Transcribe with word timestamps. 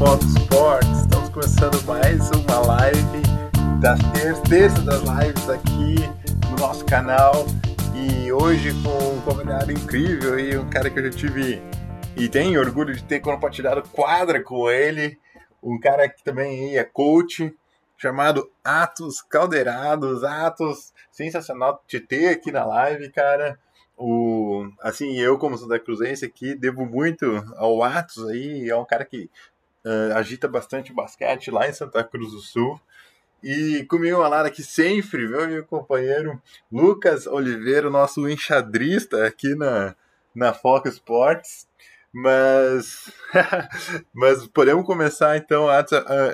Fox 0.00 0.24
Sports. 0.24 1.00
Estamos 1.02 1.28
começando 1.28 1.84
mais 1.84 2.30
uma 2.30 2.58
live 2.68 3.22
das 3.82 3.98
terças 4.48 4.82
das 4.82 5.02
lives 5.02 5.50
aqui 5.50 5.96
no 6.50 6.56
nosso 6.56 6.86
canal. 6.86 7.44
E 7.94 8.32
hoje 8.32 8.72
com 8.82 9.16
um 9.16 9.20
convidado 9.20 9.70
incrível 9.70 10.40
e 10.40 10.56
um 10.56 10.70
cara 10.70 10.88
que 10.88 10.98
eu 10.98 11.04
já 11.04 11.10
tive 11.10 11.60
e 12.16 12.30
tenho 12.30 12.60
orgulho 12.60 12.94
de 12.94 13.04
ter 13.04 13.20
compartilhado 13.20 13.82
quadra 13.90 14.42
com 14.42 14.70
ele. 14.70 15.18
Um 15.62 15.78
cara 15.78 16.08
que 16.08 16.24
também 16.24 16.78
é 16.78 16.82
coach, 16.82 17.54
chamado 17.98 18.50
Atos 18.64 19.20
Caldeirados. 19.20 20.24
Atos, 20.24 20.94
sensacional 21.12 21.84
te 21.86 22.00
ter 22.00 22.30
aqui 22.30 22.50
na 22.50 22.64
live, 22.64 23.10
cara. 23.10 23.58
O, 23.98 24.66
assim, 24.80 25.18
eu 25.18 25.36
como 25.36 25.58
Santa 25.58 25.78
Cruzense 25.78 26.24
aqui, 26.24 26.54
devo 26.54 26.86
muito 26.86 27.26
ao 27.58 27.82
Atos 27.82 28.26
aí, 28.30 28.66
é 28.66 28.74
um 28.74 28.86
cara 28.86 29.04
que 29.04 29.28
uh, 29.84 30.16
agita 30.16 30.48
bastante 30.48 30.92
basquete 30.92 31.50
lá 31.50 31.68
em 31.68 31.72
Santa 31.72 32.02
Cruz 32.04 32.32
do 32.32 32.40
Sul. 32.40 32.80
E 33.42 33.84
comigo 33.88 34.18
uma 34.18 34.28
Lara 34.28 34.48
aqui 34.48 34.62
sempre, 34.62 35.26
meu, 35.26 35.64
companheiro 35.64 36.40
Lucas 36.70 37.26
Oliveira, 37.26 37.88
nosso 37.88 38.28
enxadrista 38.28 39.26
aqui 39.26 39.54
na, 39.54 39.94
na 40.34 40.52
Fox 40.52 40.92
Sports. 40.92 41.66
Mas, 42.12 43.10
mas 44.12 44.46
podemos 44.48 44.84
começar 44.84 45.36
então, 45.36 45.68
a, 45.68 45.84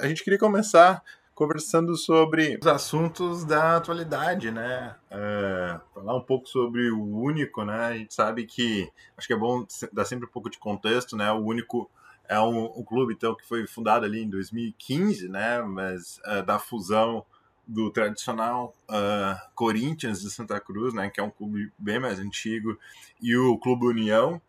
a 0.02 0.08
gente 0.08 0.24
queria 0.24 0.38
começar 0.38 1.02
conversando 1.36 1.94
sobre 1.96 2.58
os 2.58 2.66
assuntos 2.66 3.44
da 3.44 3.76
atualidade, 3.76 4.50
né? 4.50 4.96
Uh, 5.12 5.80
falar 5.94 6.16
um 6.16 6.22
pouco 6.22 6.48
sobre 6.48 6.90
o 6.90 7.04
Único, 7.04 7.62
né? 7.62 7.84
A 7.84 7.92
gente 7.92 8.14
sabe 8.14 8.46
que, 8.46 8.90
acho 9.18 9.26
que 9.26 9.34
é 9.34 9.36
bom 9.36 9.66
dar 9.92 10.06
sempre 10.06 10.26
um 10.26 10.30
pouco 10.30 10.48
de 10.48 10.58
contexto, 10.58 11.14
né? 11.14 11.30
O 11.30 11.44
Único 11.44 11.90
é 12.28 12.40
um, 12.40 12.64
um 12.64 12.82
clube 12.82 13.14
então 13.14 13.34
que 13.34 13.46
foi 13.46 13.66
fundado 13.66 14.04
ali 14.04 14.22
em 14.22 14.28
2015, 14.28 15.28
né? 15.28 15.62
Mas 15.62 16.20
uh, 16.26 16.42
da 16.44 16.58
fusão 16.58 17.24
do 17.66 17.90
tradicional 17.90 18.74
uh, 18.88 19.36
Corinthians 19.54 20.20
de 20.20 20.30
Santa 20.30 20.60
Cruz, 20.60 20.94
né? 20.94 21.10
Que 21.10 21.20
é 21.20 21.22
um 21.22 21.30
clube 21.30 21.72
bem 21.78 21.98
mais 21.98 22.18
antigo 22.18 22.78
e 23.20 23.36
o 23.36 23.58
Clube 23.58 23.86
União. 23.86 24.40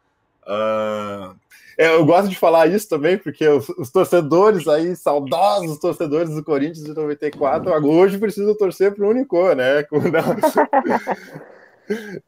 Uh, 0.44 1.36
eu 1.78 2.06
gosto 2.06 2.30
de 2.30 2.38
falar 2.38 2.68
isso 2.68 2.88
também, 2.88 3.18
porque 3.18 3.46
os, 3.48 3.68
os, 3.70 3.92
torcedores 3.92 4.68
aí, 4.68 4.96
saudosos 4.96 5.78
torcedores 5.78 6.34
do 6.34 6.44
Corinthians 6.44 6.86
de 6.86 6.94
94, 6.94 7.70
hoje 7.86 8.18
precisam 8.18 8.56
torcer 8.56 8.96
para 8.96 9.06
o 9.06 9.10
Unicô, 9.10 9.54
né? 9.54 9.84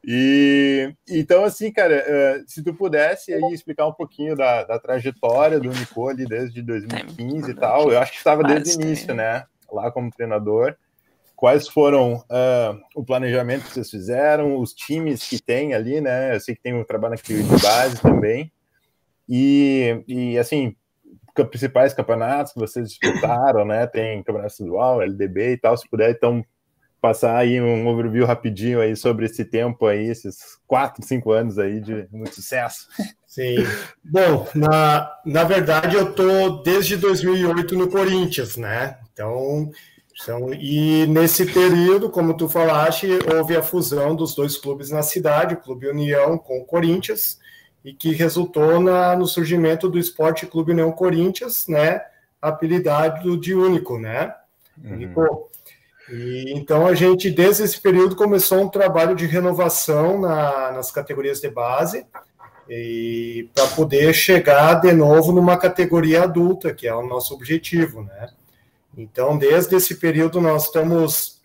E 0.04 0.92
então, 1.08 1.44
assim, 1.44 1.70
cara, 1.70 1.94
eh, 1.94 2.42
se 2.46 2.62
tu 2.62 2.74
pudesse 2.74 3.32
aí 3.32 3.52
explicar 3.52 3.86
um 3.86 3.92
pouquinho 3.92 4.34
da, 4.34 4.64
da 4.64 4.78
trajetória 4.78 5.60
do 5.60 5.68
Unicô 5.68 6.08
ali 6.08 6.26
desde 6.26 6.62
2015 6.62 7.50
e 7.50 7.54
tal, 7.54 7.92
eu 7.92 7.98
acho 7.98 8.12
que 8.12 8.18
estava 8.18 8.42
desde 8.42 8.76
o 8.76 8.80
início, 8.80 9.14
né? 9.14 9.44
Lá 9.70 9.90
como 9.90 10.10
treinador. 10.10 10.74
Quais 11.36 11.68
foram 11.68 12.16
uh, 12.16 12.78
o 12.94 13.04
planejamento 13.04 13.64
que 13.64 13.72
vocês 13.72 13.90
fizeram, 13.90 14.58
os 14.58 14.74
times 14.74 15.26
que 15.26 15.40
tem 15.40 15.72
ali, 15.72 16.00
né? 16.00 16.34
Eu 16.34 16.40
sei 16.40 16.54
que 16.54 16.62
tem 16.62 16.74
um 16.74 16.84
trabalho 16.84 17.14
aqui 17.14 17.42
de 17.42 17.62
base 17.62 18.00
também. 18.00 18.52
E, 19.28 20.02
e 20.06 20.38
assim, 20.38 20.76
principais 21.46 21.94
campeonatos 21.94 22.52
que 22.52 22.58
vocês 22.58 22.88
disputaram, 22.90 23.64
né? 23.64 23.86
Tem 23.86 24.22
campeonato 24.22 24.52
estadual, 24.52 25.00
LDB 25.00 25.52
e 25.52 25.56
tal. 25.56 25.76
Se 25.76 25.88
puder, 25.88 26.10
então 26.10 26.44
passar 27.00 27.36
aí 27.36 27.60
um 27.60 27.86
overview 27.86 28.26
rapidinho 28.26 28.80
aí 28.80 28.94
sobre 28.94 29.26
esse 29.26 29.44
tempo 29.44 29.86
aí, 29.86 30.06
esses 30.06 30.58
quatro, 30.66 31.04
cinco 31.04 31.32
anos 31.32 31.58
aí 31.58 31.80
de 31.80 32.06
muito 32.12 32.34
sucesso. 32.34 32.86
Sim. 33.26 33.56
Bom, 34.04 34.46
na, 34.54 35.10
na 35.24 35.44
verdade 35.44 35.96
eu 35.96 36.12
tô 36.12 36.62
desde 36.62 36.96
2008 36.96 37.76
no 37.76 37.88
Corinthians, 37.88 38.56
né? 38.56 38.98
Então, 39.12 39.70
então, 40.22 40.52
e 40.52 41.06
nesse 41.06 41.46
período, 41.46 42.10
como 42.10 42.36
tu 42.36 42.48
falaste, 42.48 43.06
houve 43.34 43.56
a 43.56 43.62
fusão 43.62 44.14
dos 44.14 44.34
dois 44.34 44.56
clubes 44.56 44.90
na 44.90 45.02
cidade, 45.02 45.54
o 45.54 45.60
Clube 45.60 45.88
União 45.88 46.36
com 46.36 46.58
o 46.58 46.64
Corinthians, 46.64 47.38
e 47.82 47.94
que 47.94 48.12
resultou 48.12 48.78
na, 48.80 49.16
no 49.16 49.26
surgimento 49.26 49.88
do 49.88 49.98
Esporte 49.98 50.46
Clube 50.46 50.72
União 50.72 50.92
Corinthians, 50.92 51.66
né? 51.66 52.02
Apelidado 52.40 53.38
de 53.38 53.54
Único, 53.54 53.98
né? 53.98 54.34
Uhum. 54.82 54.92
Único. 54.92 55.50
E, 56.10 56.52
então 56.56 56.86
a 56.86 56.94
gente, 56.94 57.30
desde 57.30 57.62
esse 57.62 57.80
período, 57.80 58.16
começou 58.16 58.60
um 58.60 58.68
trabalho 58.68 59.14
de 59.14 59.26
renovação 59.26 60.20
na, 60.20 60.72
nas 60.72 60.90
categorias 60.90 61.40
de 61.40 61.48
base 61.48 62.04
para 63.54 63.66
poder 63.68 64.12
chegar 64.12 64.74
de 64.74 64.92
novo 64.92 65.32
numa 65.32 65.56
categoria 65.56 66.22
adulta, 66.22 66.72
que 66.72 66.86
é 66.86 66.94
o 66.94 67.06
nosso 67.06 67.34
objetivo, 67.34 68.02
né? 68.02 68.28
Então, 68.96 69.36
desde 69.36 69.74
esse 69.74 69.96
período, 69.96 70.40
nós 70.40 70.64
estamos 70.66 71.40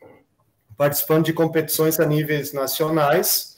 participando 0.77 1.25
de 1.25 1.33
competições 1.33 1.99
a 1.99 2.05
níveis 2.05 2.53
nacionais, 2.53 3.55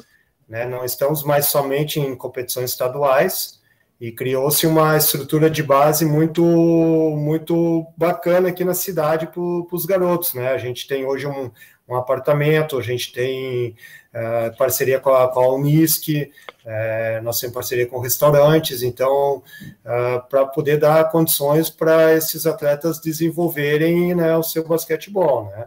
né? 0.48 0.66
não 0.66 0.86
estamos 0.86 1.24
mais 1.24 1.48
somente 1.48 2.00
em 2.00 2.16
competições 2.16 2.72
estaduais, 2.72 3.57
e 4.00 4.12
criou-se 4.12 4.68
uma 4.68 4.96
estrutura 4.96 5.50
de 5.50 5.64
base 5.64 6.06
muito 6.06 6.44
muito 6.44 7.88
bacana 7.98 8.50
aqui 8.50 8.64
na 8.64 8.76
cidade 8.76 9.26
para 9.28 9.42
os 9.42 9.86
garotos, 9.86 10.36
né? 10.36 10.50
A 10.50 10.58
gente 10.58 10.88
tem 10.88 11.06
hoje 11.06 11.26
um, 11.26 11.50
um 11.88 11.96
apartamento, 11.96 12.78
a 12.78 12.82
gente 12.82 13.12
tem 13.12 13.76
uh, 14.14 14.56
parceria 14.56 15.00
com 15.00 15.10
a, 15.10 15.28
com 15.28 15.40
a 15.40 15.56
Unisc, 15.56 16.10
uh, 16.10 17.24
nós 17.24 17.40
temos 17.40 17.56
parceria 17.56 17.88
com 17.88 18.00
restaurantes, 18.00 18.84
então, 18.84 19.38
uh, 19.38 20.22
para 20.30 20.46
poder 20.46 20.78
dar 20.78 21.10
condições 21.10 21.72
para 21.72 22.14
esses 22.14 22.46
atletas 22.46 23.00
desenvolverem 23.00 24.14
né, 24.14 24.38
o 24.38 24.44
seu 24.44 24.68
basquetebol, 24.68 25.46
né? 25.46 25.66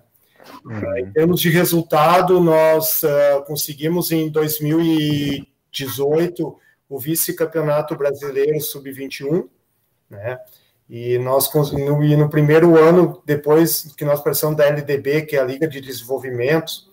Uhum. 0.64 0.96
Em 0.98 1.12
termos 1.12 1.40
de 1.40 1.48
resultado, 1.48 2.40
nós 2.40 3.02
conseguimos 3.46 4.10
em 4.10 4.28
2018 4.28 6.58
o 6.90 6.98
vice-campeonato 6.98 7.94
brasileiro 7.94 8.60
sub-21, 8.60 9.48
né? 10.10 10.38
E 10.88 11.18
nós 11.18 11.48
no, 11.72 12.02
e 12.02 12.16
no 12.16 12.28
primeiro 12.28 12.76
ano, 12.76 13.22
depois 13.24 13.94
que 13.96 14.04
nós 14.04 14.20
passamos 14.20 14.56
da 14.56 14.66
LDB, 14.66 15.22
que 15.22 15.36
é 15.36 15.40
a 15.40 15.44
Liga 15.44 15.68
de 15.68 15.80
Desenvolvimento, 15.80 16.90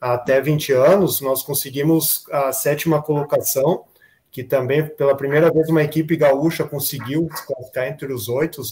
até 0.00 0.40
20 0.40 0.72
anos, 0.72 1.20
nós 1.20 1.42
conseguimos 1.42 2.24
a 2.30 2.52
sétima 2.52 3.02
colocação, 3.02 3.84
que 4.30 4.44
também, 4.44 4.86
pela 4.86 5.16
primeira 5.16 5.50
vez, 5.50 5.68
uma 5.68 5.82
equipe 5.82 6.16
gaúcha 6.16 6.62
conseguiu 6.62 7.28
ficar 7.66 7.88
entre 7.88 8.12
os 8.12 8.28
oito 8.28 8.62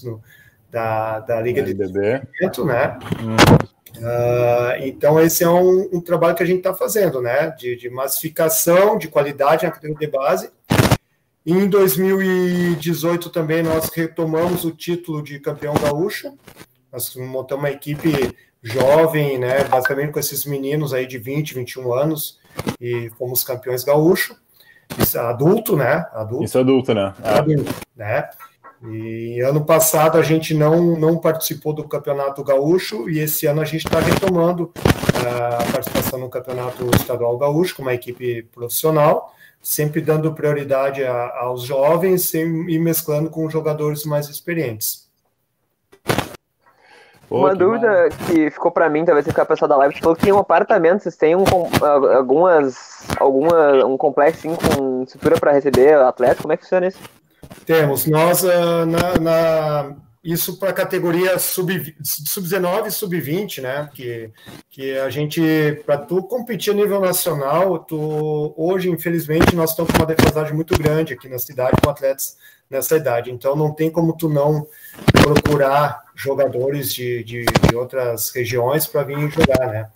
da, 0.71 1.19
da 1.19 1.41
Liga 1.41 1.61
LDB. 1.61 1.87
de 1.87 1.93
Desenvolvimento, 1.93 2.65
né? 2.65 2.99
Hum. 3.21 3.69
Uh, 3.97 4.87
então, 4.87 5.21
esse 5.21 5.43
é 5.43 5.49
um, 5.49 5.89
um, 5.93 6.01
trabalho 6.01 6.37
que 6.37 6.43
a 6.43 6.47
gente 6.47 6.59
está 6.59 6.73
fazendo, 6.73 7.21
né? 7.21 7.51
De, 7.59 7.75
de, 7.75 7.91
massificação, 7.91 8.97
de 8.97 9.09
qualidade 9.09 9.65
na 9.65 9.73
categoria 9.73 10.07
de 10.07 10.17
base. 10.17 10.58
Em 11.51 11.67
2018 11.67 13.31
também 13.31 13.63
nós 13.63 13.89
retomamos 13.89 14.67
o 14.67 14.71
título 14.71 15.23
de 15.23 15.41
campeão 15.41 15.73
gaúcho. 15.83 16.35
Nós 16.93 17.17
montamos 17.17 17.65
uma 17.65 17.71
equipe 17.71 18.37
jovem, 18.63 19.39
né? 19.39 19.65
Basicamente 19.65 20.13
com 20.13 20.19
esses 20.19 20.45
meninos 20.45 20.93
aí 20.93 21.07
de 21.07 21.17
20, 21.17 21.55
21 21.55 21.95
anos 21.95 22.39
e 22.79 23.11
fomos 23.17 23.43
campeões 23.43 23.83
gaúcho. 23.83 24.37
Isso, 24.99 25.19
adulto, 25.19 25.75
né? 25.75 26.07
Adulto. 26.13 26.45
Isso 26.45 26.59
é 26.59 26.61
adulto, 26.61 26.93
né? 26.93 27.15
É. 27.25 27.31
Adulto, 27.31 27.75
né? 27.97 28.29
E 28.83 29.41
ano 29.41 29.65
passado 29.65 30.19
a 30.19 30.23
gente 30.23 30.53
não, 30.53 30.99
não 30.99 31.17
participou 31.17 31.73
do 31.73 31.89
Campeonato 31.89 32.45
Gaúcho 32.45 33.09
e 33.09 33.21
esse 33.21 33.47
ano 33.47 33.63
a 33.63 33.65
gente 33.65 33.87
está 33.87 34.01
retomando 34.01 34.71
ah, 35.27 35.63
a 35.63 35.73
participação 35.73 36.19
no 36.19 36.29
Campeonato 36.29 36.85
Estadual 36.95 37.39
Gaúcho 37.39 37.75
com 37.75 37.81
uma 37.81 37.95
equipe 37.95 38.43
profissional, 38.55 39.35
sempre 39.63 40.01
dando 40.01 40.33
prioridade 40.35 41.05
a, 41.05 41.39
aos 41.41 41.63
jovens 41.63 42.33
e 42.35 42.79
mesclando 42.79 43.31
com 43.31 43.49
jogadores 43.51 44.05
mais 44.05 44.29
experientes. 44.29 45.09
Uma 47.31 47.51
que 47.51 47.59
dúvida 47.59 47.89
mal. 47.89 48.09
que 48.27 48.51
ficou 48.51 48.71
para 48.71 48.89
mim, 48.89 49.05
talvez 49.05 49.27
ficar 49.27 49.45
pessoal 49.45 49.69
da 49.69 49.77
live, 49.77 49.95
você 49.95 50.01
falou 50.01 50.17
que 50.17 50.23
tem 50.23 50.33
um 50.33 50.39
apartamento, 50.39 51.03
vocês 51.03 51.17
têm 51.17 51.37
um, 51.37 51.45
algumas, 52.17 53.07
alguma, 53.19 53.85
um 53.85 53.99
complexo 53.99 54.49
assim, 54.49 54.57
com 54.57 55.03
estrutura 55.03 55.39
para 55.39 55.53
receber 55.53 55.95
atleta, 55.95 56.41
como 56.41 56.55
é 56.55 56.57
que 56.57 56.63
funciona 56.63 56.87
isso? 56.87 56.99
Temos. 57.67 58.07
Nós, 58.07 58.43
uh, 58.45 58.87
na, 58.87 59.19
na, 59.21 59.97
isso 60.29 60.59
para 60.59 60.71
a 60.71 60.75
categoria 60.75 61.39
sub-19 61.39 61.97
sub 62.05 62.87
e 62.87 62.91
sub-20, 62.91 63.63
né? 63.63 63.89
Que, 63.95 64.31
que 64.69 64.99
a 64.99 65.09
gente, 65.09 65.41
para 65.87 65.97
tu 65.97 66.23
competir 66.23 66.73
a 66.73 66.77
nível 66.77 67.01
nacional, 67.01 67.79
tu, 67.79 68.53
hoje, 68.55 68.91
infelizmente, 68.91 69.57
nós 69.57 69.71
estamos 69.71 69.91
com 69.91 69.99
uma 69.99 70.07
defasagem 70.07 70.55
muito 70.55 70.77
grande 70.79 71.15
aqui 71.15 71.29
na 71.31 71.39
cidade 71.39 71.79
com 71.83 71.89
atletas 71.89 72.37
nessa 72.69 72.97
idade. 72.97 73.31
Então, 73.31 73.57
não 73.57 73.73
tem 73.73 73.91
como 73.91 74.15
tu 74.15 74.29
não 74.29 74.67
procurar 75.13 76.03
jogadores 76.15 76.93
de, 76.93 77.25
de, 77.25 77.47
de 77.47 77.75
outras 77.75 78.31
regiões 78.31 78.87
para 78.87 79.05
vir 79.05 79.31
jogar, 79.31 79.67
né? 79.69 79.89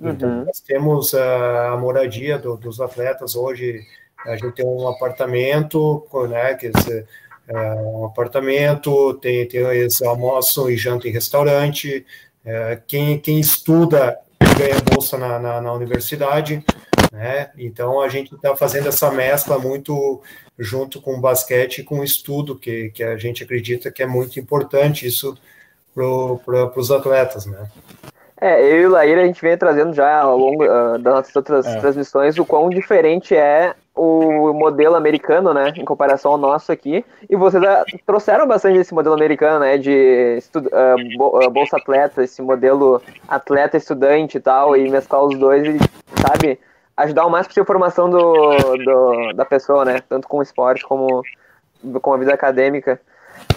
Então, 0.00 0.28
uhum. 0.28 0.44
nós 0.46 0.60
temos 0.60 1.14
a, 1.14 1.72
a 1.72 1.76
moradia 1.76 2.38
do, 2.38 2.56
dos 2.56 2.80
atletas 2.80 3.36
hoje 3.36 3.86
a 4.24 4.36
gente 4.36 4.52
tem 4.52 4.66
um 4.66 4.88
apartamento, 4.88 6.06
né, 6.28 6.54
que 6.54 6.70
é, 7.48 7.74
um 7.74 8.04
apartamento, 8.04 9.14
tem, 9.14 9.46
tem 9.46 9.60
eles 9.60 10.02
almoçam 10.02 10.70
e 10.70 10.76
jantam 10.76 11.08
em 11.08 11.12
restaurante, 11.12 12.04
é, 12.44 12.80
quem, 12.86 13.18
quem 13.18 13.40
estuda 13.40 14.18
ganha 14.58 14.80
bolsa 14.80 15.18
na, 15.18 15.38
na, 15.38 15.60
na 15.60 15.72
universidade, 15.72 16.64
né? 17.12 17.50
Então 17.56 18.00
a 18.00 18.08
gente 18.08 18.34
está 18.34 18.56
fazendo 18.56 18.88
essa 18.88 19.10
mescla 19.10 19.58
muito 19.58 20.22
junto 20.58 21.00
com 21.00 21.14
o 21.14 21.20
basquete 21.20 21.78
e 21.78 21.84
com 21.84 22.00
o 22.00 22.04
estudo, 22.04 22.56
que, 22.56 22.90
que 22.90 23.02
a 23.02 23.16
gente 23.16 23.42
acredita 23.42 23.90
que 23.90 24.02
é 24.02 24.06
muito 24.06 24.38
importante 24.40 25.06
isso 25.06 25.36
para 25.94 26.78
os 26.78 26.90
atletas, 26.90 27.46
né? 27.46 27.68
É, 28.38 28.60
eu 28.62 28.80
e 28.82 28.86
o 28.86 28.90
Laíra, 28.90 29.22
a 29.22 29.26
gente 29.26 29.40
vem 29.40 29.56
trazendo 29.56 29.94
já 29.94 30.20
ao 30.20 30.36
longo 30.36 30.64
uh, 30.64 30.98
das 30.98 31.14
nossas 31.14 31.36
outras 31.36 31.66
é. 31.66 31.80
transmissões 31.80 32.38
o 32.38 32.44
quão 32.44 32.68
diferente 32.68 33.34
é 33.34 33.74
o 33.96 34.52
modelo 34.52 34.94
americano, 34.94 35.54
né, 35.54 35.72
em 35.74 35.84
comparação 35.84 36.32
ao 36.32 36.38
nosso 36.38 36.70
aqui, 36.70 37.02
e 37.28 37.34
vocês 37.34 37.62
uh, 37.62 37.98
trouxeram 38.04 38.46
bastante 38.46 38.78
esse 38.78 38.92
modelo 38.92 39.14
americano, 39.14 39.60
né, 39.60 39.78
de 39.78 40.38
uh, 40.54 41.50
bolsa 41.50 41.78
atleta, 41.78 42.22
esse 42.22 42.42
modelo 42.42 43.00
atleta 43.26 43.78
estudante 43.78 44.36
e 44.36 44.40
tal, 44.40 44.76
e 44.76 44.90
mesclar 44.90 45.24
os 45.24 45.38
dois 45.38 45.66
e, 45.66 45.78
sabe, 46.20 46.60
ajudar 46.94 47.24
o 47.24 47.30
mais 47.30 47.46
possível 47.46 47.62
a 47.62 47.66
formação 47.66 48.10
do, 48.10 48.76
do, 48.84 49.32
da 49.32 49.46
pessoa, 49.46 49.84
né, 49.86 50.02
tanto 50.06 50.28
com 50.28 50.38
o 50.38 50.42
esporte 50.42 50.84
como 50.84 51.22
com 52.02 52.12
a 52.12 52.18
vida 52.18 52.34
acadêmica. 52.34 53.00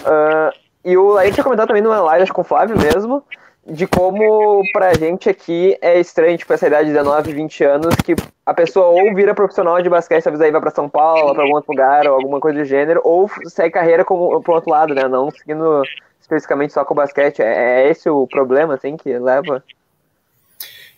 Uh, 0.00 0.58
e 0.82 0.96
o 0.96 1.08
Laíra 1.10 1.34
tinha 1.34 1.44
comentado 1.44 1.68
também 1.68 1.82
numa 1.82 2.00
live, 2.00 2.22
acho 2.22 2.32
com 2.32 2.40
o 2.40 2.44
Flávio 2.44 2.78
mesmo, 2.78 3.22
de 3.70 3.86
como 3.86 4.62
pra 4.72 4.94
gente 4.94 5.28
aqui 5.28 5.78
é 5.80 6.00
estranho, 6.00 6.36
tipo, 6.36 6.52
essa 6.52 6.66
idade 6.66 6.88
de 6.88 6.92
19, 6.92 7.32
20 7.32 7.64
anos, 7.64 7.94
que 7.96 8.14
a 8.44 8.52
pessoa 8.52 8.86
ou 8.86 9.14
vira 9.14 9.34
profissional 9.34 9.80
de 9.80 9.88
basquete, 9.88 10.24
talvez 10.24 10.40
aí 10.40 10.50
vai 10.50 10.60
pra 10.60 10.70
São 10.70 10.88
Paulo, 10.88 11.32
pra 11.32 11.44
algum 11.44 11.54
outro 11.54 11.70
lugar, 11.70 12.06
ou 12.06 12.14
alguma 12.14 12.40
coisa 12.40 12.58
do 12.58 12.64
gênero, 12.64 13.00
ou 13.04 13.30
segue 13.46 13.74
carreira 13.74 14.04
como, 14.04 14.42
pro 14.42 14.54
outro 14.54 14.70
lado, 14.70 14.94
né? 14.94 15.06
Não 15.06 15.30
seguindo 15.30 15.82
especificamente 16.20 16.72
só 16.72 16.84
com 16.84 16.94
o 16.94 16.96
basquete. 16.96 17.40
É, 17.40 17.84
é 17.84 17.90
esse 17.90 18.10
o 18.10 18.26
problema, 18.26 18.74
assim, 18.74 18.96
que 18.96 19.16
leva? 19.16 19.62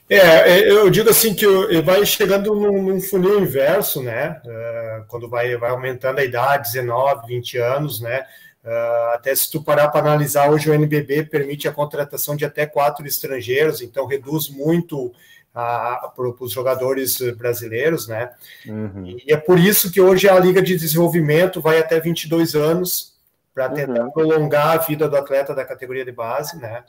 É, 0.08 0.16
é 0.16 0.70
eu 0.70 0.90
digo 0.90 1.08
assim 1.08 1.34
que 1.34 1.46
vai 1.82 2.04
chegando 2.04 2.54
num, 2.54 2.82
num 2.82 3.00
funil 3.00 3.40
inverso, 3.40 4.02
né? 4.02 4.40
Uh, 4.44 5.04
quando 5.08 5.28
vai, 5.28 5.56
vai 5.56 5.70
aumentando 5.70 6.18
a 6.18 6.24
idade, 6.24 6.72
19, 6.72 7.26
20 7.26 7.58
anos, 7.58 8.00
né? 8.00 8.24
Uh, 8.64 9.14
até 9.14 9.34
se 9.34 9.50
tu 9.50 9.62
parar 9.62 9.88
para 9.88 10.00
analisar, 10.00 10.50
hoje 10.50 10.70
o 10.70 10.74
NBB 10.74 11.24
permite 11.24 11.66
a 11.66 11.72
contratação 11.72 12.36
de 12.36 12.44
até 12.44 12.64
quatro 12.64 13.06
estrangeiros, 13.06 13.82
então 13.82 14.06
reduz 14.06 14.48
muito 14.48 15.12
para 15.52 16.14
os 16.40 16.50
jogadores 16.50 17.18
brasileiros, 17.36 18.08
né? 18.08 18.30
Uhum. 18.66 19.04
E 19.06 19.32
é 19.32 19.36
por 19.36 19.58
isso 19.58 19.92
que 19.92 20.00
hoje 20.00 20.28
a 20.28 20.38
Liga 20.38 20.62
de 20.62 20.76
Desenvolvimento 20.76 21.60
vai 21.60 21.78
até 21.78 22.00
22 22.00 22.54
anos 22.54 23.12
para 23.54 23.68
tentar 23.68 24.04
uhum. 24.04 24.10
prolongar 24.10 24.68
a 24.68 24.76
vida 24.78 25.08
do 25.08 25.16
atleta 25.16 25.54
da 25.54 25.64
categoria 25.64 26.04
de 26.04 26.12
base, 26.12 26.56
né? 26.56 26.84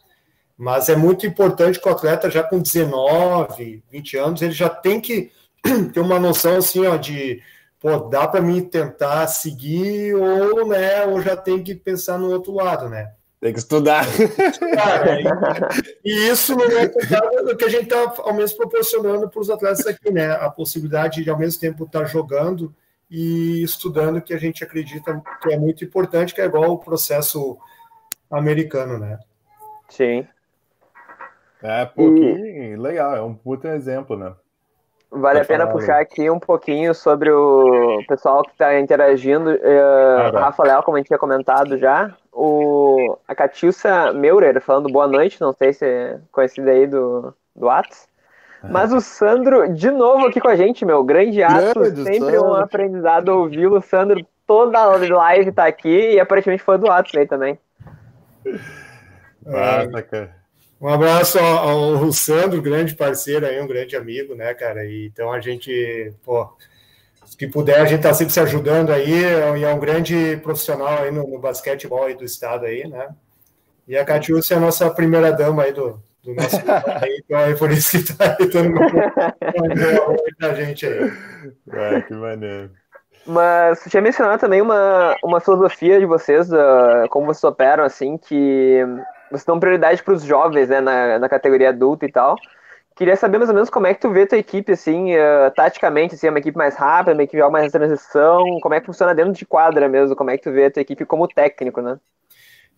Mas 0.57 0.87
é 0.87 0.95
muito 0.95 1.25
importante 1.25 1.79
que 1.79 1.87
o 1.87 1.91
atleta 1.91 2.29
já 2.29 2.41
com 2.41 2.61
19, 2.61 3.83
20 3.91 4.17
anos, 4.17 4.41
ele 4.41 4.53
já 4.53 4.69
tem 4.69 5.01
que 5.01 5.31
ter 5.93 5.99
uma 5.99 6.19
noção 6.19 6.57
assim, 6.57 6.85
ó, 6.85 6.95
de 6.95 7.41
pô, 7.83 7.97
dá 7.97 8.25
para 8.25 8.39
mim 8.39 8.63
tentar 8.63 9.27
seguir 9.27 10.15
ou, 10.15 10.65
né, 10.65 11.05
ou 11.05 11.21
já 11.21 11.35
tem 11.35 11.61
que 11.61 11.75
pensar 11.75 12.17
no 12.17 12.31
outro 12.31 12.53
lado, 12.53 12.87
né? 12.87 13.11
Tem 13.41 13.51
que 13.51 13.59
estudar. 13.59 14.05
É, 14.07 15.21
e, 16.01 16.29
isso 16.29 16.55
não 16.55 16.63
é 16.63 16.85
o 17.51 17.57
que 17.57 17.65
a 17.65 17.69
gente 17.69 17.83
está, 17.83 18.13
ao 18.19 18.33
menos, 18.33 18.53
proporcionando 18.53 19.29
para 19.29 19.41
os 19.41 19.49
atletas 19.49 19.85
aqui, 19.85 20.09
né? 20.13 20.31
A 20.31 20.49
possibilidade 20.49 21.21
de, 21.21 21.29
ao 21.29 21.37
mesmo 21.37 21.59
tempo, 21.59 21.83
estar 21.83 21.99
tá 21.99 22.05
jogando 22.05 22.73
e 23.11 23.61
estudando, 23.61 24.21
que 24.21 24.33
a 24.33 24.37
gente 24.37 24.63
acredita 24.63 25.21
que 25.41 25.53
é 25.53 25.59
muito 25.59 25.83
importante, 25.83 26.33
que 26.33 26.39
é 26.39 26.45
igual 26.45 26.71
o 26.71 26.77
processo 26.77 27.57
americano, 28.31 28.97
né? 28.97 29.19
Sim. 29.89 30.25
É, 31.61 31.83
pô, 31.83 32.15
e... 32.15 32.77
legal, 32.77 33.13
é 33.13 33.21
um 33.21 33.35
puto 33.35 33.67
exemplo, 33.67 34.17
né? 34.17 34.33
Vale 35.15 35.41
a 35.41 35.45
pena 35.45 35.67
puxar 35.67 35.99
aqui 35.99 36.27
um 36.29 36.39
pouquinho 36.39 36.93
sobre 36.95 37.31
o 37.31 38.03
pessoal 38.07 38.41
que 38.41 38.51
está 38.51 38.79
interagindo. 38.79 39.51
Uh, 39.51 40.35
Rafa 40.35 40.63
Leal, 40.63 40.81
como 40.81 40.97
a 40.97 40.99
gente 40.99 41.07
tinha 41.07 41.19
comentado 41.19 41.77
já. 41.77 42.11
O, 42.31 43.15
a 43.27 43.35
Catiúcia 43.35 44.11
Meurer 44.11 44.59
falando 44.59 44.91
boa 44.91 45.07
noite, 45.07 45.39
não 45.39 45.53
sei 45.53 45.71
se 45.71 45.85
é 45.85 46.19
conhecida 46.31 46.71
aí 46.71 46.87
do, 46.87 47.33
do 47.55 47.69
Atos. 47.69 48.07
Mas 48.63 48.93
o 48.93 49.01
Sandro, 49.01 49.71
de 49.73 49.91
novo 49.91 50.25
aqui 50.25 50.39
com 50.39 50.47
a 50.47 50.55
gente, 50.55 50.85
meu. 50.85 51.03
Grande 51.03 51.43
Atos, 51.43 51.89
sempre 51.89 52.19
Sandro. 52.19 52.45
um 52.45 52.53
aprendizado 52.55 53.29
ouvi-lo. 53.29 53.81
Sandro, 53.81 54.25
toda 54.47 54.79
a 54.79 54.97
live 54.97 55.51
tá 55.51 55.65
aqui 55.65 56.13
e 56.13 56.19
aparentemente 56.19 56.63
foi 56.63 56.77
do 56.77 56.89
Atos 56.89 57.13
aí 57.15 57.27
também. 57.27 57.59
Massa, 59.45 60.01
cara. 60.01 60.42
Um 60.79 60.87
abraço 60.87 61.39
ao, 61.39 61.95
ao 61.95 62.11
Sandro, 62.11 62.61
grande 62.61 62.95
parceiro 62.95 63.45
aí, 63.45 63.61
um 63.61 63.67
grande 63.67 63.95
amigo, 63.95 64.35
né, 64.35 64.53
cara? 64.53 64.85
E, 64.85 65.05
então 65.05 65.31
a 65.31 65.39
gente, 65.39 66.13
pô, 66.23 66.49
se 67.25 67.47
puder, 67.47 67.79
a 67.79 67.85
gente 67.85 68.01
tá 68.01 68.13
sempre 68.13 68.33
se 68.33 68.39
ajudando 68.39 68.91
aí, 68.91 69.23
e 69.57 69.63
é 69.63 69.73
um 69.73 69.79
grande 69.79 70.37
profissional 70.43 71.03
aí 71.03 71.11
no, 71.11 71.27
no 71.27 71.39
basquetebol 71.39 72.03
aí 72.03 72.15
do 72.15 72.23
estado 72.23 72.65
aí, 72.65 72.87
né? 72.87 73.09
E 73.87 73.97
a 73.97 74.05
Catiúcia 74.05 74.55
é 74.55 74.57
a 74.57 74.61
nossa 74.61 74.89
primeira 74.89 75.31
dama 75.31 75.63
aí 75.63 75.73
do, 75.73 76.01
do 76.23 76.33
nosso 76.33 76.57
aí, 77.01 77.21
então 77.23 77.39
é 77.39 77.55
por 77.55 77.71
isso 77.71 77.91
que 77.91 78.13
tá 78.13 78.35
aí 78.39 78.49
todo 78.49 78.69
mundo 78.69 78.79
da 80.39 80.53
gente 80.53 80.85
aí. 80.85 81.11
Ué, 81.67 82.01
que 82.01 82.13
maneiro. 82.13 82.71
Mas 83.25 83.79
você 83.79 83.89
tinha 83.89 84.01
mencionado 84.01 84.39
também 84.39 84.61
uma, 84.61 85.15
uma 85.23 85.39
filosofia 85.39 85.99
de 85.99 86.05
vocês, 86.05 86.51
uh, 86.51 87.07
como 87.09 87.27
vocês 87.27 87.43
operam, 87.43 87.83
assim, 87.83 88.17
que 88.17 88.85
vocês 89.33 89.45
dão 89.45 89.59
prioridade 89.59 90.03
para 90.03 90.13
os 90.13 90.23
jovens, 90.23 90.69
né, 90.69 90.79
na, 90.79 91.19
na 91.19 91.29
categoria 91.29 91.69
adulta 91.69 92.05
e 92.05 92.11
tal. 92.11 92.35
Queria 92.95 93.15
saber 93.15 93.39
mais 93.39 93.49
ou 93.49 93.55
menos 93.55 93.71
como 93.71 93.87
é 93.87 93.93
que 93.93 94.01
tu 94.01 94.11
vê 94.11 94.27
tua 94.27 94.37
equipe, 94.37 94.71
assim, 94.71 95.15
uh, 95.15 95.51
taticamente, 95.55 96.13
assim, 96.13 96.27
é 96.27 96.29
uma 96.29 96.37
equipe 96.37 96.55
mais 96.55 96.75
rápida, 96.75 97.13
uma 97.13 97.23
equipe 97.23 97.39
joga 97.39 97.51
mais 97.51 97.71
transição, 97.71 98.59
como 98.61 98.75
é 98.75 98.79
que 98.79 98.85
funciona 98.85 99.15
dentro 99.15 99.33
de 99.33 99.45
quadra 99.45 99.89
mesmo, 99.89 100.15
como 100.15 100.29
é 100.29 100.37
que 100.37 100.43
tu 100.43 100.51
vê 100.51 100.65
a 100.65 100.71
tua 100.71 100.81
equipe 100.81 101.03
como 101.03 101.27
técnico, 101.27 101.81
né? 101.81 101.97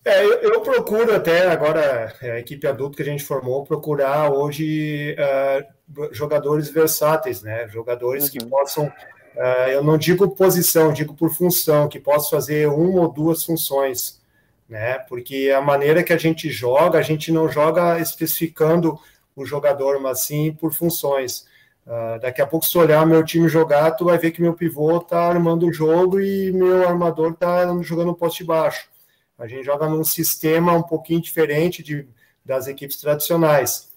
É, 0.06 0.24
eu, 0.24 0.34
eu, 0.34 0.62
procuro 0.62 1.14
até 1.14 1.48
agora, 1.48 2.14
é, 2.22 2.32
a 2.32 2.40
equipe 2.40 2.66
adulta 2.66 2.96
que 2.96 3.02
a 3.02 3.06
gente 3.06 3.26
formou, 3.26 3.66
procurar 3.66 4.32
hoje 4.32 5.18
uh, 5.20 6.14
jogadores 6.14 6.70
versáteis, 6.70 7.42
né? 7.42 7.68
Jogadores 7.68 8.26
uhum. 8.26 8.30
que 8.32 8.46
possam, 8.46 8.86
uh, 8.86 9.70
eu 9.70 9.84
não 9.84 9.98
digo 9.98 10.34
posição, 10.34 10.94
digo 10.94 11.14
por 11.14 11.32
função, 11.32 11.90
que 11.90 12.00
possam 12.00 12.30
fazer 12.30 12.68
uma 12.68 13.02
ou 13.02 13.12
duas 13.12 13.44
funções 13.44 14.24
né? 14.68 15.00
Porque 15.00 15.52
a 15.56 15.62
maneira 15.62 16.04
que 16.04 16.14
a 16.14 16.18
gente 16.18 16.50
joga, 16.50 17.00
a 17.00 17.02
gente 17.02 17.32
não 17.32 17.50
joga 17.50 18.00
especificando 18.00 19.00
o 19.36 19.46
jogador, 19.46 20.00
mas 20.00 20.22
sim 20.22 20.54
por 20.54 20.74
funções. 20.74 21.46
Uh, 21.86 22.20
daqui 22.20 22.42
a 22.42 22.48
pouco, 22.48 22.66
se 22.66 22.72
tu 22.72 22.80
olhar 22.80 23.06
meu 23.06 23.24
time 23.24 23.48
jogar, 23.48 23.92
tu 23.92 24.06
vai 24.06 24.18
ver 24.18 24.32
que 24.32 24.42
meu 24.42 24.54
pivô 24.54 25.00
tá 25.00 25.28
armando 25.28 25.68
o 25.68 25.74
jogo 25.74 26.20
e 26.20 26.52
meu 26.52 26.88
armador 26.88 27.36
tá 27.36 27.66
jogando 27.82 28.08
no 28.08 28.16
poste 28.16 28.44
baixo. 28.44 28.90
A 29.38 29.48
gente 29.48 29.66
joga 29.66 29.88
num 29.88 30.04
sistema 30.04 30.74
um 30.74 30.82
pouquinho 30.82 31.22
diferente 31.22 31.84
de, 31.84 32.08
das 32.44 32.68
equipes 32.68 32.98
tradicionais. 32.98 33.94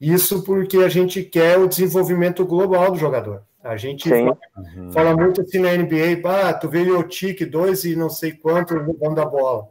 Isso 0.00 0.42
porque 0.42 0.78
a 0.78 0.88
gente 0.88 1.22
quer 1.22 1.58
o 1.58 1.68
desenvolvimento 1.68 2.44
global 2.44 2.90
do 2.90 2.98
jogador. 2.98 3.42
A 3.62 3.76
gente 3.76 4.08
fala, 4.08 4.38
uhum. 4.56 4.92
fala, 4.92 5.16
muito 5.16 5.42
assim 5.42 5.58
na 5.58 5.76
NBA, 5.76 6.22
ah, 6.24 6.54
tu 6.54 6.68
veio 6.68 6.98
o 6.98 7.02
tique, 7.02 7.44
dois 7.44 7.84
e 7.84 7.96
não 7.96 8.08
sei 8.08 8.32
quanto 8.32 8.74
vão 8.98 9.12
da 9.14 9.26
bola. 9.26 9.68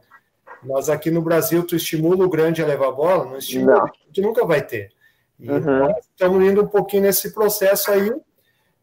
Mas 0.64 0.90
aqui 0.90 1.12
no 1.12 1.22
Brasil, 1.22 1.64
tu 1.64 1.76
estimula 1.76 2.26
o 2.26 2.30
grande 2.30 2.62
a 2.62 2.66
levar 2.66 2.88
a 2.88 2.92
bola, 2.92 3.26
não 3.26 3.38
estimula, 3.38 3.80
não. 3.80 3.92
tu 4.14 4.22
nunca 4.22 4.46
vai 4.46 4.62
ter. 4.62 4.92
E 5.40 5.50
uhum. 5.50 5.94
estamos 6.00 6.44
indo 6.44 6.64
um 6.64 6.68
pouquinho 6.68 7.04
nesse 7.04 7.32
processo 7.32 7.92
aí 7.92 8.12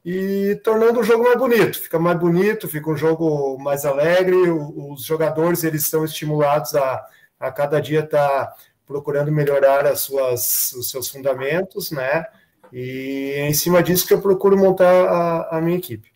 e 0.05 0.61
tornando 0.63 1.01
o 1.01 1.03
jogo 1.03 1.25
mais 1.25 1.37
bonito. 1.37 1.81
Fica 1.81 1.99
mais 1.99 2.19
bonito, 2.19 2.69
fica 2.69 2.91
um 2.91 2.97
jogo 2.97 3.59
mais 3.59 3.85
alegre, 3.85 4.37
os 4.37 5.03
jogadores 5.03 5.65
eles 5.65 5.87
são 5.87 6.05
estimulados 6.05 6.75
a, 6.75 7.05
a 7.41 7.51
cada 7.51 7.81
dia 7.81 8.01
estar 8.01 8.47
tá 8.47 8.55
procurando 8.87 9.33
melhorar 9.33 9.87
as 9.87 10.01
suas, 10.01 10.73
os 10.73 10.91
seus 10.91 11.09
fundamentos, 11.09 11.91
né? 11.91 12.27
E 12.73 13.33
é 13.37 13.49
em 13.49 13.55
cima 13.55 13.83
disso 13.83 14.07
que 14.07 14.15
eu 14.15 14.21
procuro 14.21 14.57
montar 14.57 15.07
a, 15.07 15.59
a 15.59 15.61
minha 15.61 15.79
equipe. 15.79 16.14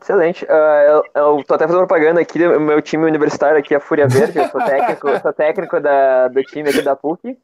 Excelente. 0.00 0.44
Uh, 0.44 0.48
eu, 0.48 1.02
eu 1.14 1.44
tô 1.44 1.54
até 1.54 1.64
fazendo 1.66 1.86
propaganda 1.86 2.20
aqui 2.20 2.38
do 2.38 2.60
meu 2.60 2.82
time 2.82 3.04
universitário 3.04 3.58
aqui, 3.58 3.74
a 3.74 3.80
Fúria 3.80 4.06
Verde. 4.06 4.38
Eu 4.38 4.48
sou 4.48 4.62
técnico, 4.62 5.20
sou 5.20 5.32
técnico 5.32 5.80
da, 5.80 6.28
do 6.28 6.42
time 6.44 6.68
aqui 6.68 6.82
da 6.82 6.94
PUC. 6.94 7.38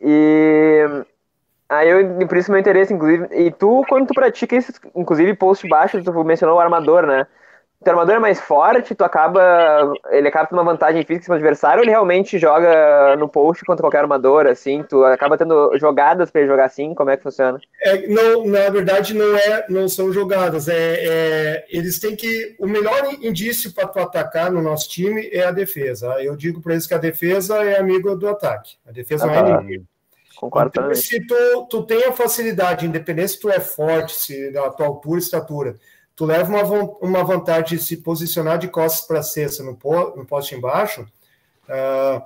E 0.00 0.84
aí 1.68 1.88
eu, 1.88 2.26
por 2.26 2.36
isso 2.36 2.50
meu 2.50 2.60
interesse, 2.60 2.92
inclusive. 2.92 3.28
E 3.32 3.50
tu, 3.50 3.84
quando 3.88 4.06
tu 4.06 4.14
pratica 4.14 4.54
isso, 4.54 4.72
inclusive 4.94 5.34
post 5.34 5.66
baixo, 5.66 6.02
tu 6.02 6.24
mencionou 6.24 6.56
o 6.56 6.60
armador, 6.60 7.06
né? 7.06 7.26
Teu 7.82 7.92
armador 7.92 8.16
é 8.16 8.18
mais 8.18 8.40
forte, 8.40 8.94
tu 8.94 9.04
acaba. 9.04 9.92
Ele 10.10 10.26
acaba 10.26 10.48
tendo 10.48 10.58
uma 10.58 10.72
vantagem 10.72 11.04
física 11.04 11.28
no 11.28 11.36
adversário, 11.36 11.78
ou 11.78 11.84
ele 11.84 11.90
realmente 11.90 12.38
joga 12.38 13.16
no 13.16 13.28
post 13.28 13.64
contra 13.64 13.82
qualquer 13.82 14.00
armador, 14.00 14.46
assim? 14.46 14.82
Tu 14.82 15.04
acaba 15.04 15.38
tendo 15.38 15.76
jogadas 15.78 16.30
para 16.30 16.40
ele 16.40 16.50
jogar 16.50 16.64
assim? 16.64 16.92
Como 16.94 17.10
é 17.10 17.16
que 17.16 17.22
funciona? 17.22 17.60
É, 17.82 18.08
não, 18.08 18.46
na 18.46 18.68
verdade, 18.68 19.14
não 19.14 19.36
é, 19.36 19.66
não 19.68 19.88
são 19.88 20.12
jogadas. 20.12 20.68
É, 20.68 20.74
é 20.76 21.66
eles 21.70 22.00
têm 22.00 22.16
que. 22.16 22.56
O 22.58 22.66
melhor 22.66 23.14
indício 23.20 23.72
para 23.72 23.86
tu 23.86 24.00
atacar 24.00 24.50
no 24.50 24.60
nosso 24.60 24.88
time 24.88 25.28
é 25.32 25.44
a 25.44 25.52
defesa. 25.52 26.20
Eu 26.20 26.36
digo 26.36 26.60
para 26.60 26.72
eles 26.72 26.86
que 26.86 26.94
a 26.94 26.98
defesa 26.98 27.62
é 27.64 27.78
amigo 27.78 28.16
do 28.16 28.28
ataque. 28.28 28.76
A 28.86 28.90
defesa 28.90 29.24
ah, 29.24 29.28
não 29.28 29.34
é 29.34 29.60
inimigo. 29.60 29.84
Concordo 30.38 30.70
então, 30.72 30.94
se 30.94 31.26
tu, 31.26 31.66
tu 31.68 31.82
tem 31.82 32.04
a 32.04 32.12
facilidade, 32.12 32.86
independente 32.86 33.32
se 33.32 33.40
tu 33.40 33.50
é 33.50 33.58
forte, 33.58 34.14
se 34.14 34.52
da 34.52 34.70
tua 34.70 34.86
altura 34.86 35.18
e 35.18 35.22
estatura, 35.22 35.76
tu 36.18 36.24
leva 36.24 36.50
uma, 36.50 36.64
uma 37.00 37.22
vantagem 37.22 37.78
de 37.78 37.84
se 37.84 37.98
posicionar 37.98 38.58
de 38.58 38.66
costas 38.66 39.06
para 39.06 39.20
a 39.20 39.22
cesta 39.22 39.62
no, 39.62 39.78
no 40.16 40.26
poste 40.26 40.52
embaixo, 40.52 41.02
uh, 41.68 42.20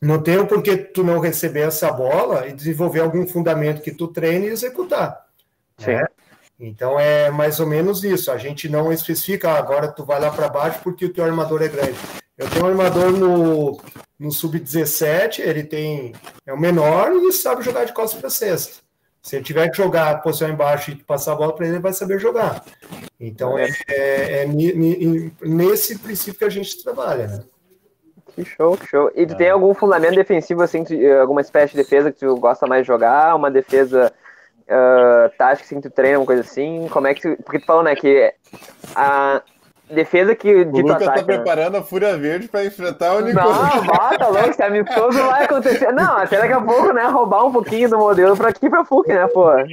não 0.00 0.22
tem 0.22 0.44
por 0.46 0.62
que 0.62 0.74
tu 0.74 1.04
não 1.04 1.20
receber 1.20 1.60
essa 1.60 1.92
bola 1.92 2.48
e 2.48 2.54
desenvolver 2.54 3.00
algum 3.00 3.26
fundamento 3.26 3.82
que 3.82 3.92
tu 3.92 4.08
treine 4.08 4.46
e 4.46 4.50
executar. 4.50 5.26
Né? 5.86 6.06
Então 6.58 6.98
é 6.98 7.30
mais 7.30 7.60
ou 7.60 7.66
menos 7.66 8.02
isso. 8.02 8.30
A 8.30 8.38
gente 8.38 8.70
não 8.70 8.90
especifica, 8.90 9.50
ah, 9.50 9.58
agora 9.58 9.88
tu 9.88 10.02
vai 10.02 10.18
lá 10.18 10.30
para 10.30 10.48
baixo 10.48 10.80
porque 10.82 11.04
o 11.04 11.12
teu 11.12 11.22
armador 11.22 11.60
é 11.60 11.68
grande. 11.68 11.98
Eu 12.38 12.48
tenho 12.48 12.64
um 12.64 12.68
armador 12.68 13.12
no, 13.12 13.78
no 14.18 14.32
sub-17, 14.32 15.40
ele 15.40 15.64
tem 15.64 16.14
é 16.46 16.54
o 16.54 16.58
menor 16.58 17.12
e 17.12 17.32
sabe 17.34 17.62
jogar 17.62 17.84
de 17.84 17.92
costas 17.92 18.18
para 18.18 18.30
cesta. 18.30 18.78
Se 19.22 19.36
ele 19.36 19.44
tiver 19.44 19.68
que 19.68 19.76
jogar 19.76 20.10
a 20.10 20.18
posição 20.18 20.48
embaixo 20.48 20.90
e 20.90 20.96
passar 20.96 21.32
a 21.32 21.36
bola 21.36 21.54
para 21.54 21.66
ele, 21.66 21.76
ele 21.76 21.82
vai 21.82 21.92
saber 21.92 22.18
jogar. 22.18 22.64
Então 23.18 23.58
é, 23.58 23.68
é, 23.88 24.44
é, 24.44 24.46
nesse 25.42 25.98
princípio 25.98 26.38
que 26.38 26.44
a 26.44 26.50
gente 26.50 26.82
trabalha, 26.82 27.26
né? 27.26 27.44
Que 28.34 28.44
show, 28.44 28.76
que 28.76 28.86
show. 28.86 29.10
E 29.14 29.26
tu 29.26 29.36
tem 29.36 29.50
algum 29.50 29.74
fundamento 29.74 30.14
defensivo, 30.14 30.62
assim, 30.62 30.84
alguma 31.20 31.40
espécie 31.40 31.72
de 31.72 31.82
defesa 31.82 32.10
que 32.10 32.20
tu 32.20 32.36
gosta 32.36 32.66
mais 32.66 32.82
de 32.82 32.86
jogar? 32.86 33.34
Uma 33.34 33.50
defesa 33.50 34.12
uh, 34.62 35.36
tática 35.36 35.66
assim, 35.66 35.80
que 35.80 35.88
tu 35.88 35.94
treina, 35.94 36.18
uma 36.18 36.26
coisa 36.26 36.42
assim? 36.42 36.88
Como 36.90 37.06
é 37.06 37.14
que 37.14 37.20
tu... 37.20 37.42
Porque 37.42 37.58
tu 37.58 37.66
falou, 37.66 37.82
né, 37.82 37.94
que 37.94 38.32
a, 38.94 39.42
Defesa 39.90 40.34
que 40.34 40.54
o 40.54 40.70
Lucas 40.70 40.98
tá 40.98 41.04
ataque, 41.04 41.20
tá 41.20 41.24
preparando 41.24 41.72
né? 41.72 41.78
a 41.80 41.82
Fúria 41.82 42.16
Verde 42.16 42.48
para 42.48 42.64
enfrentar 42.64 43.16
o 43.16 43.20
Nicolas. 43.20 43.56
Não, 43.74 43.84
bota 43.84 44.28
louco, 44.28 44.54
se 44.54 44.62
amistoso 44.62 45.18
vai 45.18 45.44
acontecer. 45.44 45.92
Não, 45.92 46.16
até 46.16 46.38
daqui 46.38 46.52
a 46.52 46.60
pouco, 46.60 46.92
né? 46.92 47.04
Roubar 47.06 47.46
um 47.46 47.52
pouquinho 47.52 47.90
do 47.90 47.98
modelo 47.98 48.36
para 48.36 48.50
aqui 48.50 48.70
para 48.70 48.84
PUC, 48.84 49.08
né, 49.08 49.26
pô? 49.26 49.50
É. 49.50 49.68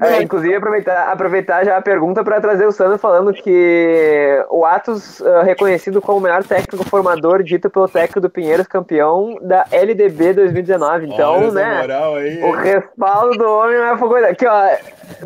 É, 0.00 0.22
inclusive, 0.22 0.54
aproveitar, 0.54 1.12
aproveitar 1.12 1.64
já 1.64 1.76
a 1.76 1.82
pergunta 1.82 2.24
para 2.24 2.40
trazer 2.40 2.66
o 2.66 2.72
Sandro 2.72 2.98
falando 2.98 3.34
que 3.34 4.44
o 4.48 4.64
Atos, 4.64 5.20
uh, 5.20 5.42
reconhecido 5.44 6.00
como 6.00 6.18
o 6.18 6.20
melhor 6.22 6.42
técnico 6.42 6.84
formador, 6.88 7.42
dito 7.42 7.68
pelo 7.68 7.86
técnico 7.86 8.20
do 8.20 8.30
Pinheiros, 8.30 8.66
campeão 8.66 9.38
da 9.42 9.66
LDB 9.70 10.32
2019. 10.32 11.06
Então, 11.06 11.34
Olha 11.34 11.50
né? 11.50 11.86
Aí, 12.16 12.42
o 12.42 12.52
respaldo 12.52 13.36
do 13.36 13.44
homem 13.44 13.76
não 13.76 13.84
é 13.84 13.98
fogo. 13.98 14.16
Aqui, 14.16 14.46
ó. 14.46 14.68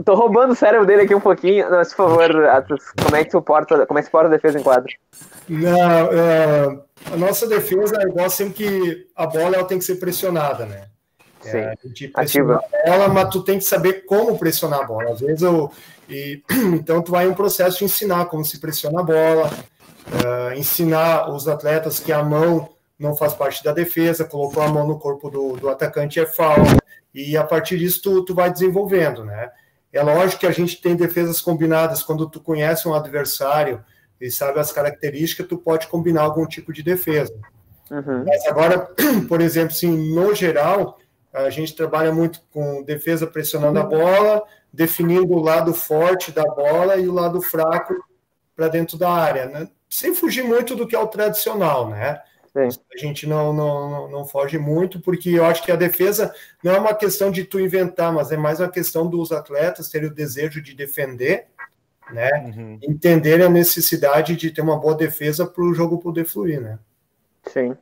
Tô 0.05 0.15
roubando 0.15 0.53
o 0.53 0.57
cérebro 0.57 0.87
dele 0.87 1.03
aqui 1.03 1.15
um 1.15 1.21
pouquinho. 1.21 1.71
Mas, 1.71 1.95
por 1.95 2.09
favor, 2.09 2.45
Atos, 2.47 2.83
como 3.01 3.15
é 3.15 3.25
que 3.25 3.31
suporta, 3.31 3.87
como 3.87 3.99
é 3.99 4.03
que 4.03 4.07
suporta 4.07 4.27
a 4.27 4.31
defesa 4.31 4.59
em 4.59 4.63
quadro? 4.63 4.93
Não, 5.49 5.79
é, 5.79 6.79
a 7.13 7.17
nossa 7.17 7.47
defesa 7.47 7.97
é 8.01 8.09
igual 8.09 8.29
sempre 8.29 8.55
que 8.55 9.07
a 9.15 9.27
bola 9.27 9.57
ela 9.57 9.65
tem 9.65 9.79
que 9.79 9.85
ser 9.85 9.97
pressionada, 9.97 10.65
né? 10.65 10.87
Sim, 11.51 11.59
é, 11.59 11.75
ativa. 12.15 12.61
Ela, 12.85 13.09
mas 13.09 13.29
tu 13.31 13.43
tem 13.43 13.59
que 13.59 13.65
saber 13.65 14.05
como 14.07 14.39
pressionar 14.39 14.81
a 14.81 14.85
bola. 14.85 15.13
Às 15.13 15.21
vezes 15.21 15.43
eu. 15.43 15.71
E, 16.09 16.43
então, 16.75 17.03
tu 17.03 17.13
vai 17.13 17.27
em 17.27 17.29
um 17.29 17.35
processo 17.35 17.79
de 17.79 17.85
ensinar 17.85 18.27
como 18.27 18.45
se 18.45 18.59
pressiona 18.59 19.01
a 19.01 19.03
bola, 19.03 19.51
uh, 20.09 20.59
ensinar 20.59 21.31
os 21.31 21.49
atletas 21.49 21.99
que 21.99 22.13
a 22.13 22.23
mão 22.23 22.71
não 22.99 23.17
faz 23.17 23.35
parte 23.35 23.63
da 23.63 23.73
defesa, 23.73 24.25
colocou 24.25 24.63
a 24.63 24.69
mão 24.69 24.87
no 24.87 24.99
corpo 24.99 25.29
do, 25.31 25.57
do 25.57 25.69
atacante 25.69 26.21
é 26.21 26.27
falta, 26.27 26.77
e 27.13 27.37
a 27.37 27.45
partir 27.45 27.79
disso 27.79 28.01
tu, 28.03 28.25
tu 28.25 28.35
vai 28.35 28.51
desenvolvendo, 28.53 29.25
né? 29.25 29.51
É 29.93 30.03
lógico 30.03 30.41
que 30.41 30.47
a 30.47 30.53
gente 30.53 30.81
tem 30.81 30.97
defesas 30.97 31.41
combinadas, 31.41 32.03
quando 32.03 32.29
tu 32.29 32.41
conhece 32.41 32.89
um 32.89 32.95
adversário 32.95 33.85
e 34.21 34.31
sabe 34.31 34.59
as 34.59 34.73
características, 34.73 35.47
tu 35.47 35.57
pode 35.57 35.87
combinar 35.87 36.23
algum 36.23 36.47
tipo 36.47 36.73
de 36.73 36.83
defesa. 36.83 37.33
Uhum. 37.91 38.25
Mas 38.25 38.45
agora, 38.47 38.89
por 39.29 39.41
exemplo, 39.41 39.73
assim, 39.73 40.13
no 40.13 40.35
geral, 40.35 40.99
a 41.35 41.51
gente 41.51 41.75
trabalha 41.75 42.13
muito 42.13 42.41
com 42.53 42.83
defesa 42.83 43.27
pressionando 43.27 43.79
a 43.79 43.85
bola, 43.85 44.43
definindo 44.73 45.35
o 45.35 45.43
lado 45.43 45.75
forte 45.75 46.33
da 46.33 46.45
bola 46.45 46.97
e 46.97 47.09
o 47.09 47.13
lado 47.13 47.43
fraco 47.43 47.95
para 48.55 48.69
dentro 48.69 48.97
da 48.97 49.11
área, 49.11 49.47
né? 49.47 49.69
sem 49.95 50.13
fugir 50.13 50.43
muito 50.43 50.75
do 50.75 50.89
que 50.89 50.97
é 50.97 50.99
o 50.99 51.07
tradicional, 51.07 51.89
né? 51.89 52.21
Sim. 52.53 52.81
A 52.93 52.99
gente 52.99 53.29
não, 53.29 53.53
não, 53.53 54.11
não 54.11 54.25
foge 54.25 54.59
muito, 54.59 55.01
porque 55.01 55.31
eu 55.31 55.45
acho 55.45 55.63
que 55.63 55.71
a 55.71 55.77
defesa 55.77 56.35
não 56.65 56.73
é 56.73 56.79
uma 56.81 56.95
questão 56.95 57.31
de 57.31 57.45
tu 57.45 57.61
inventar, 57.61 58.13
mas 58.13 58.33
é 58.33 58.37
mais 58.37 58.59
uma 58.59 58.69
questão 58.69 59.07
dos 59.07 59.31
atletas 59.31 59.89
terem 59.89 60.09
o 60.09 60.15
desejo 60.15 60.61
de 60.61 60.75
defender, 60.75 61.47
né? 62.13 62.29
Uhum. 62.57 62.79
Entenderem 62.83 63.47
a 63.47 63.49
necessidade 63.49 64.35
de 64.35 64.51
ter 64.51 64.63
uma 64.63 64.81
boa 64.81 64.97
defesa 64.97 65.47
para 65.47 65.63
o 65.63 65.73
jogo 65.73 65.99
poder 65.99 66.25
fluir, 66.25 66.61
né? 66.61 66.77
Sim. 67.47 67.77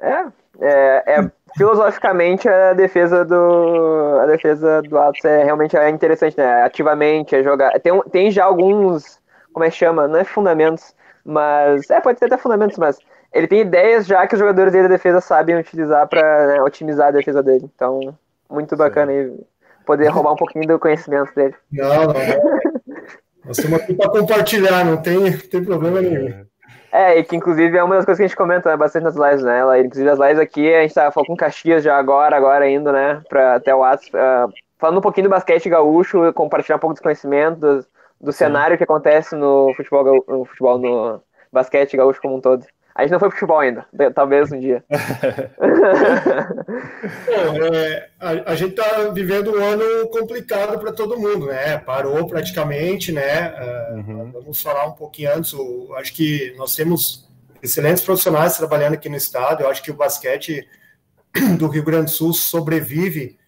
É, 0.00 0.26
é, 0.60 1.14
é, 1.14 1.32
filosoficamente 1.56 2.48
a 2.48 2.72
defesa 2.72 3.24
do 3.24 4.18
a 4.22 4.26
defesa 4.26 4.82
do 4.82 4.98
Atos 4.98 5.24
é 5.24 5.44
realmente 5.44 5.76
é 5.76 5.88
interessante, 5.88 6.36
né? 6.36 6.62
Ativamente 6.62 7.34
é 7.34 7.42
jogar. 7.42 7.78
Tem, 7.80 8.00
tem 8.10 8.30
já 8.30 8.44
alguns, 8.44 9.18
como 9.52 9.64
é 9.64 9.70
que 9.70 9.76
chama? 9.76 10.06
Não 10.06 10.18
é 10.18 10.24
fundamentos, 10.24 10.94
mas 11.24 11.88
é 11.90 12.00
pode 12.00 12.18
ser 12.18 12.26
até 12.26 12.36
fundamentos, 12.36 12.78
mas 12.78 12.98
ele 13.32 13.46
tem 13.46 13.60
ideias 13.60 14.06
já 14.06 14.26
que 14.26 14.34
os 14.34 14.40
jogadores 14.40 14.72
dele 14.72 14.88
da 14.88 14.94
defesa 14.94 15.20
sabem 15.20 15.56
utilizar 15.56 16.06
para 16.08 16.46
né, 16.46 16.62
otimizar 16.62 17.08
a 17.08 17.12
defesa 17.12 17.42
dele. 17.42 17.70
Então, 17.74 18.16
muito 18.48 18.76
bacana 18.76 19.12
aí 19.12 19.32
poder 19.86 20.08
roubar 20.08 20.32
um 20.32 20.36
pouquinho 20.36 20.66
do 20.66 20.78
conhecimento 20.78 21.34
dele. 21.34 21.54
Não, 21.72 22.06
não. 22.06 22.14
Nós 23.44 23.56
estamos 23.56 23.80
aqui 23.80 23.94
para 23.94 24.10
compartilhar, 24.10 24.84
não 24.84 24.98
tem, 24.98 25.32
tem 25.38 25.64
problema 25.64 26.00
nenhum. 26.00 26.44
É, 26.92 27.18
e 27.18 27.24
que 27.24 27.36
inclusive 27.36 27.76
é 27.76 27.82
uma 27.82 27.96
das 27.96 28.04
coisas 28.04 28.18
que 28.18 28.24
a 28.24 28.26
gente 28.26 28.36
comenta 28.36 28.68
né, 28.68 28.76
bastante 28.76 29.04
nas 29.04 29.14
lives, 29.14 29.44
né? 29.44 29.58
Ela, 29.60 29.78
inclusive 29.78 30.10
as 30.10 30.18
lives 30.18 30.38
aqui, 30.38 30.74
a 30.74 30.82
gente 30.82 30.94
tá 30.94 31.10
falando 31.12 31.28
com 31.28 31.36
Caxias 31.36 31.84
já 31.84 31.96
agora, 31.96 32.36
agora 32.36 32.68
indo, 32.68 32.90
né? 32.92 33.22
Pra, 33.28 33.54
até 33.54 33.74
o 33.74 33.78
WhatsApp, 33.78 34.16
uh, 34.16 34.52
falando 34.78 34.98
um 34.98 35.02
pouquinho 35.02 35.28
do 35.28 35.30
basquete 35.30 35.68
gaúcho, 35.68 36.32
compartilhar 36.32 36.76
um 36.76 36.80
pouco 36.80 36.94
dos 36.94 37.02
conhecimentos, 37.02 37.60
do, 37.60 37.86
do 38.20 38.32
cenário 38.32 38.76
que 38.76 38.84
acontece 38.84 39.36
no 39.36 39.72
futebol, 39.76 40.24
no 40.26 40.44
futebol, 40.44 40.78
no 40.78 41.22
basquete 41.52 41.96
gaúcho 41.96 42.20
como 42.20 42.36
um 42.36 42.40
todo. 42.40 42.66
A 42.94 43.02
gente 43.02 43.12
não 43.12 43.20
foi 43.20 43.28
pro 43.28 43.38
futebol 43.38 43.60
ainda, 43.60 43.86
talvez 44.14 44.50
um 44.50 44.58
dia. 44.58 44.84
é, 47.72 48.08
a, 48.18 48.30
a, 48.52 48.54
gente 48.54 48.74
tá 48.74 49.08
vivendo 49.12 49.52
um 49.52 49.62
ano 49.62 50.08
complicado 50.08 50.78
para 50.78 50.92
todo 50.92 51.18
mundo, 51.18 51.46
né? 51.46 51.78
Parou 51.78 52.26
praticamente, 52.26 53.12
né? 53.12 53.50
Uh, 53.50 53.94
uhum. 53.94 54.32
Vamos 54.32 54.60
falar 54.60 54.86
um 54.86 54.92
pouquinho 54.92 55.32
antes. 55.34 55.52
Eu 55.52 55.94
acho 55.96 56.12
que 56.12 56.52
nós 56.56 56.74
temos 56.74 57.30
excelentes 57.62 58.02
profissionais 58.02 58.56
trabalhando 58.56 58.94
aqui 58.94 59.08
no 59.08 59.16
estado. 59.16 59.62
Eu 59.62 59.68
acho 59.70 59.82
que 59.82 59.90
o 59.90 59.96
basquete 59.96 60.68
do 61.58 61.68
Rio 61.68 61.84
Grande 61.84 62.06
do 62.06 62.10
Sul 62.10 62.32
sobrevive 62.32 63.38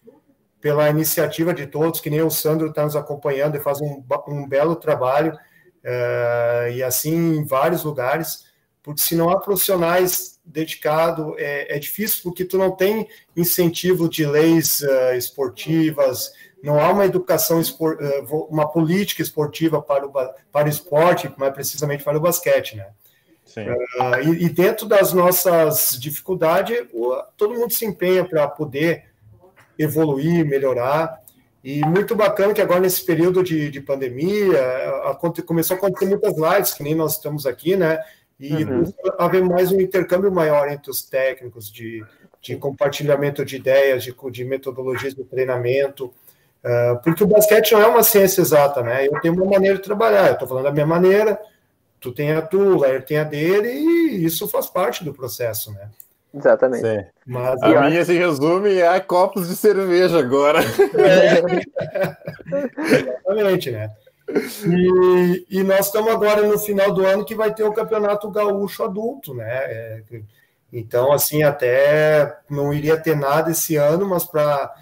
pela 0.60 0.88
iniciativa 0.88 1.52
de 1.52 1.66
todos, 1.66 2.00
que 2.00 2.08
nem 2.08 2.22
o 2.22 2.30
Sandro 2.30 2.68
está 2.68 2.84
nos 2.84 2.94
acompanhando 2.94 3.56
e 3.56 3.60
faz 3.60 3.80
um, 3.80 4.04
um 4.28 4.48
belo 4.48 4.76
trabalho, 4.76 5.32
uh, 5.32 6.70
e 6.70 6.80
assim 6.84 7.38
em 7.38 7.44
vários 7.44 7.82
lugares 7.82 8.51
porque 8.82 9.00
se 9.00 9.14
não 9.14 9.30
há 9.30 9.38
profissionais 9.38 10.40
dedicados, 10.44 11.34
é, 11.38 11.76
é 11.76 11.78
difícil 11.78 12.20
porque 12.24 12.44
tu 12.44 12.58
não 12.58 12.72
tem 12.72 13.08
incentivo 13.36 14.08
de 14.08 14.26
leis 14.26 14.80
uh, 14.80 15.14
esportivas, 15.16 16.32
não 16.62 16.80
há 16.80 16.90
uma 16.90 17.04
educação, 17.04 17.60
espor, 17.60 17.98
uh, 18.00 18.46
uma 18.50 18.68
política 18.68 19.22
esportiva 19.22 19.80
para 19.80 20.06
o, 20.06 20.12
para 20.50 20.66
o 20.66 20.70
esporte, 20.70 21.32
mais 21.36 21.54
precisamente 21.54 22.02
para 22.02 22.18
o 22.18 22.20
basquete, 22.20 22.76
né? 22.76 22.86
Uh, 23.54 24.32
e, 24.32 24.44
e, 24.46 24.48
dentro 24.48 24.86
das 24.86 25.12
nossas 25.12 25.98
dificuldades, 26.00 26.86
todo 27.36 27.54
mundo 27.54 27.70
se 27.70 27.84
empenha 27.84 28.24
para 28.24 28.48
poder 28.48 29.04
evoluir, 29.78 30.44
melhorar. 30.44 31.20
E 31.62 31.80
muito 31.86 32.16
bacana 32.16 32.54
que 32.54 32.62
agora, 32.62 32.80
nesse 32.80 33.04
período 33.04 33.42
de, 33.42 33.70
de 33.70 33.80
pandemia, 33.80 34.58
a, 35.04 35.10
a, 35.10 35.42
começou 35.44 35.74
a 35.74 35.78
acontecer 35.78 36.06
muitas 36.06 36.34
lives, 36.36 36.74
que 36.74 36.82
nem 36.82 36.94
nós 36.94 37.12
estamos 37.16 37.46
aqui, 37.46 37.76
né? 37.76 38.00
E 38.42 38.64
uhum. 38.64 38.92
haver 39.20 39.44
mais 39.44 39.70
um 39.70 39.80
intercâmbio 39.80 40.32
maior 40.32 40.68
entre 40.68 40.90
os 40.90 41.00
técnicos 41.00 41.70
de, 41.70 42.04
de 42.40 42.56
compartilhamento 42.56 43.44
de 43.44 43.54
ideias, 43.54 44.02
de, 44.02 44.12
de 44.32 44.44
metodologias 44.44 45.14
de 45.14 45.22
treinamento, 45.22 46.06
uh, 46.06 47.00
porque 47.04 47.22
o 47.22 47.26
basquete 47.28 47.70
não 47.70 47.82
é 47.82 47.86
uma 47.86 48.02
ciência 48.02 48.40
exata, 48.40 48.82
né? 48.82 49.06
Eu 49.06 49.20
tenho 49.20 49.34
uma 49.34 49.46
maneira 49.46 49.76
de 49.76 49.84
trabalhar, 49.84 50.26
eu 50.26 50.32
estou 50.32 50.48
falando 50.48 50.64
da 50.64 50.72
minha 50.72 50.84
maneira, 50.84 51.38
tu 52.00 52.10
tem 52.10 52.32
a 52.32 52.42
tua, 52.42 52.74
o 52.74 52.80
Lair 52.80 53.04
tem 53.04 53.18
a 53.18 53.22
dele, 53.22 53.68
e 53.68 54.24
isso 54.24 54.48
faz 54.48 54.66
parte 54.66 55.04
do 55.04 55.14
processo, 55.14 55.70
né? 55.70 55.88
Exatamente. 56.34 56.84
Sim. 56.84 57.06
Mas, 57.24 57.62
a 57.62 57.88
minha 57.88 58.04
se 58.04 58.14
resume 58.14 58.82
a 58.82 59.00
copos 59.00 59.46
de 59.46 59.54
cerveja 59.54 60.18
agora. 60.18 60.58
É. 60.98 61.42
Exatamente, 63.22 63.70
né? 63.70 63.88
E, 64.66 65.46
e, 65.50 65.62
nós 65.62 65.86
estamos 65.86 66.12
agora 66.12 66.46
no 66.46 66.58
final 66.58 66.92
do 66.92 67.04
ano 67.04 67.24
que 67.24 67.34
vai 67.34 67.52
ter 67.52 67.64
o 67.64 67.72
Campeonato 67.72 68.30
Gaúcho 68.30 68.84
Adulto, 68.84 69.34
né? 69.34 69.48
É, 69.48 70.02
então, 70.72 71.12
assim, 71.12 71.42
até 71.42 72.38
não 72.48 72.72
iria 72.72 72.96
ter 72.96 73.16
nada 73.16 73.50
esse 73.50 73.76
ano, 73.76 74.08
mas 74.08 74.24
para 74.24 74.74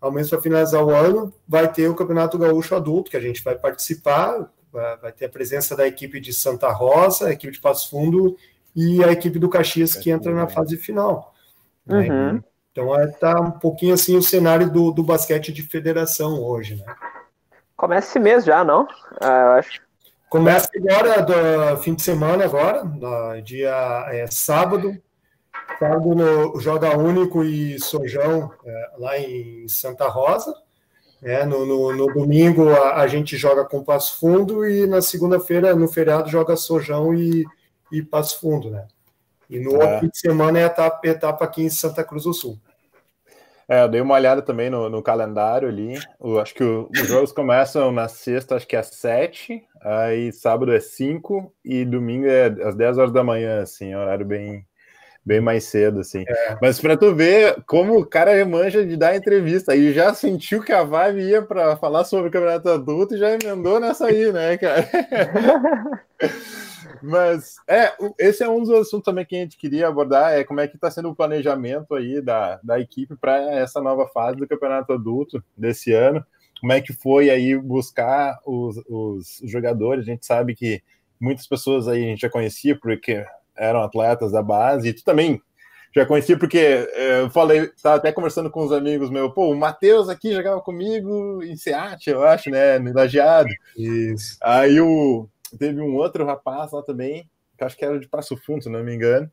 ao 0.00 0.10
menos 0.10 0.30
para 0.30 0.40
finalizar 0.40 0.82
o 0.82 0.90
ano, 0.90 1.32
vai 1.46 1.70
ter 1.70 1.88
o 1.88 1.94
Campeonato 1.94 2.38
Gaúcho 2.38 2.74
Adulto, 2.74 3.10
que 3.10 3.16
a 3.16 3.20
gente 3.20 3.44
vai 3.44 3.54
participar, 3.54 4.50
vai 4.72 5.12
ter 5.12 5.26
a 5.26 5.28
presença 5.28 5.76
da 5.76 5.86
equipe 5.86 6.18
de 6.20 6.32
Santa 6.32 6.70
Rosa, 6.70 7.28
a 7.28 7.32
equipe 7.32 7.52
de 7.52 7.60
Passo 7.60 7.90
Fundo 7.90 8.36
e 8.74 9.04
a 9.04 9.12
equipe 9.12 9.38
do 9.38 9.48
Caxias 9.48 9.94
que 9.94 10.10
entra 10.10 10.32
na 10.32 10.48
fase 10.48 10.76
final. 10.76 11.34
Né? 11.84 12.08
Uhum. 12.08 12.42
Então 12.72 13.02
está 13.02 13.32
é, 13.32 13.40
um 13.40 13.50
pouquinho 13.50 13.94
assim 13.94 14.16
o 14.16 14.22
cenário 14.22 14.70
do, 14.70 14.90
do 14.90 15.02
basquete 15.02 15.52
de 15.52 15.62
federação 15.62 16.42
hoje, 16.42 16.76
né? 16.76 16.84
Começa 17.80 18.08
esse 18.08 18.18
mês 18.18 18.44
já, 18.44 18.62
não? 18.62 18.86
Ah, 19.22 19.40
eu 19.40 19.50
acho. 19.52 19.80
Começa 20.28 20.68
agora, 20.76 21.22
do 21.22 21.78
fim 21.78 21.94
de 21.94 22.02
semana 22.02 22.44
agora, 22.44 22.84
no 22.84 23.40
dia 23.40 24.04
é, 24.10 24.26
sábado, 24.26 25.00
sábado 25.78 26.14
no 26.14 26.60
Joga 26.60 26.94
Único 26.98 27.42
e 27.42 27.80
Sojão, 27.80 28.52
é, 28.66 28.90
lá 28.98 29.18
em 29.18 29.66
Santa 29.66 30.06
Rosa. 30.08 30.54
É, 31.22 31.46
no, 31.46 31.64
no, 31.64 31.96
no, 31.96 32.06
domingo 32.12 32.68
a, 32.68 32.96
a, 32.96 33.06
gente 33.06 33.38
joga 33.38 33.64
com 33.64 33.82
Passo 33.82 34.18
Fundo 34.18 34.68
e 34.68 34.86
na 34.86 35.00
segunda-feira, 35.00 35.74
no 35.74 35.88
feriado, 35.88 36.28
joga 36.28 36.56
Sojão 36.56 37.14
e, 37.14 37.46
e 37.90 38.02
Passo 38.02 38.40
Fundo, 38.40 38.70
né? 38.70 38.86
E 39.48 39.58
no 39.58 39.80
é. 39.80 40.00
fim 40.00 40.08
de 40.08 40.18
semana 40.18 40.58
é 40.58 40.64
a 40.64 40.66
etapa, 40.66 41.08
etapa 41.08 41.44
aqui 41.46 41.62
em 41.62 41.70
Santa 41.70 42.04
Cruz 42.04 42.24
do 42.24 42.34
Sul. 42.34 42.58
É, 43.70 43.84
eu 43.84 43.88
dei 43.88 44.00
uma 44.00 44.14
olhada 44.16 44.42
também 44.42 44.68
no, 44.68 44.90
no 44.90 45.00
calendário 45.00 45.68
ali. 45.68 45.96
Eu 46.20 46.40
acho 46.40 46.52
que 46.52 46.64
o, 46.64 46.88
os 46.92 47.06
jogos 47.06 47.30
começam 47.30 47.92
na 47.92 48.08
sexta, 48.08 48.56
acho 48.56 48.66
que 48.66 48.74
é 48.74 48.80
às 48.80 48.88
sete, 48.88 49.62
aí 49.80 50.32
sábado 50.32 50.72
é 50.72 50.80
cinco 50.80 51.54
e 51.64 51.84
domingo 51.84 52.26
é 52.26 52.46
às 52.46 52.74
10 52.74 52.98
horas 52.98 53.12
da 53.12 53.22
manhã, 53.22 53.62
assim, 53.62 53.92
é 53.92 53.96
horário 53.96 54.26
bem, 54.26 54.66
bem 55.24 55.40
mais 55.40 55.62
cedo, 55.64 56.00
assim. 56.00 56.24
É. 56.26 56.58
Mas 56.60 56.80
para 56.80 56.96
tu 56.96 57.14
ver 57.14 57.62
como 57.64 57.96
o 57.96 58.04
cara 58.04 58.44
manja 58.44 58.84
de 58.84 58.96
dar 58.96 59.14
entrevista, 59.14 59.76
e 59.76 59.92
já 59.92 60.12
sentiu 60.14 60.64
que 60.64 60.72
a 60.72 60.82
vibe 60.82 61.22
ia 61.22 61.40
para 61.40 61.76
falar 61.76 62.02
sobre 62.02 62.28
o 62.28 62.32
campeonato 62.32 62.68
adulto 62.70 63.14
e 63.14 63.18
já 63.18 63.30
emendou 63.30 63.78
nessa 63.78 64.06
aí, 64.06 64.32
né, 64.32 64.58
cara? 64.58 64.88
Mas 67.02 67.56
é, 67.68 67.92
esse 68.18 68.42
é 68.42 68.48
um 68.48 68.60
dos 68.60 68.70
assuntos 68.70 69.04
também 69.04 69.24
que 69.24 69.36
a 69.36 69.40
gente 69.40 69.56
queria 69.56 69.88
abordar, 69.88 70.32
é 70.32 70.44
como 70.44 70.60
é 70.60 70.68
que 70.68 70.76
está 70.76 70.90
sendo 70.90 71.10
o 71.10 71.14
planejamento 71.14 71.94
aí 71.94 72.20
da, 72.20 72.60
da 72.62 72.78
equipe 72.80 73.16
para 73.16 73.36
essa 73.54 73.80
nova 73.80 74.06
fase 74.08 74.38
do 74.38 74.48
campeonato 74.48 74.92
adulto 74.92 75.42
desse 75.56 75.92
ano. 75.92 76.24
Como 76.60 76.72
é 76.72 76.80
que 76.80 76.92
foi 76.92 77.30
aí 77.30 77.56
buscar 77.56 78.38
os, 78.44 78.76
os 78.88 79.40
jogadores? 79.44 80.04
A 80.04 80.10
gente 80.10 80.26
sabe 80.26 80.54
que 80.54 80.82
muitas 81.18 81.46
pessoas 81.46 81.88
aí 81.88 82.04
a 82.04 82.08
gente 82.08 82.20
já 82.20 82.30
conhecia 82.30 82.78
porque 82.78 83.24
eram 83.56 83.82
atletas 83.82 84.32
da 84.32 84.42
base, 84.42 84.88
e 84.88 84.92
tu 84.92 85.04
também 85.04 85.40
já 85.94 86.06
conhecia 86.06 86.38
porque 86.38 86.58
é, 86.58 87.20
eu 87.20 87.30
falei, 87.30 87.62
estava 87.62 87.96
até 87.96 88.12
conversando 88.12 88.50
com 88.50 88.64
os 88.64 88.72
amigos 88.72 89.10
meus, 89.10 89.32
pô, 89.34 89.50
o 89.50 89.56
Matheus 89.56 90.08
aqui 90.08 90.32
jogava 90.32 90.60
comigo 90.60 91.42
em 91.42 91.56
Seattle, 91.56 92.16
eu 92.16 92.24
acho, 92.24 92.48
né, 92.48 92.78
no 92.78 92.92
Lajeado. 92.92 93.50
Isso. 93.76 94.38
Aí 94.40 94.80
o 94.80 95.28
teve 95.58 95.80
um 95.80 95.94
outro 95.96 96.24
rapaz 96.24 96.72
lá 96.72 96.82
também, 96.82 97.28
que 97.56 97.64
acho 97.64 97.76
que 97.76 97.84
era 97.84 97.98
de 97.98 98.08
Passo 98.08 98.36
Fundo, 98.36 98.62
se 98.62 98.68
não 98.68 98.82
me 98.82 98.94
engano. 98.94 99.30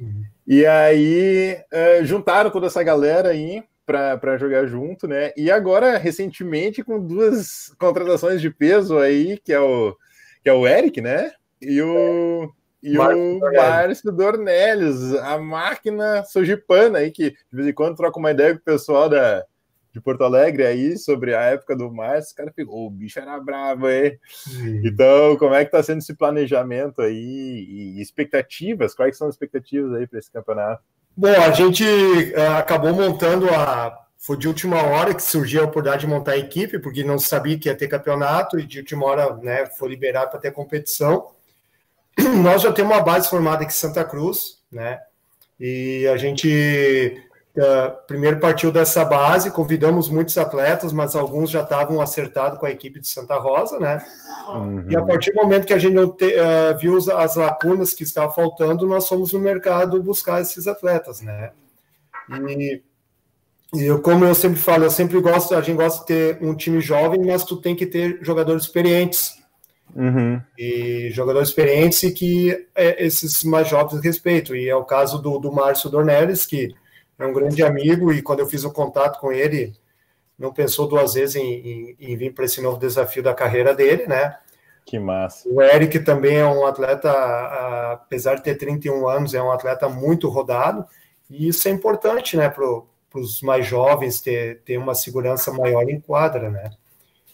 Uhum. 0.00 0.24
E 0.46 0.64
aí 0.66 1.56
uh, 1.72 2.04
juntaram 2.04 2.50
toda 2.50 2.66
essa 2.66 2.82
galera 2.82 3.30
aí 3.30 3.62
para 3.86 4.36
jogar 4.36 4.66
junto, 4.66 5.08
né? 5.08 5.32
E 5.34 5.50
agora, 5.50 5.96
recentemente, 5.96 6.84
com 6.84 7.00
duas 7.00 7.74
contratações 7.78 8.40
de 8.40 8.50
peso 8.50 8.98
aí, 8.98 9.38
que 9.38 9.52
é 9.52 9.60
o, 9.60 9.96
que 10.42 10.48
é 10.50 10.52
o 10.52 10.66
Eric, 10.66 11.00
né? 11.00 11.32
E 11.60 11.80
o, 11.80 12.52
e 12.82 12.92
Márcio 12.92 13.38
o 13.38 13.40
Márcio 13.40 14.12
Dornelles, 14.12 15.14
a 15.14 15.38
máquina 15.38 16.22
sojipana 16.24 16.98
aí, 16.98 17.10
que 17.10 17.30
de 17.30 17.36
vez 17.56 17.68
em 17.68 17.72
quando 17.72 17.96
troca 17.96 18.18
uma 18.18 18.30
ideia 18.30 18.54
com 18.54 18.60
o 18.60 18.64
pessoal 18.64 19.08
da, 19.08 19.44
de 19.98 20.04
Porto 20.04 20.24
Alegre 20.24 20.64
aí 20.64 20.96
sobre 20.96 21.34
a 21.34 21.42
época 21.42 21.76
do 21.76 21.92
Márcio, 21.92 22.32
o 22.32 22.36
cara 22.36 22.52
ficou, 22.52 22.86
o 22.86 22.90
bicho 22.90 23.18
era 23.18 23.38
bravo, 23.38 23.90
hein? 23.90 24.18
Então, 24.84 25.36
como 25.36 25.54
é 25.54 25.64
que 25.64 25.70
tá 25.70 25.82
sendo 25.82 25.98
esse 25.98 26.14
planejamento 26.14 27.02
aí 27.02 27.66
e 27.68 28.00
expectativas? 28.00 28.94
Quais 28.94 29.16
são 29.16 29.28
as 29.28 29.34
expectativas 29.34 29.92
aí 29.94 30.06
para 30.06 30.18
esse 30.18 30.30
campeonato? 30.30 30.82
Bom, 31.16 31.28
a 31.28 31.50
gente 31.50 31.84
uh, 31.84 32.58
acabou 32.58 32.94
montando 32.94 33.48
a. 33.50 34.06
Foi 34.16 34.36
de 34.36 34.48
última 34.48 34.82
hora 34.82 35.14
que 35.14 35.22
surgiu 35.22 35.62
a 35.62 35.64
oportunidade 35.64 36.04
de 36.04 36.12
montar 36.12 36.32
a 36.32 36.38
equipe, 36.38 36.78
porque 36.80 37.04
não 37.04 37.20
sabia 37.20 37.56
que 37.56 37.68
ia 37.68 37.76
ter 37.76 37.86
campeonato, 37.86 38.58
e 38.58 38.66
de 38.66 38.80
última 38.80 39.06
hora 39.06 39.36
né, 39.36 39.66
foi 39.66 39.88
liberado 39.88 40.30
para 40.30 40.40
ter 40.40 40.50
competição. 40.50 41.30
Nós 42.42 42.62
já 42.62 42.72
temos 42.72 42.92
uma 42.92 43.02
base 43.02 43.28
formada 43.28 43.62
aqui 43.62 43.72
em 43.72 43.76
Santa 43.76 44.04
Cruz, 44.04 44.60
né? 44.70 44.98
E 45.58 46.06
a 46.08 46.16
gente 46.16 47.20
primeiro 48.06 48.38
partiu 48.38 48.70
dessa 48.70 49.04
base, 49.04 49.50
convidamos 49.50 50.08
muitos 50.08 50.36
atletas, 50.36 50.92
mas 50.92 51.16
alguns 51.16 51.50
já 51.50 51.62
estavam 51.62 52.00
acertados 52.00 52.58
com 52.58 52.66
a 52.66 52.70
equipe 52.70 53.00
de 53.00 53.08
Santa 53.08 53.36
Rosa, 53.36 53.78
né? 53.78 54.04
Uhum. 54.48 54.84
E 54.88 54.96
a 54.96 55.02
partir 55.02 55.32
do 55.32 55.42
momento 55.42 55.66
que 55.66 55.72
a 55.72 55.78
gente 55.78 55.94
te, 56.16 56.26
uh, 56.26 56.78
viu 56.78 56.96
as 56.96 57.36
lacunas 57.36 57.92
que 57.92 58.02
estavam 58.02 58.34
faltando, 58.34 58.86
nós 58.86 59.08
fomos 59.08 59.32
no 59.32 59.38
mercado 59.38 60.02
buscar 60.02 60.40
esses 60.40 60.66
atletas, 60.66 61.20
né? 61.20 61.52
E, 62.48 62.82
e 63.74 63.84
eu, 63.84 64.00
como 64.00 64.24
eu 64.24 64.34
sempre 64.34 64.58
falo, 64.58 64.84
eu 64.84 64.90
sempre 64.90 65.20
gosto, 65.20 65.54
a 65.54 65.60
gente 65.60 65.76
gosta 65.76 66.00
de 66.00 66.06
ter 66.06 66.38
um 66.42 66.54
time 66.54 66.80
jovem, 66.80 67.24
mas 67.24 67.44
tu 67.44 67.56
tem 67.56 67.74
que 67.74 67.86
ter 67.86 68.18
jogadores 68.22 68.64
experientes. 68.64 69.38
Uhum. 69.94 70.40
E 70.58 71.10
jogadores 71.12 71.48
experientes 71.48 72.02
e 72.02 72.12
que 72.12 72.66
é, 72.74 73.04
esses 73.04 73.42
mais 73.42 73.68
jovens 73.68 74.02
respeitam. 74.02 74.54
E 74.54 74.68
é 74.68 74.76
o 74.76 74.84
caso 74.84 75.20
do, 75.20 75.38
do 75.38 75.50
Márcio 75.50 75.90
Dornelles, 75.90 76.44
que 76.44 76.74
é 77.18 77.26
um 77.26 77.32
grande 77.32 77.62
amigo 77.62 78.12
e 78.12 78.22
quando 78.22 78.40
eu 78.40 78.46
fiz 78.46 78.64
o 78.64 78.72
contato 78.72 79.18
com 79.18 79.32
ele, 79.32 79.74
não 80.38 80.52
pensou 80.52 80.86
duas 80.86 81.14
vezes 81.14 81.36
em, 81.36 81.42
em, 81.42 81.96
em 81.98 82.16
vir 82.16 82.32
para 82.32 82.44
esse 82.44 82.60
novo 82.60 82.78
desafio 82.78 83.22
da 83.22 83.34
carreira 83.34 83.74
dele, 83.74 84.06
né? 84.06 84.36
Que 84.86 84.98
massa. 84.98 85.48
O 85.48 85.60
Eric 85.60 85.98
também 86.00 86.36
é 86.36 86.46
um 86.46 86.64
atleta, 86.64 87.10
apesar 87.92 88.36
de 88.36 88.44
ter 88.44 88.54
31 88.54 89.06
anos, 89.06 89.34
é 89.34 89.42
um 89.42 89.50
atleta 89.50 89.88
muito 89.88 90.28
rodado, 90.28 90.86
e 91.28 91.48
isso 91.48 91.68
é 91.68 91.70
importante, 91.70 92.36
né, 92.36 92.48
para 92.48 92.64
os 93.14 93.42
mais 93.42 93.66
jovens 93.66 94.20
ter, 94.20 94.62
ter 94.62 94.78
uma 94.78 94.94
segurança 94.94 95.52
maior 95.52 95.82
em 95.90 96.00
quadra, 96.00 96.48
né? 96.50 96.70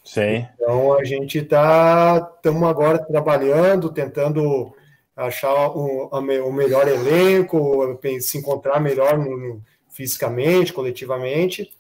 Sim. 0.03 0.47
Então 0.55 0.94
a 0.99 1.05
gente 1.05 1.38
está 1.38 2.33
estamos 2.37 2.68
agora 2.68 2.99
trabalhando, 2.99 3.92
tentando 3.92 4.75
achar 5.16 5.68
o, 5.68 6.09
o 6.09 6.53
melhor 6.53 6.88
elenco, 6.88 7.99
se 8.20 8.37
encontrar 8.37 8.81
melhor 8.81 9.16
no, 9.16 9.62
fisicamente, 9.94 10.72
coletivamente, 10.72 11.72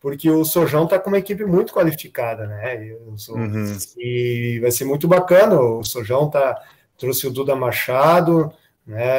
porque 0.00 0.28
o 0.28 0.44
Sojão 0.44 0.84
está 0.84 0.98
com 0.98 1.08
uma 1.08 1.18
equipe 1.18 1.44
muito 1.44 1.72
qualificada, 1.72 2.46
né? 2.46 2.96
Sou, 3.16 3.36
uhum. 3.36 3.76
E 3.96 4.58
vai 4.60 4.72
ser 4.72 4.84
muito 4.84 5.06
bacana. 5.06 5.60
O 5.60 5.84
Sojão 5.84 6.28
tá, 6.28 6.60
trouxe 6.98 7.28
o 7.28 7.30
Duda 7.30 7.54
Machado, 7.54 8.52
né? 8.84 9.18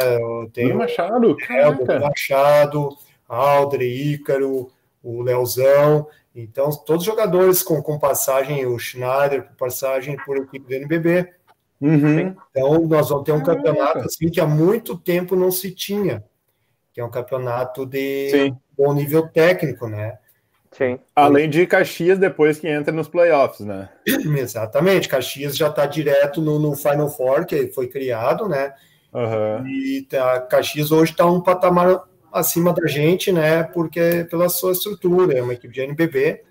Tem 0.53 0.71
o 0.71 0.77
Machado, 0.77 1.37
é, 1.49 1.67
o 1.69 1.75
Duda 1.75 1.99
Machado, 1.99 2.89
Aldre, 3.27 3.85
Ícaro, 3.85 4.69
o 5.01 5.21
Leozão. 5.21 6.07
Então, 6.35 6.71
todos 6.71 7.03
os 7.03 7.05
jogadores 7.05 7.63
com, 7.63 7.81
com 7.81 7.97
passagem, 7.97 8.65
o 8.65 8.77
Schneider, 8.77 9.47
com 9.47 9.53
passagem 9.53 10.17
por 10.25 10.35
equipe 10.37 10.67
do 10.67 10.73
NBB. 10.73 11.31
Uhum. 11.79 12.35
Então, 12.49 12.81
nós 12.85 13.09
vamos 13.09 13.23
ter 13.23 13.31
um 13.31 13.43
campeonato 13.43 13.99
assim 13.99 14.29
que 14.29 14.41
há 14.41 14.45
muito 14.45 14.97
tempo 14.97 15.37
não 15.37 15.51
se 15.51 15.71
tinha 15.71 16.23
que 16.93 16.99
é 16.99 17.05
um 17.05 17.09
campeonato 17.09 17.85
de 17.85 18.29
Sim. 18.29 18.57
bom 18.77 18.93
nível 18.93 19.27
técnico, 19.27 19.87
né? 19.87 20.17
Sim. 20.71 20.99
Além 21.15 21.49
de 21.49 21.67
Caxias 21.67 22.17
depois 22.17 22.57
que 22.57 22.67
entra 22.67 22.93
nos 22.93 23.07
playoffs, 23.07 23.65
né? 23.65 23.89
Exatamente, 24.07 25.09
Caxias 25.09 25.57
já 25.57 25.67
está 25.67 25.85
direto 25.85 26.41
no, 26.41 26.59
no, 26.59 26.75
Final 26.75 27.09
Four, 27.09 27.45
que 27.45 27.67
foi 27.67 27.87
criado, 27.87 28.47
né? 28.47 28.73
Uhum. 29.13 29.67
E 29.67 30.07
tá, 30.09 30.39
Caxias 30.41 30.91
hoje 30.91 31.11
está 31.11 31.25
um 31.25 31.41
patamar 31.41 32.03
acima 32.31 32.73
da 32.73 32.87
gente, 32.87 33.31
né? 33.31 33.63
Porque 33.63 34.25
pela 34.29 34.47
sua 34.47 34.71
estrutura, 34.71 35.37
é 35.37 35.41
uma 35.41 35.53
equipe 35.53 35.73
de 35.73 35.81
NBB, 35.81 36.43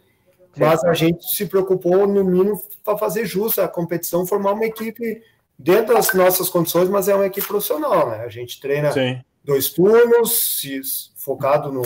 mas 0.59 0.85
a 0.85 0.93
gente 0.93 1.25
se 1.25 1.47
preocupou, 1.47 2.07
no 2.07 2.23
mínimo, 2.23 2.63
para 2.85 2.99
fazer 2.99 3.25
justo 3.25 3.63
a 3.63 3.69
competição, 3.69 4.27
formar 4.27 4.53
uma 4.53 4.67
equipe 4.67 5.23
dentro 5.59 5.95
das 5.95 6.13
nossas 6.13 6.51
condições, 6.51 6.91
mas 6.91 7.09
é 7.09 7.15
uma 7.15 7.27
equipe 7.27 7.47
profissional, 7.47 8.11
né? 8.11 8.23
A 8.23 8.29
gente 8.29 8.61
treina 8.61 8.93
Sim 8.93 9.19
dois 9.45 9.69
turnos, 9.71 11.13
focado 11.17 11.73
no, 11.73 11.83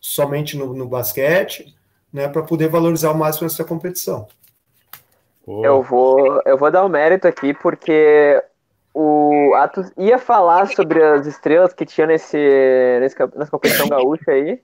somente 0.00 0.56
no, 0.56 0.72
no 0.74 0.86
basquete, 0.86 1.74
né, 2.12 2.28
para 2.28 2.42
poder 2.42 2.68
valorizar 2.68 3.10
o 3.10 3.18
máximo 3.18 3.46
essa 3.46 3.64
competição. 3.64 4.28
Eu 5.46 5.82
vou, 5.82 6.40
eu 6.46 6.56
vou 6.56 6.70
dar 6.70 6.82
o 6.82 6.86
um 6.86 6.90
mérito 6.90 7.28
aqui, 7.28 7.52
porque 7.52 8.42
o 8.94 9.52
Atos 9.56 9.90
ia 9.98 10.18
falar 10.18 10.68
sobre 10.68 11.02
as 11.02 11.26
estrelas 11.26 11.74
que 11.74 11.84
tinha 11.84 12.06
nesse, 12.06 12.38
nesse, 13.00 13.16
nessa 13.36 13.50
competição 13.50 13.88
gaúcha 13.88 14.30
aí, 14.30 14.60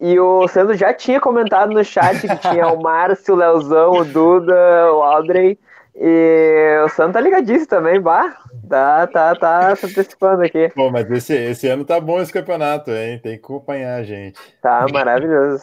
e 0.00 0.18
o 0.18 0.48
Sandro 0.48 0.74
já 0.74 0.92
tinha 0.92 1.20
comentado 1.20 1.72
no 1.72 1.84
chat 1.84 2.20
que 2.20 2.36
tinha 2.48 2.66
o 2.68 2.80
Márcio, 2.82 3.34
o 3.34 3.36
Leozão, 3.36 3.92
o 3.92 4.04
Duda, 4.04 4.92
o 4.92 5.02
Aldrey, 5.02 5.58
E 5.94 6.82
o 6.84 6.88
Santos 6.88 7.14
tá 7.14 7.20
ligadíssimo 7.20 7.66
também, 7.66 8.00
bah. 8.00 8.36
Tá, 8.68 9.06
tá, 9.06 9.34
tá 9.34 9.76
se 9.76 9.86
antecipando 9.86 10.42
aqui. 10.42 10.72
Bom, 10.74 10.90
mas 10.90 11.10
esse, 11.10 11.34
esse 11.34 11.68
ano 11.68 11.84
tá 11.84 12.00
bom 12.00 12.20
esse 12.20 12.32
campeonato, 12.32 12.90
hein? 12.90 13.20
Tem 13.22 13.38
que 13.38 13.44
acompanhar 13.44 14.00
a 14.00 14.02
gente. 14.02 14.38
Tá 14.62 14.86
maravilhoso. 14.90 15.62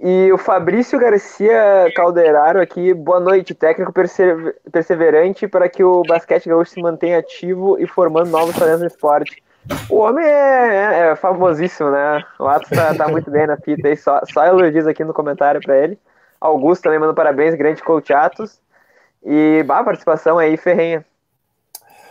E 0.00 0.32
o 0.32 0.38
Fabrício 0.38 0.98
Garcia 0.98 1.92
Calderaro 1.94 2.60
aqui, 2.60 2.94
boa 2.94 3.18
noite, 3.18 3.52
técnico 3.52 3.92
perseverante 3.92 5.48
para 5.48 5.68
que 5.68 5.82
o 5.82 6.02
basquete 6.04 6.48
gaúcho 6.48 6.70
se 6.70 6.80
mantenha 6.80 7.18
ativo 7.18 7.76
e 7.80 7.86
formando 7.86 8.30
novos 8.30 8.56
talentos 8.56 8.80
no 8.80 8.86
esporte. 8.86 9.42
O 9.90 9.96
homem 9.96 10.24
é, 10.24 10.30
é, 10.30 11.08
é 11.10 11.16
famosíssimo, 11.16 11.90
né? 11.90 12.24
O 12.38 12.46
Atos 12.46 12.70
tá, 12.70 12.94
tá, 12.94 13.08
muito 13.08 13.30
bem 13.30 13.46
na 13.46 13.56
fita 13.56 13.88
aí, 13.88 13.96
só, 13.96 14.20
só 14.32 14.46
elogios 14.46 14.86
aqui 14.86 15.04
no 15.04 15.12
comentário 15.12 15.60
para 15.60 15.76
ele. 15.76 15.98
Augusto 16.40 16.84
também 16.84 17.00
manda 17.00 17.12
parabéns, 17.12 17.56
grande 17.56 17.82
coach 17.82 18.12
Atos. 18.12 18.60
E, 19.24 19.62
bah, 19.64 19.84
participação 19.84 20.38
aí, 20.38 20.56
ferrenha. 20.56 21.04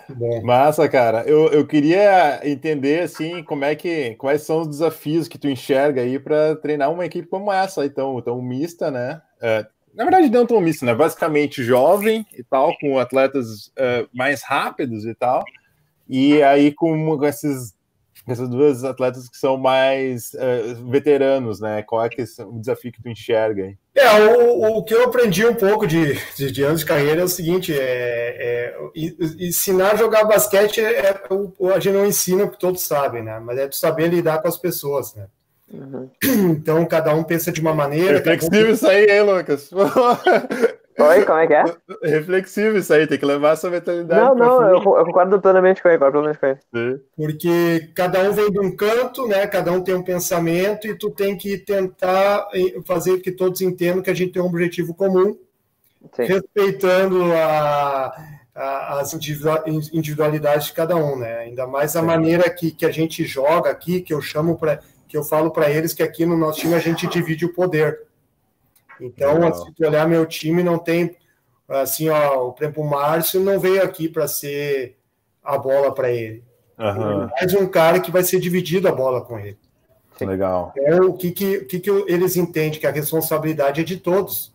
Bom. 0.09 0.41
Massa, 0.41 0.87
cara. 0.87 1.23
Eu, 1.23 1.47
eu 1.51 1.67
queria 1.67 2.39
entender 2.43 3.01
assim 3.01 3.43
como 3.43 3.65
é 3.65 3.75
que 3.75 4.15
quais 4.15 4.43
são 4.43 4.61
os 4.61 4.67
desafios 4.67 5.27
que 5.27 5.37
tu 5.37 5.49
enxerga 5.49 6.01
aí 6.01 6.17
para 6.17 6.55
treinar 6.55 6.91
uma 6.91 7.05
equipe 7.05 7.27
como 7.27 7.51
essa, 7.51 7.85
então, 7.85 8.21
tão 8.21 8.41
mista, 8.41 8.89
né? 8.89 9.21
É, 9.41 9.65
na 9.93 10.03
verdade, 10.03 10.29
não 10.29 10.45
tão 10.45 10.61
mista, 10.61 10.85
né? 10.85 10.95
Basicamente 10.95 11.63
jovem 11.63 12.25
e 12.37 12.43
tal, 12.43 12.77
com 12.79 12.97
atletas 12.97 13.67
uh, 13.67 14.07
mais 14.13 14.43
rápidos 14.43 15.05
e 15.05 15.13
tal, 15.13 15.43
e 16.07 16.41
aí 16.41 16.71
com, 16.71 17.17
com 17.17 17.25
esses 17.25 17.75
essas 18.27 18.49
duas 18.49 18.83
atletas 18.83 19.29
que 19.29 19.37
são 19.37 19.57
mais 19.57 20.33
uh, 20.33 20.89
veteranos, 20.89 21.61
né? 21.61 21.81
Qual 21.81 22.03
é, 22.03 22.09
que 22.09 22.21
é 22.21 22.25
o 22.43 22.59
desafio 22.59 22.91
que 22.91 23.01
tu 23.01 23.09
enxerga 23.09 23.63
aí? 23.63 23.77
É, 23.97 24.37
o, 24.37 24.77
o 24.77 24.83
que 24.83 24.93
eu 24.93 25.03
aprendi 25.03 25.45
um 25.45 25.55
pouco 25.55 25.87
de, 25.87 26.13
de, 26.35 26.51
de 26.51 26.63
anos 26.63 26.81
de 26.81 26.85
carreira 26.85 27.21
é 27.21 27.23
o 27.23 27.27
seguinte: 27.27 27.73
é, 27.73 27.79
é 27.79 28.77
ensinar 29.39 29.93
a 29.93 29.95
jogar 29.95 30.23
basquete 30.23 30.79
é, 30.79 31.09
é, 31.09 31.21
o, 31.31 31.71
a 31.71 31.79
gente 31.79 31.93
não 31.93 32.05
ensina 32.05 32.45
porque 32.45 32.59
todos 32.59 32.83
sabem, 32.83 33.23
né? 33.23 33.39
Mas 33.39 33.57
é 33.57 33.67
tu 33.67 33.75
saber 33.75 34.09
lidar 34.09 34.39
com 34.41 34.47
as 34.47 34.57
pessoas, 34.57 35.15
né? 35.15 35.25
Uhum. 35.73 36.09
Então 36.23 36.85
cada 36.85 37.13
um 37.13 37.23
pensa 37.23 37.51
de 37.51 37.59
uma 37.59 37.73
maneira. 37.73 38.19
É 38.19 38.21
flexível 38.21 38.67
um... 38.67 38.71
isso 38.71 38.87
aí, 38.87 39.05
hein, 39.05 39.23
Lucas? 39.23 39.69
Oi, 40.99 41.25
como 41.25 41.37
é 41.37 41.47
que 41.47 41.53
é? 41.53 41.63
Reflexivo 42.03 42.77
isso 42.77 42.91
aí, 42.91 43.05
tem 43.05 43.19
que 43.19 43.25
levar 43.25 43.53
essa 43.53 43.69
mentalidade. 43.69 44.19
Não, 44.19 44.33
não, 44.33 44.61
eu, 44.63 44.77
eu, 44.77 45.05
concordo 45.05 45.39
plenamente 45.39 45.81
com 45.81 45.89
ele, 45.89 45.99
concordo 45.99 46.19
plenamente 46.19 46.61
com 46.71 46.77
ele. 46.77 47.01
Porque 47.15 47.91
cada 47.93 48.27
um 48.27 48.33
vem 48.33 48.51
de 48.51 48.59
um 48.59 48.75
canto, 48.75 49.27
né? 49.27 49.45
Cada 49.45 49.71
um 49.71 49.83
tem 49.83 49.93
um 49.93 50.03
pensamento 50.03 50.87
e 50.87 50.97
tu 50.97 51.11
tem 51.11 51.37
que 51.37 51.57
tentar 51.57 52.47
fazer 52.85 53.19
que 53.19 53.31
todos 53.31 53.61
entendam 53.61 54.01
que 54.01 54.09
a 54.09 54.15
gente 54.15 54.33
tem 54.33 54.41
um 54.41 54.47
objetivo 54.47 54.95
comum, 54.95 55.37
Sim. 56.13 56.23
respeitando 56.23 57.31
a, 57.31 58.11
a, 58.55 58.99
as 58.99 59.13
individualidades 59.93 60.67
de 60.67 60.73
cada 60.73 60.95
um, 60.95 61.15
né? 61.15 61.39
Ainda 61.39 61.67
mais 61.67 61.95
a 61.95 61.99
Sim. 61.99 62.07
maneira 62.07 62.49
que, 62.49 62.71
que 62.71 62.85
a 62.87 62.91
gente 62.91 63.23
joga 63.23 63.69
aqui, 63.69 64.01
que 64.01 64.13
eu 64.13 64.21
chamo 64.21 64.57
para 64.57 64.79
que 65.07 65.15
eu 65.15 65.23
falo 65.23 65.51
para 65.51 65.69
eles 65.69 65.93
que 65.93 66.03
aqui 66.03 66.25
no 66.25 66.37
nosso 66.37 66.59
time 66.59 66.73
a 66.73 66.79
gente 66.79 67.07
divide 67.07 67.45
o 67.45 67.53
poder. 67.53 68.06
Então, 68.99 69.53
se 69.53 69.71
tu 69.73 69.85
olhar 69.85 70.07
meu 70.07 70.25
time, 70.25 70.63
não 70.63 70.77
tem 70.77 71.15
assim, 71.67 72.09
ó, 72.09 72.49
por 72.51 72.63
exemplo, 72.63 72.83
o 72.83 72.89
Márcio 72.89 73.41
não 73.41 73.59
veio 73.59 73.83
aqui 73.83 74.07
para 74.07 74.27
ser 74.27 74.97
a 75.43 75.57
bola 75.57 75.93
para 75.93 76.11
ele. 76.11 76.43
Uhum. 76.79 77.27
mais 77.31 77.55
um 77.55 77.67
cara 77.67 77.99
que 77.99 78.11
vai 78.11 78.21
ser 78.21 78.39
dividido 78.39 78.87
a 78.87 78.91
bola 78.91 79.21
com 79.21 79.39
ele. 79.39 79.57
Legal. 80.21 80.71
Então, 80.77 81.07
o 81.07 81.13
que, 81.13 81.31
que, 81.31 81.65
que, 81.65 81.79
que 81.79 81.89
eles 82.07 82.35
entendem? 82.35 82.79
Que 82.79 82.85
a 82.85 82.91
responsabilidade 82.91 83.81
é 83.81 83.83
de 83.83 83.97
todos. 83.97 84.53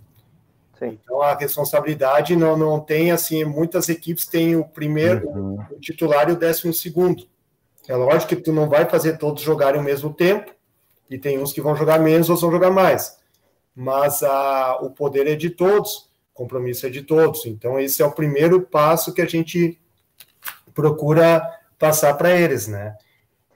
Sim. 0.79 0.99
Então, 1.03 1.21
a 1.21 1.35
responsabilidade 1.35 2.37
não, 2.37 2.57
não 2.57 2.79
tem, 2.79 3.11
assim, 3.11 3.45
muitas 3.45 3.89
equipes 3.89 4.27
têm 4.27 4.55
o 4.55 4.65
primeiro, 4.65 5.29
uhum. 5.29 5.65
o 5.73 5.81
titular 5.81 6.29
e 6.29 6.33
o 6.33 6.37
décimo 6.37 6.73
segundo. 6.73 7.27
É 7.89 7.97
lógico 7.97 8.29
que 8.29 8.37
tu 8.37 8.53
não 8.53 8.69
vai 8.69 8.89
fazer 8.89 9.19
todos 9.19 9.43
jogarem 9.43 9.81
ao 9.81 9.85
mesmo 9.85 10.13
tempo, 10.13 10.53
e 11.11 11.19
tem 11.19 11.41
uns 11.41 11.53
que 11.53 11.61
vão 11.61 11.75
jogar 11.75 11.99
menos, 11.99 12.31
ou 12.31 12.37
vão 12.37 12.53
jogar 12.53 12.71
mais 12.71 13.21
mas 13.75 14.23
a, 14.23 14.79
o 14.81 14.91
poder 14.91 15.27
é 15.27 15.35
de 15.35 15.51
todos, 15.51 16.11
o 16.33 16.35
compromisso 16.35 16.87
é 16.87 16.91
de 16.91 17.03
todos. 17.03 17.47
Então, 17.47 17.79
esse 17.79 18.03
é 18.03 18.07
o 18.07 18.13
primeiro 18.13 18.61
passo 18.63 19.13
que 19.13 19.23
a 19.23 19.27
gente 19.27 19.79
procura 20.75 21.43
passar 21.79 22.15
para 22.15 22.31
eles, 22.31 22.69
né? 22.69 22.97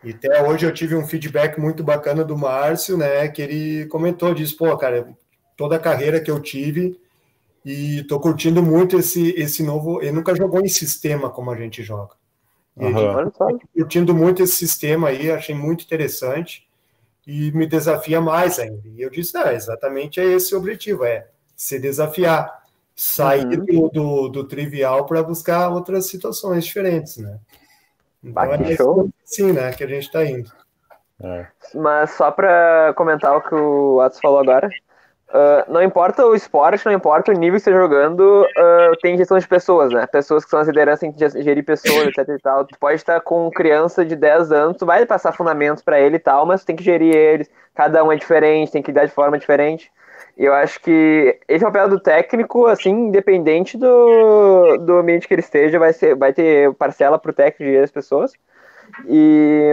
E 0.03 0.11
até 0.11 0.43
hoje 0.43 0.67
eu 0.67 0.73
tive 0.73 0.95
um 0.95 1.07
feedback 1.07 1.59
muito 1.59 1.83
bacana 1.83 2.25
do 2.25 2.37
Márcio, 2.37 2.97
né? 2.97 3.29
Que 3.29 3.43
ele 3.43 3.87
comentou, 3.87 4.35
disse, 4.35 4.57
pô, 4.57 4.77
cara, 4.77 5.09
toda 5.57 5.77
a 5.77 5.81
carreira 5.81 6.21
que 6.21 6.31
eu 6.31 6.41
tive 6.41 7.01
e 7.65 8.05
tô 8.05 8.21
curtindo 8.21 8.63
muito 8.63 8.99
esse, 8.99 9.31
esse 9.31 9.63
novo. 9.63 10.01
Ele 10.01 10.13
nunca 10.13 10.35
jogou 10.35 10.61
em 10.61 10.69
sistema 10.69 11.31
como 11.31 11.51
a 11.51 11.57
gente 11.57 11.83
joga. 11.83 12.15
Uhum. 12.77 13.31
curtindo 13.75 14.15
muito 14.15 14.43
esse 14.43 14.55
sistema 14.55 15.09
aí, 15.09 15.31
achei 15.31 15.55
muito 15.55 15.83
interessante 15.83 16.66
e 17.27 17.51
me 17.53 17.67
desafia 17.67 18.21
mais 18.21 18.59
ainda. 18.59 18.83
E 18.87 19.03
eu 19.03 19.11
disse, 19.11 19.37
ah, 19.37 19.53
exatamente 19.53 20.21
é 20.21 20.25
esse 20.25 20.55
o 20.55 20.59
objetivo, 20.59 21.05
é 21.05 21.27
se 21.57 21.79
desafiar, 21.79 22.63
sair 22.95 23.59
uhum. 23.59 23.65
do, 23.65 23.89
do, 23.89 24.29
do, 24.29 24.45
trivial 24.45 25.07
para 25.07 25.23
buscar 25.23 25.69
outras 25.71 26.09
situações 26.09 26.65
diferentes, 26.65 27.17
né? 27.17 27.39
Então 28.23 28.53
é 28.53 28.77
show. 28.77 29.11
sim, 29.25 29.53
né, 29.53 29.73
que 29.73 29.85
a 29.85 29.87
gente 29.87 30.05
está 30.05 30.25
indo. 30.25 30.51
É. 31.23 31.47
Mas 31.75 32.11
só 32.11 32.31
para 32.31 32.93
comentar 32.95 33.37
o 33.37 33.43
que 33.43 33.55
o 33.55 34.01
Atos 34.01 34.21
falou 34.21 34.39
agora, 34.39 34.69
Uh, 35.29 35.73
não 35.73 35.83
importa 35.83 36.25
o 36.25 36.37
esporte, 36.37 36.87
não 36.87 36.93
importa 36.93 37.33
o 37.33 37.35
nível 37.35 37.59
que 37.59 37.65
você 37.65 37.71
está 37.71 37.83
jogando, 37.83 38.21
uh, 38.21 38.97
tem 39.03 39.17
gestão 39.17 39.37
de 39.37 39.49
pessoas, 39.49 39.93
né? 39.93 40.07
Pessoas 40.07 40.45
que 40.45 40.51
são 40.51 40.61
as 40.61 40.69
lideranças, 40.69 41.01
tem 41.01 41.13
que 41.13 41.43
gerir 41.43 41.65
pessoas, 41.65 42.07
etc 42.07 42.29
e 42.29 42.39
tal. 42.39 42.65
Tu 42.65 42.79
pode 42.79 42.95
estar 42.95 43.21
com 43.21 43.51
criança 43.51 44.05
de 44.05 44.15
10 44.15 44.53
anos, 44.53 44.77
tu 44.77 44.87
vai 44.87 45.05
passar 45.05 45.33
fundamentos 45.33 45.83
para 45.83 46.01
ele 46.01 46.17
e 46.17 46.21
tal, 46.21 46.47
mas 46.47 46.63
tu 46.63 46.67
tem 46.67 46.77
que 46.77 46.85
gerir 46.85 47.15
eles. 47.15 47.51
Cada 47.75 48.05
um 48.05 48.13
é 48.13 48.17
diferente, 48.17 48.71
tem 48.71 48.83
que 48.83 48.91
lidar 48.91 49.05
de 49.05 49.13
forma 49.13 49.37
diferente. 49.37 49.91
E 50.39 50.45
eu 50.45 50.55
acho 50.55 50.81
que 50.81 51.39
esse 51.49 51.65
é 51.65 51.67
papel 51.67 51.89
do 51.89 51.99
técnico, 51.99 52.67
assim, 52.67 52.91
independente 52.91 53.77
do, 53.77 54.77
do 54.79 54.99
ambiente 54.99 55.27
que 55.27 55.35
ele 55.35 55.41
esteja, 55.41 55.79
vai, 55.79 55.93
ser, 55.93 56.15
vai 56.15 56.33
ter 56.33 56.73
parcela 56.75 57.19
para 57.19 57.31
o 57.31 57.35
técnico 57.35 57.65
gerir 57.65 57.83
as 57.83 57.91
pessoas. 57.91 58.33
E 59.09 59.73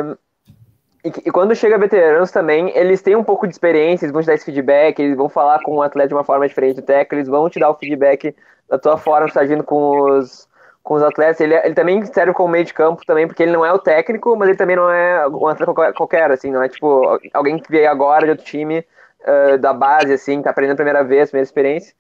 e, 1.03 1.31
quando 1.31 1.53
chega 1.55 1.77
veteranos 1.77 2.31
também, 2.31 2.71
eles 2.75 3.01
têm 3.01 3.15
um 3.15 3.23
pouco 3.23 3.45
de 3.45 3.53
experiência, 3.53 4.05
eles 4.05 4.13
vão 4.13 4.21
te 4.21 4.27
dar 4.27 4.35
esse 4.35 4.45
feedback, 4.45 4.99
eles 4.99 5.17
vão 5.17 5.27
falar 5.27 5.61
com 5.61 5.75
o 5.75 5.81
atleta 5.81 6.07
de 6.07 6.13
uma 6.13 6.23
forma 6.23 6.47
diferente 6.47 6.77
do 6.77 6.81
técnico, 6.81 7.15
eles 7.15 7.27
vão 7.27 7.49
te 7.49 7.59
dar 7.59 7.69
o 7.69 7.75
feedback 7.75 8.33
da 8.69 8.79
tua 8.79 8.97
forma 8.97 9.25
que 9.25 9.31
está 9.31 9.41
agindo 9.41 9.63
com 9.65 9.99
os, 9.99 10.47
com 10.81 10.93
os 10.93 11.03
atletas. 11.03 11.41
Ele, 11.41 11.55
ele 11.55 11.73
também 11.73 12.05
serve 12.05 12.33
como 12.33 12.53
meio 12.53 12.63
de 12.63 12.73
campo 12.73 13.05
também, 13.05 13.27
porque 13.27 13.43
ele 13.43 13.51
não 13.51 13.65
é 13.65 13.73
o 13.73 13.79
técnico, 13.79 14.35
mas 14.37 14.47
ele 14.47 14.57
também 14.57 14.77
não 14.77 14.89
é 14.89 15.27
um 15.27 15.47
atleta 15.47 15.73
qualquer, 15.73 15.93
qualquer 15.93 16.31
assim, 16.31 16.51
não 16.51 16.63
é 16.63 16.69
tipo 16.69 17.19
alguém 17.33 17.59
que 17.59 17.69
veio 17.69 17.89
agora 17.89 18.23
de 18.23 18.31
outro 18.31 18.45
time, 18.45 18.79
uh, 19.21 19.57
da 19.57 19.73
base, 19.73 20.13
assim, 20.13 20.41
tá 20.41 20.51
aprendendo 20.51 20.75
a 20.75 20.77
primeira 20.77 21.03
vez, 21.03 21.29
primeira 21.29 21.45
experiência. 21.45 21.93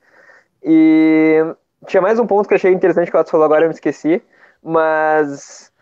E 0.63 1.43
tinha 1.87 2.01
mais 2.01 2.19
um 2.19 2.25
ponto 2.25 2.47
que 2.47 2.53
eu 2.53 2.57
achei 2.57 2.71
interessante 2.71 3.11
que 3.11 3.17
o 3.17 3.19
Otto 3.19 3.31
falou 3.31 3.45
agora, 3.45 3.65
eu 3.65 3.67
me 3.67 3.73
esqueci, 3.73 4.23
mas 4.63 5.72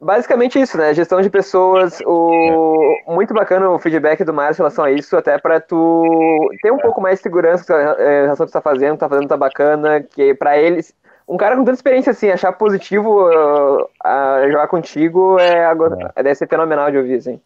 Basicamente 0.00 0.58
isso, 0.58 0.78
né? 0.78 0.94
Gestão 0.94 1.20
de 1.20 1.28
pessoas, 1.28 1.98
o 2.06 2.96
muito 3.06 3.34
bacana 3.34 3.68
o 3.68 3.78
feedback 3.78 4.24
do 4.24 4.32
Márcio 4.32 4.60
em 4.60 4.64
relação 4.64 4.84
a 4.84 4.90
isso, 4.90 5.14
até 5.14 5.36
para 5.36 5.60
tu 5.60 6.50
ter 6.62 6.72
um 6.72 6.78
é. 6.78 6.82
pouco 6.82 7.02
mais 7.02 7.18
de 7.18 7.22
segurança 7.22 7.64
em 7.98 8.22
relação 8.22 8.44
ao 8.44 8.46
que 8.46 8.52
tu 8.52 8.54
tá 8.54 8.62
fazendo, 8.62 8.96
tá 8.96 9.08
fazendo 9.08 9.28
tá 9.28 9.36
bacana, 9.36 10.00
que 10.00 10.34
para 10.34 10.56
eles, 10.56 10.94
um 11.28 11.36
cara 11.36 11.54
com 11.54 11.64
tanta 11.64 11.76
experiência 11.76 12.12
assim, 12.12 12.30
achar 12.30 12.52
positivo 12.52 13.28
uh, 13.28 14.50
jogar 14.50 14.68
contigo 14.68 15.38
é, 15.38 15.70
é. 16.16 16.22
deve 16.22 16.34
ser 16.34 16.48
fenomenal 16.48 16.90
de 16.90 16.96
ouvir, 16.96 17.16
assim. 17.16 17.38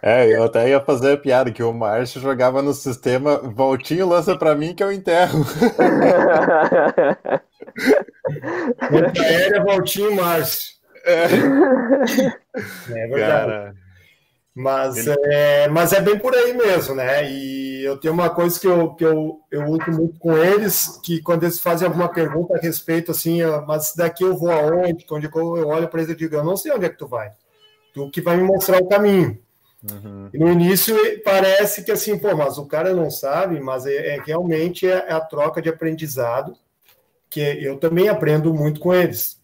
É, 0.00 0.26
eu 0.26 0.44
até 0.44 0.70
ia 0.70 0.80
fazer 0.80 1.12
a 1.12 1.18
piada 1.18 1.50
que 1.50 1.62
o 1.62 1.72
Márcio 1.72 2.20
jogava 2.20 2.62
no 2.62 2.72
sistema 2.72 3.38
Voltinho 3.38 4.08
lança 4.08 4.38
para 4.38 4.54
mim 4.54 4.72
que 4.72 4.82
eu 4.82 4.92
enterro. 4.92 5.44
Aérea, 9.20 9.64
Voltinho, 9.64 10.14
Márcio. 10.14 10.77
É, 11.08 11.24
é 12.90 13.06
verdade. 13.08 13.50
Cara, 13.50 13.74
mas, 14.54 15.06
é, 15.06 15.68
mas 15.68 15.92
é 15.92 16.00
bem 16.00 16.18
por 16.18 16.34
aí 16.34 16.52
mesmo, 16.52 16.94
né? 16.96 17.30
E 17.30 17.84
eu 17.84 17.96
tenho 17.96 18.12
uma 18.12 18.28
coisa 18.28 18.58
que 18.58 18.66
eu, 18.66 18.92
que 18.94 19.04
eu, 19.04 19.40
eu 19.52 19.64
uso 19.66 19.90
muito 19.92 20.18
com 20.18 20.36
eles, 20.36 21.00
que 21.02 21.22
quando 21.22 21.44
eles 21.44 21.60
fazem 21.60 21.86
alguma 21.86 22.08
pergunta 22.08 22.56
a 22.56 22.60
respeito, 22.60 23.12
assim, 23.12 23.38
mas 23.68 23.94
daqui 23.94 24.24
eu 24.24 24.36
vou 24.36 24.50
aonde? 24.50 25.06
Quando 25.06 25.24
eu 25.56 25.68
olho 25.68 25.88
para 25.88 26.00
eles, 26.00 26.10
eu 26.10 26.16
digo, 26.16 26.34
eu 26.34 26.44
não 26.44 26.56
sei 26.56 26.72
onde 26.72 26.86
é 26.86 26.88
que 26.88 26.98
tu 26.98 27.06
vai. 27.06 27.30
Tu 27.94 28.10
que 28.10 28.20
vai 28.20 28.36
me 28.36 28.42
mostrar 28.42 28.82
o 28.82 28.88
caminho. 28.88 29.38
Uhum. 29.88 30.28
E 30.34 30.38
no 30.38 30.50
início 30.50 30.96
parece 31.22 31.84
que 31.84 31.92
assim, 31.92 32.18
pô, 32.18 32.34
mas 32.36 32.58
o 32.58 32.66
cara 32.66 32.92
não 32.92 33.12
sabe, 33.12 33.60
mas 33.60 33.86
é, 33.86 34.16
é 34.16 34.20
realmente 34.20 34.88
é, 34.88 35.06
é 35.08 35.12
a 35.12 35.20
troca 35.20 35.62
de 35.62 35.68
aprendizado, 35.68 36.56
que 37.30 37.40
eu 37.40 37.78
também 37.78 38.08
aprendo 38.08 38.52
muito 38.52 38.80
com 38.80 38.92
eles. 38.92 39.37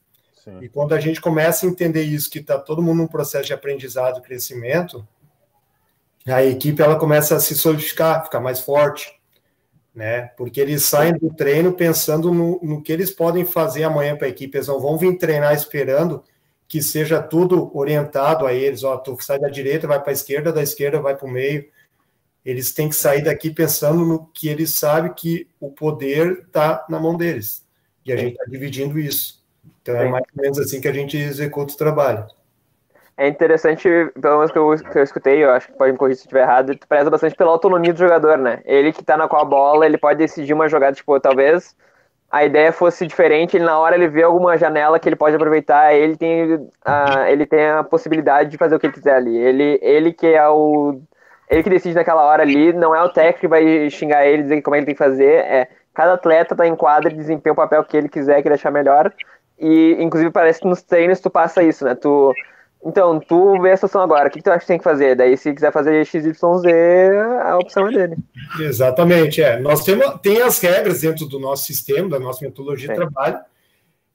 Sim. 0.44 0.58
E 0.60 0.68
quando 0.68 0.92
a 0.94 1.00
gente 1.00 1.22
começa 1.22 1.64
a 1.64 1.68
entender 1.68 2.02
isso, 2.02 2.28
que 2.28 2.38
está 2.38 2.58
todo 2.58 2.82
mundo 2.82 2.98
num 2.98 3.06
processo 3.06 3.46
de 3.46 3.54
aprendizado, 3.54 4.20
crescimento, 4.20 5.06
a 6.26 6.44
equipe 6.44 6.82
ela 6.82 6.96
começa 6.96 7.34
a 7.34 7.40
se 7.40 7.54
solidificar, 7.54 8.24
ficar 8.24 8.40
mais 8.40 8.60
forte. 8.60 9.18
né? 9.94 10.22
Porque 10.36 10.60
eles 10.60 10.82
saem 10.82 11.14
do 11.14 11.32
treino 11.32 11.72
pensando 11.72 12.32
no, 12.32 12.60
no 12.62 12.82
que 12.82 12.92
eles 12.92 13.10
podem 13.10 13.44
fazer 13.46 13.84
amanhã 13.84 14.16
para 14.16 14.26
a 14.26 14.30
equipe. 14.30 14.56
Eles 14.56 14.68
não 14.68 14.80
vão 14.80 14.98
vir 14.98 15.16
treinar 15.16 15.54
esperando 15.54 16.22
que 16.66 16.82
seja 16.82 17.22
tudo 17.22 17.70
orientado 17.76 18.46
a 18.46 18.52
eles. 18.52 18.82
Ó, 18.82 18.96
tu 18.98 19.16
sai 19.22 19.38
da 19.38 19.48
direita, 19.48 19.86
vai 19.86 20.00
para 20.00 20.10
a 20.10 20.12
esquerda, 20.12 20.52
da 20.52 20.62
esquerda 20.62 21.00
vai 21.00 21.16
para 21.16 21.26
o 21.26 21.30
meio. 21.30 21.66
Eles 22.44 22.74
têm 22.74 22.88
que 22.88 22.96
sair 22.96 23.22
daqui 23.22 23.50
pensando 23.50 24.04
no 24.04 24.26
que 24.26 24.48
eles 24.48 24.70
sabem 24.72 25.14
que 25.14 25.48
o 25.58 25.70
poder 25.70 26.44
está 26.46 26.84
na 26.88 26.98
mão 27.00 27.16
deles. 27.16 27.64
E 28.04 28.12
a 28.12 28.16
gente 28.16 28.32
está 28.32 28.44
dividindo 28.44 28.98
isso. 28.98 29.43
Então 29.84 29.96
é 29.96 30.08
mais 30.08 30.24
ou 30.34 30.42
menos 30.42 30.58
assim 30.58 30.80
que 30.80 30.88
a 30.88 30.92
gente 30.92 31.16
executa 31.18 31.74
o 31.74 31.76
trabalho. 31.76 32.26
É 33.16 33.28
interessante, 33.28 33.88
pelo 34.20 34.38
menos 34.38 34.50
que 34.50 34.58
eu, 34.58 34.74
que 34.90 34.98
eu 34.98 35.02
escutei, 35.02 35.44
eu 35.44 35.50
acho 35.50 35.68
que 35.68 35.74
pode 35.74 35.92
me 35.92 35.98
corrigir 35.98 36.16
se 36.16 36.22
estiver 36.22 36.42
errado, 36.42 36.74
tu 36.74 36.88
preza 36.88 37.10
bastante 37.10 37.36
pela 37.36 37.52
autonomia 37.52 37.92
do 37.92 37.98
jogador, 37.98 38.38
né? 38.38 38.60
Ele 38.64 38.92
que 38.92 39.04
tá 39.04 39.16
na 39.16 39.28
com 39.28 39.36
a 39.36 39.44
bola, 39.44 39.86
ele 39.86 39.98
pode 39.98 40.18
decidir 40.18 40.52
uma 40.52 40.68
jogada, 40.68 40.96
tipo, 40.96 41.20
talvez 41.20 41.76
a 42.30 42.44
ideia 42.44 42.72
fosse 42.72 43.06
diferente, 43.06 43.56
ele 43.56 43.64
na 43.64 43.78
hora 43.78 43.94
ele 43.94 44.08
vê 44.08 44.24
alguma 44.24 44.58
janela 44.58 44.98
que 44.98 45.08
ele 45.08 45.14
pode 45.14 45.36
aproveitar, 45.36 45.94
ele 45.94 46.16
tem 46.16 46.68
a, 46.84 47.30
ele 47.30 47.46
tem 47.46 47.68
a 47.68 47.84
possibilidade 47.84 48.50
de 48.50 48.56
fazer 48.56 48.74
o 48.74 48.80
que 48.80 48.86
ele 48.86 48.94
quiser 48.94 49.14
ali. 49.14 49.36
Ele, 49.36 49.78
ele 49.80 50.12
que 50.12 50.26
é 50.26 50.48
o 50.48 51.00
ele 51.48 51.62
que 51.62 51.70
decide 51.70 51.94
naquela 51.94 52.24
hora 52.24 52.42
ali, 52.42 52.72
não 52.72 52.94
é 52.94 53.02
o 53.02 53.10
técnico 53.10 53.40
que 53.40 53.48
vai 53.48 53.88
xingar 53.90 54.26
ele, 54.26 54.42
dizer 54.42 54.62
como 54.62 54.74
ele 54.74 54.86
tem 54.86 54.94
que 54.94 54.98
fazer, 54.98 55.44
é 55.44 55.68
cada 55.94 56.14
atleta 56.14 56.56
tá 56.56 56.66
em 56.66 56.74
quadra 56.74 57.12
e 57.12 57.16
desempenha 57.16 57.52
o 57.52 57.56
papel 57.56 57.84
que 57.84 57.96
ele 57.96 58.08
quiser, 58.08 58.42
que 58.42 58.48
ele 58.48 58.56
achar 58.56 58.72
melhor. 58.72 59.12
E 59.64 59.96
inclusive 60.02 60.30
parece 60.30 60.60
que 60.60 60.68
nos 60.68 60.82
treinos 60.82 61.20
tu 61.20 61.30
passa 61.30 61.62
isso, 61.62 61.84
né? 61.84 61.94
Tu 61.94 62.34
então, 62.86 63.18
tu 63.18 63.58
vê 63.62 63.72
a 63.72 63.76
situação 63.76 64.02
agora, 64.02 64.28
o 64.28 64.30
que, 64.30 64.42
tu 64.42 64.50
acha 64.50 64.60
que 64.60 64.66
tem 64.66 64.76
que 64.76 64.84
fazer? 64.84 65.16
Daí, 65.16 65.38
se 65.38 65.54
quiser 65.54 65.72
fazer 65.72 66.04
XYZ, 66.04 66.38
a 67.42 67.56
opção 67.56 67.88
é 67.88 67.92
dele. 67.92 68.16
Exatamente, 68.60 69.42
é. 69.42 69.58
Nós 69.58 69.82
temos 69.82 70.20
tem 70.20 70.42
as 70.42 70.60
regras 70.60 71.00
dentro 71.00 71.24
do 71.24 71.40
nosso 71.40 71.64
sistema, 71.64 72.10
da 72.10 72.18
nossa 72.18 72.44
metodologia 72.44 72.88
de 72.88 72.94
trabalho. 72.94 73.38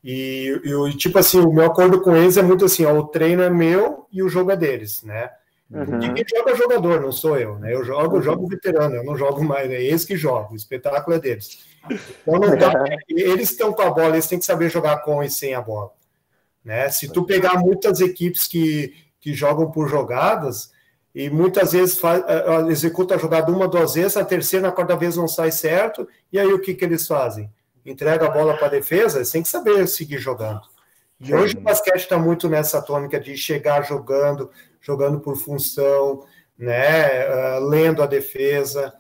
E, 0.03 0.62
e, 0.63 0.97
tipo 0.97 1.17
assim, 1.17 1.39
o 1.39 1.51
meu 1.51 1.65
acordo 1.65 1.99
com 1.99 2.15
eles 2.15 2.38
é 2.38 2.43
muito 2.43 2.63
assim: 2.63 2.85
ó, 2.85 2.93
o 2.93 3.07
treino 3.07 3.41
é 3.41 3.49
meu 3.49 4.05
e 4.12 4.21
o 4.21 4.29
jogo 4.29 4.51
é 4.51 4.55
deles, 4.55 5.01
né? 5.03 5.31
Uhum. 5.71 5.99
E 6.01 6.13
quem 6.13 6.25
joga 6.38 6.51
é 6.51 6.55
jogador, 6.55 7.01
não 7.01 7.12
sou 7.12 7.38
eu, 7.38 7.60
né? 7.60 7.73
Eu 7.73 7.84
jogo, 7.84 8.17
eu 8.17 8.21
jogo 8.23 8.47
veterano, 8.47 8.95
eu 8.95 9.03
não 9.03 9.15
jogo 9.15 9.43
mais, 9.43 9.69
é 9.69 9.82
eles 9.82 10.03
que 10.03 10.17
jogam, 10.17 10.53
o 10.53 10.55
espetáculo 10.55 11.15
é 11.15 11.19
deles. 11.19 11.63
Então, 11.86 12.39
não 12.39 12.58
dá, 12.58 12.73
eles 13.08 13.51
estão 13.51 13.71
com 13.71 13.84
a 13.84 13.91
bola, 13.91 14.15
eles 14.15 14.27
têm 14.27 14.39
que 14.39 14.45
saber 14.45 14.69
jogar 14.69 14.97
com 15.03 15.21
e 15.21 15.29
sem 15.29 15.53
a 15.53 15.62
bola. 15.62 15.91
Né? 16.65 16.89
Se 16.89 17.08
tu 17.12 17.23
pegar 17.23 17.60
muitas 17.60 18.01
equipes 18.01 18.47
que, 18.47 18.95
que 19.21 19.34
jogam 19.34 19.69
por 19.69 19.88
jogadas, 19.88 20.71
e 21.13 21.29
muitas 21.29 21.71
vezes 21.71 21.99
faz, 21.99 22.23
eh, 22.27 22.45
eh, 22.47 22.71
executa 22.71 23.15
a 23.15 23.17
jogada 23.17 23.51
uma, 23.51 23.67
duas 23.67 23.93
vezes, 23.95 24.17
a 24.17 24.25
terceira, 24.25 24.67
na 24.67 24.73
quarta 24.73 24.95
vez 24.95 25.17
não 25.17 25.27
sai 25.27 25.51
certo, 25.51 26.08
e 26.32 26.39
aí 26.39 26.51
o 26.51 26.60
que, 26.60 26.73
que 26.73 26.86
eles 26.86 27.08
fazem? 27.08 27.51
Entrega 27.86 28.27
a 28.27 28.29
bola 28.29 28.55
para 28.55 28.67
a 28.67 28.71
defesa, 28.71 29.17
eles 29.17 29.32
têm 29.32 29.41
que 29.41 29.49
saber 29.49 29.88
seguir 29.88 30.19
jogando. 30.19 30.62
E 31.19 31.34
hoje 31.34 31.58
o 31.58 31.62
basquete 31.62 31.97
está 31.97 32.17
muito 32.17 32.47
nessa 32.47 32.82
tônica 32.82 33.19
de 33.19 33.36
chegar 33.36 33.82
jogando, 33.84 34.49
jogando 34.82 35.20
por 35.20 35.36
função, 35.36 36.24
né, 36.58 37.28
uh, 37.28 37.65
lendo 37.68 38.04
a 38.04 38.06
defesa, 38.06 38.94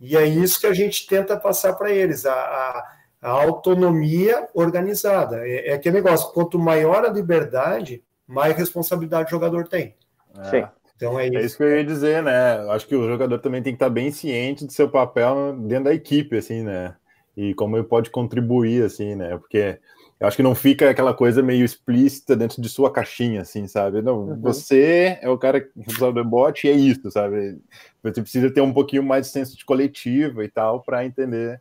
e 0.00 0.16
é 0.16 0.24
isso 0.24 0.60
que 0.60 0.66
a 0.66 0.74
gente 0.74 1.06
tenta 1.06 1.36
passar 1.36 1.74
para 1.74 1.90
eles, 1.90 2.26
a, 2.26 2.32
a 2.34 2.92
a 3.22 3.30
autonomia 3.30 4.48
organizada. 4.52 5.46
É, 5.46 5.68
é 5.68 5.72
aquele 5.74 5.96
negócio, 5.96 6.32
quanto 6.32 6.58
maior 6.58 7.04
a 7.04 7.08
liberdade, 7.08 8.02
mais 8.26 8.56
responsabilidade 8.56 9.28
o 9.28 9.30
jogador 9.30 9.68
tem. 9.68 9.94
É. 10.36 10.44
Sim. 10.50 10.64
Então 10.96 11.18
é 11.18 11.28
isso. 11.28 11.38
É 11.38 11.42
isso 11.42 11.56
que 11.56 11.62
eu 11.62 11.76
ia 11.76 11.84
dizer, 11.84 12.22
né? 12.22 12.58
Acho 12.70 12.86
que 12.86 12.96
o 12.96 13.06
jogador 13.06 13.38
também 13.38 13.62
tem 13.62 13.72
que 13.72 13.76
estar 13.76 13.88
bem 13.88 14.10
ciente 14.10 14.66
do 14.66 14.72
seu 14.72 14.88
papel 14.88 15.56
dentro 15.56 15.84
da 15.84 15.94
equipe, 15.94 16.36
assim, 16.36 16.64
né? 16.64 16.96
E 17.36 17.54
como 17.54 17.76
ele 17.76 17.84
pode 17.84 18.10
contribuir, 18.10 18.84
assim, 18.84 19.14
né? 19.14 19.38
Porque 19.38 19.78
eu 20.22 20.28
acho 20.28 20.36
que 20.36 20.42
não 20.42 20.54
fica 20.54 20.88
aquela 20.88 21.12
coisa 21.12 21.42
meio 21.42 21.64
explícita 21.64 22.36
dentro 22.36 22.62
de 22.62 22.68
sua 22.68 22.92
caixinha, 22.92 23.40
assim, 23.40 23.66
sabe? 23.66 24.00
Não, 24.00 24.20
uhum. 24.20 24.40
você 24.40 25.18
é 25.20 25.28
o 25.28 25.36
cara 25.36 25.66
responsável 25.76 26.22
do 26.22 26.24
bote 26.24 26.68
e 26.68 26.70
é 26.70 26.74
isso, 26.74 27.10
sabe? 27.10 27.58
Você 28.04 28.22
precisa 28.22 28.48
ter 28.48 28.60
um 28.60 28.72
pouquinho 28.72 29.02
mais 29.02 29.26
de 29.26 29.32
senso 29.32 29.56
de 29.56 29.64
coletivo 29.64 30.40
e 30.40 30.48
tal 30.48 30.80
para 30.80 31.04
entender 31.04 31.60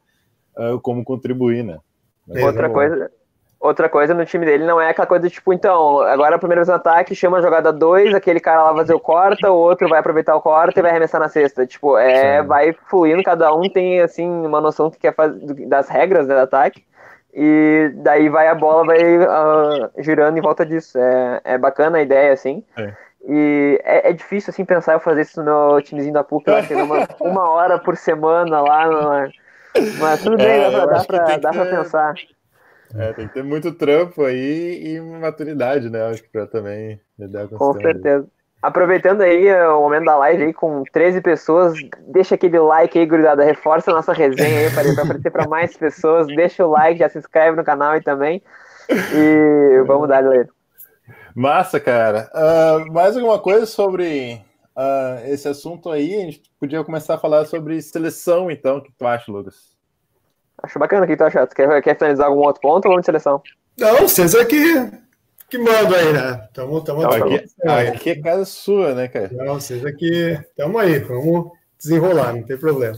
uh, 0.56 0.80
como 0.80 1.04
contribuir, 1.04 1.63
né? 1.63 1.80
Mas 2.28 2.43
outra 2.43 2.67
é 2.67 2.69
coisa, 2.69 3.12
outra 3.60 3.89
coisa 3.89 4.13
no 4.13 4.24
time 4.28 4.45
dele 4.45 4.63
não 4.63 4.80
é 4.80 4.91
aquela 4.91 5.08
coisa 5.08 5.28
tipo, 5.28 5.52
então, 5.52 6.00
agora 6.02 6.36
a 6.36 6.39
primeira 6.39 6.62
vez 6.62 6.67
no 6.67 6.76
ataque, 6.76 7.15
chama 7.15 7.39
a 7.39 7.41
jogada 7.41 7.74
2, 7.74 8.13
aquele 8.13 8.39
cara 8.39 8.62
lá 8.62 8.74
vai 8.74 8.82
fazer 8.82 8.93
o 8.93 9.00
corta, 9.00 9.52
o 9.52 9.58
outro 9.58 9.89
vai 9.89 10.00
aproveitar 10.00 10.36
o 10.36 10.41
corta 10.41 10.80
e 10.80 10.84
vai 10.84 10.91
arremessar 10.91 11.19
na 11.19 11.30
cesta. 11.30 11.65
Tipo, 11.65 11.97
é, 11.97 12.41
Sim. 12.41 12.47
vai 12.47 12.74
fluindo, 12.74 13.24
cada 13.24 13.52
um 13.56 13.67
tem, 13.67 14.02
assim, 14.02 14.30
uma 14.30 14.62
noção 14.62 14.89
do 14.89 14.91
que 14.91 15.00
quer 15.00 15.15
fazer, 15.15 15.65
das 15.65 15.89
regras 15.89 16.28
né, 16.28 16.36
do 16.36 16.41
ataque. 16.41 16.84
E 17.34 17.91
daí 17.96 18.30
vai 18.30 18.48
a 18.48 18.56
bola, 18.56 18.86
vai 18.86 19.17
uh, 19.17 19.91
girando 20.00 20.38
em 20.38 20.41
volta 20.41 20.65
disso. 20.65 20.98
É, 20.98 21.41
é 21.44 21.58
bacana 21.58 21.98
a 21.98 22.02
ideia, 22.02 22.34
assim. 22.34 22.63
É. 22.78 22.94
E 23.28 23.80
é, 23.84 24.10
é, 24.10 24.13
difícil, 24.13 24.50
assim, 24.50 24.65
pensar 24.65 24.94
eu 24.94 25.00
fazer 25.00 25.22
isso 25.22 25.44
no 25.44 25.80
timezinho 25.82 26.13
da 26.13 26.24
PUC, 26.24 26.50
lá, 26.50 26.62
uma, 26.84 27.08
uma 27.22 27.50
hora 27.50 27.78
por 27.78 27.96
semana 27.96 28.62
lá, 28.62 28.88
no, 28.88 29.32
mas 30.00 30.22
tudo 30.22 30.38
bem, 30.38 30.48
é, 30.48 30.72
dá, 30.72 30.86
pra, 30.86 30.86
dá, 30.86 31.06
pra, 31.06 31.38
dá 31.38 31.52
pra 31.52 31.65
pensar. 31.65 32.13
É, 32.96 33.13
tem 33.13 33.28
que 33.28 33.34
ter 33.34 33.44
muito 33.44 33.72
trampo 33.72 34.24
aí 34.24 34.84
e 34.84 35.00
maturidade, 35.00 35.89
né? 35.89 36.08
Acho 36.08 36.24
que 36.24 36.30
pra 36.30 36.46
também 36.46 37.00
lidar 37.17 37.48
com 37.48 37.58
Com 37.58 37.74
certeza. 37.74 38.28
Aproveitando 38.62 39.21
aí 39.21 39.47
é, 39.47 39.67
o 39.67 39.82
momento 39.82 40.06
da 40.06 40.17
live 40.17 40.43
aí 40.43 40.54
com 40.54 40.84
13 40.91 41.21
pessoas, 41.21 41.74
deixa 42.08 42.36
aquele 42.36 42.60
like 42.60 42.97
aí, 42.97 43.06
grudada, 43.08 43.43
reforça 43.43 43.89
a 43.89 43.93
nossa 43.93 44.13
resenha 44.13 44.60
aí 44.60 44.71
para 44.71 45.04
aparecer 45.04 45.32
para 45.32 45.47
mais 45.47 45.76
pessoas, 45.76 46.28
deixa 46.28 46.65
o 46.65 46.69
like, 46.69 47.00
já 47.00 47.10
se 47.10 47.17
inscreve 47.17 47.58
no 47.58 47.63
canal 47.63 47.93
aí 47.93 48.02
também. 48.02 48.41
E 48.89 49.84
vamos 49.88 50.08
dar, 50.08 50.21
galera. 50.21 50.50
Massa, 51.34 51.80
cara. 51.80 52.30
Uh, 52.36 52.91
mais 52.91 53.15
alguma 53.15 53.39
coisa 53.39 53.65
sobre 53.65 54.43
uh, 54.76 55.26
esse 55.26 55.47
assunto 55.47 55.89
aí, 55.89 56.15
a 56.15 56.26
gente 56.26 56.43
podia 56.60 56.84
começar 56.84 57.15
a 57.15 57.17
falar 57.17 57.45
sobre 57.45 57.82
seleção, 57.82 58.52
então. 58.52 58.78
O 58.78 58.84
que 58.84 58.91
tu 58.91 59.08
acha, 59.08 59.32
Lucas? 59.32 59.76
Acho 60.62 60.78
bacana. 60.78 61.06
O 61.06 61.08
que 61.08 61.17
tu 61.17 61.24
acha? 61.24 61.47
Tu 61.47 61.56
quer, 61.56 61.82
quer 61.82 61.97
finalizar 61.97 62.28
algum 62.28 62.41
outro 62.41 62.62
ponto 62.62 62.86
ou 62.86 62.91
vamos 62.91 63.02
de 63.02 63.06
seleção? 63.06 63.41
Não, 63.78 63.97
vocês 63.97 64.36
é 64.36 64.45
que, 65.52 65.58
que 65.58 65.58
mandam 65.58 66.00
aí, 66.00 66.14
né? 66.14 66.48
Tamo, 66.54 66.82
tamo, 66.82 67.02
Não, 67.02 67.12
aqui, 67.12 67.46
aqui 67.90 68.10
é 68.12 68.22
casa 68.22 68.46
sua, 68.46 68.96
né, 68.96 69.08
cara? 69.10 69.30
Não, 69.34 69.56
vocês 69.56 69.86
aqui. 69.86 70.40
Tamo 70.56 70.80
aí, 70.80 71.00
vamos 71.00 71.52
desenrolar, 71.78 72.34
não 72.34 72.44
tem 72.44 72.58
problema. 72.58 72.98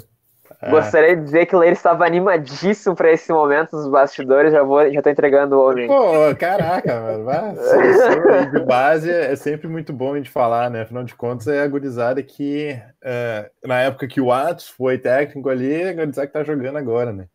É. 0.62 0.70
Gostaria 0.70 1.16
de 1.18 1.24
dizer 1.24 1.46
que 1.46 1.56
o 1.56 1.60
Leir 1.60 1.74
estava 1.74 2.06
animadíssimo 2.06 2.96
para 2.96 3.12
esse 3.12 3.34
momento 3.34 3.76
nos 3.76 3.90
bastidores. 3.90 4.54
Já 4.54 4.64
vou, 4.64 4.90
já 4.90 5.02
tô 5.02 5.10
entregando 5.10 5.58
o 5.58 5.70
homem. 5.70 5.88
Pô, 5.88 6.34
caraca, 6.40 7.02
mano. 7.02 7.60
de 8.52 8.66
base 8.66 9.12
é 9.12 9.36
sempre 9.36 9.68
muito 9.68 9.92
bom 9.92 10.18
de 10.22 10.30
falar, 10.30 10.70
né? 10.70 10.84
Afinal 10.84 11.04
de 11.04 11.16
contas, 11.16 11.48
é 11.48 11.62
a 11.62 11.68
gurizada 11.68 12.24
que, 12.24 12.80
é, 13.04 13.50
na 13.66 13.82
época 13.82 14.08
que 14.08 14.22
o 14.22 14.32
Atos 14.32 14.70
foi 14.70 14.98
técnico 14.98 15.50
ali, 15.50 15.74
é 15.74 15.90
a 15.90 15.94
gurizada 15.94 16.28
que 16.28 16.34
tá 16.34 16.44
jogando 16.44 16.78
agora, 16.78 17.12
né? 17.12 17.26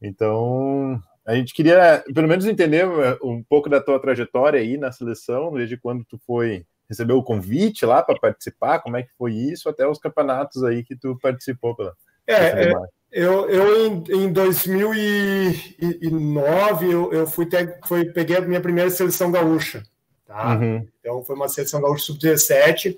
Então, 0.00 1.02
a 1.26 1.34
gente 1.34 1.54
queria, 1.54 2.02
pelo 2.14 2.28
menos, 2.28 2.46
entender 2.46 2.84
é, 2.84 3.18
um 3.22 3.42
pouco 3.42 3.68
da 3.68 3.80
tua 3.80 4.00
trajetória 4.00 4.60
aí 4.60 4.76
na 4.76 4.90
seleção, 4.90 5.52
desde 5.52 5.76
quando 5.76 6.04
tu 6.04 6.18
foi 6.26 6.64
recebeu 6.88 7.18
o 7.18 7.22
convite 7.22 7.86
lá 7.86 8.02
para 8.02 8.18
participar, 8.18 8.80
como 8.80 8.96
é 8.96 9.04
que 9.04 9.10
foi 9.16 9.32
isso, 9.32 9.68
até 9.68 9.86
os 9.86 10.00
campeonatos 10.00 10.64
aí 10.64 10.82
que 10.82 10.96
tu 10.96 11.16
participou 11.22 11.76
pela 11.76 11.94
é, 12.26 12.68
é 12.68 12.72
eu, 13.12 13.48
eu 13.48 13.86
em, 13.86 14.04
em 14.24 14.32
2009 14.32 16.90
eu, 16.90 17.12
eu 17.12 17.26
fui, 17.26 17.46
ter, 17.46 17.80
fui 17.84 18.04
peguei 18.04 18.36
a 18.36 18.40
minha 18.40 18.60
primeira 18.60 18.88
seleção 18.88 19.32
gaúcha, 19.32 19.82
tá? 20.26 20.56
Uhum. 20.56 20.86
Então 21.00 21.24
foi 21.24 21.34
uma 21.34 21.48
seleção 21.48 21.80
gaúcha 21.80 22.04
sub-17 22.04 22.96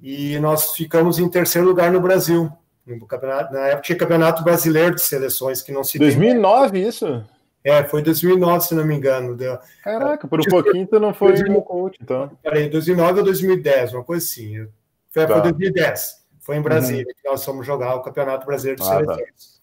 e 0.00 0.38
nós 0.38 0.72
ficamos 0.72 1.18
em 1.18 1.28
terceiro 1.28 1.68
lugar 1.68 1.92
no 1.92 2.00
Brasil. 2.00 2.50
No 2.86 3.06
campeonato, 3.06 3.52
na 3.52 3.66
época 3.68 3.82
tinha 3.82 3.98
campeonato 3.98 4.42
brasileiro 4.44 4.94
de 4.94 5.00
seleções 5.00 5.62
que 5.62 5.72
não 5.72 5.82
se 5.82 5.98
2009 5.98 6.72
tem. 6.72 6.88
isso? 6.88 7.24
É, 7.64 7.82
foi 7.82 8.02
2009, 8.02 8.60
se 8.66 8.74
não 8.74 8.84
me 8.84 8.94
engano. 8.94 9.34
Deu. 9.34 9.58
Caraca, 9.82 10.28
por 10.28 10.40
um 10.40 10.44
pouquinho 10.44 10.86
tu 10.86 11.00
não 11.00 11.14
foi 11.14 11.32
2000, 11.32 11.62
coach, 11.62 11.98
então. 12.00 12.30
Peraí, 12.42 12.68
2009 12.68 13.20
ou 13.20 13.24
2010, 13.24 13.94
uma 13.94 14.04
coisa 14.04 14.24
assim. 14.24 14.68
Foi, 15.10 15.26
tá. 15.26 15.32
foi 15.32 15.42
2010. 15.42 16.24
Foi 16.40 16.56
em 16.56 16.62
Brasília 16.62 17.06
uhum. 17.06 17.22
que 17.22 17.28
nós 17.28 17.42
fomos 17.42 17.66
jogar 17.66 17.94
o 17.94 18.02
Campeonato 18.02 18.46
Brasileiro 18.46 18.82
de 18.82 18.86
ah, 18.86 18.90
Seleções. 18.90 19.62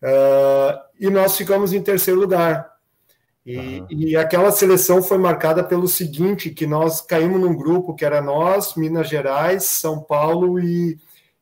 Tá. 0.00 0.08
Uh, 0.08 0.80
e 0.98 1.10
nós 1.10 1.36
ficamos 1.36 1.72
em 1.74 1.82
terceiro 1.82 2.18
lugar. 2.18 2.72
E, 3.44 3.80
uhum. 3.80 3.86
e, 3.90 4.16
aquela 4.16 4.50
seleção 4.50 5.02
foi 5.02 5.18
marcada 5.18 5.62
pelo 5.62 5.86
seguinte, 5.86 6.50
que 6.50 6.66
nós 6.66 7.00
caímos 7.02 7.40
num 7.40 7.54
grupo 7.54 7.94
que 7.94 8.04
era 8.04 8.22
nós, 8.22 8.74
Minas 8.74 9.08
Gerais, 9.08 9.64
São 9.64 10.00
Paulo 10.02 10.58
e 10.60 10.98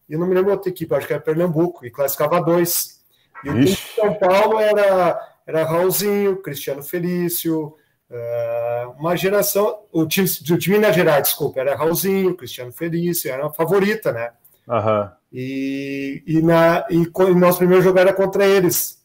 eu 0.09 0.19
não 0.19 0.27
me 0.27 0.35
lembro 0.35 0.53
outra 0.53 0.71
equipe, 0.71 0.95
acho 0.95 1.07
que 1.07 1.13
era 1.13 1.23
Pernambuco, 1.23 1.85
e 1.85 1.91
classificava 1.91 2.41
dois. 2.41 3.01
E 3.45 3.51
o 3.51 3.53
time 3.53 3.65
de 3.65 3.77
São 3.77 4.15
Paulo 4.15 4.61
era, 4.61 5.19
era 5.47 5.65
Raulzinho, 5.65 6.43
Cristiano 6.43 6.83
Felício, 6.83 7.77
uh, 8.11 8.91
uma 8.99 9.17
geração. 9.17 9.85
O 9.93 10.07
time, 10.07 10.27
o 10.27 10.59
time 10.59 10.77
Minas 10.77 10.95
Gerais, 10.95 11.23
desculpa, 11.23 11.61
era 11.61 11.77
Raulzinho, 11.77 12.37
Cristiano 12.37 12.73
Felício, 12.73 13.31
era 13.31 13.47
a 13.47 13.53
favorita, 13.53 14.13
né? 14.13 14.33
Uhum. 14.67 15.09
E, 15.33 16.23
e, 16.27 16.43
na, 16.43 16.85
e, 16.91 16.97
e 16.97 17.35
nosso 17.35 17.59
primeiro 17.59 17.83
jogo 17.83 17.99
era 17.99 18.13
contra 18.13 18.45
eles. 18.45 19.05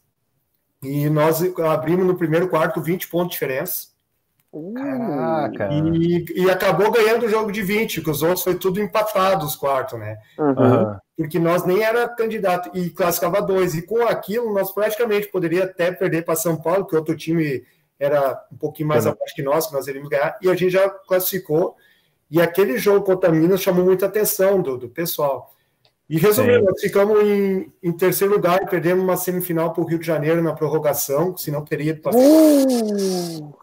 E 0.82 1.08
nós 1.08 1.40
abrimos 1.60 2.06
no 2.06 2.16
primeiro 2.16 2.48
quarto 2.48 2.80
20 2.80 3.08
pontos 3.08 3.28
de 3.28 3.34
diferença. 3.34 3.91
Caraca! 4.74 5.70
E, 5.72 6.24
e, 6.36 6.50
acabou 6.50 6.90
ganhando 6.90 7.24
o 7.24 7.28
jogo 7.28 7.50
de 7.50 7.62
20, 7.62 7.96
porque 7.96 8.10
os 8.10 8.22
outros 8.22 8.42
foi 8.42 8.54
tudo 8.54 8.80
empatado 8.80 9.46
os 9.46 9.56
quartos, 9.56 9.98
né? 9.98 10.18
Uhum. 10.38 10.94
Porque 11.16 11.38
nós 11.38 11.64
nem 11.64 11.82
era 11.82 12.06
candidato 12.06 12.70
e 12.76 12.90
classificava 12.90 13.40
dois. 13.40 13.74
E 13.74 13.80
com 13.80 14.02
aquilo, 14.02 14.52
nós 14.52 14.70
praticamente 14.70 15.28
poderia 15.28 15.64
até 15.64 15.90
perder 15.90 16.24
para 16.24 16.36
São 16.36 16.60
Paulo, 16.60 16.86
que 16.86 16.94
outro 16.94 17.16
time 17.16 17.64
era 17.98 18.44
um 18.52 18.56
pouquinho 18.56 18.88
mais 18.88 19.06
uhum. 19.06 19.12
abaixo 19.12 19.34
que 19.34 19.42
nós, 19.42 19.66
que 19.66 19.72
nós 19.72 19.86
iríamos 19.86 20.10
ganhar, 20.10 20.36
e 20.42 20.50
a 20.50 20.54
gente 20.54 20.70
já 20.70 20.86
classificou. 20.90 21.74
E 22.30 22.40
aquele 22.40 22.76
jogo 22.76 23.06
contra 23.06 23.32
Minas 23.32 23.62
chamou 23.62 23.84
muita 23.84 24.04
atenção 24.04 24.60
do, 24.60 24.76
do 24.76 24.88
pessoal. 24.88 25.54
E 26.08 26.18
resumindo, 26.18 26.64
nós 26.64 26.80
ficamos 26.80 27.22
em, 27.22 27.72
em, 27.82 27.92
terceiro 27.92 28.34
lugar 28.34 28.62
e 28.62 28.66
perdemos 28.66 29.02
uma 29.02 29.16
semifinal 29.16 29.72
para 29.72 29.82
o 29.82 29.86
Rio 29.86 29.98
de 29.98 30.06
Janeiro 30.06 30.42
na 30.42 30.52
prorrogação, 30.52 31.36
senão 31.36 31.64
teria 31.64 31.96
passado. 31.96 32.22
Uh, 32.22 33.56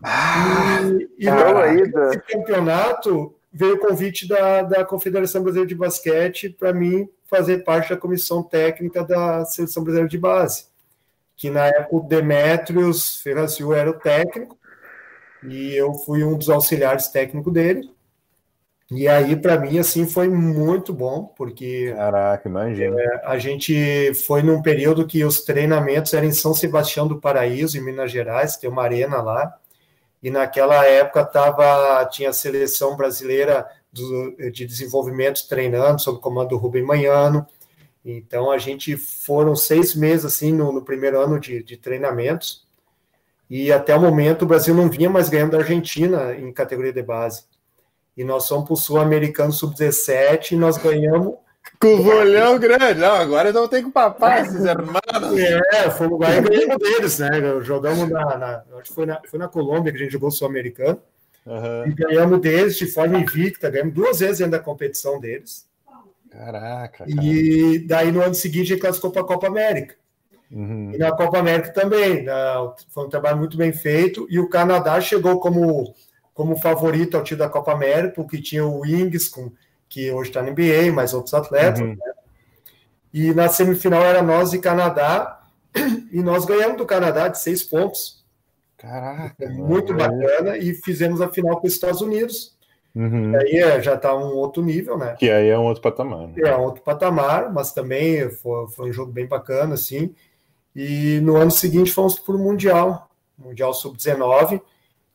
e, 1.17 1.27
e 1.27 1.31
nesse 1.31 2.19
campeonato 2.21 3.35
veio 3.51 3.75
o 3.75 3.79
convite 3.79 4.27
da, 4.27 4.63
da 4.63 4.85
Confederação 4.85 5.43
Brasileira 5.43 5.67
de 5.67 5.75
Basquete 5.75 6.49
para 6.49 6.73
mim 6.73 7.07
fazer 7.25 7.63
parte 7.63 7.89
da 7.89 7.97
comissão 7.97 8.41
técnica 8.41 9.03
da 9.03 9.45
Seleção 9.45 9.83
Brasileira 9.83 10.09
de 10.09 10.17
Base, 10.17 10.65
que 11.35 11.49
na 11.49 11.67
época 11.67 11.95
o 11.95 12.07
Demetrios 12.07 13.21
Ferrazio 13.21 13.73
era 13.73 13.89
o 13.89 13.99
técnico, 13.99 14.57
e 15.43 15.75
eu 15.75 15.93
fui 15.93 16.23
um 16.23 16.37
dos 16.37 16.49
auxiliares 16.49 17.07
técnicos 17.07 17.53
dele. 17.53 17.89
E 18.91 19.07
aí, 19.07 19.35
para 19.35 19.59
mim, 19.59 19.77
assim, 19.77 20.07
foi 20.07 20.27
muito 20.27 20.91
bom, 20.91 21.25
porque. 21.37 21.93
Caraca, 21.95 22.49
imagina. 22.49 22.99
É, 22.99 23.21
a 23.23 23.37
gente 23.37 24.13
foi 24.25 24.41
num 24.41 24.63
período 24.63 25.05
que 25.05 25.23
os 25.23 25.41
treinamentos 25.43 26.11
eram 26.13 26.27
em 26.27 26.31
São 26.31 26.55
Sebastião 26.55 27.07
do 27.07 27.19
Paraíso, 27.19 27.77
em 27.77 27.81
Minas 27.81 28.11
Gerais, 28.11 28.57
tem 28.57 28.69
uma 28.69 28.83
arena 28.83 29.21
lá. 29.21 29.55
E 30.23 30.31
naquela 30.31 30.85
época 30.85 31.23
tava, 31.23 32.03
tinha 32.07 32.31
a 32.31 32.33
seleção 32.33 32.97
brasileira 32.97 33.67
do, 33.93 34.35
de 34.51 34.65
desenvolvimento 34.65 35.47
treinando, 35.47 36.01
sob 36.01 36.17
o 36.17 36.21
comando 36.21 36.49
do 36.49 36.57
Rubem 36.57 36.83
Manhano. 36.83 37.45
Então, 38.03 38.49
a 38.49 38.57
gente 38.57 38.97
foram 38.97 39.55
seis 39.55 39.93
meses, 39.93 40.25
assim, 40.25 40.51
no, 40.51 40.71
no 40.73 40.81
primeiro 40.83 41.21
ano 41.21 41.39
de, 41.39 41.63
de 41.63 41.77
treinamentos. 41.77 42.67
E 43.47 43.71
até 43.71 43.95
o 43.95 44.01
momento, 44.01 44.43
o 44.43 44.47
Brasil 44.47 44.73
não 44.73 44.89
vinha 44.89 45.09
mais 45.09 45.29
ganhando 45.29 45.51
da 45.51 45.59
Argentina 45.59 46.33
em 46.35 46.51
categoria 46.51 46.93
de 46.93 47.03
base 47.03 47.48
e 48.19 48.23
nós 48.25 48.49
fomos 48.49 48.65
para 48.65 48.73
o 48.73 48.77
Sul-Americano 48.77 49.53
Sub-17 49.53 50.51
e 50.51 50.55
nós 50.57 50.77
ganhamos. 50.77 51.35
Com 51.79 51.87
o 51.87 52.07
olhão 52.07 52.59
grande, 52.59 52.99
não, 52.99 53.13
agora 53.13 53.53
não 53.53 53.65
tem 53.65 53.81
que 53.81 53.91
papar 53.91 54.41
esses 54.41 54.65
irmãos. 54.65 54.99
É, 55.71 55.89
fomos 55.89 56.19
lá 56.19 56.35
e 56.35 56.41
ganhamos 56.41 56.77
deles, 56.79 57.19
né? 57.19 57.29
Jogamos 57.61 58.09
na, 58.09 58.37
na, 58.37 58.63
acho 58.77 58.89
que 58.89 58.93
foi 58.93 59.05
na, 59.05 59.21
foi 59.25 59.39
na 59.39 59.47
Colômbia 59.47 59.93
que 59.93 59.99
a 59.99 60.01
gente 60.01 60.11
jogou 60.11 60.27
o 60.27 60.31
Sul-Americano. 60.33 61.01
Uhum. 61.45 61.87
E 61.87 61.93
ganhamos 61.93 62.41
deles 62.41 62.77
de 62.77 62.87
forma 62.87 63.17
invicta, 63.17 63.69
ganhamos 63.69 63.93
duas 63.93 64.19
vezes 64.19 64.41
ainda 64.41 64.57
a 64.57 64.61
competição 64.61 65.17
deles. 65.17 65.65
Caraca. 66.29 67.05
Cara. 67.05 67.23
E 67.23 67.79
daí 67.87 68.11
no 68.11 68.21
ano 68.21 68.35
seguinte 68.35 68.65
a 68.65 68.75
gente 68.75 68.81
classificou 68.81 69.11
para 69.11 69.21
a 69.21 69.25
Copa 69.25 69.47
América. 69.47 69.95
Uhum. 70.51 70.91
E 70.93 70.97
na 70.97 71.13
Copa 71.13 71.39
América 71.39 71.71
também. 71.71 72.23
Na, 72.23 72.73
foi 72.89 73.05
um 73.05 73.09
trabalho 73.09 73.37
muito 73.37 73.55
bem 73.55 73.71
feito. 73.71 74.27
E 74.29 74.37
o 74.39 74.49
Canadá 74.49 74.99
chegou 74.99 75.39
como 75.39 75.95
como 76.39 76.55
favorito 76.55 77.17
ao 77.17 77.23
título 77.23 77.45
da 77.45 77.49
Copa 77.49 77.73
América, 77.73 78.13
porque 78.15 78.41
tinha 78.41 78.65
o 78.65 78.79
Wings, 78.79 79.27
com, 79.27 79.51
que 79.89 80.09
hoje 80.09 80.29
está 80.29 80.41
na 80.41 80.51
NBA, 80.51 80.89
mais 80.93 81.13
outros 81.13 81.33
atletas. 81.33 81.81
Uhum. 81.81 81.89
Né? 81.89 82.13
E 83.13 83.33
na 83.33 83.49
semifinal 83.49 84.01
era 84.03 84.23
nós 84.23 84.53
e 84.53 84.59
Canadá, 84.59 85.43
e 86.09 86.23
nós 86.23 86.45
ganhamos 86.45 86.77
do 86.77 86.85
Canadá 86.85 87.27
de 87.27 87.37
seis 87.39 87.61
pontos. 87.61 88.23
Caraca! 88.77 89.49
Muito 89.49 89.93
mano. 89.93 90.17
bacana, 90.17 90.57
e 90.57 90.73
fizemos 90.75 91.19
a 91.19 91.27
final 91.27 91.59
com 91.59 91.67
os 91.67 91.73
Estados 91.73 91.99
Unidos. 91.99 92.57
Uhum. 92.95 93.35
Aí 93.35 93.57
é, 93.57 93.81
já 93.81 93.95
está 93.95 94.15
um 94.15 94.33
outro 94.37 94.63
nível, 94.63 94.97
né? 94.97 95.17
Que 95.19 95.29
aí 95.29 95.49
é 95.49 95.59
um 95.59 95.65
outro 95.65 95.83
patamar. 95.83 96.29
Né? 96.29 96.35
É 96.37 96.55
um 96.55 96.61
outro 96.61 96.81
patamar, 96.81 97.51
mas 97.51 97.73
também 97.73 98.29
foi, 98.29 98.65
foi 98.69 98.89
um 98.91 98.93
jogo 98.93 99.11
bem 99.11 99.27
bacana, 99.27 99.73
assim. 99.73 100.15
E 100.73 101.19
no 101.19 101.35
ano 101.35 101.51
seguinte 101.51 101.91
fomos 101.91 102.17
para 102.17 102.33
o 102.33 102.39
Mundial, 102.39 103.09
Mundial 103.37 103.73
Sub-19, 103.73 104.61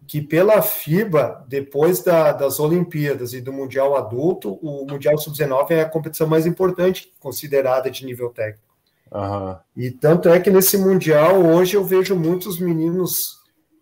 que 0.07 0.21
pela 0.21 0.61
FIBA, 0.61 1.45
depois 1.49 2.03
da, 2.03 2.33
das 2.33 2.61
Olimpíadas 2.61 3.33
e 3.33 3.41
do 3.41 3.53
Mundial 3.53 3.97
Adulto, 3.97 4.59
o 4.63 4.87
Mundial 4.87 5.17
Sub-19 5.19 5.71
é 5.71 5.81
a 5.81 5.89
competição 5.89 6.27
mais 6.27 6.47
importante 6.47 7.13
considerada 7.19 7.91
de 7.91 8.05
nível 8.05 8.29
técnico. 8.31 8.75
Uhum. 9.11 9.57
E 9.77 9.91
tanto 9.91 10.29
é 10.29 10.41
que 10.41 10.51
nesse 10.51 10.77
Mundial, 10.77 11.45
hoje 11.45 11.77
eu 11.77 11.85
vejo 11.85 12.17
muitos 12.17 12.59
meninos 12.59 13.39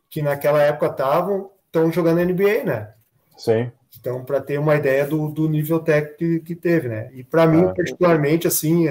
que 0.09 0.23
naquela 0.23 0.63
época 0.63 0.87
estavam, 0.87 1.51
estão 1.67 1.91
jogando 1.91 2.25
NBA, 2.25 2.65
né? 2.65 2.93
Sim. 3.37 3.73
Então, 3.99 4.25
para 4.25 4.41
ter 4.41 4.59
uma 4.59 4.77
ideia 4.77 5.07
do, 5.07 5.29
do 5.29 5.49
nível 5.49 5.81
técnico 5.81 6.19
que, 6.19 6.41
que 6.41 6.55
teve, 6.55 6.89
né? 6.89 7.11
E 7.15 7.25
para 7.25 7.47
mim, 7.47 7.65
ah. 7.65 7.73
particularmente, 7.75 8.47
assim, 8.47 8.89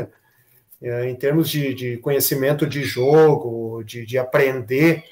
é, 0.82 1.10
em 1.10 1.15
termos 1.15 1.50
de, 1.50 1.74
de 1.74 1.98
conhecimento 1.98 2.65
de 2.65 2.84
jogo, 2.84 3.84
de, 3.84 4.06
de 4.06 4.17
aprender, 4.17 5.04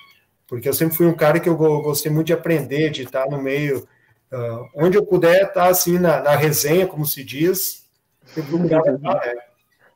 porque 0.49 0.67
eu 0.67 0.73
sempre 0.73 0.97
fui 0.97 1.05
um 1.05 1.15
cara 1.15 1.39
que 1.39 1.47
eu 1.47 1.55
gostei 1.55 2.11
muito 2.11 2.27
de 2.27 2.33
aprender, 2.33 2.89
de 2.89 3.03
estar 3.03 3.29
no 3.29 3.39
meio, 3.39 3.87
uh, 4.33 4.67
onde 4.75 4.97
eu 4.97 5.05
puder 5.05 5.47
estar 5.47 5.67
assim 5.67 5.99
na, 5.99 6.21
na 6.21 6.35
resenha, 6.35 6.87
como 6.87 7.05
se 7.05 7.23
diz, 7.23 7.87
eu 8.35 8.43
estar, 8.43 8.81
né? 8.99 9.35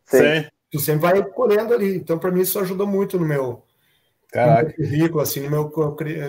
Sim. 0.06 0.48
Tu 0.72 0.80
sempre 0.80 1.02
vai 1.02 1.24
colhendo 1.24 1.74
ali. 1.74 1.96
Então, 1.96 2.20
para 2.20 2.32
mim, 2.32 2.42
isso 2.42 2.60
ajudou 2.60 2.86
muito 2.86 3.18
no 3.18 3.26
meu, 3.26 3.64
no 4.34 4.64
meu 4.64 4.74
currículo, 4.74 5.22
assim, 5.22 5.40
no 5.40 5.50
meu 5.50 5.72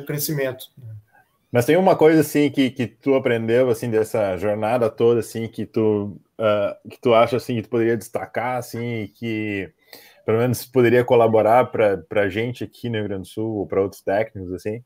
crescimento. 0.06 0.66
Mas 1.52 1.66
tem 1.66 1.76
uma 1.76 1.94
coisa 1.94 2.20
assim 2.20 2.50
que, 2.50 2.70
que 2.70 2.86
tu 2.86 3.14
aprendeu 3.14 3.70
assim 3.70 3.88
dessa 3.88 4.36
jornada 4.36 4.90
toda 4.90 5.20
assim 5.20 5.46
que 5.46 5.64
tu 5.64 6.18
uh, 6.36 6.88
que 6.88 7.00
tu 7.00 7.14
acha 7.14 7.36
assim 7.36 7.54
que 7.54 7.62
tu 7.62 7.68
poderia 7.68 7.96
destacar 7.96 8.58
assim 8.58 9.08
que 9.14 9.72
pelo 10.24 10.38
menos 10.38 10.64
poderia 10.64 11.04
colaborar 11.04 11.66
para 11.66 12.22
a 12.22 12.28
gente 12.28 12.64
aqui 12.64 12.88
no 12.88 12.96
Rio 12.96 13.04
Grande 13.04 13.22
do 13.22 13.28
Sul 13.28 13.56
ou 13.58 13.66
para 13.66 13.82
outros 13.82 14.00
técnicos 14.00 14.52
assim? 14.52 14.82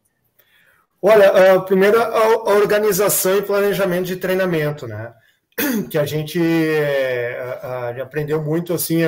Olha, 1.01 1.57
uh, 1.57 1.62
primeiro 1.64 2.01
a, 2.01 2.55
organização 2.55 3.38
e 3.38 3.42
planejamento 3.42 4.07
de 4.07 4.16
treinamento, 4.16 4.87
né? 4.87 5.12
Que 5.90 5.98
a 5.98 6.05
gente 6.05 6.38
uh, 6.38 7.98
uh, 7.98 8.03
aprendeu 8.03 8.42
muito 8.42 8.74
assim. 8.74 9.03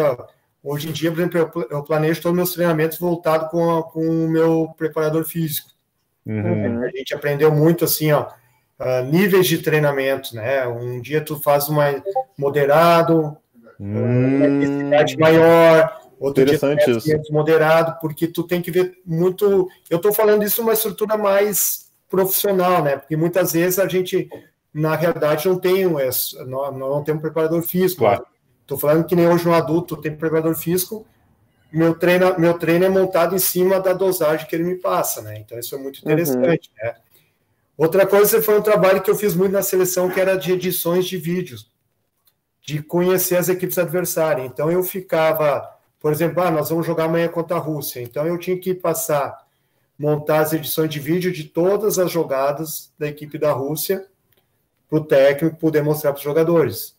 hoje 0.63 0.89
em 0.89 0.93
dia, 0.93 1.11
por 1.11 1.19
exemplo, 1.19 1.67
eu, 1.71 1.83
planejo 1.83 2.23
todos 2.23 2.33
os 2.33 2.37
meus 2.37 2.53
treinamentos 2.53 2.99
voltado 2.99 3.49
com, 3.49 3.79
a, 3.79 3.83
com 3.83 4.01
o 4.01 4.29
meu 4.29 4.73
preparador 4.77 5.25
físico. 5.25 5.71
Uhum. 6.25 6.85
A 6.85 6.89
gente 6.91 7.13
aprendeu 7.15 7.53
muito 7.53 7.85
assim, 7.85 8.13
ó, 8.13 8.27
níveis 9.11 9.47
de 9.47 9.59
treinamento, 9.59 10.35
né? 10.37 10.67
Um 10.69 11.01
dia 11.01 11.21
tu 11.21 11.41
faz 11.41 11.69
uma 11.69 12.03
moderado, 12.39 13.37
hum. 13.81 14.37
uma 14.39 14.47
intensidade 14.47 15.17
maior, 15.17 16.00
Outro 16.21 16.43
Interessante 16.43 16.85
dia 17.01 17.17
isso. 17.17 17.33
moderado, 17.33 17.99
porque 17.99 18.29
tu 18.29 18.43
tem 18.43 18.61
que 18.61 18.71
ver 18.71 19.01
muito. 19.07 19.67
Eu 19.89 19.97
estou 19.97 20.13
falando 20.13 20.45
isso 20.45 20.61
numa 20.61 20.75
estrutura 20.75 21.17
mais 21.17 21.91
profissional, 22.11 22.85
né? 22.85 22.99
Porque 22.99 23.17
muitas 23.17 23.55
vezes 23.55 23.79
a 23.79 23.89
gente, 23.89 24.29
na 24.73 24.95
realidade, 24.95 25.49
não 25.49 25.59
tem, 25.59 25.87
não, 26.47 26.73
não 26.73 27.03
tem 27.03 27.15
um 27.15 27.19
preparador 27.19 27.63
físico. 27.63 28.03
Claro. 28.03 28.27
Estou 28.61 28.77
falando 28.77 29.07
que 29.07 29.17
nem 29.17 29.27
hoje 29.27 29.49
um 29.49 29.55
adulto 29.55 29.97
tem 29.97 30.15
preparador 30.15 30.55
físico, 30.55 31.07
meu 31.73 31.95
treino, 31.95 32.39
meu 32.39 32.59
treino 32.59 32.85
é 32.85 32.91
montado 32.91 33.35
em 33.35 33.39
cima 33.39 33.81
da 33.81 33.95
dosagem 33.95 34.47
que 34.47 34.55
ele 34.55 34.65
me 34.65 34.77
passa, 34.77 35.23
né? 35.23 35.39
Então 35.39 35.59
isso 35.59 35.75
é 35.75 35.79
muito 35.79 36.01
interessante, 36.01 36.71
uhum. 36.77 36.87
né? 36.87 36.97
Outra 37.79 38.07
coisa 38.07 38.43
foi 38.43 38.59
um 38.59 38.63
trabalho 38.63 39.01
que 39.01 39.11
eu 39.11 39.17
fiz 39.17 39.35
muito 39.35 39.53
na 39.53 39.63
seleção, 39.63 40.11
que 40.11 40.21
era 40.21 40.37
de 40.37 40.53
edições 40.53 41.07
de 41.07 41.17
vídeos, 41.17 41.73
de 42.61 42.83
conhecer 42.83 43.37
as 43.37 43.49
equipes 43.49 43.79
adversárias. 43.79 44.47
Então 44.47 44.71
eu 44.71 44.83
ficava 44.83 45.80
por 46.01 46.11
exemplo, 46.11 46.43
ah, 46.43 46.51
nós 46.51 46.71
vamos 46.71 46.87
jogar 46.87 47.05
amanhã 47.05 47.29
contra 47.29 47.57
a 47.57 47.61
Rússia. 47.61 48.01
Então 48.01 48.27
eu 48.27 48.39
tinha 48.39 48.59
que 48.59 48.75
passar, 48.75 49.47
montar 49.99 50.41
as 50.41 50.53
edições 50.55 50.89
de 50.89 50.99
vídeo 50.99 51.31
de 51.31 51.45
todas 51.45 51.99
as 51.99 52.11
jogadas 52.11 52.91
da 52.99 53.07
equipe 53.07 53.37
da 53.37 53.53
Rússia 53.53 54.07
para 54.89 54.99
o 54.99 55.05
técnico 55.05 55.57
poder 55.57 55.83
mostrar 55.83 56.13
para 56.13 56.19
os 56.19 56.25
jogadores. 56.25 56.97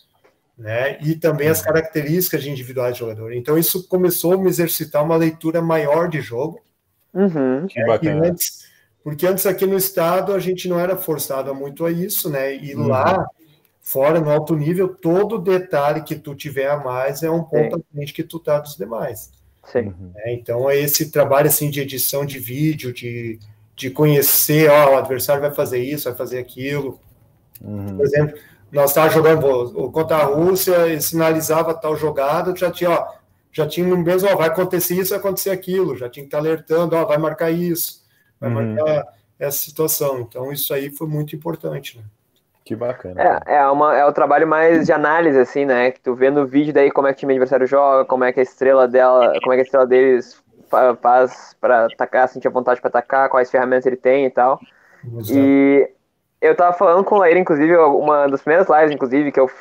Né? 0.56 1.00
E 1.02 1.16
também 1.16 1.48
as 1.48 1.62
características 1.62 2.44
de 2.44 2.52
individuais 2.52 2.94
de 2.94 3.00
jogador. 3.00 3.34
Então 3.34 3.58
isso 3.58 3.88
começou 3.88 4.34
a 4.34 4.38
me 4.38 4.48
exercitar 4.48 5.04
uma 5.04 5.18
leitura 5.18 5.60
maior 5.60 6.08
de 6.08 6.22
jogo. 6.22 6.62
Uhum. 7.12 7.66
Que 7.68 7.84
bacana. 7.84 8.28
Antes, 8.28 8.68
porque 9.04 9.26
antes 9.26 9.48
aqui 9.48 9.66
no 9.66 9.76
estado 9.76 10.32
a 10.32 10.40
gente 10.40 10.70
não 10.70 10.80
era 10.80 10.96
forçado 10.96 11.54
muito 11.56 11.84
a 11.84 11.92
isso, 11.92 12.30
né? 12.30 12.56
E 12.56 12.76
uhum. 12.76 12.88
lá 12.88 13.26
fora 13.82 14.22
no 14.22 14.30
alto 14.30 14.56
nível, 14.56 14.88
todo 14.88 15.40
detalhe 15.40 16.04
que 16.04 16.16
tu 16.16 16.36
tiver 16.36 16.70
a 16.70 16.78
mais 16.78 17.24
é 17.24 17.30
um 17.30 17.44
ponto 17.44 17.76
à 17.76 17.80
frente 17.94 18.14
que 18.14 18.24
tu 18.24 18.40
tá 18.40 18.60
dos 18.60 18.78
demais. 18.78 19.32
Sim. 19.66 19.88
Uhum. 19.88 20.12
É, 20.18 20.34
então, 20.34 20.70
é 20.70 20.78
esse 20.78 21.12
trabalho 21.12 21.48
assim 21.48 21.70
de 21.70 21.82
edição 21.82 22.26
de 22.26 22.40
vídeo, 22.40 22.94
de, 22.94 23.40
de 23.76 23.90
conhecer, 23.90 24.70
ó, 24.70 24.94
o 24.94 24.98
adversário 24.98 25.42
vai 25.42 25.54
fazer 25.54 25.80
isso, 25.80 26.10
vai 26.10 26.18
fazer 26.18 26.40
aquilo. 26.40 27.00
Uhum. 27.60 27.98
Por 27.98 28.06
exemplo, 28.06 28.38
nós 28.72 28.92
estávamos 28.92 29.16
jogando 29.16 29.92
contra 29.92 30.18
a 30.18 30.24
Rússia, 30.24 30.88
e 30.88 31.02
sinalizava 31.02 31.74
tal 31.74 31.96
jogada, 31.96 32.56
já 32.56 32.72
tinha, 32.72 32.92
ó, 32.92 33.08
já 33.52 33.68
tinha 33.68 33.86
no 33.86 33.98
mesmo, 33.98 34.30
ó, 34.30 34.36
vai 34.36 34.48
acontecer 34.48 34.96
isso, 34.96 35.10
vai 35.10 35.20
acontecer 35.20 35.50
aquilo, 35.50 35.98
já 35.98 36.10
tinha 36.10 36.24
que 36.24 36.28
estar 36.28 36.38
alertando, 36.38 36.96
ó, 36.96 37.06
vai 37.06 37.18
marcar 37.18 37.52
isso, 37.52 38.04
vai 38.40 38.50
uhum. 38.50 38.76
marcar 38.76 39.06
essa 39.38 39.58
situação. 39.58 40.22
Então, 40.22 40.52
isso 40.52 40.74
aí 40.74 40.90
foi 40.90 41.08
muito 41.08 41.36
importante, 41.36 41.98
né? 41.98 42.04
Que 42.72 42.76
bacana. 42.78 43.42
É, 43.46 43.56
é, 43.58 43.68
uma, 43.68 43.98
é 43.98 44.06
o 44.06 44.14
trabalho 44.14 44.48
mais 44.48 44.86
de 44.86 44.94
análise, 44.94 45.38
assim, 45.38 45.66
né? 45.66 45.92
Que 45.92 46.00
tu 46.00 46.16
vê 46.16 46.30
no 46.30 46.48
vídeo 46.48 46.74
daí 46.74 46.90
como 46.90 47.06
é 47.06 47.12
que 47.12 47.18
o 47.18 47.20
time 47.20 47.34
adversário 47.34 47.68
joga, 47.68 48.06
como 48.06 48.24
é 48.24 48.32
que 48.32 48.40
a 48.40 48.44
estrela 48.44 48.88
dela, 48.88 49.34
como 49.42 49.52
é 49.52 49.58
que 49.58 49.60
a 49.60 49.64
estrela 49.66 49.86
deles 49.86 50.42
faz 51.02 51.54
para 51.60 51.88
atacar, 51.88 52.30
sentir 52.30 52.48
a 52.48 52.52
vontade 52.52 52.80
para 52.80 52.88
atacar, 52.88 53.28
quais 53.28 53.52
ferramentas 53.52 53.86
ele 53.86 53.98
tem 53.98 54.26
e 54.26 54.30
tal. 54.30 54.58
Exato. 55.04 55.38
E 55.38 55.92
eu 56.40 56.56
tava 56.56 56.72
falando 56.72 57.04
com 57.04 57.16
o 57.16 57.18
Lair, 57.18 57.36
inclusive, 57.36 57.76
uma 57.76 58.28
das 58.28 58.42
primeiras 58.42 58.70
lives, 58.70 58.96
inclusive, 58.96 59.34
que 59.34 59.40
eu 59.42 59.52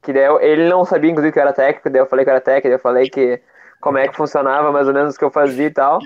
que 0.00 0.12
daí 0.12 0.26
eu, 0.26 0.40
ele 0.40 0.68
não 0.68 0.84
sabia, 0.84 1.10
inclusive, 1.10 1.32
que 1.32 1.40
eu 1.40 1.42
era 1.42 1.52
técnico, 1.52 1.90
daí 1.90 2.00
eu 2.00 2.06
falei 2.06 2.24
que 2.24 2.30
eu 2.30 2.34
era 2.34 2.40
técnico, 2.40 2.68
daí 2.68 2.74
eu 2.74 2.78
falei 2.78 3.10
que 3.10 3.40
como 3.80 3.98
é 3.98 4.06
que 4.06 4.16
funcionava, 4.16 4.70
mais 4.70 4.86
ou 4.86 4.94
menos, 4.94 5.16
o 5.16 5.18
que 5.18 5.24
eu 5.24 5.30
fazia 5.30 5.66
e 5.66 5.70
tal. 5.72 5.98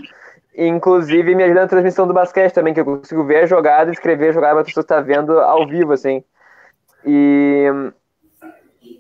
E, 0.55 0.67
inclusive, 0.67 1.35
me 1.35 1.45
ajuda 1.45 1.61
na 1.61 1.69
transmissão 1.69 2.07
do 2.07 2.15
basquete 2.15 2.55
também, 2.55 2.73
que 2.73 2.81
eu 2.81 2.87
consigo 2.87 3.23
ver 3.23 3.43
a 3.43 3.47
jogada 3.47 3.91
escrever 3.91 4.31
a 4.31 4.33
jogada 4.33 4.55
para 4.55 4.63
a 4.63 4.65
pessoa 4.65 4.83
estar 4.83 5.03
vendo 5.03 5.39
ao 5.41 5.67
vivo, 5.69 5.93
assim. 5.93 6.25
E, 7.05 7.67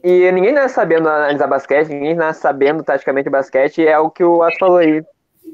e 0.02 0.30
ninguém 0.32 0.52
nasce 0.52 0.74
sabendo 0.74 1.08
analisar 1.08 1.46
basquete, 1.46 1.88
ninguém 1.88 2.14
nasce 2.14 2.40
sabendo 2.40 2.82
taticamente 2.82 3.30
basquete, 3.30 3.86
é 3.86 3.98
o 3.98 4.10
que 4.10 4.24
o 4.24 4.42
Ato 4.42 4.58
falou 4.58 4.76
aí. 4.78 5.04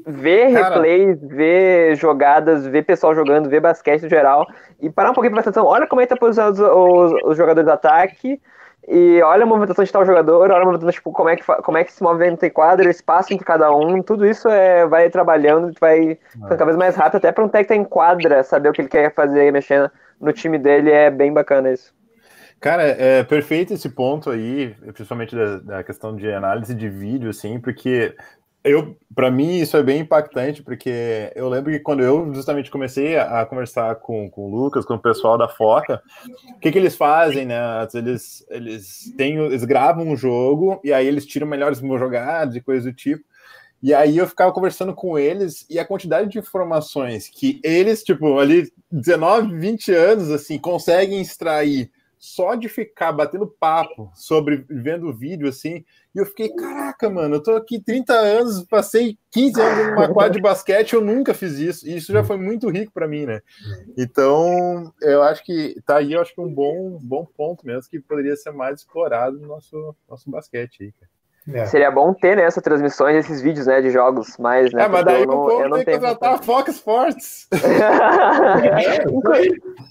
Ver 0.05 0.53
Cara... 0.53 0.75
replays, 0.75 1.21
ver 1.21 1.95
jogadas, 1.95 2.65
ver 2.65 2.83
pessoal 2.83 3.13
jogando, 3.13 3.49
ver 3.49 3.59
basquete 3.59 4.03
no 4.03 4.09
geral, 4.09 4.47
e 4.81 4.89
parar 4.89 5.11
um 5.11 5.13
pouquinho 5.13 5.33
pra 5.33 5.41
atenção. 5.41 5.65
Olha 5.65 5.85
como 5.85 6.01
é 6.01 6.05
que 6.05 6.09
tá 6.09 6.17
posicionado 6.17 6.63
os, 6.63 7.11
os, 7.11 7.21
os 7.23 7.37
jogadores 7.37 7.67
de 7.67 7.73
ataque, 7.73 8.41
e 8.87 9.21
olha 9.21 9.43
a 9.43 9.45
movimentação 9.45 9.85
de 9.85 9.91
tal 9.91 10.03
jogador, 10.03 10.49
olha 10.49 10.55
a 10.55 10.65
movimentação, 10.65 10.91
tipo, 10.91 11.11
como 11.11 11.29
é 11.29 11.35
que, 11.35 11.43
como 11.43 11.77
é 11.77 11.83
que 11.83 11.93
se 11.93 12.01
movimenta 12.01 12.47
em 12.47 12.49
quadro, 12.49 12.87
o 12.87 12.91
espaço 12.91 13.31
entre 13.31 13.45
cada 13.45 13.71
um, 13.71 14.01
tudo 14.01 14.25
isso 14.25 14.49
é, 14.49 14.87
vai 14.87 15.09
trabalhando, 15.09 15.71
vai 15.79 16.17
ficando 16.29 16.49
cada 16.49 16.65
vez 16.65 16.77
mais 16.77 16.95
rápido, 16.95 17.17
até 17.17 17.31
para 17.31 17.43
um 17.43 17.49
técnico 17.49 17.81
em 17.81 17.85
quadra, 17.85 18.43
saber 18.43 18.69
o 18.69 18.73
que 18.73 18.81
ele 18.81 18.89
quer 18.89 19.13
fazer 19.13 19.51
mexendo 19.51 19.89
no 20.19 20.33
time 20.33 20.57
dele, 20.57 20.91
é 20.91 21.11
bem 21.11 21.31
bacana 21.31 21.71
isso. 21.71 21.93
Cara, 22.61 22.83
é 22.83 23.23
perfeito 23.23 23.73
esse 23.73 23.89
ponto 23.89 24.29
aí, 24.29 24.75
principalmente 24.93 25.35
da, 25.35 25.57
da 25.57 25.83
questão 25.83 26.15
de 26.15 26.31
análise 26.31 26.75
de 26.75 26.87
vídeo, 26.87 27.31
assim, 27.31 27.59
porque 27.59 28.15
eu, 28.63 28.95
para 29.15 29.31
mim, 29.31 29.57
isso 29.57 29.75
é 29.75 29.81
bem 29.81 30.01
impactante, 30.01 30.61
porque 30.61 31.31
eu 31.35 31.49
lembro 31.49 31.71
que 31.71 31.79
quando 31.79 32.03
eu 32.03 32.31
justamente 32.31 32.69
comecei 32.69 33.17
a, 33.17 33.43
conversar 33.47 33.95
com, 33.95 34.29
com 34.29 34.41
o 34.45 34.55
Lucas, 34.55 34.85
com 34.85 34.93
o 34.93 34.99
pessoal 35.01 35.39
da 35.39 35.49
Foca, 35.49 36.03
o 36.55 36.59
que, 36.59 36.71
que 36.71 36.77
eles 36.77 36.95
fazem, 36.95 37.47
né? 37.47 37.57
Eles, 37.95 38.45
eles, 38.51 39.11
têm, 39.17 39.37
eles 39.37 39.65
gravam 39.65 40.07
um 40.07 40.15
jogo 40.15 40.79
e 40.83 40.93
aí 40.93 41.07
eles 41.07 41.25
tiram 41.25 41.47
melhores 41.47 41.79
jogadas 41.79 42.55
e 42.55 42.61
coisas 42.61 42.85
do 42.85 42.93
tipo. 42.93 43.23
E 43.81 43.91
aí 43.91 44.19
eu 44.19 44.27
ficava 44.27 44.51
conversando 44.51 44.93
com 44.93 45.17
eles 45.17 45.65
e 45.67 45.79
a 45.79 45.85
quantidade 45.85 46.29
de 46.29 46.37
informações 46.37 47.27
que 47.27 47.59
eles, 47.63 48.03
tipo, 48.03 48.37
ali 48.37 48.71
19, 48.91 49.57
20 49.57 49.91
anos, 49.91 50.29
assim, 50.29 50.59
conseguem 50.59 51.19
extrair 51.19 51.89
só 52.21 52.53
de 52.53 52.69
ficar 52.69 53.11
batendo 53.11 53.47
papo 53.47 54.11
sobre 54.13 54.63
vendo 54.69 55.07
o 55.07 55.13
vídeo 55.13 55.49
assim, 55.49 55.83
e 56.13 56.19
eu 56.19 56.25
fiquei, 56.27 56.53
caraca, 56.53 57.09
mano, 57.09 57.37
eu 57.37 57.41
tô 57.41 57.55
aqui 57.55 57.81
30 57.81 58.13
anos, 58.13 58.63
passei 58.65 59.17
15 59.31 59.59
anos 59.59 59.87
numa 59.87 60.07
quadra 60.13 60.33
de 60.33 60.39
basquete, 60.39 60.93
eu 60.93 61.01
nunca 61.01 61.33
fiz 61.33 61.53
isso, 61.53 61.87
e 61.87 61.97
isso 61.97 62.13
já 62.13 62.23
foi 62.23 62.37
muito 62.37 62.69
rico 62.69 62.91
para 62.93 63.07
mim, 63.07 63.25
né? 63.25 63.41
Então, 63.97 64.93
eu 65.01 65.23
acho 65.23 65.43
que 65.43 65.81
tá 65.83 65.97
aí, 65.97 66.13
eu 66.13 66.21
acho 66.21 66.35
que 66.35 66.39
um 66.39 66.53
bom, 66.53 66.99
bom 67.01 67.25
ponto 67.25 67.65
mesmo 67.65 67.89
que 67.89 67.99
poderia 67.99 68.35
ser 68.35 68.51
mais 68.51 68.81
explorado 68.81 69.39
no 69.39 69.47
nosso, 69.47 69.95
nosso 70.07 70.29
basquete 70.29 70.83
aí, 70.83 70.91
cara. 70.91 71.09
É. 71.51 71.65
Seria 71.65 71.89
bom 71.89 72.13
ter 72.13 72.37
né, 72.37 72.43
essas 72.43 72.61
transmissões, 72.61 73.15
esses 73.15 73.41
vídeos 73.41 73.65
né, 73.65 73.81
de 73.81 73.89
jogos 73.89 74.37
mais, 74.37 74.71
né? 74.71 74.83
É, 74.83 74.87
mas 74.87 75.03
daí 75.03 75.21
eu 75.21 75.27
não, 75.27 75.41
o 75.41 75.47
povo 75.47 75.63
eu 75.63 75.69
não 75.69 75.77
tem 75.77 75.85
que 75.85 75.93
contratar 75.93 76.35
a 76.35 76.37
Fox 76.37 76.75
Sports. 76.75 77.47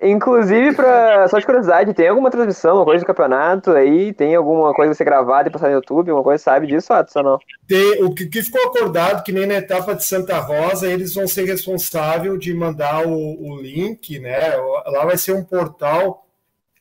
Inclusive, 0.00 0.76
pra, 0.76 1.26
só 1.26 1.40
de 1.40 1.44
curiosidade, 1.44 1.92
tem 1.92 2.06
alguma 2.06 2.30
transmissão, 2.30 2.76
uma 2.76 2.84
coisa 2.84 3.02
do 3.02 3.06
campeonato 3.06 3.72
aí? 3.72 4.12
Tem 4.12 4.36
alguma 4.36 4.72
coisa 4.72 4.94
ser 4.94 5.02
gravada 5.02 5.48
e 5.48 5.52
passar 5.52 5.68
no 5.68 5.74
YouTube? 5.74 6.10
Alguma 6.10 6.22
coisa 6.22 6.42
sabe 6.42 6.68
disso, 6.68 6.92
Atson, 6.92 7.22
não? 7.22 7.38
Tem, 7.66 8.04
o 8.04 8.14
que, 8.14 8.26
que, 8.26 8.40
ficou 8.40 8.64
acordado, 8.68 9.24
que 9.24 9.32
nem 9.32 9.44
na 9.44 9.54
etapa 9.54 9.96
de 9.96 10.04
Santa 10.04 10.38
Rosa, 10.38 10.86
eles 10.86 11.16
vão 11.16 11.26
ser 11.26 11.46
responsáveis 11.46 12.38
de 12.38 12.54
mandar 12.54 13.08
o, 13.08 13.12
o 13.12 13.60
link, 13.60 14.20
né? 14.20 14.56
Lá 14.86 15.04
vai 15.04 15.16
ser 15.16 15.32
um 15.32 15.42
portal 15.42 16.24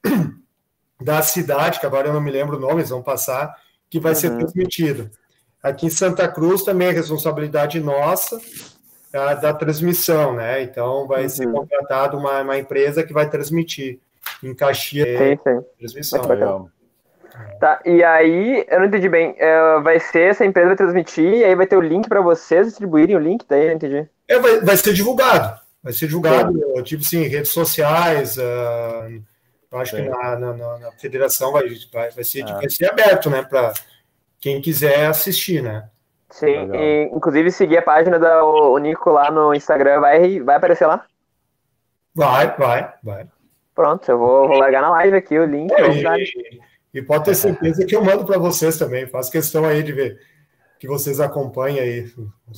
da 1.01 1.23
cidade, 1.23 1.79
que 1.79 1.87
agora 1.87 2.09
eu 2.09 2.13
não 2.13 2.21
me 2.21 2.29
lembro 2.29 2.57
o 2.57 2.59
nome, 2.59 2.81
eles 2.81 2.91
vão 2.91 3.01
passar, 3.01 3.51
que 3.89 3.99
vai 3.99 4.11
uhum. 4.11 4.19
ser 4.19 4.37
transmitido. 4.37 5.09
Aqui 5.63 5.87
em 5.87 5.89
Santa 5.89 6.27
Cruz 6.27 6.61
também 6.61 6.89
é 6.89 6.91
responsabilidade 6.91 7.79
nossa, 7.79 8.39
da, 9.11 9.33
da 9.33 9.53
transmissão, 9.53 10.33
né? 10.33 10.61
Então 10.61 11.07
vai 11.07 11.23
uhum. 11.23 11.29
ser 11.29 11.51
contratado 11.51 12.17
uma, 12.17 12.41
uma 12.41 12.57
empresa 12.57 13.03
que 13.03 13.13
vai 13.13 13.29
transmitir 13.29 13.99
em 14.43 14.53
Caxias 14.53 15.17
sim, 15.17 15.39
sim. 15.43 15.65
transmissão. 15.77 16.69
Tá, 17.59 17.79
e 17.85 18.03
aí, 18.03 18.65
eu 18.67 18.79
não 18.79 18.87
entendi 18.87 19.07
bem. 19.07 19.35
É, 19.37 19.79
vai 19.79 19.99
ser 19.99 20.31
essa 20.31 20.45
empresa 20.45 20.69
vai 20.69 20.75
transmitir 20.75 21.33
e 21.33 21.43
aí 21.43 21.55
vai 21.55 21.67
ter 21.67 21.77
o 21.77 21.81
link 21.81 22.07
para 22.07 22.21
vocês 22.21 22.67
distribuírem 22.67 23.15
o 23.15 23.19
link, 23.19 23.45
daí 23.47 23.67
eu 23.67 23.73
entendi. 23.73 24.07
É, 24.27 24.39
vai, 24.39 24.59
vai 24.61 24.77
ser 24.77 24.93
divulgado. 24.93 25.59
Vai 25.83 25.93
ser 25.93 26.07
divulgado, 26.07 26.53
sim. 26.53 26.83
tipo 26.83 27.03
assim, 27.03 27.23
redes 27.23 27.51
sociais. 27.51 28.37
Uh, 28.37 29.21
eu 29.71 29.79
acho 29.79 29.95
que 29.95 30.01
na, 30.01 30.35
na, 30.37 30.53
na, 30.53 30.91
federação 30.93 31.51
vai, 31.51 31.67
vai, 31.93 32.11
vai, 32.11 32.23
ser, 32.23 32.43
ah. 32.43 32.55
vai 32.55 32.69
ser 32.69 32.91
aberto, 32.91 33.29
né? 33.29 33.43
Para 33.43 33.73
quem 34.39 34.61
quiser 34.61 35.05
assistir, 35.05 35.61
né? 35.61 35.89
Sim, 36.29 36.71
e, 36.73 37.09
inclusive 37.13 37.51
seguir 37.51 37.77
a 37.77 37.81
página 37.81 38.19
do 38.19 38.77
Nico 38.79 39.09
lá 39.09 39.31
no 39.31 39.53
Instagram, 39.53 40.01
vai, 40.01 40.39
vai 40.39 40.55
aparecer 40.57 40.85
lá? 40.85 41.05
Vai, 42.13 42.55
vai, 42.57 42.93
vai. 43.03 43.27
Pronto, 43.73 44.09
eu 44.09 44.17
vou, 44.17 44.47
vou 44.47 44.57
largar 44.57 44.81
na 44.81 44.89
live 44.89 45.17
aqui 45.17 45.37
o 45.37 45.45
link. 45.45 45.71
É, 45.71 45.87
e, 45.89 46.59
e, 46.95 47.01
pode 47.01 47.25
ter 47.25 47.35
certeza 47.35 47.85
que 47.85 47.95
eu 47.95 48.03
mando 48.03 48.25
para 48.25 48.39
vocês 48.39 48.77
também. 48.77 49.05
Faço 49.05 49.31
questão 49.31 49.65
aí 49.65 49.83
de 49.83 49.93
ver 49.93 50.19
que 50.79 50.87
vocês 50.87 51.19
acompanhem 51.19 51.79
aí. 51.79 52.11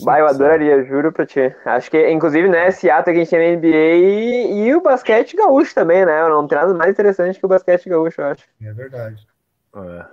Vai, 0.03 0.21
eu 0.21 0.27
adoraria, 0.27 0.83
juro 0.83 1.11
pra 1.11 1.25
ti. 1.25 1.53
Acho 1.65 1.89
que, 1.89 2.09
inclusive, 2.09 2.49
né, 2.49 2.67
esse 2.67 2.89
ato 2.89 3.05
que 3.05 3.11
a 3.11 3.13
gente 3.15 3.29
tem 3.29 3.39
na 3.39 3.57
NBA 3.57 3.67
e, 3.67 4.63
e, 4.65 4.75
o 4.75 4.81
basquete 4.81 5.35
gaúcho 5.35 5.73
também, 5.73 6.05
né? 6.05 6.27
Não 6.27 6.47
tem 6.47 6.57
nada 6.57 6.73
mais 6.73 6.91
interessante 6.91 7.39
que 7.39 7.45
o 7.45 7.49
basquete 7.49 7.89
gaúcho, 7.89 8.21
eu 8.21 8.25
acho. 8.27 8.43
É 8.61 8.73
verdade. 8.73 9.27
É. 9.75 10.05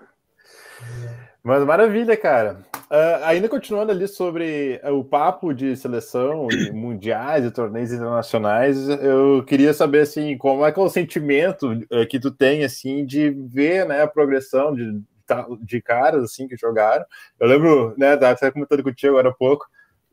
Mas 1.42 1.64
maravilha, 1.64 2.16
cara. 2.16 2.59
Uh, 2.89 3.24
ainda 3.24 3.49
continuando 3.49 3.91
ali 3.91 4.07
sobre 4.07 4.80
uh, 4.84 4.93
o 4.93 5.05
papo 5.05 5.53
de 5.53 5.76
seleção 5.76 6.47
e 6.53 6.70
mundiais 6.70 7.45
e 7.45 7.51
torneios 7.51 7.93
internacionais, 7.93 8.89
eu 8.89 9.45
queria 9.45 9.74
saber 9.74 10.03
assim, 10.03 10.39
como 10.39 10.64
é 10.64 10.70
que 10.70 10.78
é 10.78 10.82
o 10.82 10.89
sentimento 10.89 11.72
uh, 11.72 12.07
que 12.09 12.20
tu 12.20 12.30
tem 12.30 12.64
assim 12.64 13.05
de 13.05 13.30
ver 13.30 13.89
né, 13.89 14.03
a 14.03 14.07
progressão 14.07 14.72
de, 14.72 15.03
de 15.62 15.82
caras 15.82 16.22
assim 16.22 16.47
que 16.47 16.57
jogaram. 16.57 17.05
Eu 17.41 17.49
lembro, 17.49 17.95
né, 17.99 18.14
estava 18.14 18.53
comentando 18.53 18.84
contigo 18.84 19.14
agora 19.14 19.30
há 19.30 19.34
pouco, 19.34 19.66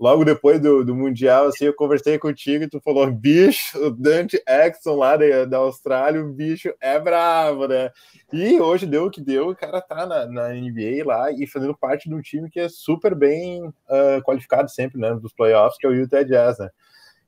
logo 0.03 0.25
depois 0.25 0.59
do, 0.59 0.83
do 0.83 0.93
Mundial, 0.93 1.47
assim, 1.47 1.63
eu 1.63 1.73
conversei 1.73 2.19
contigo 2.19 2.65
e 2.65 2.69
tu 2.69 2.81
falou, 2.81 3.09
bicho, 3.09 3.77
o 3.79 3.89
Dante 3.89 4.37
Exxon 4.45 4.97
lá 4.97 5.15
da, 5.15 5.45
da 5.45 5.57
Austrália, 5.59 6.21
o 6.21 6.27
bicho 6.27 6.73
é 6.81 6.99
bravo, 6.99 7.69
né? 7.69 7.89
E 8.33 8.59
hoje 8.59 8.85
deu 8.85 9.05
o 9.05 9.09
que 9.09 9.21
deu, 9.21 9.47
o 9.47 9.55
cara 9.55 9.79
tá 9.79 10.05
na, 10.05 10.25
na 10.25 10.49
NBA 10.49 11.05
lá 11.05 11.31
e 11.31 11.47
fazendo 11.47 11.73
parte 11.73 12.09
de 12.09 12.15
um 12.15 12.19
time 12.19 12.49
que 12.49 12.59
é 12.59 12.67
super 12.67 13.15
bem 13.15 13.63
uh, 13.65 14.21
qualificado 14.25 14.69
sempre, 14.69 14.99
né, 14.99 15.15
dos 15.15 15.31
playoffs, 15.31 15.77
que 15.77 15.87
é 15.87 15.89
o 15.89 15.93
Utah 15.93 16.21
Jazz, 16.21 16.59
né? 16.59 16.69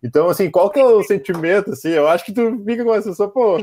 Então, 0.03 0.27
assim, 0.27 0.51
qual 0.51 0.69
que 0.69 0.77
é 0.77 0.85
o 0.85 1.01
sentimento, 1.01 1.71
assim? 1.71 1.91
Eu 1.91 2.09
acho 2.09 2.25
que 2.25 2.33
tu 2.33 2.61
fica 2.65 2.83
com 2.83 2.93
essa 2.93 3.13
só, 3.13 3.29
pô, 3.29 3.57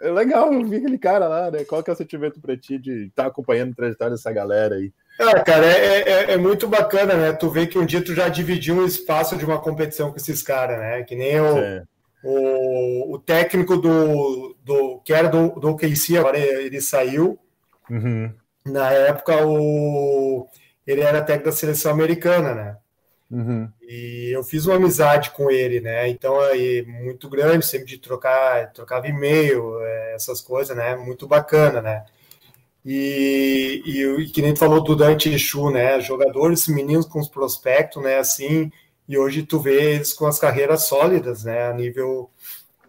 é 0.00 0.10
legal 0.10 0.50
ver 0.64 0.78
aquele 0.78 0.96
cara 0.96 1.28
lá, 1.28 1.50
né? 1.50 1.64
Qual 1.64 1.82
que 1.82 1.90
é 1.90 1.92
o 1.92 1.96
sentimento 1.96 2.40
pra 2.40 2.56
ti 2.56 2.78
de 2.78 3.08
estar 3.08 3.24
tá 3.24 3.28
acompanhando 3.28 3.72
a 3.72 3.76
trajetória 3.76 4.12
dessa 4.12 4.32
galera 4.32 4.76
aí? 4.76 4.90
Ah, 5.18 5.40
cara, 5.40 5.66
é, 5.66 6.00
é, 6.00 6.32
é, 6.32 6.36
muito 6.36 6.66
bacana, 6.66 7.14
né? 7.14 7.32
Tu 7.32 7.48
vê 7.48 7.66
que 7.66 7.78
um 7.78 7.86
dia 7.86 8.02
tu 8.02 8.14
já 8.14 8.28
dividiu 8.28 8.76
um 8.76 8.86
espaço 8.86 9.36
de 9.36 9.44
uma 9.44 9.60
competição 9.60 10.10
com 10.10 10.16
esses 10.16 10.42
caras, 10.42 10.78
né? 10.78 11.02
Que 11.04 11.14
nem 11.14 11.40
o, 11.40 11.82
o, 12.24 13.14
o, 13.14 13.18
técnico 13.18 13.76
do, 13.76 14.56
do 14.64 15.00
que 15.04 15.12
era 15.12 15.28
do, 15.28 15.60
do 15.60 15.70
OKC, 15.70 16.18
agora 16.18 16.38
ele 16.38 16.80
saiu. 16.80 17.38
Uhum. 17.88 18.32
Na 18.66 18.90
época, 18.90 19.46
o, 19.46 20.48
ele 20.86 21.02
era 21.02 21.22
técnico 21.22 21.50
da 21.50 21.56
seleção 21.56 21.92
americana, 21.92 22.54
né? 22.54 22.76
Uhum. 23.30 23.68
E 23.82 24.30
eu 24.32 24.42
fiz 24.42 24.66
uma 24.66 24.76
amizade 24.76 25.30
com 25.30 25.50
ele, 25.50 25.80
né? 25.80 26.08
Então, 26.08 26.40
aí, 26.40 26.84
muito 26.86 27.28
grande, 27.28 27.64
sempre 27.64 27.86
de 27.86 27.98
trocar, 27.98 28.72
trocava 28.72 29.06
e-mail, 29.06 29.80
é, 29.80 30.14
essas 30.14 30.40
coisas, 30.40 30.76
né? 30.76 30.96
Muito 30.96 31.26
bacana, 31.26 31.80
né? 31.80 32.04
E, 32.84 33.82
e, 33.86 34.22
e, 34.22 34.28
que 34.30 34.42
nem 34.42 34.52
tu 34.52 34.58
falou 34.58 34.82
do 34.82 34.94
Dante 34.94 35.30
Exu, 35.30 35.70
né? 35.70 36.00
Jogadores 36.00 36.68
meninos 36.68 37.06
com 37.06 37.18
os 37.18 37.28
prospectos, 37.28 38.02
né? 38.02 38.18
Assim, 38.18 38.70
e 39.08 39.16
hoje 39.16 39.42
tu 39.42 39.58
vê 39.58 39.94
eles 39.94 40.12
com 40.12 40.26
as 40.26 40.38
carreiras 40.38 40.84
sólidas, 40.84 41.44
né? 41.44 41.66
A 41.66 41.72
nível 41.72 42.30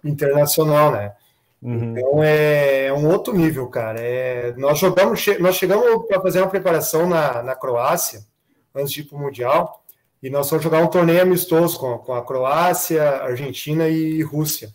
internacional, 0.04 0.92
né? 0.92 1.14
Uhum. 1.62 1.98
Então 1.98 2.24
é, 2.24 2.86
é, 2.88 2.94
um 2.94 3.08
outro 3.08 3.34
nível, 3.34 3.68
cara. 3.68 4.00
É, 4.00 4.54
nós 4.58 4.78
jogamos, 4.78 5.26
nós 5.40 5.56
chegamos 5.56 6.06
para 6.08 6.22
fazer 6.22 6.42
uma 6.42 6.50
preparação 6.50 7.08
na, 7.08 7.42
na 7.42 7.56
Croácia 7.56 8.26
antes 8.74 8.92
de 8.92 9.02
ir 9.02 9.06
para 9.06 9.18
o 9.18 9.22
Mundial 9.22 9.84
e 10.22 10.30
nós 10.30 10.50
fomos 10.50 10.64
jogar 10.64 10.84
um 10.84 10.88
torneio 10.88 11.22
amistoso 11.22 11.80
com, 11.80 11.98
com 12.00 12.14
a 12.14 12.24
Croácia, 12.24 13.22
Argentina 13.22 13.88
e 13.88 14.22
Rússia. 14.22 14.74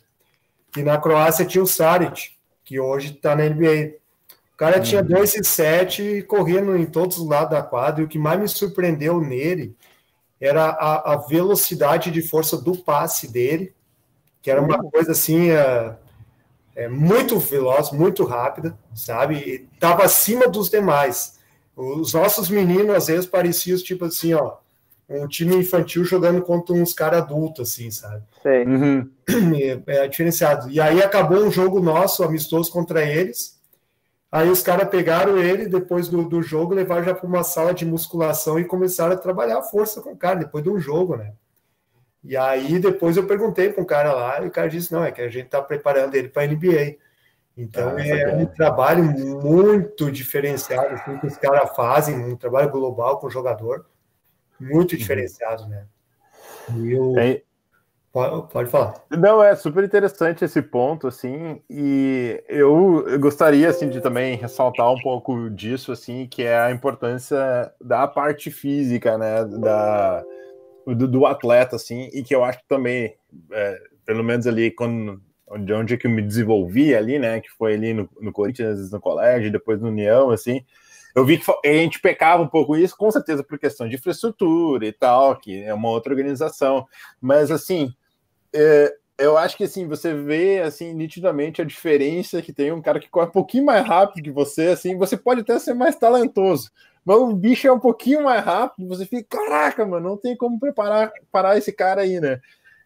E 0.76 0.82
na 0.82 0.98
Croácia 0.98 1.44
tinha 1.44 1.62
o 1.62 1.66
Saric, 1.66 2.30
que 2.64 2.80
hoje 2.80 3.12
está 3.12 3.34
na 3.34 3.44
NBA. 3.44 3.99
O 4.60 4.64
cara 4.66 4.76
uhum. 4.76 4.82
tinha 4.82 5.02
2 5.02 5.36
e 5.36 5.42
7 5.42 6.02
e 6.02 6.22
corria 6.22 6.60
em 6.60 6.84
todos 6.84 7.16
os 7.16 7.26
lados 7.26 7.50
da 7.50 7.62
quadra. 7.62 8.02
E 8.02 8.04
o 8.04 8.08
que 8.08 8.18
mais 8.18 8.38
me 8.38 8.46
surpreendeu 8.46 9.18
nele 9.18 9.74
era 10.38 10.66
a, 10.66 11.14
a 11.14 11.16
velocidade 11.16 12.10
de 12.10 12.20
força 12.20 12.58
do 12.58 12.76
passe 12.76 13.32
dele, 13.32 13.72
que 14.42 14.50
era 14.50 14.60
uma 14.60 14.76
uhum. 14.76 14.90
coisa 14.90 15.12
assim. 15.12 15.50
Uh, 15.50 15.96
é, 16.76 16.88
muito 16.88 17.38
veloz, 17.38 17.90
muito 17.90 18.22
rápida, 18.22 18.78
sabe? 18.94 19.66
Estava 19.72 20.04
acima 20.04 20.46
dos 20.46 20.68
demais. 20.68 21.38
Os 21.74 22.12
nossos 22.12 22.50
meninos, 22.50 22.94
às 22.94 23.06
vezes, 23.06 23.24
pareciam 23.24 23.78
tipo 23.78 24.04
assim, 24.04 24.34
ó, 24.34 24.58
um 25.08 25.26
time 25.26 25.56
infantil 25.56 26.04
jogando 26.04 26.42
contra 26.42 26.74
uns 26.74 26.92
caras 26.92 27.22
adultos, 27.22 27.70
assim, 27.70 27.90
sabe? 27.90 28.22
Sim. 28.42 28.70
Uhum. 28.70 29.10
É, 29.86 30.04
é, 30.04 30.08
diferenciado. 30.08 30.68
E 30.70 30.78
aí 30.78 31.02
acabou 31.02 31.38
um 31.38 31.50
jogo 31.50 31.80
nosso, 31.80 32.22
amistoso 32.22 32.70
contra 32.70 33.02
eles. 33.02 33.59
Aí 34.32 34.48
os 34.48 34.62
caras 34.62 34.88
pegaram 34.88 35.38
ele 35.38 35.66
depois 35.66 36.08
do, 36.08 36.24
do 36.28 36.40
jogo, 36.40 36.72
levaram 36.72 37.04
já 37.04 37.14
para 37.14 37.26
uma 37.26 37.42
sala 37.42 37.74
de 37.74 37.84
musculação 37.84 38.58
e 38.60 38.64
começaram 38.64 39.14
a 39.14 39.18
trabalhar 39.18 39.58
a 39.58 39.62
força 39.62 40.00
com 40.00 40.12
o 40.12 40.16
cara, 40.16 40.38
depois 40.38 40.62
de 40.62 40.70
um 40.70 40.78
jogo, 40.78 41.16
né? 41.16 41.32
E 42.22 42.36
aí 42.36 42.78
depois 42.78 43.16
eu 43.16 43.26
perguntei 43.26 43.72
para 43.72 43.82
um 43.82 43.86
cara 43.86 44.12
lá, 44.12 44.42
e 44.42 44.46
o 44.46 44.50
cara 44.50 44.68
disse: 44.68 44.92
não, 44.92 45.04
é 45.04 45.10
que 45.10 45.20
a 45.20 45.28
gente 45.28 45.46
está 45.46 45.60
preparando 45.60 46.14
ele 46.14 46.28
para 46.28 46.42
a 46.42 46.46
NBA. 46.46 46.96
Então 47.56 47.96
ah, 47.96 48.06
é 48.06 48.36
um 48.36 48.46
trabalho 48.46 49.02
muito 49.02 50.10
diferenciado 50.12 50.94
assim, 50.94 51.18
que 51.18 51.26
os 51.26 51.36
caras 51.36 51.74
fazem, 51.74 52.16
um 52.16 52.36
trabalho 52.36 52.70
global 52.70 53.18
com 53.18 53.26
o 53.26 53.30
jogador, 53.30 53.86
muito 54.60 54.92
uhum. 54.92 54.98
diferenciado, 54.98 55.66
né? 55.66 55.86
E 56.76 56.92
eu... 56.92 57.18
É... 57.18 57.42
Pode, 58.12 58.68
falar. 58.68 58.94
Não, 59.08 59.40
é 59.40 59.54
super 59.54 59.84
interessante 59.84 60.44
esse 60.44 60.60
ponto, 60.60 61.06
assim, 61.06 61.62
e 61.70 62.42
eu, 62.48 63.06
eu 63.06 63.20
gostaria, 63.20 63.68
assim, 63.68 63.88
de 63.88 64.00
também 64.00 64.36
ressaltar 64.36 64.92
um 64.92 65.00
pouco 65.00 65.48
disso, 65.48 65.92
assim, 65.92 66.26
que 66.26 66.42
é 66.42 66.58
a 66.58 66.72
importância 66.72 67.72
da 67.80 68.08
parte 68.08 68.50
física, 68.50 69.16
né, 69.16 69.44
da, 69.44 70.24
do, 70.84 71.06
do, 71.06 71.24
atleta, 71.24 71.76
assim, 71.76 72.10
e 72.12 72.24
que 72.24 72.34
eu 72.34 72.42
acho 72.42 72.58
que 72.58 72.68
também, 72.68 73.14
é, 73.52 73.78
pelo 74.04 74.24
menos 74.24 74.44
ali, 74.44 74.72
quando, 74.72 75.22
de 75.60 75.72
onde 75.72 75.94
é 75.94 75.96
que 75.96 76.08
eu 76.08 76.10
me 76.10 76.22
desenvolvi 76.22 76.92
ali, 76.92 77.16
né, 77.16 77.40
que 77.40 77.50
foi 77.50 77.74
ali 77.74 77.94
no, 77.94 78.08
no 78.20 78.32
Corinthians, 78.32 78.90
no 78.90 78.98
colégio, 78.98 79.52
depois 79.52 79.80
no 79.80 79.86
União, 79.86 80.30
assim, 80.30 80.64
eu 81.14 81.24
vi 81.24 81.38
que 81.38 81.44
a 81.64 81.72
gente 81.72 82.00
pecava 82.00 82.42
um 82.42 82.48
pouco 82.48 82.76
isso, 82.76 82.96
com 82.96 83.08
certeza 83.08 83.44
por 83.44 83.56
questão 83.56 83.88
de 83.88 83.94
infraestrutura 83.94 84.84
e 84.84 84.92
tal, 84.92 85.36
que 85.36 85.62
é 85.62 85.72
uma 85.72 85.90
outra 85.90 86.12
organização, 86.12 86.88
mas, 87.20 87.52
assim, 87.52 87.94
é, 88.54 88.94
eu 89.18 89.36
acho 89.36 89.56
que, 89.56 89.64
assim, 89.64 89.86
você 89.86 90.14
vê, 90.14 90.60
assim, 90.60 90.94
nitidamente 90.94 91.60
a 91.60 91.64
diferença 91.64 92.40
que 92.40 92.52
tem 92.52 92.72
um 92.72 92.80
cara 92.80 92.98
que 92.98 93.08
corre 93.08 93.26
um 93.28 93.32
pouquinho 93.32 93.64
mais 93.66 93.86
rápido 93.86 94.24
que 94.24 94.30
você, 94.30 94.68
assim, 94.68 94.96
você 94.96 95.16
pode 95.16 95.42
até 95.42 95.58
ser 95.58 95.74
mais 95.74 95.96
talentoso, 95.96 96.70
mas 97.04 97.16
o 97.16 97.34
bicho 97.34 97.66
é 97.66 97.72
um 97.72 97.78
pouquinho 97.80 98.24
mais 98.24 98.44
rápido, 98.44 98.88
você 98.88 99.04
fica, 99.06 99.38
caraca, 99.38 99.84
mano, 99.86 100.10
não 100.10 100.16
tem 100.16 100.36
como 100.36 100.58
preparar 100.58 101.12
parar 101.30 101.58
esse 101.58 101.72
cara 101.72 102.02
aí, 102.02 102.20
né? 102.20 102.40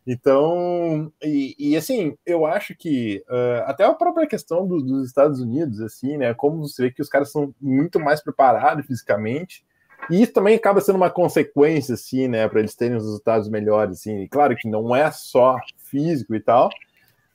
Então, 0.07 1.11
e, 1.23 1.55
e 1.59 1.77
assim, 1.77 2.17
eu 2.27 2.45
acho 2.45 2.75
que 2.77 3.25
uh, 3.29 3.65
até 3.67 3.85
a 3.85 3.95
própria 3.95 4.27
questão 4.27 4.67
do, 4.67 4.83
dos 4.83 5.07
Estados 5.07 5.41
Unidos, 5.41 5.81
assim, 5.81 6.19
né? 6.19 6.35
Como 6.35 6.67
você 6.69 6.83
vê 6.83 6.91
que 6.91 7.01
os 7.01 7.09
caras 7.09 7.33
são 7.33 7.55
muito 7.61 7.99
mais 7.99 8.23
preparados 8.23 8.87
fisicamente, 8.87 9.65
e 10.11 10.22
isso 10.22 10.32
também 10.32 10.55
acaba 10.55 10.80
sendo 10.80 10.96
uma 10.96 11.11
consequência, 11.11 11.94
assim, 11.94 12.28
né, 12.28 12.48
para 12.48 12.61
eles 12.61 12.74
terem 12.74 12.96
os 12.96 13.05
resultados 13.05 13.48
melhores, 13.48 14.00
assim. 14.00 14.22
E 14.22 14.28
claro 14.28 14.57
que 14.57 14.68
não 14.68 14.94
é 14.94 15.11
só 15.11 15.57
físico 15.78 16.34
e 16.34 16.40
tal, 16.40 16.70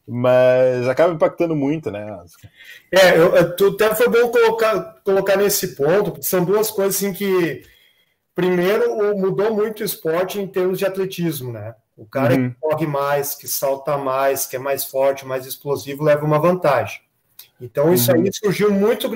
mas 0.07 0.87
acaba 0.87 1.13
impactando 1.13 1.55
muito, 1.55 1.91
né? 1.91 2.19
É, 2.91 3.17
eu, 3.17 3.35
até 3.35 3.93
foi 3.93 4.09
bom 4.09 4.29
colocar, 4.29 4.95
colocar 5.03 5.37
nesse 5.37 5.75
ponto, 5.75 6.11
porque 6.11 6.25
são 6.25 6.43
duas 6.43 6.71
coisas 6.71 6.95
assim 6.95 7.13
que, 7.13 7.63
primeiro, 8.33 9.15
mudou 9.17 9.53
muito 9.53 9.81
o 9.81 9.85
esporte 9.85 10.39
em 10.39 10.47
termos 10.47 10.79
de 10.79 10.85
atletismo, 10.85 11.51
né? 11.51 11.75
O 11.95 12.05
cara 12.05 12.33
uhum. 12.33 12.49
que 12.49 12.55
corre 12.59 12.87
mais, 12.87 13.35
que 13.35 13.47
salta 13.47 13.97
mais, 13.97 14.45
que 14.45 14.55
é 14.55 14.59
mais 14.59 14.85
forte, 14.85 15.25
mais 15.25 15.45
explosivo, 15.45 16.03
leva 16.03 16.25
uma 16.25 16.39
vantagem. 16.39 17.01
Então, 17.61 17.93
isso 17.93 18.11
uhum. 18.11 18.21
aí 18.21 18.33
surgiu 18.33 18.71
muito. 18.71 19.09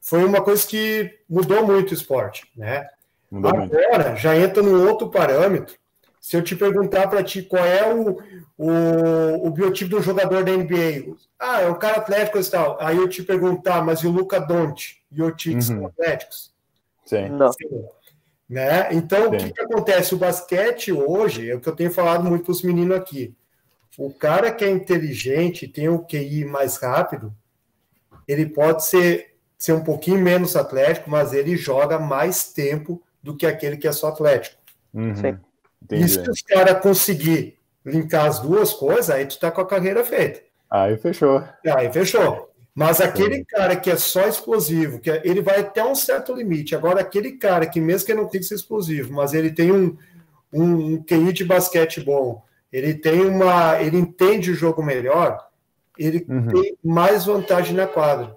Foi 0.00 0.24
uma 0.24 0.42
coisa 0.42 0.66
que 0.66 1.18
mudou 1.28 1.66
muito 1.66 1.90
o 1.90 1.94
esporte, 1.94 2.50
né? 2.56 2.88
Mudou 3.30 3.50
Agora, 3.50 4.08
muito. 4.10 4.20
já 4.20 4.36
entra 4.36 4.62
num 4.62 4.88
outro 4.88 5.10
parâmetro, 5.10 5.76
se 6.20 6.36
eu 6.36 6.42
te 6.42 6.56
perguntar 6.56 7.08
para 7.08 7.22
ti 7.22 7.42
qual 7.42 7.64
é 7.64 7.94
o, 7.94 8.18
o, 8.56 9.46
o 9.46 9.50
biotipo 9.50 9.90
do 9.90 10.02
jogador 10.02 10.44
da 10.44 10.52
NBA, 10.52 11.14
ah, 11.38 11.62
é 11.62 11.70
um 11.70 11.78
cara 11.78 11.98
atlético 11.98 12.38
e 12.38 12.44
tal. 12.44 12.76
Aí 12.80 12.96
eu 12.96 13.08
te 13.08 13.22
perguntar, 13.22 13.84
mas 13.84 14.00
e 14.00 14.06
o 14.06 14.10
Luca 14.10 14.40
Donte 14.40 15.02
e 15.10 15.22
o 15.22 15.30
Tite 15.30 15.54
uhum. 15.54 15.60
são 15.62 15.86
atléticos? 15.86 16.52
Sim. 17.04 17.28
Não. 17.30 17.50
Né? 18.48 18.88
Então, 18.92 19.22
Sim. 19.22 19.28
o 19.28 19.38
que, 19.38 19.52
que 19.52 19.60
acontece? 19.60 20.14
O 20.14 20.18
basquete 20.18 20.92
hoje, 20.92 21.50
é 21.50 21.54
o 21.54 21.60
que 21.60 21.68
eu 21.68 21.76
tenho 21.76 21.90
falado 21.90 22.24
muito 22.24 22.44
para 22.44 22.52
os 22.52 22.62
meninos 22.62 22.96
aqui. 22.96 23.34
O 23.96 24.12
cara 24.12 24.52
que 24.52 24.64
é 24.64 24.70
inteligente, 24.70 25.66
tem 25.66 25.88
o 25.88 26.04
QI 26.04 26.44
mais 26.44 26.76
rápido, 26.76 27.34
ele 28.26 28.46
pode 28.46 28.84
ser, 28.84 29.34
ser 29.58 29.72
um 29.72 29.82
pouquinho 29.82 30.20
menos 30.20 30.54
atlético, 30.54 31.10
mas 31.10 31.32
ele 31.32 31.56
joga 31.56 31.98
mais 31.98 32.52
tempo 32.52 33.02
do 33.20 33.36
que 33.36 33.44
aquele 33.44 33.76
que 33.76 33.88
é 33.88 33.92
só 33.92 34.08
atlético. 34.08 34.56
Uhum. 34.94 35.38
E 35.90 36.08
se 36.08 36.20
os 36.30 36.40
caras 36.42 36.80
conseguir 36.80 37.58
linkar 37.84 38.26
as 38.26 38.38
duas 38.38 38.72
coisas, 38.72 39.10
aí 39.10 39.26
tu 39.26 39.38
tá 39.38 39.50
com 39.50 39.60
a 39.60 39.66
carreira 39.66 40.04
feita. 40.04 40.40
Aí 40.70 40.96
fechou. 40.96 41.42
Aí 41.66 41.92
fechou. 41.92 42.48
Mas 42.74 43.00
aquele 43.00 43.38
Sim. 43.38 43.44
cara 43.44 43.74
que 43.74 43.90
é 43.90 43.96
só 43.96 44.28
explosivo, 44.28 45.00
que 45.00 45.10
é, 45.10 45.20
ele 45.24 45.42
vai 45.42 45.58
até 45.58 45.84
um 45.84 45.96
certo 45.96 46.32
limite. 46.32 46.76
Agora, 46.76 47.00
aquele 47.00 47.32
cara 47.32 47.66
que, 47.66 47.80
mesmo 47.80 48.06
que 48.06 48.12
ele 48.12 48.20
não 48.20 48.28
tenha 48.28 48.40
que 48.40 48.46
ser 48.46 48.54
explosivo, 48.54 49.12
mas 49.12 49.34
ele 49.34 49.50
tem 49.50 49.72
um, 49.72 49.96
um, 50.52 50.94
um 50.94 51.02
QI 51.02 51.32
de 51.32 51.44
basquete 51.44 52.00
bom, 52.00 52.44
ele 52.72 52.94
tem 52.94 53.22
uma. 53.22 53.82
ele 53.82 53.98
entende 53.98 54.52
o 54.52 54.54
jogo 54.54 54.80
melhor, 54.80 55.48
ele 55.98 56.24
uhum. 56.28 56.46
tem 56.46 56.78
mais 56.84 57.24
vantagem 57.24 57.74
na 57.74 57.86
quadra. 57.86 58.36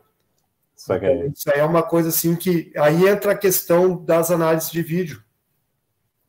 Então, 0.85 1.31
isso 1.35 1.51
aí 1.51 1.59
é 1.59 1.63
uma 1.63 1.83
coisa 1.83 2.09
assim 2.09 2.35
que. 2.35 2.71
Aí 2.77 3.07
entra 3.07 3.33
a 3.33 3.37
questão 3.37 4.03
das 4.03 4.31
análises 4.31 4.71
de 4.71 4.81
vídeo. 4.81 5.23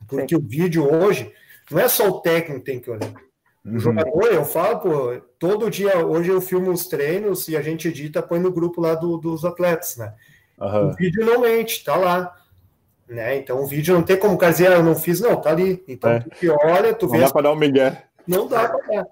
Porque 0.07 0.34
Sim. 0.34 0.42
o 0.42 0.46
vídeo 0.46 0.92
hoje 0.92 1.32
não 1.70 1.80
é 1.80 1.88
só 1.88 2.09
o 2.09 2.20
técnico 2.20 2.61
que 2.61 2.66
tem 2.66 2.80
que 2.80 2.90
olhar. 2.90 3.12
O 3.64 3.70
uhum. 3.70 3.78
jogador, 3.78 4.24
eu 4.24 4.44
falo, 4.44 4.80
pô, 4.80 5.20
todo 5.38 5.70
dia, 5.70 6.05
hoje 6.05 6.30
eu 6.30 6.40
filmo 6.40 6.70
os 6.70 6.86
treinos 6.86 7.48
e 7.48 7.57
a 7.57 7.62
gente 7.62 7.88
edita, 7.88 8.22
põe 8.22 8.40
no 8.40 8.50
grupo 8.50 8.80
lá 8.80 8.94
do, 8.94 9.16
dos 9.16 9.44
atletas, 9.44 9.96
né? 9.96 10.12
Uhum. 10.59 10.88
O 10.88 10.92
vídeo 10.94 11.24
não 11.24 11.40
mente, 11.40 11.84
tá 11.84 11.96
lá. 11.96 12.36
Né? 13.09 13.36
Então 13.36 13.62
o 13.62 13.66
vídeo 13.66 13.94
não 13.94 14.03
tem 14.03 14.16
como 14.16 14.34
o 14.34 14.38
cara 14.38 14.53
dizer, 14.53 14.68
ah, 14.68 14.76
eu 14.76 14.82
não 14.82 14.94
fiz, 14.94 15.20
não, 15.20 15.40
tá 15.40 15.50
ali. 15.50 15.82
Então 15.86 16.11
é. 16.11 16.20
tu 16.20 16.30
que 16.30 16.48
olha, 16.48 16.94
tu 16.94 17.07
não 17.07 17.12
vê. 17.12 17.20
Dá 17.20 17.30
para 17.30 17.42
dar 17.42 17.53
um 17.53 17.57
migué. 17.57 18.05
Não 18.26 18.46
dá 18.46 18.68
para 18.68 18.86
dar. 18.86 19.06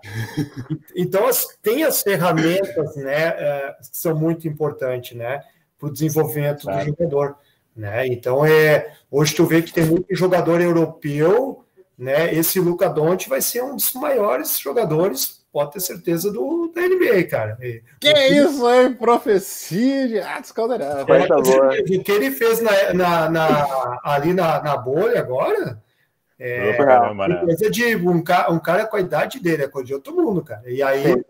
então 0.94 1.26
as, 1.26 1.46
tem 1.62 1.84
as 1.84 2.02
ferramentas, 2.02 2.96
né, 2.96 3.28
é, 3.28 3.76
que 3.80 3.96
são 3.96 4.14
muito 4.14 4.46
importantes, 4.46 5.16
né, 5.16 5.42
para 5.78 5.88
o 5.88 5.92
desenvolvimento 5.92 6.66
do 6.66 6.80
jogador. 6.84 7.36
Né? 7.74 8.06
Então, 8.08 8.44
é, 8.44 8.92
hoje 9.10 9.34
tu 9.34 9.46
vê 9.46 9.62
que 9.62 9.72
tem 9.72 9.84
muito 9.84 10.14
jogador 10.14 10.60
europeu, 10.60 11.64
né? 11.96 12.34
Esse 12.34 12.58
Luca 12.58 12.88
Donte 12.88 13.28
vai 13.28 13.42
ser 13.42 13.62
um 13.62 13.76
dos 13.76 13.92
maiores 13.92 14.58
jogadores, 14.58 15.44
pode 15.52 15.72
ter 15.72 15.80
certeza, 15.80 16.32
do, 16.32 16.72
da 16.74 16.80
NBA, 16.80 17.24
cara. 17.24 17.58
Que 18.00 18.08
é 18.08 18.32
isso 18.32 18.66
aí, 18.66 18.90
profecia 18.94 20.08
de 20.08 20.18
Atos 20.18 20.50
Caldeirão. 20.50 21.00
É, 21.00 21.80
o 21.80 22.02
que 22.02 22.10
ele 22.10 22.30
fez 22.30 22.60
na, 22.60 22.94
na, 22.94 23.30
na, 23.30 24.00
ali 24.02 24.32
na, 24.32 24.62
na 24.62 24.76
bolha 24.76 25.20
agora 25.20 25.80
é 26.40 26.72
Caramba, 26.72 27.28
né? 27.28 27.36
coisa 27.44 27.70
de 27.70 27.96
um, 27.96 28.22
cara, 28.22 28.50
um 28.50 28.58
cara 28.58 28.86
com 28.86 28.96
a 28.96 29.00
idade 29.00 29.38
dele, 29.38 29.64
é 29.64 29.68
coisa 29.68 29.88
de 29.88 29.94
outro 29.94 30.16
mundo, 30.16 30.42
cara. 30.42 30.62
E 30.70 30.82
aí 30.82 31.22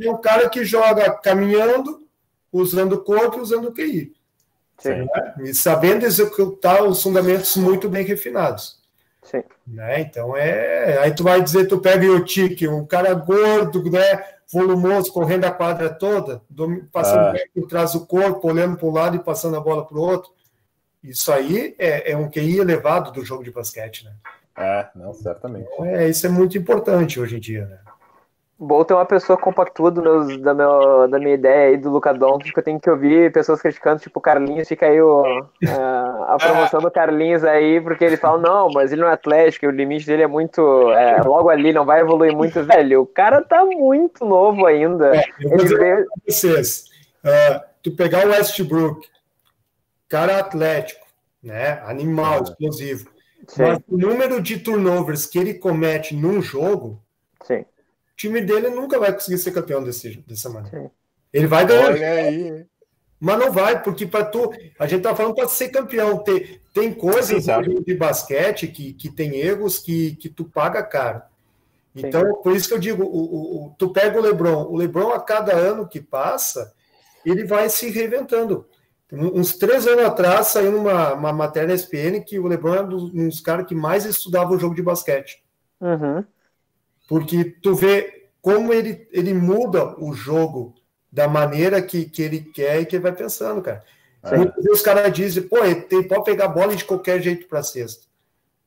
é 0.00 0.10
um 0.10 0.20
cara 0.20 0.48
que 0.50 0.62
joga 0.62 1.10
caminhando, 1.10 2.06
usando 2.52 2.92
o 2.92 3.02
corpo 3.02 3.38
e 3.38 3.40
usando 3.40 3.68
o 3.68 3.72
QI. 3.72 4.12
Né? 4.84 5.06
E 5.40 5.54
sabendo 5.54 6.04
executar 6.04 6.84
os 6.84 7.02
fundamentos 7.02 7.56
muito 7.56 7.88
bem 7.88 8.04
refinados. 8.04 8.78
Sim. 9.22 9.42
Né? 9.66 10.00
Então 10.00 10.36
é. 10.36 10.98
Aí 10.98 11.14
tu 11.14 11.24
vai 11.24 11.42
dizer, 11.42 11.66
tu 11.66 11.78
pega 11.78 12.06
o 12.06 12.24
Tique, 12.24 12.68
um 12.68 12.86
cara 12.86 13.14
gordo, 13.14 13.90
né? 13.90 14.22
Volumoso, 14.50 15.12
correndo 15.12 15.44
a 15.44 15.50
quadra 15.50 15.90
toda, 15.90 16.40
passando 16.90 17.20
ah. 17.20 17.34
por 17.54 17.66
trás 17.66 17.92
do 17.92 18.06
corpo, 18.06 18.48
olhando 18.48 18.78
para 18.78 18.86
um 18.86 18.92
lado 18.92 19.16
e 19.16 19.22
passando 19.22 19.56
a 19.56 19.60
bola 19.60 19.84
para 19.84 19.98
o 19.98 20.00
outro. 20.00 20.30
Isso 21.02 21.30
aí 21.30 21.74
é, 21.78 22.12
é, 22.12 22.16
um 22.16 22.30
QI 22.30 22.58
elevado 22.58 23.12
do 23.12 23.24
jogo 23.24 23.44
de 23.44 23.50
basquete, 23.50 24.04
né? 24.04 24.12
É, 24.58 24.88
não, 24.94 25.12
certamente. 25.12 25.68
Então, 25.72 25.84
é, 25.84 26.08
isso 26.08 26.26
é 26.26 26.30
muito 26.30 26.58
importante 26.58 27.20
hoje 27.20 27.36
em 27.36 27.40
dia, 27.40 27.64
né? 27.66 27.78
Bolt 28.60 28.90
é 28.90 28.94
uma 28.94 29.06
pessoa 29.06 29.38
compactua 29.38 29.92
meus, 29.92 30.36
da, 30.38 30.52
meu, 30.52 31.06
da 31.08 31.20
minha 31.20 31.34
ideia 31.34 31.68
aí 31.68 31.76
do 31.76 31.90
Luca 31.90 32.12
Doncic, 32.12 32.52
que 32.52 32.58
eu 32.58 32.64
tenho 32.64 32.80
que 32.80 32.90
ouvir 32.90 33.32
pessoas 33.32 33.62
criticando, 33.62 34.00
tipo, 34.00 34.18
o 34.18 34.22
Carlinhos, 34.22 34.66
fica 34.66 34.86
aí 34.86 35.00
o, 35.00 35.22
a, 35.64 36.34
a 36.34 36.36
promoção 36.42 36.80
do 36.80 36.90
Carlinhos 36.90 37.44
aí, 37.44 37.80
porque 37.80 38.04
ele 38.04 38.16
fala, 38.16 38.38
não, 38.38 38.68
mas 38.74 38.90
ele 38.90 39.02
não 39.02 39.08
é 39.08 39.12
atlético, 39.12 39.66
o 39.66 39.70
limite 39.70 40.04
dele 40.06 40.24
é 40.24 40.26
muito, 40.26 40.90
é, 40.90 41.22
logo 41.22 41.48
ali, 41.48 41.72
não 41.72 41.84
vai 41.84 42.00
evoluir 42.00 42.34
muito, 42.34 42.60
velho, 42.64 43.02
o 43.02 43.06
cara 43.06 43.42
tá 43.42 43.64
muito 43.64 44.24
novo 44.24 44.66
ainda. 44.66 45.14
É, 45.14 45.24
eu 45.40 45.50
vou 45.50 45.58
dizer 45.58 45.78
veio... 45.78 46.06
vocês, 46.26 46.86
uh, 47.24 47.60
tu 47.80 47.94
pegar 47.94 48.26
o 48.26 48.30
Westbrook, 48.30 49.06
cara 50.08 50.40
atlético, 50.40 51.06
né, 51.40 51.80
animal, 51.86 52.42
explosivo, 52.42 53.08
Sim. 53.48 53.62
mas 53.62 53.80
o 53.88 53.96
número 53.98 54.40
de 54.40 54.58
turnovers 54.58 55.26
que 55.26 55.38
ele 55.38 55.54
comete 55.54 56.14
num 56.14 56.40
jogo, 56.40 57.02
Sim 57.42 57.64
time 58.18 58.40
dele 58.40 58.68
nunca 58.68 58.98
vai 58.98 59.12
conseguir 59.12 59.38
ser 59.38 59.52
campeão 59.52 59.82
desse, 59.82 60.16
dessa 60.26 60.50
maneira. 60.50 60.90
Ele 61.32 61.46
vai 61.46 61.64
ganhar. 61.64 61.92
Olha 61.92 62.10
aí. 62.10 62.66
Mas 63.20 63.38
não 63.38 63.52
vai, 63.52 63.82
porque 63.82 64.06
para 64.06 64.24
tu. 64.24 64.50
A 64.78 64.86
gente 64.86 65.02
tá 65.02 65.14
falando 65.14 65.34
para 65.34 65.48
ser 65.48 65.68
campeão. 65.68 66.18
Tem, 66.18 66.60
tem 66.74 66.92
coisas 66.92 67.44
Sim, 67.44 67.82
de 67.86 67.94
basquete 67.94 68.66
que, 68.66 68.92
que 68.92 69.08
tem 69.10 69.36
erros 69.36 69.78
que, 69.78 70.16
que 70.16 70.28
tu 70.28 70.44
paga 70.44 70.82
caro. 70.82 71.22
Então, 71.94 72.22
Sim. 72.22 72.42
por 72.42 72.54
isso 72.54 72.68
que 72.68 72.74
eu 72.74 72.78
digo, 72.78 73.04
o, 73.04 73.06
o, 73.06 73.66
o, 73.66 73.74
tu 73.78 73.92
pega 73.92 74.18
o 74.18 74.22
Lebron, 74.22 74.64
o 74.64 74.76
Lebron 74.76 75.10
a 75.10 75.20
cada 75.20 75.54
ano 75.54 75.88
que 75.88 76.00
passa, 76.00 76.72
ele 77.24 77.44
vai 77.44 77.68
se 77.68 77.88
reinventando. 77.88 78.66
Uns 79.10 79.56
três 79.56 79.86
anos 79.86 80.04
atrás 80.04 80.48
saiu 80.48 80.78
uma, 80.78 81.14
uma 81.14 81.32
matéria 81.32 81.68
na 81.68 81.74
SPN 81.74 82.20
que 82.20 82.38
o 82.38 82.46
Lebron 82.46 82.74
é 82.74 82.82
um 82.82 83.28
dos 83.28 83.40
caras 83.40 83.66
que 83.66 83.74
mais 83.74 84.04
estudava 84.04 84.52
o 84.52 84.58
jogo 84.58 84.74
de 84.74 84.82
basquete. 84.82 85.42
Uhum. 85.80 86.22
Porque 87.08 87.44
tu 87.44 87.74
vê 87.74 88.28
como 88.42 88.72
ele, 88.72 89.08
ele 89.10 89.32
muda 89.32 89.98
o 89.98 90.12
jogo 90.12 90.74
da 91.10 91.26
maneira 91.26 91.80
que, 91.80 92.04
que 92.04 92.22
ele 92.22 92.40
quer 92.40 92.82
e 92.82 92.86
que 92.86 92.96
ele 92.96 93.02
vai 93.02 93.12
pensando, 93.12 93.62
cara. 93.62 93.82
Muitas 94.36 94.56
vezes 94.56 94.80
os 94.80 94.82
caras 94.82 95.12
dizem, 95.12 95.42
pô, 95.44 95.64
ele 95.64 96.04
pode 96.04 96.24
pegar 96.24 96.46
a 96.46 96.48
bola 96.48 96.76
de 96.76 96.84
qualquer 96.84 97.22
jeito 97.22 97.48
para 97.48 97.62
cesta. 97.62 98.06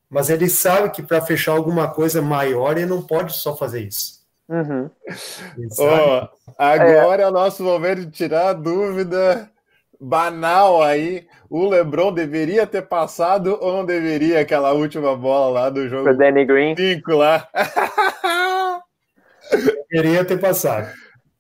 Mas 0.10 0.30
ele 0.30 0.50
sabe 0.50 0.90
que 0.90 1.04
para 1.04 1.22
fechar 1.22 1.52
alguma 1.52 1.88
coisa 1.88 2.22
maior, 2.22 2.78
ele 2.78 2.88
não 2.88 3.02
pode 3.02 3.34
só 3.34 3.56
fazer 3.56 3.82
isso. 3.82 4.22
Uhum. 4.50 4.90
Oh, 5.78 6.28
agora 6.58 7.22
é. 7.22 7.26
é 7.26 7.28
o 7.28 7.32
nosso 7.32 7.64
momento 7.64 8.06
de 8.06 8.12
tirar 8.12 8.50
a 8.50 8.54
dúvida 8.54 9.51
banal 10.02 10.82
aí. 10.82 11.28
O 11.50 11.68
LeBron 11.68 12.12
deveria 12.12 12.66
ter 12.66 12.82
passado 12.82 13.58
ou 13.62 13.74
não 13.74 13.86
deveria 13.86 14.40
aquela 14.40 14.74
última 14.74 15.16
bola 15.16 15.62
lá 15.62 15.70
do 15.70 15.88
jogo? 15.88 16.06
Pro 16.06 16.18
Danny 16.18 16.46
Green. 16.46 16.76
Cinco 16.76 17.16
lá. 17.16 17.48
deveria 19.92 20.26
ter 20.26 20.40
passado. 20.40 20.90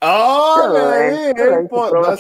Olha 0.03 0.89
aí, 0.89 1.29
é, 1.29 1.63
pô, 1.67 1.87
nós 1.91 2.19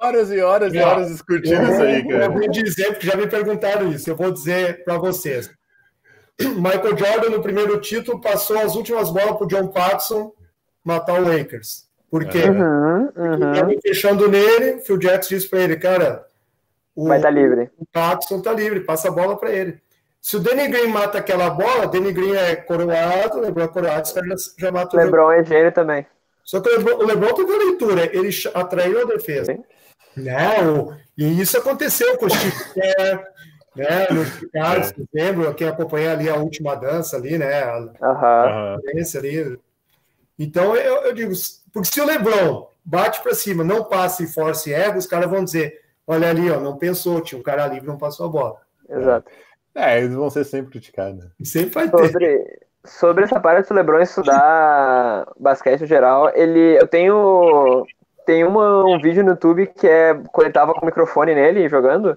horas 0.00 0.30
e 0.30 0.40
horas 0.40 0.72
e 0.72 0.78
horas 0.78 1.08
discutindo 1.08 1.72
isso 1.72 1.82
aí, 1.82 2.06
cara. 2.06 2.26
Eu 2.26 2.32
vou 2.32 2.48
dizer, 2.48 2.92
porque 2.92 3.06
já 3.06 3.16
me 3.16 3.26
perguntaram 3.26 3.90
isso, 3.90 4.08
eu 4.08 4.16
vou 4.16 4.30
dizer 4.30 4.84
para 4.84 4.96
vocês. 4.96 5.50
Michael 6.40 6.96
Jordan, 6.96 7.30
no 7.30 7.42
primeiro 7.42 7.80
título, 7.80 8.20
passou 8.20 8.58
as 8.60 8.76
últimas 8.76 9.10
bolas 9.10 9.36
para 9.38 9.46
John 9.48 9.68
Paxson 9.68 10.32
matar 10.84 11.20
o 11.20 11.24
Lakers. 11.24 11.85
Porque 12.10 12.38
uhum, 12.38 13.12
uhum. 13.16 13.80
fechando 13.82 14.28
nele, 14.28 14.80
Phil 14.80 14.96
Jackson 14.96 15.34
disse 15.34 15.48
para 15.48 15.60
ele, 15.60 15.76
cara, 15.76 16.26
o, 16.94 17.08
vai 17.08 17.18
estar 17.18 17.28
tá 17.28 17.34
livre. 17.34 17.70
O 17.78 17.86
Paxson 17.86 18.40
tá 18.40 18.52
livre, 18.52 18.80
passa 18.80 19.08
a 19.08 19.10
bola 19.10 19.36
para 19.36 19.50
ele. 19.50 19.80
Se 20.20 20.36
o 20.36 20.40
Danny 20.40 20.66
Green 20.68 20.88
mata 20.88 21.18
aquela 21.18 21.50
bola, 21.50 21.86
Danny 21.86 22.12
Green 22.12 22.34
é 22.34 22.56
coroado, 22.56 23.40
LeBron 23.40 23.64
é 23.64 23.68
coroado, 23.68 24.08
já, 24.08 24.22
já 24.58 24.72
mata 24.72 24.96
o 24.96 25.00
LeBron 25.00 25.30
é 25.30 25.44
gênio 25.44 25.72
também. 25.72 26.06
Só 26.42 26.60
que 26.60 26.68
o 26.68 26.76
LeBron, 26.76 26.96
o 26.96 27.06
LeBron 27.06 27.34
teve 27.34 27.52
a 27.52 27.58
leitura, 27.58 28.16
ele 28.16 28.30
atraiu 28.54 29.02
a 29.02 29.04
defesa. 29.04 29.52
Sim. 29.52 29.64
Né? 30.16 30.38
e 31.18 31.40
isso 31.40 31.58
aconteceu 31.58 32.16
com 32.16 32.24
o 32.24 32.30
Steve 32.30 32.72
Kerr, 32.72 33.22
né? 33.76 34.06
No 34.10 34.24
Chicago, 34.24 34.86
é. 34.86 34.94
lembra? 35.12 35.54
Quem 35.54 35.68
acompanha 35.68 36.12
ali 36.12 36.28
a 36.30 36.36
última 36.36 36.74
dança 36.74 37.16
ali, 37.16 37.36
né? 37.36 37.62
A, 37.62 37.78
uhum. 37.78 39.18
ali. 39.18 39.58
Então, 40.38 40.74
eu, 40.74 41.02
eu 41.02 41.12
digo, 41.12 41.32
porque 41.76 41.88
se 41.92 42.00
o 42.00 42.06
Lebron 42.06 42.68
bate 42.82 43.22
para 43.22 43.34
cima, 43.34 43.62
não 43.62 43.84
passa 43.84 44.22
e 44.22 44.26
force 44.26 44.72
erra, 44.72 44.96
os 44.96 45.06
caras 45.06 45.28
vão 45.28 45.44
dizer: 45.44 45.78
olha 46.06 46.30
ali, 46.30 46.50
ó, 46.50 46.58
não 46.58 46.78
pensou, 46.78 47.20
tinha 47.20 47.38
um 47.38 47.42
cara 47.42 47.66
livre, 47.66 47.86
não 47.86 47.98
passou 47.98 48.24
a 48.24 48.28
bola. 48.30 48.56
Exato. 48.88 49.30
É, 49.74 49.98
eles 49.98 50.14
vão 50.14 50.30
ser 50.30 50.44
sempre 50.44 50.70
criticados. 50.70 51.26
Sempre 51.44 51.74
vai 51.74 51.90
ter. 51.90 52.06
Sobre, 52.06 52.58
sobre 52.82 53.24
essa 53.24 53.38
parte 53.38 53.68
do 53.68 53.74
Lebron 53.74 54.00
estudar 54.00 55.28
basquete 55.38 55.82
em 55.82 55.86
geral, 55.86 56.32
ele, 56.34 56.80
eu 56.80 56.86
tenho, 56.86 57.84
tenho 58.24 58.48
uma, 58.48 58.86
um 58.86 58.98
vídeo 58.98 59.22
no 59.22 59.32
YouTube 59.32 59.66
que 59.66 59.86
é 59.86 60.14
quando 60.32 60.46
ele 60.46 60.54
tava 60.54 60.72
com 60.72 60.80
o 60.80 60.86
microfone 60.86 61.34
nele 61.34 61.68
jogando, 61.68 62.16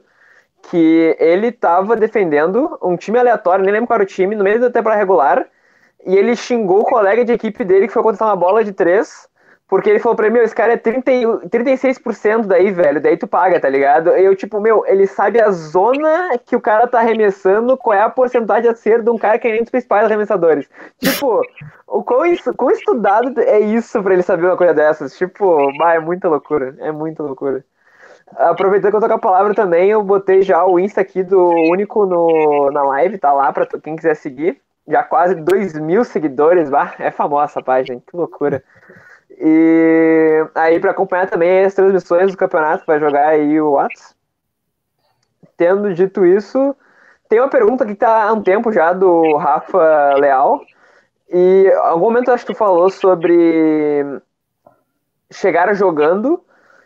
que 0.69 1.17
ele 1.19 1.51
tava 1.51 1.97
defendendo 1.97 2.79
um 2.81 2.95
time 2.95 3.19
aleatório, 3.19 3.65
nem 3.65 3.73
lembro 3.73 3.87
qual 3.87 3.95
era 3.95 4.03
o 4.03 4.07
time, 4.07 4.37
no 4.37 4.43
meio 4.45 4.61
da 4.61 4.69
temporada 4.69 5.01
regular, 5.01 5.45
e 6.05 6.15
ele 6.15 6.33
xingou 6.33 6.79
o 6.79 6.85
colega 6.85 7.25
de 7.25 7.33
equipe 7.33 7.65
dele 7.65 7.87
que 7.87 7.93
foi 7.93 8.01
contestar 8.01 8.29
uma 8.29 8.37
bola 8.37 8.63
de 8.63 8.71
três 8.71 9.27
porque 9.69 9.87
ele 9.87 9.99
falou 9.99 10.15
pra 10.15 10.27
mim, 10.27 10.33
meu, 10.33 10.43
esse 10.43 10.55
cara 10.55 10.73
é 10.73 10.77
30, 10.77 11.11
36% 11.47 12.47
daí, 12.47 12.71
velho, 12.71 12.99
daí 12.99 13.15
tu 13.15 13.27
paga, 13.27 13.59
tá 13.59 13.69
ligado? 13.69 14.09
Eu, 14.09 14.35
tipo, 14.35 14.59
meu, 14.59 14.83
ele 14.87 15.05
sabe 15.05 15.39
a 15.39 15.51
zona 15.51 16.39
que 16.43 16.55
o 16.55 16.61
cara 16.61 16.87
tá 16.87 16.99
arremessando, 16.99 17.77
qual 17.77 17.95
é 17.95 18.01
a 18.01 18.09
porcentagem 18.09 18.67
a 18.67 18.75
ser 18.75 19.03
de 19.03 19.11
um 19.11 19.17
cara 19.17 19.37
que 19.37 19.47
é 19.47 19.51
entre 19.51 19.65
os 19.65 19.69
principais 19.69 20.05
arremessadores. 20.05 20.67
Tipo, 20.97 21.43
o 21.87 22.03
quão, 22.03 22.23
quão 22.57 22.71
estudado 22.71 23.39
é 23.41 23.59
isso 23.59 24.01
pra 24.01 24.13
ele 24.13 24.23
saber 24.23 24.47
uma 24.47 24.57
coisa 24.57 24.73
dessas? 24.73 25.15
Tipo, 25.15 25.71
bah, 25.77 25.93
é 25.93 25.99
muita 25.99 26.27
loucura, 26.27 26.75
é 26.79 26.91
muita 26.91 27.21
loucura. 27.21 27.63
Aproveitando 28.37 28.89
que 28.91 28.97
eu 28.97 29.01
tô 29.01 29.07
com 29.07 29.13
a 29.13 29.19
palavra 29.19 29.53
também, 29.53 29.91
eu 29.91 30.01
botei 30.01 30.41
já 30.41 30.65
o 30.65 30.79
Insta 30.79 31.01
aqui 31.01 31.23
do 31.23 31.47
Único 31.47 32.07
no, 32.07 32.71
na 32.71 32.81
live, 32.83 33.19
tá 33.19 33.31
lá 33.31 33.53
pra 33.53 33.67
quem 33.83 33.95
quiser 33.95 34.15
seguir. 34.15 34.59
Já 34.87 35.03
quase 35.03 35.35
2 35.35 35.75
mil 35.75 36.03
seguidores, 36.03 36.71
bah, 36.71 36.95
é 36.97 37.11
famosa 37.11 37.45
essa 37.45 37.61
página, 37.61 38.01
que 38.05 38.17
loucura. 38.17 38.63
E 39.39 40.45
aí, 40.53 40.79
para 40.79 40.91
acompanhar 40.91 41.29
também 41.29 41.63
as 41.63 41.73
transmissões 41.73 42.31
do 42.31 42.37
campeonato, 42.37 42.83
vai 42.85 42.99
jogar 42.99 43.29
aí 43.29 43.59
o 43.61 43.71
Whats. 43.71 44.13
Tendo 45.55 45.93
dito 45.93 46.25
isso, 46.25 46.75
tem 47.29 47.39
uma 47.39 47.49
pergunta 47.49 47.85
que 47.85 47.93
está 47.93 48.23
há 48.23 48.33
um 48.33 48.41
tempo 48.41 48.71
já 48.71 48.91
do 48.91 49.37
Rafa 49.37 50.15
Leal. 50.15 50.61
E 51.31 51.71
algum 51.83 52.05
momento 52.05 52.31
acho 52.31 52.45
que 52.45 52.53
tu 52.53 52.57
falou 52.57 52.89
sobre 52.89 54.03
chegar 55.31 55.73
jogando. 55.73 56.43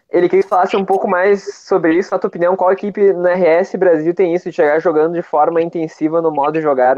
Ele 0.09 0.29
queria 0.29 0.43
que 0.43 0.49
falasse 0.49 0.75
um 0.75 0.85
pouco 0.85 1.07
mais 1.07 1.65
sobre 1.65 1.95
isso, 1.95 2.13
na 2.13 2.19
tua 2.19 2.27
opinião, 2.27 2.55
qual 2.55 2.71
equipe 2.71 3.13
no 3.13 3.27
RS 3.27 3.73
Brasil 3.75 4.13
tem 4.13 4.35
isso 4.35 4.49
de 4.49 4.55
chegar 4.55 4.79
jogando 4.79 5.13
de 5.13 5.23
forma 5.23 5.59
intensiva 5.59 6.21
no 6.21 6.29
modo 6.29 6.53
de 6.53 6.61
jogar? 6.61 6.97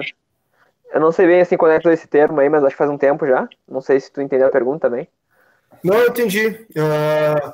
Eu 0.92 1.00
não 1.00 1.14
sei 1.14 1.28
bem 1.28 1.40
assim 1.40 1.56
quando 1.56 1.88
é 1.88 1.94
esse 1.94 2.08
termo 2.08 2.42
aí, 2.42 2.50
mas 2.50 2.64
acho 2.64 2.74
que 2.74 2.78
faz 2.78 2.90
um 2.90 2.98
tempo 2.98 3.26
já. 3.26 3.48
Não 3.66 3.80
sei 3.80 4.02
se 4.02 4.12
tu 4.12 4.22
entendeu 4.22 4.48
a 4.48 4.52
pergunta 4.52 4.90
também. 4.90 5.08
Não, 5.84 5.96
eu 5.96 6.10
entendi. 6.10 6.48
Uh, 6.48 7.54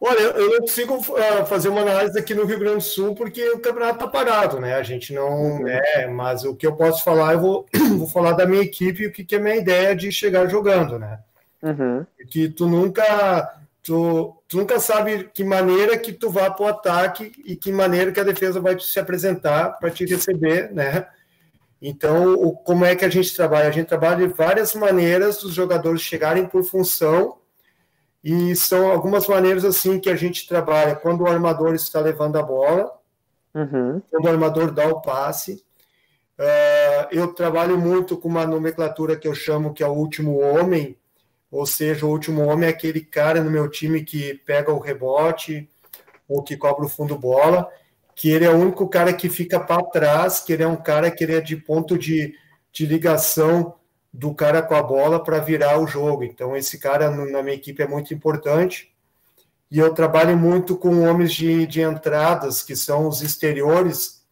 olha, 0.00 0.20
eu 0.20 0.50
não 0.50 0.60
consigo 0.60 0.96
uh, 0.96 1.46
fazer 1.46 1.68
uma 1.68 1.82
análise 1.82 2.18
aqui 2.18 2.34
no 2.34 2.44
Rio 2.44 2.58
Grande 2.58 2.76
do 2.76 2.82
Sul 2.82 3.14
porque 3.14 3.48
o 3.50 3.58
campeonato 3.58 3.94
está 3.94 4.08
parado, 4.08 4.60
né? 4.60 4.74
A 4.74 4.82
gente 4.82 5.12
não. 5.12 5.66
É, 5.66 6.06
mas 6.06 6.44
o 6.44 6.54
que 6.54 6.66
eu 6.66 6.74
posso 6.74 7.04
falar, 7.04 7.34
eu 7.34 7.40
vou, 7.40 7.66
vou 7.96 8.08
falar 8.08 8.32
da 8.32 8.46
minha 8.46 8.62
equipe 8.62 9.02
e 9.02 9.06
o 9.06 9.12
que, 9.12 9.24
que 9.24 9.34
é 9.34 9.38
a 9.38 9.42
minha 9.42 9.56
ideia 9.56 9.94
de 9.94 10.10
chegar 10.12 10.48
jogando, 10.48 10.98
né? 10.98 11.18
Uhum. 11.62 12.06
Que 12.28 12.48
tu 12.48 12.66
nunca. 12.66 13.60
Tu, 13.82 14.36
tu 14.48 14.56
nunca 14.56 14.80
sabe 14.80 15.30
que 15.32 15.44
maneira 15.44 15.96
que 15.96 16.12
tu 16.12 16.28
vai 16.28 16.52
para 16.52 16.64
o 16.64 16.68
ataque 16.68 17.30
e 17.44 17.54
que 17.54 17.70
maneira 17.70 18.10
que 18.10 18.18
a 18.18 18.24
defesa 18.24 18.60
vai 18.60 18.76
se 18.80 18.98
apresentar 18.98 19.78
para 19.78 19.90
te 19.90 20.04
receber, 20.04 20.72
né? 20.72 21.06
Então, 21.80 22.34
o, 22.34 22.52
como 22.52 22.84
é 22.84 22.96
que 22.96 23.04
a 23.04 23.08
gente 23.08 23.34
trabalha? 23.34 23.68
A 23.68 23.72
gente 23.72 23.86
trabalha 23.86 24.26
de 24.26 24.32
várias 24.32 24.74
maneiras 24.74 25.38
dos 25.38 25.52
jogadores 25.52 26.00
chegarem 26.00 26.46
por 26.46 26.62
função, 26.64 27.38
e 28.24 28.56
são 28.56 28.90
algumas 28.90 29.28
maneiras 29.28 29.64
assim 29.64 30.00
que 30.00 30.10
a 30.10 30.16
gente 30.16 30.48
trabalha 30.48 30.96
quando 30.96 31.20
o 31.20 31.28
armador 31.28 31.74
está 31.74 32.00
levando 32.00 32.36
a 32.36 32.42
bola, 32.42 32.92
uhum. 33.54 34.02
quando 34.10 34.24
o 34.24 34.28
armador 34.28 34.72
dá 34.72 34.88
o 34.88 35.00
passe. 35.00 35.64
Uh, 36.36 37.06
eu 37.12 37.32
trabalho 37.32 37.78
muito 37.78 38.16
com 38.16 38.28
uma 38.28 38.44
nomenclatura 38.44 39.16
que 39.16 39.28
eu 39.28 39.34
chamo 39.34 39.72
que 39.72 39.82
é 39.82 39.86
o 39.86 39.92
último 39.92 40.40
homem, 40.40 40.98
ou 41.50 41.64
seja, 41.64 42.04
o 42.04 42.10
último 42.10 42.44
homem 42.44 42.68
é 42.68 42.72
aquele 42.72 43.00
cara 43.00 43.42
no 43.42 43.50
meu 43.50 43.70
time 43.70 44.02
que 44.02 44.34
pega 44.44 44.72
o 44.72 44.80
rebote 44.80 45.70
ou 46.28 46.42
que 46.42 46.56
cobra 46.56 46.84
o 46.84 46.88
fundo 46.88 47.16
bola 47.16 47.70
que 48.16 48.30
ele 48.30 48.46
é 48.46 48.50
o 48.50 48.56
único 48.56 48.88
cara 48.88 49.12
que 49.12 49.28
fica 49.28 49.60
para 49.60 49.84
trás, 49.84 50.40
que 50.40 50.50
ele 50.50 50.62
é 50.62 50.66
um 50.66 50.74
cara 50.74 51.10
que 51.10 51.22
ele 51.22 51.34
é 51.34 51.40
de 51.40 51.54
ponto 51.54 51.98
de, 51.98 52.34
de 52.72 52.86
ligação 52.86 53.74
do 54.10 54.34
cara 54.34 54.62
com 54.62 54.74
a 54.74 54.82
bola 54.82 55.22
para 55.22 55.38
virar 55.38 55.78
o 55.78 55.86
jogo. 55.86 56.24
Então, 56.24 56.56
esse 56.56 56.78
cara 56.78 57.10
na 57.10 57.42
minha 57.42 57.54
equipe 57.54 57.82
é 57.82 57.86
muito 57.86 58.14
importante. 58.14 58.90
E 59.70 59.78
eu 59.78 59.92
trabalho 59.92 60.34
muito 60.34 60.78
com 60.78 61.06
homens 61.06 61.34
de, 61.34 61.66
de 61.66 61.82
entradas, 61.82 62.62
que 62.62 62.74
são 62.74 63.06
os 63.06 63.20
exteriores, 63.20 64.24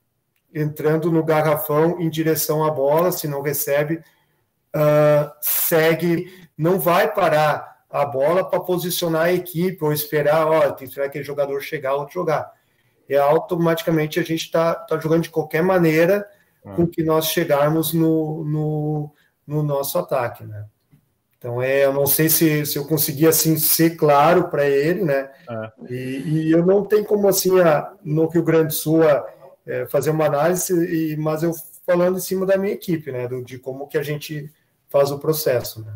entrando 0.54 1.12
no 1.12 1.22
garrafão 1.22 2.00
em 2.00 2.08
direção 2.08 2.64
à 2.64 2.70
bola, 2.70 3.12
se 3.12 3.28
não 3.28 3.42
recebe, 3.42 3.96
uh, 4.74 5.30
segue, 5.42 6.48
não 6.56 6.80
vai 6.80 7.12
parar 7.12 7.84
a 7.90 8.06
bola 8.06 8.48
para 8.48 8.60
posicionar 8.60 9.24
a 9.24 9.32
equipe 9.32 9.84
ou 9.84 9.92
esperar, 9.92 10.46
ó, 10.46 10.60
tem 10.70 10.76
que 10.78 10.84
esperar 10.84 11.06
aquele 11.08 11.24
jogador 11.24 11.60
chegar 11.60 11.96
ou 11.96 12.08
jogar. 12.08 12.50
E 13.08 13.16
automaticamente 13.16 14.18
a 14.18 14.22
gente 14.22 14.44
está 14.44 14.74
tá 14.74 14.98
jogando 14.98 15.22
de 15.22 15.30
qualquer 15.30 15.62
maneira 15.62 16.26
com 16.62 16.82
hum. 16.82 16.86
que 16.86 17.02
nós 17.02 17.26
chegarmos 17.26 17.92
no, 17.92 18.44
no, 18.44 19.14
no 19.46 19.62
nosso 19.62 19.98
ataque, 19.98 20.44
né? 20.44 20.64
Então, 21.36 21.60
é, 21.60 21.84
eu 21.84 21.92
não 21.92 22.06
sei 22.06 22.30
se, 22.30 22.64
se 22.64 22.78
eu 22.78 22.86
consegui, 22.86 23.26
assim, 23.26 23.58
ser 23.58 23.96
claro 23.96 24.48
para 24.48 24.66
ele, 24.66 25.04
né? 25.04 25.30
É. 25.46 25.92
E, 25.92 26.22
e, 26.24 26.50
eu 26.50 26.64
não 26.64 26.82
tenho 26.86 27.04
como, 27.04 27.28
assim, 27.28 27.60
a, 27.60 27.92
no 28.02 28.26
Rio 28.28 28.42
Grande 28.42 28.68
do 28.68 28.72
Sul, 28.72 29.02
a, 29.02 29.26
é, 29.66 29.84
fazer 29.84 30.08
uma 30.08 30.24
análise, 30.24 30.72
e, 30.72 31.14
mas 31.18 31.42
eu 31.42 31.52
falando 31.86 32.16
em 32.16 32.20
cima 32.20 32.46
da 32.46 32.56
minha 32.56 32.72
equipe, 32.72 33.12
né? 33.12 33.28
Do, 33.28 33.44
de 33.44 33.58
como 33.58 33.86
que 33.86 33.98
a 33.98 34.02
gente 34.02 34.50
faz 34.88 35.10
o 35.10 35.18
processo, 35.18 35.84
né? 35.84 35.92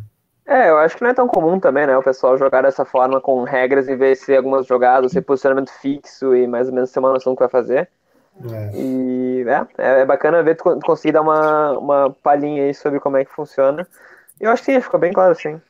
É, 0.49 0.70
eu 0.70 0.78
acho 0.78 0.96
que 0.96 1.03
não 1.03 1.11
é 1.11 1.14
tão 1.14 1.28
comum 1.28 1.61
também, 1.61 1.86
né? 1.86 1.94
O 1.94 2.03
pessoal 2.03 2.38
jogar 2.38 2.62
dessa 2.62 2.82
forma 2.82 3.20
com 3.20 3.44
regras 3.44 3.86
em 3.86 3.96
vez 3.96 4.18
de 4.18 4.24
ser 4.24 4.36
algumas 4.38 4.66
jogadas, 4.66 5.12
ser 5.12 5.20
posicionamento 5.20 5.70
fixo 5.70 6.34
e 6.34 6.46
mais 6.46 6.68
ou 6.68 6.74
menos 6.74 6.90
ter 6.90 7.01
uma 7.01 7.12
noção 7.12 7.34
do 7.34 7.36
que 7.36 7.42
vai 7.42 7.51
fazer. 7.51 7.90
É. 8.51 8.70
E 8.74 9.44
é, 9.76 10.01
é 10.01 10.05
bacana 10.07 10.42
ver 10.42 10.55
tu 10.55 10.78
conseguir 10.80 11.12
dar 11.12 11.20
uma, 11.20 11.72
uma 11.78 12.16
palhinha 12.22 12.64
aí 12.64 12.72
sobre 12.72 12.99
como 12.99 13.18
é 13.18 13.26
que 13.26 13.30
funciona. 13.30 13.86
Eu 14.40 14.51
acho 14.51 14.64
que 14.64 14.72
sim, 14.72 14.80
ficou 14.80 14.99
bem 14.99 15.12
claro, 15.12 15.34
sim. 15.34 15.61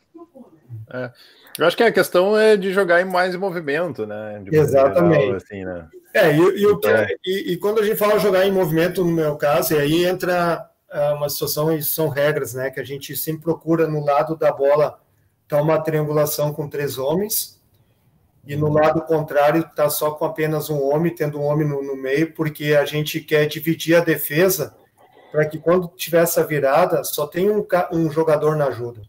É. 0.92 1.10
Eu 1.58 1.66
acho 1.66 1.76
que 1.76 1.82
a 1.82 1.90
questão 1.90 2.38
é 2.38 2.56
de 2.56 2.72
jogar 2.72 3.04
mais 3.04 3.34
em 3.34 3.38
movimento, 3.38 4.06
né? 4.06 4.40
Exatamente. 4.46 5.22
Geral, 5.22 5.36
assim, 5.36 5.64
né? 5.64 5.86
É, 6.14 6.30
e, 6.30 6.38
e, 6.38 6.64
então... 6.64 7.06
e, 7.26 7.52
e, 7.52 7.56
quando 7.56 7.80
a 7.80 7.82
gente 7.82 7.96
fala 7.96 8.18
jogar 8.20 8.46
em 8.46 8.52
movimento, 8.52 9.04
no 9.04 9.10
meu 9.10 9.34
caso, 9.34 9.74
e 9.74 9.78
aí 9.78 10.04
entra 10.04 10.64
uma 11.14 11.28
situação, 11.28 11.72
e 11.72 11.82
são 11.82 12.08
regras, 12.08 12.54
né? 12.54 12.70
Que 12.70 12.80
a 12.80 12.84
gente 12.84 13.16
sempre 13.16 13.42
procura 13.42 13.86
no 13.86 14.04
lado 14.04 14.36
da 14.36 14.52
bola 14.52 15.00
tá 15.46 15.60
uma 15.62 15.80
triangulação 15.80 16.52
com 16.52 16.68
três 16.68 16.98
homens, 16.98 17.58
e 18.46 18.54
no 18.54 18.70
lado 18.70 19.00
contrário 19.02 19.68
tá 19.74 19.88
só 19.88 20.10
com 20.10 20.24
apenas 20.24 20.68
um 20.68 20.82
homem, 20.82 21.14
tendo 21.14 21.38
um 21.38 21.44
homem 21.44 21.66
no, 21.66 21.82
no 21.82 21.96
meio, 21.96 22.32
porque 22.34 22.74
a 22.74 22.84
gente 22.84 23.20
quer 23.20 23.46
dividir 23.46 23.96
a 23.96 24.00
defesa 24.00 24.76
para 25.30 25.46
que 25.46 25.58
quando 25.58 25.88
tiver 25.88 26.22
essa 26.22 26.44
virada, 26.44 27.02
só 27.04 27.26
tem 27.26 27.50
um, 27.50 27.66
um 27.92 28.10
jogador 28.10 28.56
na 28.56 28.66
ajuda. 28.66 29.02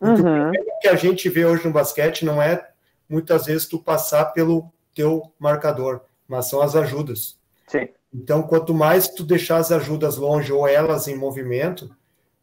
Uhum. 0.00 0.50
O 0.50 0.78
que 0.80 0.88
a 0.88 0.96
gente 0.96 1.28
vê 1.28 1.44
hoje 1.44 1.64
no 1.64 1.72
basquete 1.72 2.24
não 2.24 2.42
é 2.42 2.68
muitas 3.08 3.46
vezes 3.46 3.66
tu 3.66 3.78
passar 3.78 4.26
pelo 4.26 4.72
teu 4.94 5.32
marcador, 5.38 6.00
mas 6.26 6.48
são 6.48 6.60
as 6.60 6.74
ajudas. 6.74 7.38
Sim. 7.66 7.88
Então, 8.14 8.42
quanto 8.42 8.74
mais 8.74 9.08
tu 9.08 9.24
deixar 9.24 9.56
as 9.56 9.72
ajudas 9.72 10.16
longe 10.16 10.52
ou 10.52 10.68
elas 10.68 11.08
em 11.08 11.16
movimento, 11.16 11.90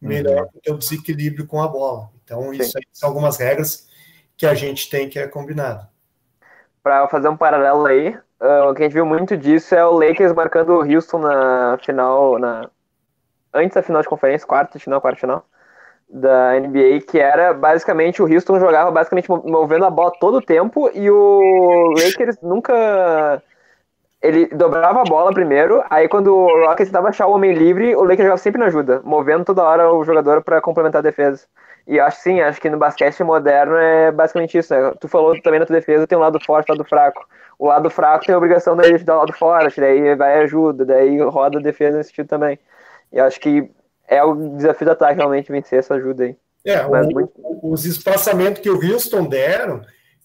melhor 0.00 0.42
uhum. 0.42 0.48
o 0.54 0.60
teu 0.60 0.78
desequilíbrio 0.78 1.46
com 1.46 1.62
a 1.62 1.68
bola. 1.68 2.08
Então, 2.24 2.50
Sim. 2.50 2.60
isso 2.60 2.76
aí 2.76 2.84
são 2.92 3.08
algumas 3.08 3.36
regras 3.36 3.88
que 4.36 4.46
a 4.46 4.54
gente 4.54 4.88
tem 4.88 5.08
que 5.08 5.18
é 5.18 5.28
combinado. 5.28 5.86
Para 6.82 7.06
fazer 7.08 7.28
um 7.28 7.36
paralelo 7.36 7.86
aí, 7.86 8.08
uh, 8.40 8.70
o 8.70 8.74
que 8.74 8.82
a 8.82 8.84
gente 8.86 8.94
viu 8.94 9.04
muito 9.04 9.36
disso 9.36 9.74
é 9.74 9.84
o 9.84 9.92
Lakers 9.92 10.32
marcando 10.32 10.70
o 10.70 10.82
Houston 10.82 11.18
na 11.18 11.78
final, 11.84 12.38
na 12.38 12.70
antes 13.52 13.74
da 13.74 13.82
final 13.82 14.00
de 14.00 14.08
conferência, 14.08 14.46
quarta 14.46 14.78
final, 14.78 15.00
quarta 15.00 15.20
final 15.20 15.44
da 16.08 16.58
NBA, 16.58 17.02
que 17.06 17.18
era 17.18 17.54
basicamente 17.54 18.20
o 18.20 18.26
Houston 18.26 18.58
jogava 18.58 18.90
basicamente 18.90 19.28
movendo 19.28 19.84
a 19.84 19.90
bola 19.90 20.10
todo 20.18 20.38
o 20.38 20.42
tempo 20.42 20.90
e 20.92 21.08
o 21.08 21.94
Lakers 21.96 22.36
nunca 22.42 23.40
ele 24.22 24.46
dobrava 24.48 25.00
a 25.00 25.04
bola 25.04 25.32
primeiro, 25.32 25.82
aí 25.88 26.06
quando 26.06 26.34
o 26.34 26.66
Rockets 26.66 26.88
tentava 26.88 27.08
achar 27.08 27.26
o 27.26 27.32
homem 27.32 27.54
livre, 27.54 27.96
o 27.96 28.02
Lakers 28.02 28.18
jogava 28.18 28.38
sempre 28.38 28.60
na 28.60 28.66
ajuda, 28.66 29.00
movendo 29.02 29.44
toda 29.44 29.62
hora 29.62 29.92
o 29.92 30.04
jogador 30.04 30.42
para 30.42 30.60
complementar 30.60 30.98
a 30.98 31.02
defesa. 31.02 31.46
E 31.86 31.96
eu 31.96 32.04
acho 32.04 32.20
sim, 32.20 32.40
acho 32.40 32.60
que 32.60 32.68
no 32.68 32.78
basquete 32.78 33.24
moderno 33.24 33.76
é 33.76 34.12
basicamente 34.12 34.58
isso. 34.58 34.74
Né? 34.74 34.92
Tu 35.00 35.08
falou 35.08 35.40
também 35.40 35.58
na 35.58 35.66
tua 35.66 35.76
defesa 35.76 36.06
tem 36.06 36.18
um 36.18 36.20
lado 36.20 36.38
forte 36.44 36.68
e 36.68 36.72
um 36.72 36.76
lado 36.76 36.88
fraco. 36.88 37.26
O 37.58 37.66
lado 37.66 37.90
fraco 37.90 38.26
tem 38.26 38.34
a 38.34 38.38
obrigação 38.38 38.76
de 38.76 38.92
ajudar 38.94 39.16
o 39.16 39.18
lado 39.20 39.32
forte, 39.32 39.80
daí 39.80 40.14
vai 40.14 40.42
ajuda, 40.42 40.84
daí 40.84 41.18
roda 41.20 41.58
a 41.58 41.62
defesa 41.62 41.96
nesse 41.96 42.10
sentido 42.10 42.28
também. 42.28 42.58
E 43.12 43.18
acho 43.18 43.40
que 43.40 43.70
é 44.06 44.22
o 44.22 44.34
desafio 44.56 44.86
do 44.86 44.92
ataque 44.92 45.16
realmente 45.16 45.50
vencer 45.50 45.78
essa 45.78 45.94
ajuda 45.94 46.24
aí. 46.24 46.36
É, 46.64 46.84
o, 46.84 46.90
muito... 46.90 47.32
os 47.62 47.86
espaçamentos 47.86 48.60
que 48.60 48.68
o 48.68 48.74
Houston 48.74 49.24
deram, 49.24 49.80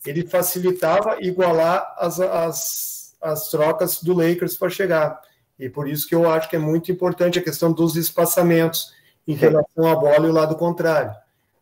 ele 0.05 0.27
facilitava 0.27 1.17
igualar 1.21 1.95
as, 1.97 2.19
as, 2.19 3.05
as 3.32 3.49
trocas 3.49 4.01
do 4.01 4.13
Lakers 4.13 4.55
para 4.55 4.69
chegar. 4.69 5.21
E 5.57 5.69
por 5.69 5.88
isso 5.88 6.07
que 6.07 6.15
eu 6.15 6.30
acho 6.30 6.49
que 6.49 6.55
é 6.55 6.59
muito 6.59 6.91
importante 6.91 7.39
a 7.39 7.43
questão 7.43 7.71
dos 7.71 7.95
espaçamentos 7.95 8.93
em 9.28 9.34
Sim. 9.34 9.41
relação 9.41 9.88
à 9.88 9.95
bola 9.95 10.28
e 10.28 10.30
o 10.30 10.34
lado 10.34 10.55
contrário. 10.55 11.13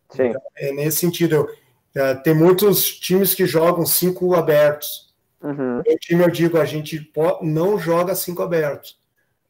Sim. 0.10 0.28
Então, 0.28 0.42
é 0.56 0.72
nesse 0.72 0.98
sentido. 0.98 1.48
É, 1.96 2.16
tem 2.16 2.34
muitos 2.34 2.98
times 3.00 3.36
que 3.36 3.46
jogam 3.46 3.86
cinco 3.86 4.34
abertos. 4.34 5.14
Uhum. 5.42 5.84
Time, 6.00 6.24
eu 6.24 6.32
digo, 6.32 6.58
a 6.58 6.66
gente 6.66 7.12
não 7.42 7.78
joga 7.78 8.16
cinco 8.16 8.42
abertos 8.42 8.98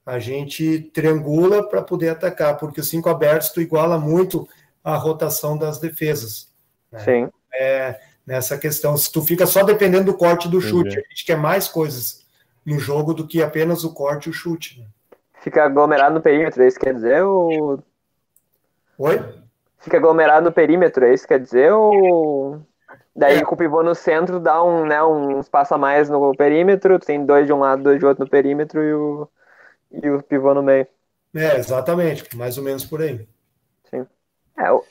a 0.06 0.20
gente 0.20 0.80
triangula 0.94 1.68
para 1.68 1.82
poder 1.82 2.10
atacar, 2.10 2.58
porque 2.58 2.82
os 2.82 2.90
cinco 2.90 3.10
abertos 3.10 3.50
tu 3.50 3.62
iguala 3.62 3.98
muito 3.98 4.48
a 4.84 4.96
rotação 4.96 5.58
das 5.58 5.80
defesas. 5.80 6.52
Né? 6.92 7.00
Sim. 7.00 7.30
É, 7.54 8.00
nessa 8.26 8.58
questão, 8.58 8.96
se 8.96 9.12
tu 9.12 9.22
fica 9.22 9.46
só 9.46 9.64
dependendo 9.64 10.06
do 10.06 10.18
corte 10.18 10.48
do 10.48 10.62
chute, 10.62 10.98
a 10.98 11.02
gente 11.10 11.26
quer 11.26 11.38
mais 11.38 11.68
coisas 11.68 12.26
no 12.66 12.80
jogo 12.80 13.14
do 13.14 13.28
que 13.28 13.44
apenas 13.44 13.84
o 13.84 13.94
corte 13.94 14.28
e 14.28 14.30
o 14.30 14.34
chute. 14.34 14.80
Né? 14.80 14.86
Fica 15.42 15.66
aglomerado 15.66 16.16
no 16.16 16.22
perímetro, 16.22 16.64
é 16.64 16.68
isso 16.68 16.80
quer 16.80 16.94
dizer? 16.94 17.22
Ou... 17.24 17.84
Oi? 18.98 19.44
Fica 19.80 19.98
aglomerado 19.98 20.46
no 20.46 20.52
perímetro, 20.52 21.06
é 21.06 21.14
isso 21.14 21.28
quer 21.28 21.40
dizer? 21.40 21.74
Ou... 21.74 22.62
Daí 23.16 23.38
é. 23.38 23.44
com 23.44 23.54
o 23.54 23.58
pivô 23.58 23.84
no 23.84 23.94
centro 23.94 24.40
dá 24.40 24.64
um, 24.64 24.86
né, 24.86 25.04
um 25.04 25.40
espaço 25.40 25.74
a 25.74 25.78
mais 25.78 26.10
no 26.10 26.36
perímetro, 26.36 26.98
tem 26.98 27.26
dois 27.26 27.46
de 27.46 27.54
um 27.54 27.60
lado, 27.60 27.84
dois 27.84 28.00
de 28.00 28.06
outro 28.06 28.24
no 28.24 28.30
perímetro 28.30 28.82
e 28.82 28.94
o 28.94 29.28
e 29.94 30.10
o 30.10 30.24
pivô 30.24 30.54
no 30.54 30.64
meio. 30.64 30.88
É, 31.36 31.58
exatamente, 31.58 32.36
mais 32.36 32.58
ou 32.58 32.64
menos 32.64 32.84
por 32.84 33.02
aí. 33.02 33.28
Sim. 33.90 34.08
É, 34.58 34.72
o, 34.72 34.84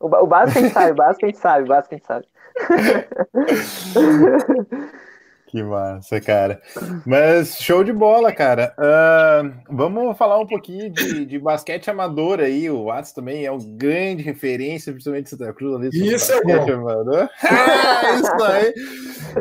o, 0.00 0.06
o 0.06 0.26
básico 0.26 0.58
a 0.58 0.62
gente 0.62 0.72
sabe, 0.72 0.92
o 0.92 0.96
básico 0.96 1.24
a 1.24 1.28
gente 1.28 1.38
sabe, 1.38 1.64
o 1.64 1.68
básico 1.68 1.94
a 1.94 1.98
gente 1.98 2.06
sabe. 2.06 2.26
Que 5.48 5.62
massa, 5.62 6.20
cara. 6.20 6.60
Mas 7.06 7.58
show 7.58 7.82
de 7.82 7.90
bola, 7.90 8.30
cara. 8.30 8.74
Uh, 8.78 9.74
vamos 9.74 10.16
falar 10.18 10.38
um 10.38 10.46
pouquinho 10.46 10.90
de, 10.90 11.24
de 11.24 11.38
basquete 11.38 11.88
amador 11.88 12.40
aí. 12.40 12.68
O 12.68 12.84
Watts 12.84 13.12
também 13.12 13.46
é 13.46 13.50
uma 13.50 13.64
grande 13.64 14.22
referência, 14.22 14.92
principalmente 14.92 15.24
de 15.24 15.30
Santa 15.30 15.52
Cruz. 15.54 15.76
Ali, 15.76 16.14
isso 16.14 16.32
é 16.32 16.42
bom. 16.42 16.70
Amador. 16.70 17.30
ah, 17.42 18.12
isso 18.20 18.44
aí. 18.44 18.74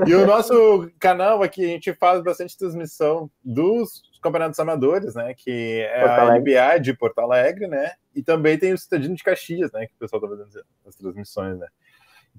E 0.07 0.15
o 0.15 0.25
nosso 0.25 0.89
canal 0.97 1.43
aqui, 1.43 1.65
a 1.65 1.67
gente 1.67 1.93
faz 1.93 2.23
bastante 2.23 2.57
transmissão 2.57 3.29
dos 3.43 4.01
campeonatos 4.21 4.59
amadores, 4.61 5.13
né? 5.13 5.33
Que 5.35 5.81
é 5.91 6.03
a 6.03 6.39
NBA 6.39 6.79
de 6.79 6.93
Porto 6.93 7.19
Alegre, 7.19 7.67
né? 7.67 7.91
E 8.17 8.23
também 8.23 8.57
tem 8.57 8.73
o 8.73 8.77
Citadino 8.77 9.15
de 9.15 9.23
Caxias, 9.23 9.71
né? 9.71 9.85
Que 9.85 9.93
o 9.93 9.99
pessoal 9.99 10.21
tá 10.21 10.27
fazendo 10.27 10.65
as 10.85 10.95
transmissões, 10.95 11.59
né? 11.59 11.67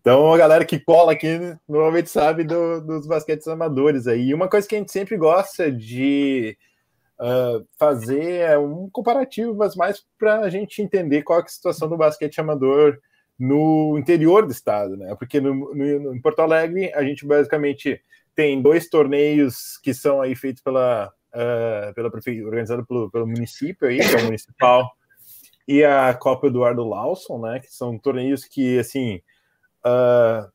Então, 0.00 0.32
a 0.32 0.38
galera 0.38 0.64
que 0.64 0.78
cola 0.78 1.12
aqui 1.12 1.28
normalmente 1.68 2.10
sabe 2.10 2.44
do, 2.44 2.80
dos 2.80 3.06
basquetes 3.06 3.48
amadores 3.48 4.06
aí. 4.06 4.28
E 4.28 4.34
uma 4.34 4.48
coisa 4.48 4.66
que 4.66 4.74
a 4.74 4.78
gente 4.78 4.92
sempre 4.92 5.16
gosta 5.16 5.72
de 5.72 6.56
uh, 7.18 7.66
fazer 7.78 8.40
é 8.40 8.58
um 8.58 8.88
comparativo, 8.90 9.54
mas 9.54 9.74
mais 9.74 10.04
para 10.18 10.40
a 10.40 10.50
gente 10.50 10.82
entender 10.82 11.22
qual 11.22 11.40
é 11.40 11.42
a 11.42 11.48
situação 11.48 11.88
do 11.88 11.96
basquete 11.96 12.40
amador 12.40 12.98
no 13.38 13.96
interior 13.98 14.44
do 14.46 14.52
estado, 14.52 14.96
né? 14.96 15.14
Porque 15.16 15.40
no, 15.40 15.74
no, 15.74 16.14
em 16.14 16.20
Porto 16.20 16.40
Alegre 16.40 16.92
a 16.94 17.02
gente 17.02 17.26
basicamente 17.26 18.00
tem 18.34 18.60
dois 18.60 18.88
torneios 18.88 19.78
que 19.82 19.92
são 19.92 20.20
aí 20.20 20.34
feitos 20.34 20.62
pela, 20.62 21.12
uh, 21.34 21.94
pela 21.94 22.10
prefeitura, 22.10 22.46
organizado 22.46 22.86
pelo, 22.86 23.10
pelo 23.10 23.26
município 23.26 23.88
aí, 23.88 23.98
que 23.98 24.14
é 24.14 24.18
o 24.18 24.24
municipal, 24.26 24.90
e 25.68 25.84
a 25.84 26.12
Copa 26.14 26.48
Eduardo 26.48 26.82
Lawson, 26.82 27.38
né? 27.38 27.60
Que 27.60 27.72
são 27.72 27.96
torneios 27.96 28.44
que 28.44 28.78
assim 28.78 29.20
Uh, 29.84 30.50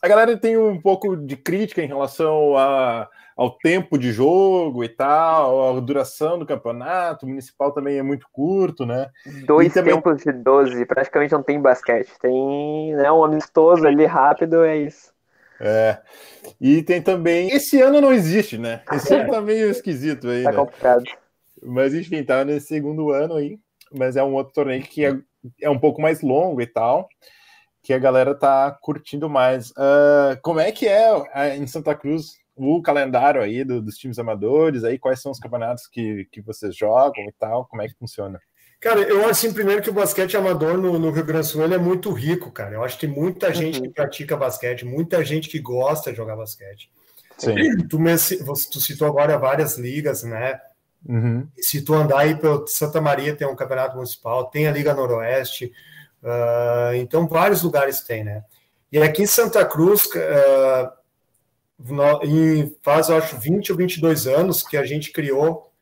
a 0.00 0.08
galera 0.08 0.36
tem 0.36 0.56
um 0.56 0.80
pouco 0.80 1.16
de 1.16 1.36
crítica 1.36 1.82
em 1.82 1.86
relação 1.86 2.56
a, 2.56 3.08
ao 3.36 3.56
tempo 3.58 3.96
de 3.96 4.10
jogo 4.10 4.82
e 4.82 4.88
tal, 4.88 5.76
a 5.76 5.80
duração 5.80 6.38
do 6.38 6.46
campeonato. 6.46 7.24
O 7.24 7.28
municipal 7.28 7.70
também 7.72 7.98
é 7.98 8.02
muito 8.02 8.26
curto, 8.32 8.84
né? 8.84 9.08
Dois 9.46 9.72
também... 9.72 9.94
tempos 9.94 10.22
de 10.22 10.32
12, 10.32 10.84
praticamente 10.86 11.32
não 11.32 11.42
tem 11.42 11.60
basquete. 11.60 12.10
Tem 12.20 12.94
né, 12.96 13.12
um 13.12 13.22
amistoso 13.22 13.86
ali 13.86 14.04
rápido, 14.04 14.64
é 14.64 14.76
isso. 14.78 15.12
É. 15.60 16.00
E 16.60 16.82
tem 16.82 17.00
também. 17.00 17.50
Esse 17.50 17.80
ano 17.80 18.00
não 18.00 18.12
existe, 18.12 18.58
né? 18.58 18.82
Esse 18.90 19.14
ano 19.14 19.30
tá 19.30 19.40
meio 19.40 19.70
esquisito 19.70 20.28
aí. 20.28 20.42
Tá 20.42 20.50
né? 20.50 20.56
complicado. 20.56 21.04
Mas 21.62 21.94
enfim, 21.94 22.24
tá 22.24 22.44
nesse 22.44 22.66
segundo 22.66 23.12
ano 23.12 23.34
aí. 23.36 23.56
Mas 23.94 24.16
é 24.16 24.22
um 24.22 24.34
outro 24.34 24.52
torneio 24.52 24.82
que 24.82 25.04
é, 25.04 25.18
é 25.60 25.70
um 25.70 25.78
pouco 25.78 26.00
mais 26.00 26.22
longo 26.22 26.60
e 26.60 26.66
tal 26.66 27.08
que 27.82 27.92
a 27.92 27.98
galera 27.98 28.34
tá 28.34 28.70
curtindo 28.70 29.28
mais. 29.28 29.70
Uh, 29.72 30.38
como 30.40 30.60
é 30.60 30.70
que 30.70 30.86
é 30.86 31.12
uh, 31.12 31.26
em 31.56 31.66
Santa 31.66 31.94
Cruz 31.94 32.40
o 32.54 32.80
calendário 32.80 33.42
aí 33.42 33.64
do, 33.64 33.82
dos 33.82 33.96
times 33.96 34.18
amadores? 34.18 34.84
Aí 34.84 34.98
quais 34.98 35.20
são 35.20 35.32
os 35.32 35.40
campeonatos 35.40 35.88
que, 35.88 36.26
que 36.30 36.40
vocês 36.40 36.76
jogam 36.76 37.24
e 37.24 37.32
tal? 37.38 37.66
Como 37.66 37.82
é 37.82 37.88
que 37.88 37.98
funciona? 37.98 38.40
Cara, 38.80 39.00
eu 39.00 39.20
acho 39.20 39.30
assim, 39.30 39.52
primeiro 39.52 39.82
que 39.82 39.90
o 39.90 39.92
basquete 39.92 40.36
amador 40.36 40.76
no, 40.76 40.98
no, 40.98 41.10
Rio 41.10 41.24
Grande 41.24 41.46
do 41.46 41.50
Sul 41.50 41.64
é 41.64 41.78
muito 41.78 42.10
rico, 42.12 42.50
cara. 42.50 42.74
Eu 42.74 42.84
acho 42.84 42.98
que 42.98 43.06
tem 43.06 43.14
muita 43.14 43.52
gente 43.54 43.78
uhum. 43.78 43.84
que 43.84 43.90
pratica 43.90 44.36
basquete, 44.36 44.84
muita 44.84 45.24
gente 45.24 45.48
que 45.48 45.60
gosta 45.60 46.10
de 46.10 46.16
jogar 46.16 46.36
basquete. 46.36 46.90
Sim. 47.38 47.54
Tu, 47.88 47.98
tu 48.70 48.80
citou 48.80 49.06
agora 49.08 49.38
várias 49.38 49.78
ligas, 49.78 50.24
né? 50.24 50.60
Uhum. 51.08 51.46
Se 51.58 51.82
tu 51.82 51.94
andar 51.94 52.20
aí 52.20 52.36
pelo 52.36 52.66
Santa 52.66 53.00
Maria, 53.00 53.34
tem 53.34 53.46
um 53.46 53.56
campeonato 53.56 53.96
municipal, 53.96 54.50
tem 54.50 54.66
a 54.66 54.72
Liga 54.72 54.94
Noroeste, 54.94 55.72
uh, 56.22 56.94
então 56.94 57.26
vários 57.26 57.62
lugares 57.62 58.00
tem, 58.00 58.24
né? 58.24 58.44
E 58.90 58.98
aqui 58.98 59.22
em 59.22 59.26
Santa 59.26 59.64
Cruz, 59.64 60.04
uh, 60.06 60.92
no, 61.78 62.22
em, 62.22 62.76
faz, 62.82 63.08
eu 63.08 63.16
acho, 63.16 63.36
20 63.38 63.72
ou 63.72 63.78
22 63.78 64.26
anos 64.26 64.62
que 64.62 64.76
a 64.76 64.84
gente 64.84 65.10
criou 65.10 65.72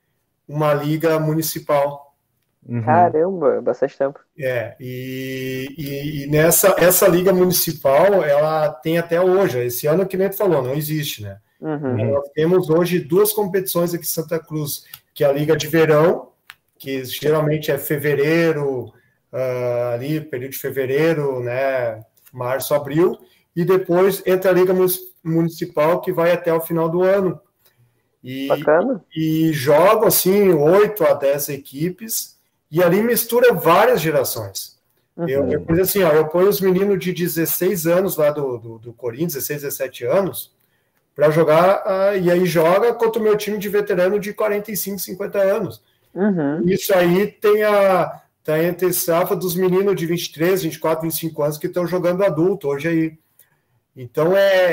uma 0.48 0.72
liga 0.72 1.18
municipal 1.18 2.10
Uhum. 2.68 2.82
Caramba, 2.82 3.60
bastante 3.62 3.96
tempo. 3.96 4.20
É, 4.38 4.76
e, 4.78 5.66
e, 5.78 6.24
e, 6.24 6.26
nessa 6.26 6.76
essa 6.78 7.08
liga 7.08 7.32
municipal, 7.32 8.22
ela 8.22 8.70
tem 8.70 8.98
até 8.98 9.20
hoje, 9.20 9.58
esse 9.64 9.86
ano 9.86 10.06
que 10.06 10.16
nem 10.16 10.28
tu 10.28 10.36
falou, 10.36 10.62
não 10.62 10.74
existe, 10.74 11.22
né? 11.22 11.38
Uhum. 11.60 12.12
Nós 12.12 12.28
temos 12.34 12.70
hoje 12.70 13.00
duas 13.00 13.32
competições 13.32 13.94
aqui 13.94 14.04
em 14.04 14.06
Santa 14.06 14.38
Cruz, 14.38 14.84
que 15.20 15.24
é 15.24 15.26
a 15.26 15.32
liga 15.34 15.54
de 15.54 15.66
verão, 15.66 16.30
que 16.78 17.04
geralmente 17.04 17.70
é 17.70 17.76
fevereiro, 17.76 18.86
uh, 19.30 19.92
ali, 19.92 20.18
período 20.18 20.52
de 20.52 20.56
fevereiro, 20.56 21.40
né, 21.40 22.02
março, 22.32 22.72
abril, 22.72 23.18
e 23.54 23.62
depois 23.62 24.22
entra 24.24 24.50
a 24.50 24.54
liga 24.54 24.72
municipal, 25.22 26.00
que 26.00 26.10
vai 26.10 26.32
até 26.32 26.50
o 26.54 26.60
final 26.62 26.88
do 26.88 27.02
ano. 27.02 27.38
E, 28.24 28.48
Bacana. 28.48 29.04
e 29.14 29.52
jogam, 29.52 30.08
assim, 30.08 30.54
oito 30.54 31.04
a 31.04 31.12
dez 31.12 31.50
equipes, 31.50 32.38
e 32.70 32.82
ali 32.82 33.02
mistura 33.02 33.52
várias 33.52 34.00
gerações. 34.00 34.78
Uhum. 35.14 35.28
Eu, 35.28 35.66
eu, 35.68 35.82
assim, 35.82 36.02
ó, 36.02 36.12
eu 36.12 36.28
ponho 36.28 36.48
os 36.48 36.62
meninos 36.62 36.98
de 36.98 37.12
16 37.12 37.86
anos 37.86 38.16
lá 38.16 38.30
do, 38.30 38.56
do, 38.56 38.78
do 38.78 38.92
Corinthians, 38.94 39.34
16, 39.34 39.64
17 39.64 40.04
anos, 40.06 40.50
para 41.14 41.30
jogar, 41.30 41.82
uh, 41.84 42.16
e 42.16 42.30
aí 42.30 42.46
joga 42.46 42.92
contra 42.94 43.20
o 43.20 43.24
meu 43.24 43.36
time 43.36 43.58
de 43.58 43.68
veterano 43.68 44.18
de 44.18 44.32
45, 44.32 44.98
50 44.98 45.38
anos. 45.38 45.82
Uhum. 46.14 46.62
Isso 46.66 46.94
aí 46.94 47.26
tem 47.26 47.62
a, 47.62 48.20
tá 48.42 48.62
entre 48.62 48.92
safra 48.92 49.36
dos 49.36 49.54
meninos 49.54 49.94
de 49.96 50.06
23, 50.06 50.62
24, 50.62 51.02
25 51.02 51.42
anos 51.42 51.58
que 51.58 51.66
estão 51.66 51.86
jogando 51.86 52.24
adulto 52.24 52.68
hoje 52.68 52.88
aí. 52.88 53.18
Então 53.96 54.36
é, 54.36 54.72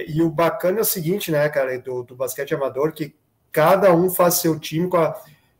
é, 0.00 0.10
E 0.10 0.20
o 0.22 0.28
bacana 0.28 0.78
é 0.78 0.82
o 0.82 0.84
seguinte, 0.84 1.30
né, 1.30 1.48
cara, 1.48 1.78
do, 1.78 2.02
do 2.02 2.14
basquete 2.14 2.54
amador, 2.54 2.92
que 2.92 3.14
cada 3.50 3.94
um 3.94 4.10
faz 4.10 4.34
seu 4.34 4.58
time 4.58 4.88
com 4.88 4.98
a 4.98 5.16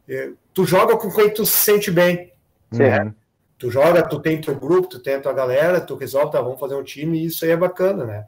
é, 0.09 0.31
tu 0.55 0.65
joga 0.65 0.97
com 0.97 1.11
quem 1.11 1.33
tu 1.33 1.45
se 1.45 1.57
sente 1.57 1.91
bem. 1.91 2.33
Uhum. 2.73 3.13
Tu 3.59 3.71
joga, 3.71 4.03
tu 4.03 4.21
tem 4.21 4.41
teu 4.41 4.55
grupo, 4.55 4.89
tu 4.89 4.99
tem 4.99 5.15
a 5.15 5.21
tua 5.21 5.33
galera, 5.33 5.81
tu 5.81 5.97
resolve, 5.97 6.33
tá, 6.33 6.41
vamos 6.41 6.61
fazer 6.61 6.75
um 6.75 6.83
time, 6.83 7.19
e 7.19 7.27
isso 7.27 7.45
aí 7.45 7.51
é 7.51 7.57
bacana, 7.57 8.05
né? 8.05 8.27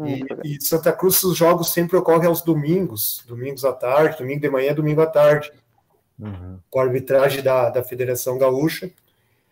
Uhum. 0.00 0.06
E, 0.42 0.56
e, 0.56 0.62
Santa 0.62 0.92
Cruz, 0.92 1.22
os 1.22 1.36
jogos 1.36 1.72
sempre 1.72 1.96
ocorrem 1.96 2.26
aos 2.26 2.40
domingos, 2.40 3.22
domingos 3.28 3.64
à 3.64 3.72
tarde, 3.72 4.18
domingo 4.18 4.40
de 4.40 4.48
manhã, 4.48 4.72
domingo 4.72 5.02
à 5.02 5.06
tarde, 5.06 5.52
uhum. 6.18 6.58
com 6.70 6.80
a 6.80 6.84
arbitragem 6.84 7.42
da, 7.42 7.68
da 7.68 7.82
Federação 7.82 8.38
Gaúcha, 8.38 8.90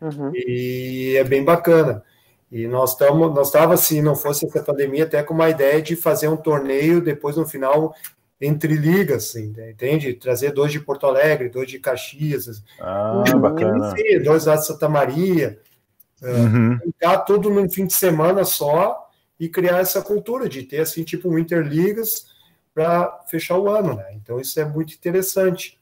uhum. 0.01 0.33
e 0.35 1.17
é 1.19 1.25
bem 1.25 1.45
bacana. 1.45 2.03
E 2.51 2.67
nós 2.67 2.93
estamos, 2.93 3.35
nós 3.35 3.49
estava, 3.49 3.77
se 3.77 4.01
não 4.01 4.17
fosse 4.17 4.47
essa 4.47 4.63
pandemia, 4.63 5.05
até 5.05 5.23
com 5.23 5.35
uma 5.35 5.51
ideia 5.51 5.83
de 5.83 5.95
fazer 5.95 6.29
um 6.29 6.37
torneio, 6.37 7.03
depois 7.03 7.37
no 7.37 7.47
final 7.47 7.95
entre 8.41 8.75
ligas, 8.75 9.31
assim, 9.31 9.53
né? 9.55 9.73
entende? 9.73 10.15
Trazer 10.15 10.53
dois 10.53 10.73
de 10.73 10.81
Porto 10.81 11.07
Alegre, 11.07 11.51
dois 11.51 11.69
de 11.69 11.79
Caxias, 11.79 12.63
ah, 12.81 13.23
bacana. 13.37 13.93
dois 14.25 14.47
lá 14.47 14.55
de 14.57 14.65
Santa 14.65 14.89
Maria, 14.89 15.59
uhum. 16.23 16.79
ficar 16.79 17.19
tudo 17.19 17.51
num 17.51 17.69
fim 17.69 17.85
de 17.85 17.93
semana 17.93 18.45
só 18.45 19.08
e 19.39 19.49
criar 19.49 19.78
essa 19.78 20.03
cultura 20.03 20.49
de 20.49 20.62
ter 20.62 20.80
assim 20.80 21.05
tipo 21.05 21.28
um 21.28 21.39
interligas 21.39 22.26
para 22.74 23.24
fechar 23.28 23.59
o 23.59 23.68
ano, 23.68 23.95
né? 23.95 24.07
Então 24.14 24.41
isso 24.41 24.59
é 24.61 24.64
muito 24.64 24.95
interessante. 24.95 25.78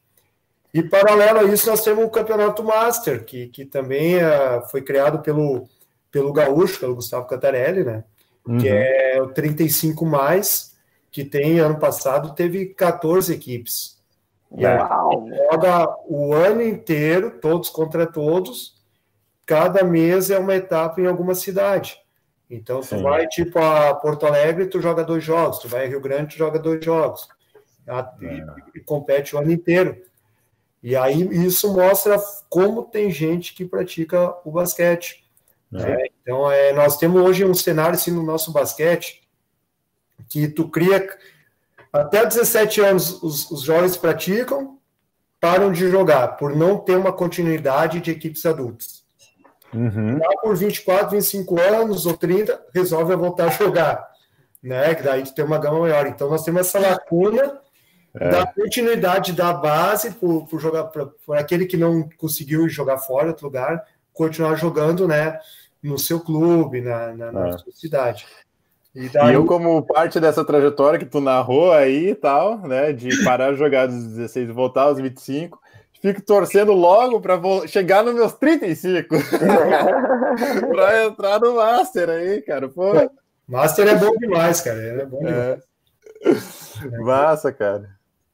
E 0.72 0.82
paralelo 0.82 1.40
a 1.40 1.44
isso 1.44 1.68
nós 1.68 1.82
temos 1.82 2.04
o 2.04 2.11
campeonato 2.11 2.62
Master 2.62 3.24
que, 3.24 3.48
que 3.48 3.64
também 3.64 4.16
uh, 4.16 4.62
foi 4.70 4.82
criado 4.82 5.20
pelo 5.20 5.68
pelo 6.11 6.32
Gaúcho, 6.32 6.80
pelo 6.80 6.94
Gustavo 6.94 7.26
Cantarelli, 7.26 7.84
né? 7.84 8.04
Uhum. 8.46 8.59
Que 8.59 8.68
é 8.68 9.20
o 9.20 9.28
35 9.28 10.07
mais 10.07 10.74
que 11.11 11.24
tem 11.24 11.59
ano 11.59 11.78
passado 11.78 12.34
teve 12.34 12.66
14 12.66 13.32
equipes. 13.32 13.96
E 14.54 14.64
aí 14.64 14.78
joga 15.50 15.96
o 16.07 16.34
ano 16.34 16.62
inteiro, 16.62 17.38
todos 17.40 17.68
contra 17.68 18.07
todos. 18.07 18.76
Cada 19.44 19.82
mês 19.82 20.30
é 20.30 20.38
uma 20.38 20.54
etapa 20.54 21.00
em 21.00 21.07
alguma 21.07 21.34
cidade. 21.34 21.98
Então, 22.49 22.80
tu 22.80 22.86
Sim. 22.86 23.03
vai 23.03 23.26
tipo 23.26 23.59
a 23.59 23.94
Porto 23.94 24.24
Alegre, 24.26 24.66
tu 24.66 24.80
joga 24.80 25.05
dois 25.05 25.24
jogos. 25.24 25.59
Tu 25.59 25.68
vai 25.68 25.86
a 25.86 25.88
Rio 25.88 26.01
Grande, 26.01 26.34
tu 26.34 26.38
joga 26.38 26.59
dois 26.59 26.84
jogos. 26.84 27.28
E, 28.20 28.26
é. 28.26 28.47
e 28.74 28.80
compete 28.80 29.34
o 29.34 29.38
ano 29.38 29.51
inteiro. 29.51 30.01
E 30.82 30.94
aí 30.94 31.20
isso 31.44 31.72
mostra 31.74 32.16
como 32.49 32.84
tem 32.84 33.11
gente 33.11 33.55
que 33.55 33.64
pratica 33.64 34.34
o 34.44 34.53
basquete. 34.53 35.24
É. 35.74 35.78
Né? 35.78 36.07
Então, 36.22 36.51
é, 36.51 36.72
nós 36.72 36.97
temos 36.97 37.20
hoje 37.20 37.44
um 37.44 37.55
cenário 37.55 37.94
assim, 37.94 38.12
no 38.12 38.22
nosso 38.22 38.53
basquete 38.53 39.22
que 40.28 40.49
tu 40.49 40.68
cria 40.68 41.07
até 41.92 42.24
17 42.24 42.80
anos 42.80 43.22
os, 43.22 43.51
os 43.51 43.62
jovens 43.62 43.97
praticam, 43.97 44.78
param 45.40 45.70
de 45.70 45.88
jogar 45.90 46.36
por 46.36 46.55
não 46.55 46.78
ter 46.78 46.97
uma 46.97 47.12
continuidade 47.12 48.01
de 48.01 48.11
equipes 48.11 48.44
adultas. 48.44 49.05
Uhum. 49.75 50.19
Lá 50.19 50.37
por 50.41 50.57
24, 50.57 51.11
25 51.11 51.61
anos 51.61 52.07
ou 52.07 52.17
30, 52.17 52.59
resolve 52.75 53.14
voltar 53.17 53.47
a 53.47 53.51
jogar, 53.51 54.09
né? 54.62 54.95
Que 54.95 55.03
daí 55.03 55.23
tu 55.23 55.35
tem 55.35 55.45
uma 55.45 55.59
gama 55.59 55.81
maior. 55.81 56.07
Então 56.07 56.31
nós 56.31 56.45
temos 56.45 56.61
essa 56.62 56.79
lacuna 56.79 57.61
é. 58.14 58.29
da 58.31 58.47
continuidade 58.47 59.33
da 59.33 59.53
base 59.53 60.12
por 60.12 60.49
jogar 60.59 60.85
por 60.85 61.37
aquele 61.37 61.67
que 61.67 61.77
não 61.77 62.09
conseguiu 62.17 62.69
jogar 62.69 62.99
fora 62.99 63.29
outro 63.29 63.47
lugar, 63.47 63.85
continuar 64.12 64.57
jogando, 64.57 65.07
né? 65.07 65.39
No 65.83 65.99
seu 65.99 66.21
clube, 66.21 66.81
na, 66.81 67.12
na, 67.14 67.33
na 67.33 67.49
é. 67.49 67.59
sua 67.59 67.73
cidade. 67.73 68.27
E, 68.97 69.11
daí... 69.11 69.33
e, 69.33 69.35
eu, 69.35 69.45
como 69.45 69.83
parte 69.83 70.19
dessa 70.19 70.43
trajetória 70.43 70.99
que 70.99 71.05
tu 71.05 71.21
narrou 71.21 71.71
aí 71.71 72.11
e 72.11 72.14
tal, 72.14 72.59
né, 72.67 72.95
de 72.95 73.23
parar 73.23 73.53
de 73.53 73.59
jogar 73.59 73.87
dos 73.87 74.03
16 74.07 74.49
e 74.49 74.53
voltar 74.53 74.85
aos 74.85 74.99
25, 74.99 75.61
fico 76.01 76.22
torcendo 76.22 76.72
logo 76.72 77.20
para 77.20 77.40
chegar 77.66 78.05
nos 78.05 78.14
meus 78.14 78.32
35 78.34 79.09
para 80.72 81.05
entrar 81.05 81.40
no 81.40 81.57
Master 81.57 82.11
aí, 82.11 82.42
cara. 82.42 82.68
Pô. 82.68 82.92
Master 83.47 83.88
é 83.88 83.94
bom 83.94 84.16
demais, 84.16 84.61
cara. 84.61 84.78
É 84.78 85.05
bom 85.07 85.18
demais. 85.18 85.62
É. 86.82 86.99
Massa, 86.99 87.53
cara. 87.53 87.90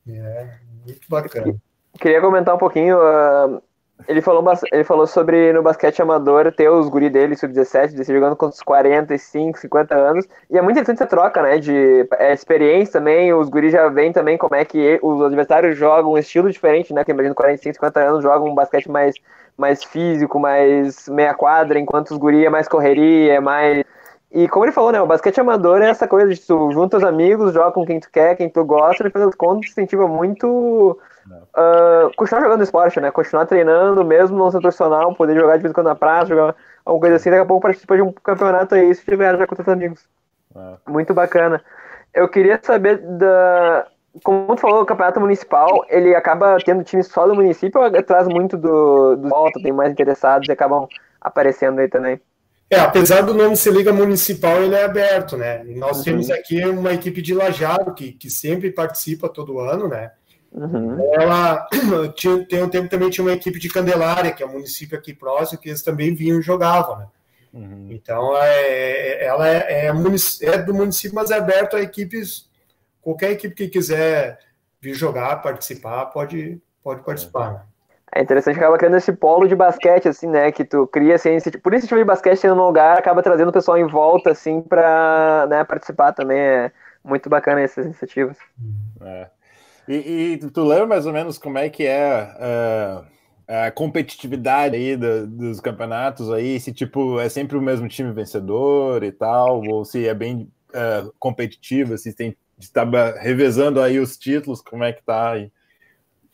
É, 0.09 0.59
muito 0.85 1.09
bacana. 1.09 1.55
Queria 1.99 2.21
comentar 2.21 2.55
um 2.55 2.59
pouquinho. 2.59 2.99
Uh 2.99 3.63
ele 4.09 4.21
falou, 4.21 4.45
ele 4.73 4.85
falou 4.85 5.07
sobre 5.07 5.53
no 5.53 5.63
basquete 5.63 6.03
amador 6.03 6.53
ter 6.53 6.69
os 6.69 6.89
guri 6.89 7.11
dele, 7.11 7.37
sub-17, 7.37 7.95
de 7.95 8.05
jogando 8.05 8.37
com 8.37 8.47
os 8.47 8.61
45, 8.63 9.59
50 9.59 9.95
anos. 9.95 10.29
E 10.51 10.59
é 10.59 10.63
muito 10.63 10.77
interessante 10.77 10.99
essa 10.99 11.07
troca, 11.07 11.43
né? 11.43 11.59
De 11.59 12.07
é, 12.19 12.33
experiência 12.33 12.95
também. 12.95 13.33
Os 13.33 13.49
guris 13.49 13.73
já 13.73 13.89
veem 13.89 14.13
também 14.13 14.37
como 14.39 14.55
é 14.55 14.65
que 14.65 14.99
os 15.03 15.23
adversários 15.23 15.77
jogam 15.77 16.13
um 16.13 16.19
estilo 16.19 16.51
diferente, 16.51 16.93
né? 16.93 17.05
Que 17.05 17.13
imagino 17.13 17.35
45, 17.35 17.75
50 17.75 18.01
anos 18.01 18.23
jogam 18.23 18.49
um 18.49 18.55
basquete 18.55 18.91
mais, 18.91 19.15
mais 19.57 19.85
físico, 19.85 20.39
mais 20.39 21.09
meia 21.09 21.35
quadra, 21.35 21.79
enquanto 21.79 22.11
os 22.11 22.19
guri 22.19 22.45
é 22.45 22.51
mais 22.51 22.69
correria, 22.69 23.35
é 23.35 23.41
mais. 23.41 23.85
E 24.31 24.49
como 24.49 24.65
ele 24.65 24.73
falou, 24.73 24.93
né? 24.93 25.01
O 25.01 25.07
basquete 25.07 25.41
amador 25.41 25.83
é 25.83 25.91
essa 25.91 26.09
coisa 26.09 26.33
de 26.33 26.41
tu 26.41 26.71
junta 26.73 26.97
os 26.97 27.05
amigos, 27.05 27.53
joga 27.53 27.73
com 27.73 27.85
quem 27.85 28.01
tu 28.01 28.11
quer, 28.11 28.37
quem 28.37 28.49
tu 28.49 28.65
gosta, 28.65 29.05
e 29.05 29.23
as 29.23 29.35
contas 29.35 29.71
incentiva 29.71 30.09
muito 30.09 30.99
uh, 31.27 32.15
continuar 32.17 32.43
jogando 32.43 32.63
esporte, 32.63 33.01
né? 33.01 33.11
Continuar 33.11 33.47
treinando, 33.47 34.05
mesmo 34.05 34.39
não 34.39 34.51
ser 34.51 34.61
profissional, 34.61 35.15
poder 35.15 35.35
jogar 35.39 35.57
de 35.57 35.63
vez 35.63 35.71
em 35.71 35.75
quando 35.75 35.87
na 35.87 35.95
praça, 35.95 36.27
jogar 36.27 36.55
alguma 36.85 37.01
coisa 37.01 37.17
assim, 37.17 37.31
daqui 37.31 37.43
a 37.43 37.47
pouco 37.47 37.63
participa 37.63 37.97
de 37.97 38.03
um 38.03 38.13
campeonato 38.13 38.75
aí, 38.75 38.95
se 38.95 39.05
tiver 39.05 39.37
já 39.37 39.47
com 39.47 39.57
seus 39.57 39.69
amigos. 39.69 40.07
É. 40.55 40.91
Muito 40.91 41.15
bacana. 41.15 41.63
Eu 42.13 42.29
queria 42.29 42.61
saber 42.63 42.99
da. 42.99 43.87
Como 44.23 44.55
tu 44.55 44.61
falou, 44.61 44.83
o 44.83 44.87
campeonato 44.87 45.19
municipal, 45.19 45.87
ele 45.89 46.15
acaba 46.15 46.59
tendo 46.63 46.85
time 46.85 47.03
só 47.03 47.27
do 47.27 47.35
município 47.35 47.81
ou 47.81 48.03
traz 48.03 48.29
muito 48.29 48.59
do, 48.59 49.17
do 49.17 49.29
volta, 49.31 49.59
tem 49.63 49.73
mais 49.73 49.91
interessados 49.91 50.47
e 50.47 50.53
acabam 50.53 50.87
aparecendo 51.19 51.79
aí 51.79 51.89
também? 51.89 52.21
É, 52.73 52.81
apesar 52.81 53.21
do 53.21 53.35
nome 53.35 53.55
ser 53.55 53.71
Liga 53.71 53.93
Municipal, 53.93 54.63
ele 54.63 54.75
é 54.75 54.85
aberto, 54.85 55.37
né? 55.37 55.63
E 55.67 55.75
nós 55.75 55.99
uhum. 55.99 56.05
temos 56.05 56.31
aqui 56.31 56.65
uma 56.65 56.95
equipe 56.95 57.21
de 57.21 57.35
Lajado 57.35 57.93
que, 57.93 58.13
que 58.13 58.31
sempre 58.31 58.71
participa 58.71 59.29
todo 59.29 59.61
ano, 59.61 59.89
né? 59.89 60.11
Uhum. 60.53 60.99
Ela 61.15 61.67
tinha, 62.15 62.45
tem 62.47 62.63
um 62.63 62.69
tempo 62.69 62.89
também 62.89 63.11
tinha 63.11 63.25
uma 63.25 63.33
equipe 63.33 63.59
de 63.59 63.69
Candelária, 63.69 64.33
que 64.33 64.43
é 64.43 64.47
um 64.47 64.53
município 64.53 64.97
aqui 64.99 65.15
próximo, 65.15 65.59
que 65.59 65.69
eles 65.69 65.83
também 65.83 66.15
vinham 66.15 66.39
e 66.39 66.43
jogavam, 66.43 66.99
né? 66.99 67.07
Uhum. 67.53 67.89
Então, 67.91 68.37
é, 68.37 68.61
é 68.61 69.25
ela 69.25 69.49
é, 69.49 69.87
é, 69.87 69.93
é, 70.43 70.59
do 70.59 70.75
município, 70.75 71.15
mas 71.15 71.31
é 71.31 71.37
aberto 71.37 71.77
a 71.77 71.83
equipes, 71.83 72.51
qualquer 73.01 73.33
equipe 73.33 73.55
que 73.55 73.69
quiser 73.69 74.39
vir 74.81 74.95
jogar, 74.95 75.37
participar, 75.43 76.07
pode, 76.07 76.61
pode 76.83 77.03
participar. 77.03 77.53
Né? 77.53 77.61
É 78.15 78.21
interessante 78.21 78.55
que 78.55 78.61
acaba 78.61 78.77
criando 78.77 78.97
esse 78.97 79.13
polo 79.13 79.49
de 79.49 79.55
basquete, 79.55 80.07
assim, 80.07 80.27
né? 80.27 80.53
Que 80.53 80.65
tu 80.65 80.87
cria 80.87 81.15
assim, 81.15 81.39
por 81.63 81.73
esse 81.73 81.87
tipo 81.87 81.99
de 81.99 82.05
basquete 82.05 82.37
sendo 82.37 82.61
um 82.61 82.67
lugar, 82.67 82.99
acaba 82.99 83.23
trazendo 83.23 83.49
o 83.49 83.53
pessoal 83.53 83.79
em 83.79 83.87
volta, 83.87 84.31
assim, 84.31 84.61
pra 84.61 85.47
né, 85.49 85.65
participar 85.65 86.13
também. 86.13 86.39
É 86.39 86.73
muito 87.03 87.31
bacana 87.31 87.63
essas 87.63 87.87
iniciativas. 87.87 88.37
É. 89.01 89.29
E, 89.89 90.39
e, 90.43 90.51
tu 90.51 90.65
lembra 90.65 90.87
mais 90.87 91.07
ou 91.07 91.13
menos 91.13 91.39
como 91.39 91.59
é 91.59 91.69
que 91.69 91.85
é 91.85 92.23
uh, 92.39 93.05
a 93.49 93.71
competitividade 93.71 94.77
aí 94.77 94.97
do, 94.97 95.27
dos 95.27 95.61
campeonatos 95.61 96.31
aí? 96.31 96.61
Se 96.61 96.73
tipo 96.73 97.19
é 97.19 97.29
sempre 97.29 97.57
o 97.57 97.63
mesmo 97.63 97.89
time 97.89 98.13
vencedor 98.13 99.03
e 99.03 99.11
tal, 99.11 99.63
ou 99.65 99.85
se 99.85 100.07
é 100.07 100.15
bem 100.15 100.51
uh, 100.71 101.13
competitivo, 101.19 101.99
se 101.99 102.15
tem 102.15 102.37
está 102.65 102.85
revezando 103.21 103.81
aí 103.81 103.99
os 103.99 104.17
títulos, 104.17 104.61
como 104.61 104.85
é 104.85 104.93
que 104.93 105.03
tá 105.03 105.33
aí? 105.33 105.51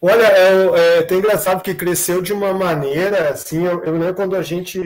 Olha, 0.00 0.26
é, 0.26 0.96
é 0.96 0.98
até 1.00 1.16
engraçado 1.16 1.56
porque 1.56 1.74
cresceu 1.74 2.22
de 2.22 2.32
uma 2.32 2.52
maneira, 2.54 3.30
assim, 3.30 3.64
eu, 3.64 3.82
eu 3.82 3.92
lembro 3.92 4.14
quando 4.14 4.36
a 4.36 4.42
gente, 4.42 4.80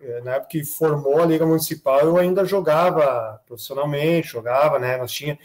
é, 0.00 0.20
na 0.22 0.36
época 0.36 0.50
que 0.50 0.64
formou 0.64 1.20
a 1.20 1.26
Liga 1.26 1.44
Municipal, 1.44 2.00
eu 2.00 2.16
ainda 2.16 2.44
jogava 2.44 3.40
profissionalmente, 3.46 4.28
jogava, 4.28 4.78
né, 4.78 4.96
nós 4.96 5.12
tinha, 5.12 5.38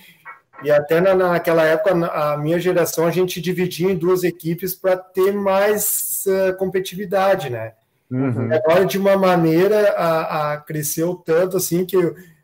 e 0.64 0.72
até 0.72 1.02
na, 1.02 1.14
naquela 1.14 1.64
época, 1.64 1.92
a 2.08 2.38
minha 2.38 2.60
geração, 2.60 3.06
a 3.06 3.12
gente 3.12 3.42
dividia 3.42 3.92
em 3.92 3.96
duas 3.96 4.24
equipes 4.24 4.74
para 4.76 4.98
ter 4.98 5.34
mais 5.34 6.24
uh, 6.28 6.56
competitividade, 6.58 7.50
né, 7.50 7.74
uhum. 8.12 8.54
agora 8.54 8.86
de 8.86 8.98
uma 8.98 9.18
maneira 9.18 9.92
a, 9.92 10.54
a 10.54 10.58
cresceu 10.58 11.16
tanto, 11.16 11.58
assim, 11.58 11.86
que 11.86 11.98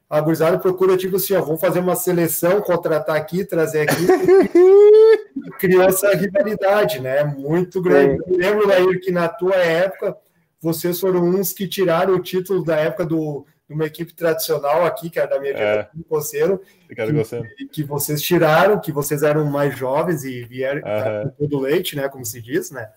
a 0.10 0.20
gurizada 0.22 0.58
procura, 0.58 0.98
tipo 0.98 1.18
assim, 1.18 1.36
ó, 1.36 1.42
vamos 1.42 1.62
fazer 1.62 1.80
uma 1.80 1.96
seleção, 1.96 2.62
contratar 2.62 3.16
aqui, 3.16 3.46
trazer 3.46 3.82
aqui. 3.82 4.08
criou 5.60 5.84
essa 5.84 6.16
rivalidade, 6.16 7.00
né? 7.00 7.24
Muito 7.24 7.82
grande. 7.82 8.22
Eu 8.28 8.38
lembro, 8.38 8.68
Lair, 8.68 9.00
que 9.02 9.12
na 9.12 9.28
tua 9.28 9.56
época, 9.56 10.18
vocês 10.62 11.00
foram 11.00 11.24
uns 11.24 11.54
que 11.54 11.68
tiraram 11.68 12.16
o 12.16 12.22
título 12.22 12.64
da 12.64 12.76
época 12.78 13.06
do, 13.06 13.46
uma 13.70 13.86
equipe 13.86 14.14
tradicional 14.14 14.86
aqui, 14.86 15.10
que 15.10 15.20
era 15.20 15.28
da 15.28 15.40
minha 15.40 15.54
é. 15.54 15.90
do 15.94 16.04
Coceiro, 16.04 16.62
que, 16.88 17.66
que, 17.68 17.84
vocês 17.84 18.22
tiraram, 18.22 18.80
que 18.80 18.92
vocês 18.92 19.22
eram 19.22 19.46
mais 19.46 19.78
jovens 19.78 20.24
e 20.24 20.44
vieram 20.44 20.82
uhum. 20.82 21.30
com 21.30 21.48
todo 21.48 21.62
leite, 21.62 21.96
né? 21.96 22.10
Como 22.10 22.26
se 22.26 22.42
diz, 22.42 22.72
né? 22.72 22.90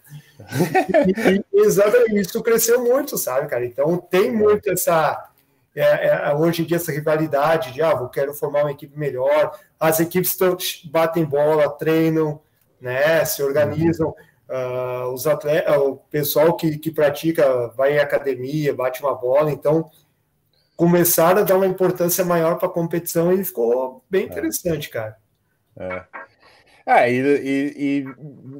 e, 1.52 1.60
exatamente, 1.60 2.20
isso 2.20 2.42
cresceu 2.42 2.82
muito, 2.82 3.18
sabe, 3.18 3.48
cara? 3.48 3.64
Então 3.64 3.98
tem 3.98 4.32
muito 4.32 4.70
essa 4.70 5.30
é, 5.74 6.06
é, 6.08 6.34
hoje 6.34 6.62
em 6.62 6.66
dia 6.66 6.76
essa 6.76 6.92
rivalidade 6.92 7.72
de 7.72 7.82
ah, 7.82 7.96
eu 7.98 8.08
quero 8.08 8.34
formar 8.34 8.62
uma 8.62 8.72
equipe 8.72 8.98
melhor, 8.98 9.58
as 9.80 10.00
equipes 10.00 10.36
batem 10.84 11.24
bola, 11.24 11.68
treinam, 11.70 12.40
né, 12.80 13.24
se 13.24 13.42
organizam, 13.42 14.14
uh, 14.48 15.12
os 15.12 15.26
atletas, 15.26 15.76
o 15.78 15.96
pessoal 16.10 16.54
que, 16.56 16.76
que 16.76 16.90
pratica 16.90 17.68
vai 17.68 17.94
em 17.94 17.98
academia, 17.98 18.74
bate 18.74 19.02
uma 19.02 19.14
bola, 19.14 19.50
então 19.50 19.90
começaram 20.76 21.40
a 21.40 21.44
dar 21.44 21.56
uma 21.56 21.66
importância 21.66 22.24
maior 22.24 22.56
para 22.56 22.68
a 22.68 22.72
competição 22.72 23.32
e 23.32 23.44
ficou 23.44 24.04
bem 24.10 24.24
é. 24.24 24.26
interessante, 24.26 24.88
cara. 24.90 25.16
É. 25.78 26.02
Ah, 26.84 27.08
e, 27.08 27.16
e, 27.16 27.74
e 27.76 28.04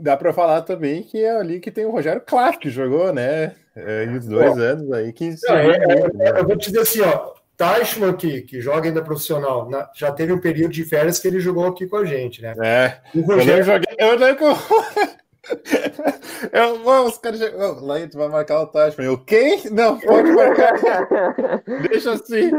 dá 0.00 0.16
para 0.16 0.32
falar 0.32 0.62
também 0.62 1.02
que 1.02 1.22
é 1.22 1.36
ali 1.36 1.58
que 1.58 1.70
tem 1.70 1.84
o 1.84 1.90
Rogério 1.90 2.20
Clark 2.20 2.58
que 2.58 2.70
jogou, 2.70 3.12
né? 3.12 3.54
É, 3.74 4.06
os 4.16 4.26
dois 4.26 4.54
Pô, 4.54 4.60
anos 4.60 4.92
aí 4.92 5.12
que. 5.12 5.34
Não, 5.42 5.56
é, 5.56 5.76
é, 6.20 6.40
eu 6.40 6.46
vou 6.46 6.56
te 6.56 6.70
dizer 6.70 6.80
assim, 6.80 7.00
ó. 7.00 7.32
Teichmann, 7.54 8.16
que, 8.16 8.42
que 8.42 8.60
joga 8.60 8.88
ainda 8.88 9.02
profissional, 9.02 9.68
na, 9.68 9.88
já 9.94 10.10
teve 10.10 10.32
um 10.32 10.40
período 10.40 10.72
de 10.72 10.84
férias 10.84 11.18
que 11.18 11.28
ele 11.28 11.38
jogou 11.38 11.66
aqui 11.66 11.86
com 11.86 11.96
a 11.96 12.04
gente, 12.04 12.42
né? 12.42 12.54
É. 12.60 12.96
O 13.14 13.20
Rogério... 13.20 13.60
Eu 13.60 13.64
joguei. 13.64 13.96
Eu 13.98 14.18
lembro 14.18 14.36
que 14.36 14.44
eu... 14.44 14.56
Eu, 16.52 17.06
os 17.06 17.18
caras 17.18 17.40
oh, 17.40 17.84
lá 17.84 18.06
tu 18.06 18.18
vai 18.18 18.28
marcar 18.28 18.60
o 18.60 18.66
Tashman. 18.66 19.06
Eu, 19.06 19.18
quem? 19.18 19.62
Não, 19.70 19.98
pode 19.98 20.30
marcar. 20.30 21.62
Deixa 21.88 22.12
assim. 22.12 22.50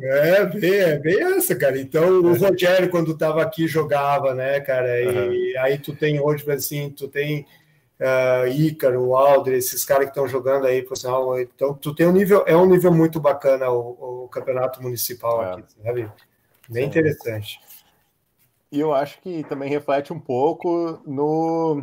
É 0.00 0.44
bem, 0.46 0.74
é 0.74 0.98
bem 0.98 1.22
essa, 1.36 1.54
cara. 1.54 1.78
Então, 1.78 2.20
o 2.20 2.34
Rogério, 2.34 2.90
quando 2.90 3.12
estava 3.12 3.42
aqui, 3.42 3.66
jogava, 3.66 4.34
né, 4.34 4.60
cara? 4.60 5.00
E 5.00 5.54
uhum. 5.54 5.62
aí 5.62 5.78
tu 5.78 5.94
tem 5.94 6.20
hoje, 6.20 6.50
assim, 6.50 6.90
tu 6.90 7.08
tem 7.08 7.46
uh, 8.00 8.46
Ícaro, 8.48 9.14
Alder, 9.14 9.54
esses 9.54 9.84
caras 9.84 10.04
que 10.04 10.10
estão 10.10 10.28
jogando 10.28 10.66
aí 10.66 10.82
profissional. 10.82 11.38
Então, 11.40 11.74
tu 11.74 11.94
tem 11.94 12.06
um 12.06 12.12
nível, 12.12 12.44
é 12.46 12.56
um 12.56 12.66
nível 12.66 12.92
muito 12.92 13.20
bacana 13.20 13.70
o, 13.70 14.24
o 14.24 14.28
campeonato 14.28 14.82
municipal 14.82 15.42
é. 15.42 15.52
aqui, 15.52 15.64
sabe? 15.82 16.10
Bem 16.68 16.84
Sim. 16.84 16.88
interessante. 16.88 17.60
E 18.72 18.78
eu 18.78 18.94
acho 18.94 19.20
que 19.20 19.42
também 19.44 19.68
reflete 19.68 20.12
um 20.12 20.20
pouco 20.20 21.00
no, 21.06 21.82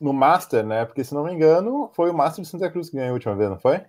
no 0.00 0.12
Master, 0.12 0.64
né? 0.64 0.84
Porque, 0.84 1.02
se 1.02 1.14
não 1.14 1.24
me 1.24 1.32
engano, 1.32 1.90
foi 1.94 2.10
o 2.10 2.14
Master 2.14 2.44
de 2.44 2.50
Santa 2.50 2.70
Cruz 2.70 2.90
que 2.90 2.96
ganhou 2.96 3.10
a 3.10 3.14
última 3.14 3.34
vez, 3.34 3.50
não 3.50 3.58
foi? 3.58 3.80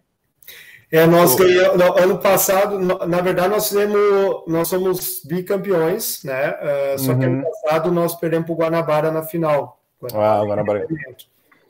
É, 0.91 1.05
nós 1.05 1.35
ganhamos, 1.35 1.79
ano 2.01 2.17
passado, 2.17 2.79
na 2.79 3.21
verdade, 3.21 3.49
nós 3.49 3.67
fizemos, 3.67 4.43
nós 4.47 4.67
somos 4.67 5.21
bicampeões, 5.23 6.23
né? 6.23 6.49
Uh, 6.49 6.99
só 6.99 7.11
uhum. 7.11 7.19
que 7.19 7.25
ano 7.25 7.37
uhum. 7.37 7.43
passado 7.43 7.91
nós 7.91 8.15
perdemos 8.15 8.47
para 8.47 8.53
o 8.53 8.57
Guanabara 8.57 9.11
na 9.11 9.21
final. 9.21 9.79
Ah, 10.15 10.43
Guanabara. 10.43 10.87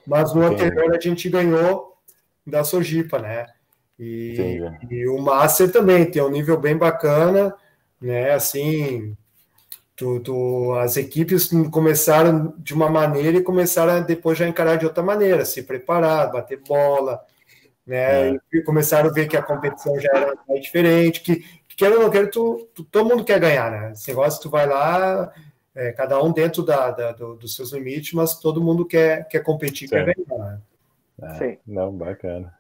Mas 0.08 0.34
no 0.34 0.46
Entendi. 0.46 0.64
anterior 0.64 0.96
a 0.96 1.00
gente 1.00 1.30
ganhou 1.30 1.98
da 2.48 2.64
Sojipa, 2.64 3.20
né? 3.20 3.48
E, 4.00 4.62
e, 4.90 5.08
o 5.10 5.20
Master 5.20 5.70
também 5.70 6.10
tem 6.10 6.22
um 6.22 6.30
nível 6.30 6.58
bem 6.58 6.78
bacana, 6.78 7.54
né? 8.02 8.32
Assim, 8.32 9.18
Tu, 10.00 10.18
tu, 10.22 10.74
as 10.76 10.96
equipes 10.96 11.50
começaram 11.70 12.54
de 12.58 12.74
uma 12.74 12.90
maneira 12.90 13.38
e 13.38 13.44
começaram 13.44 13.92
a 13.92 14.00
depois 14.00 14.38
já 14.38 14.48
encarar 14.48 14.78
de 14.78 14.86
outra 14.86 15.04
maneira, 15.04 15.44
se 15.44 15.62
preparar, 15.62 16.32
bater 16.32 16.58
bola, 16.66 17.22
né? 17.86 18.30
É. 18.30 18.40
E 18.54 18.62
começaram 18.62 19.10
a 19.10 19.12
ver 19.12 19.28
que 19.28 19.36
a 19.36 19.42
competição 19.42 20.00
já 20.00 20.10
era 20.16 20.38
mais 20.48 20.62
diferente, 20.62 21.20
que, 21.20 21.42
que 21.68 21.76
quer 21.76 21.92
ou 21.92 22.00
não 22.00 22.10
quer, 22.10 22.30
tu, 22.30 22.70
tu, 22.74 22.86
todo 22.86 23.10
mundo 23.10 23.26
quer 23.26 23.42
ganhar, 23.42 23.70
né? 23.70 23.92
Esse 23.92 24.08
negócio, 24.08 24.42
tu 24.42 24.50
vai 24.50 24.66
lá, 24.66 25.34
é, 25.76 25.92
cada 25.92 26.24
um 26.24 26.32
dentro 26.32 26.64
da, 26.64 26.92
da 26.92 27.12
do, 27.12 27.36
dos 27.36 27.54
seus 27.54 27.74
limites, 27.74 28.14
mas 28.14 28.40
todo 28.40 28.64
mundo 28.64 28.86
quer, 28.86 29.28
quer 29.28 29.44
competir, 29.44 29.90
Sim. 29.90 29.96
quer 29.96 30.16
ganhar. 30.16 30.40
Né? 30.40 30.60
É, 31.24 31.34
Sim. 31.34 31.58
Não, 31.68 31.92
bacana. 31.92 32.54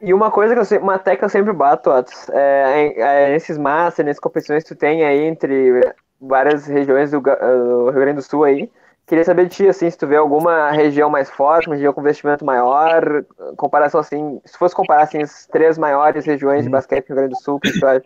E 0.00 0.14
uma 0.14 0.30
coisa 0.30 0.54
que 0.54 0.60
eu 0.60 0.64
sempre, 0.64 0.84
uma 0.84 1.00
tecla 1.00 1.24
eu 1.24 1.30
sempre 1.30 1.52
bato, 1.52 1.90
Atos, 1.90 2.28
é, 2.28 2.94
é, 2.96 3.32
nesses 3.32 3.58
Masters, 3.58 4.06
nessas 4.06 4.20
competições 4.20 4.62
que 4.62 4.68
tu 4.68 4.78
tem 4.78 5.04
aí 5.04 5.24
entre 5.24 5.82
várias 6.20 6.66
regiões 6.66 7.10
do, 7.10 7.20
do, 7.20 7.90
Rio 7.90 8.00
Grande 8.00 8.16
do 8.16 8.22
Sul 8.22 8.44
aí. 8.44 8.70
Queria 9.06 9.24
saber 9.24 9.46
de 9.46 9.54
ti, 9.54 9.68
assim, 9.68 9.88
se 9.88 9.96
tu 9.96 10.06
vê 10.06 10.16
alguma 10.16 10.70
região 10.72 11.08
mais 11.08 11.30
forte, 11.30 11.68
uma 11.68 11.76
região 11.76 11.92
com 11.92 12.00
investimento 12.00 12.44
maior, 12.44 13.24
comparação 13.56 14.00
assim, 14.00 14.40
se 14.44 14.58
fosse 14.58 14.74
comparar 14.74 15.02
assim, 15.02 15.22
as 15.22 15.46
três 15.46 15.78
maiores 15.78 16.24
regiões 16.24 16.62
de 16.62 16.66
uhum. 16.66 16.72
basquete 16.72 17.06
do 17.06 17.08
Rio 17.08 17.16
Grande 17.16 17.34
do 17.34 17.40
Sul, 17.40 17.56
o 17.56 17.60
que 17.60 17.78
tu 17.78 17.86
acha? 17.86 18.02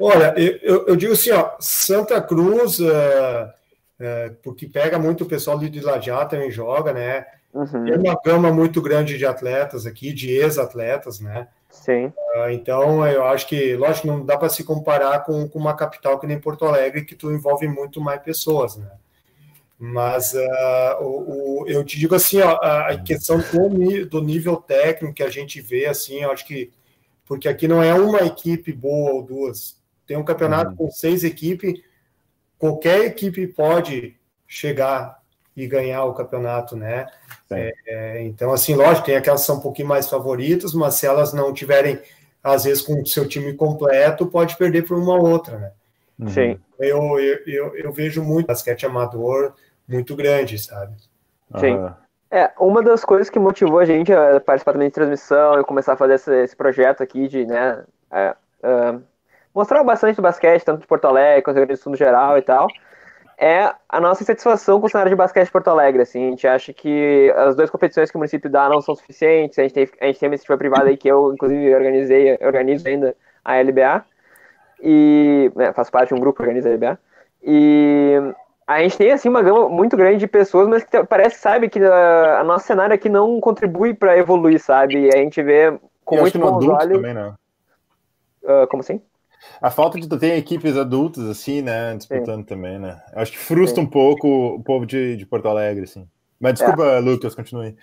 Olha, 0.00 0.32
eu, 0.38 0.86
eu, 0.86 0.96
digo 0.96 1.12
assim, 1.12 1.32
ó, 1.32 1.50
Santa 1.58 2.20
Cruz, 2.22 2.78
uh, 2.78 2.86
uh, 2.86 4.34
porque 4.42 4.66
pega 4.66 4.98
muito 4.98 5.24
o 5.24 5.28
pessoal 5.28 5.58
de 5.58 5.80
Lajá 5.80 6.24
também 6.24 6.50
joga, 6.50 6.92
né? 6.92 7.26
Uhum. 7.52 7.84
Tem 7.84 7.98
uma 7.98 8.18
gama 8.24 8.52
muito 8.52 8.80
grande 8.80 9.18
de 9.18 9.26
atletas 9.26 9.86
aqui, 9.86 10.12
de 10.12 10.30
ex-atletas, 10.30 11.18
né? 11.20 11.48
Sim. 11.70 12.06
Uh, 12.06 12.50
então, 12.50 13.06
eu 13.06 13.24
acho 13.24 13.46
que, 13.46 13.76
lógico, 13.76 14.06
não 14.06 14.24
dá 14.24 14.36
para 14.36 14.48
se 14.48 14.64
comparar 14.64 15.20
com, 15.20 15.48
com, 15.48 15.58
uma 15.58 15.76
capital 15.76 16.18
que 16.18 16.26
nem 16.26 16.40
Porto 16.40 16.64
Alegre, 16.64 17.04
que 17.04 17.14
tu 17.14 17.30
envolve 17.30 17.68
muito 17.68 18.00
mais 18.00 18.22
pessoas, 18.22 18.76
né? 18.76 18.90
Mas 19.78 20.32
uh, 20.32 21.02
o, 21.02 21.62
o, 21.62 21.68
eu 21.68 21.84
te 21.84 21.98
digo 21.98 22.14
assim, 22.14 22.40
ó, 22.40 22.58
a 22.60 22.98
questão 22.98 23.38
do, 23.38 24.06
do, 24.06 24.20
nível 24.20 24.56
técnico 24.56 25.14
que 25.14 25.22
a 25.22 25.30
gente 25.30 25.60
vê, 25.60 25.86
assim, 25.86 26.22
eu 26.22 26.32
acho 26.32 26.44
que 26.46 26.72
porque 27.24 27.46
aqui 27.46 27.68
não 27.68 27.82
é 27.82 27.94
uma 27.94 28.22
equipe 28.22 28.72
boa 28.72 29.12
ou 29.12 29.22
duas, 29.22 29.78
tem 30.06 30.16
um 30.16 30.24
campeonato 30.24 30.70
uhum. 30.70 30.76
com 30.76 30.90
seis 30.90 31.22
equipes, 31.22 31.80
qualquer 32.58 33.04
equipe 33.04 33.46
pode 33.46 34.16
chegar 34.48 35.17
e 35.58 35.66
ganhar 35.66 36.04
o 36.04 36.14
campeonato, 36.14 36.76
né? 36.76 37.06
É, 37.50 38.22
então, 38.22 38.52
assim, 38.52 38.74
lógico, 38.74 39.06
tem 39.06 39.16
aquelas 39.16 39.40
que 39.40 39.46
são 39.46 39.56
um 39.56 39.60
pouquinho 39.60 39.88
mais 39.88 40.08
favoritas, 40.08 40.72
mas 40.72 40.94
se 40.94 41.06
elas 41.06 41.32
não 41.32 41.52
tiverem, 41.52 42.00
às 42.42 42.64
vezes, 42.64 42.80
com 42.80 43.02
o 43.02 43.06
seu 43.06 43.26
time 43.26 43.52
completo, 43.54 44.26
pode 44.26 44.56
perder 44.56 44.86
por 44.86 44.96
uma 44.96 45.16
outra, 45.16 45.58
né? 45.58 45.72
Uhum. 46.18 46.28
Sim. 46.28 46.60
Eu, 46.78 47.18
eu, 47.18 47.38
eu, 47.46 47.76
eu 47.76 47.92
vejo 47.92 48.22
muito 48.22 48.46
basquete 48.46 48.86
amador 48.86 49.52
muito 49.88 50.14
grande, 50.14 50.58
sabe? 50.58 50.92
Sim. 51.58 51.74
Uhum. 51.74 51.92
É, 52.30 52.52
uma 52.60 52.82
das 52.82 53.04
coisas 53.04 53.30
que 53.30 53.38
motivou 53.38 53.78
a 53.78 53.84
gente 53.84 54.12
a 54.12 54.38
participar 54.38 54.72
também 54.72 54.88
de 54.88 54.94
transmissão 54.94 55.58
e 55.58 55.64
começar 55.64 55.94
a 55.94 55.96
fazer 55.96 56.14
esse, 56.14 56.42
esse 56.42 56.54
projeto 56.54 57.02
aqui 57.02 57.26
de, 57.26 57.46
né, 57.46 57.84
é, 58.12 58.36
uh, 58.62 59.02
mostrar 59.54 59.82
bastante 59.82 60.16
do 60.16 60.22
basquete, 60.22 60.62
tanto 60.62 60.82
de 60.82 60.86
Porto 60.86 61.06
Alegre 61.06 61.42
quanto 61.42 61.56
do 61.56 61.58
Rio 61.60 61.66
Grande 61.68 61.80
do 61.80 61.82
Sul 61.82 61.92
no 61.92 61.96
geral 61.96 62.36
e 62.36 62.42
tal, 62.42 62.68
é 63.38 63.72
a 63.88 64.00
nossa 64.00 64.22
insatisfação 64.22 64.80
com 64.80 64.86
o 64.86 64.90
cenário 64.90 65.10
de 65.10 65.16
basquete 65.16 65.46
de 65.46 65.52
Porto 65.52 65.68
Alegre. 65.68 66.02
Assim, 66.02 66.26
a 66.26 66.30
gente 66.30 66.46
acha 66.46 66.72
que 66.72 67.32
as 67.36 67.54
duas 67.54 67.70
competições 67.70 68.10
que 68.10 68.16
o 68.16 68.18
município 68.18 68.50
dá 68.50 68.68
não 68.68 68.80
são 68.80 68.96
suficientes. 68.96 69.58
A 69.58 69.62
gente 69.62 69.74
tem, 69.74 69.88
a 70.00 70.06
gente 70.06 70.18
tem 70.18 70.28
uma 70.28 70.34
iniciativa 70.34 70.58
privada 70.58 70.88
aí 70.88 70.96
que 70.96 71.06
eu, 71.06 71.32
inclusive, 71.32 71.72
organizei, 71.72 72.36
organizo 72.42 72.88
ainda 72.88 73.16
a 73.44 73.60
LBA. 73.60 74.04
E 74.82 75.52
né, 75.54 75.72
faço 75.72 75.92
parte 75.92 76.08
de 76.08 76.14
um 76.14 76.20
grupo 76.20 76.36
que 76.36 76.42
organiza 76.42 76.68
a 76.68 76.72
LBA. 76.72 76.98
E 77.42 78.14
a 78.66 78.82
gente 78.82 78.98
tem 78.98 79.12
assim 79.12 79.28
uma 79.28 79.42
gama 79.42 79.68
muito 79.68 79.96
grande 79.96 80.18
de 80.18 80.26
pessoas, 80.26 80.68
mas 80.68 80.82
que 80.82 81.04
parece 81.04 81.38
sabe 81.38 81.68
que 81.68 81.82
a, 81.82 82.40
a 82.40 82.44
nosso 82.44 82.66
cenário 82.66 82.94
aqui 82.94 83.08
não 83.08 83.40
contribui 83.40 83.94
para 83.94 84.18
evoluir, 84.18 84.60
sabe? 84.60 85.06
E 85.06 85.14
a 85.14 85.18
gente 85.18 85.40
vê 85.40 85.78
com 86.04 86.16
Eu 86.16 86.22
muito 86.22 86.38
bons 86.38 86.66
olhos. 86.66 86.96
também, 86.96 87.14
né? 87.14 87.34
Ah, 88.44 88.66
como 88.68 88.80
assim? 88.80 89.00
A 89.60 89.70
falta 89.70 89.98
de 89.98 90.08
ter 90.08 90.36
equipes 90.36 90.76
adultas, 90.76 91.24
assim, 91.24 91.62
né, 91.62 91.94
disputando 91.96 92.44
também, 92.44 92.78
né? 92.78 93.00
Eu 93.12 93.20
acho 93.22 93.32
que 93.32 93.38
frustra 93.38 93.82
um 93.82 93.86
pouco 93.86 94.28
o 94.28 94.62
povo 94.62 94.84
de, 94.86 95.16
de 95.16 95.26
Porto 95.26 95.48
Alegre, 95.48 95.84
assim. 95.84 96.06
Mas 96.40 96.54
desculpa, 96.54 96.98
Lucas, 96.98 97.34
continue. 97.34 97.76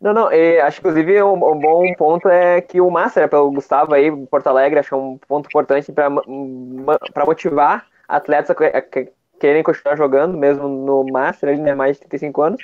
Não, 0.00 0.12
não, 0.12 0.32
e 0.32 0.60
acho 0.60 0.80
que 0.80 0.86
inclusive 0.86 1.22
um, 1.22 1.32
um 1.34 1.58
bom 1.58 1.94
ponto 1.94 2.28
é 2.28 2.60
que 2.60 2.80
o 2.80 2.90
Master, 2.90 3.24
é 3.24 3.26
pelo 3.28 3.50
Gustavo 3.50 3.94
aí, 3.94 4.10
Porto 4.26 4.46
Alegre, 4.48 4.78
acho 4.78 4.90
que 4.90 4.94
é 4.94 4.98
um 4.98 5.18
ponto 5.26 5.46
importante 5.46 5.90
para 5.90 6.10
motivar 7.26 7.86
atletas 8.06 8.50
a, 8.50 8.54
que- 8.54 8.64
a 8.64 8.82
que- 8.82 9.08
querem 9.40 9.62
continuar 9.62 9.96
jogando, 9.96 10.36
mesmo 10.36 10.68
no 10.68 11.04
Master, 11.04 11.48
ele 11.50 11.62
né, 11.62 11.74
mais 11.74 11.96
de 11.96 12.00
35 12.00 12.42
anos. 12.42 12.62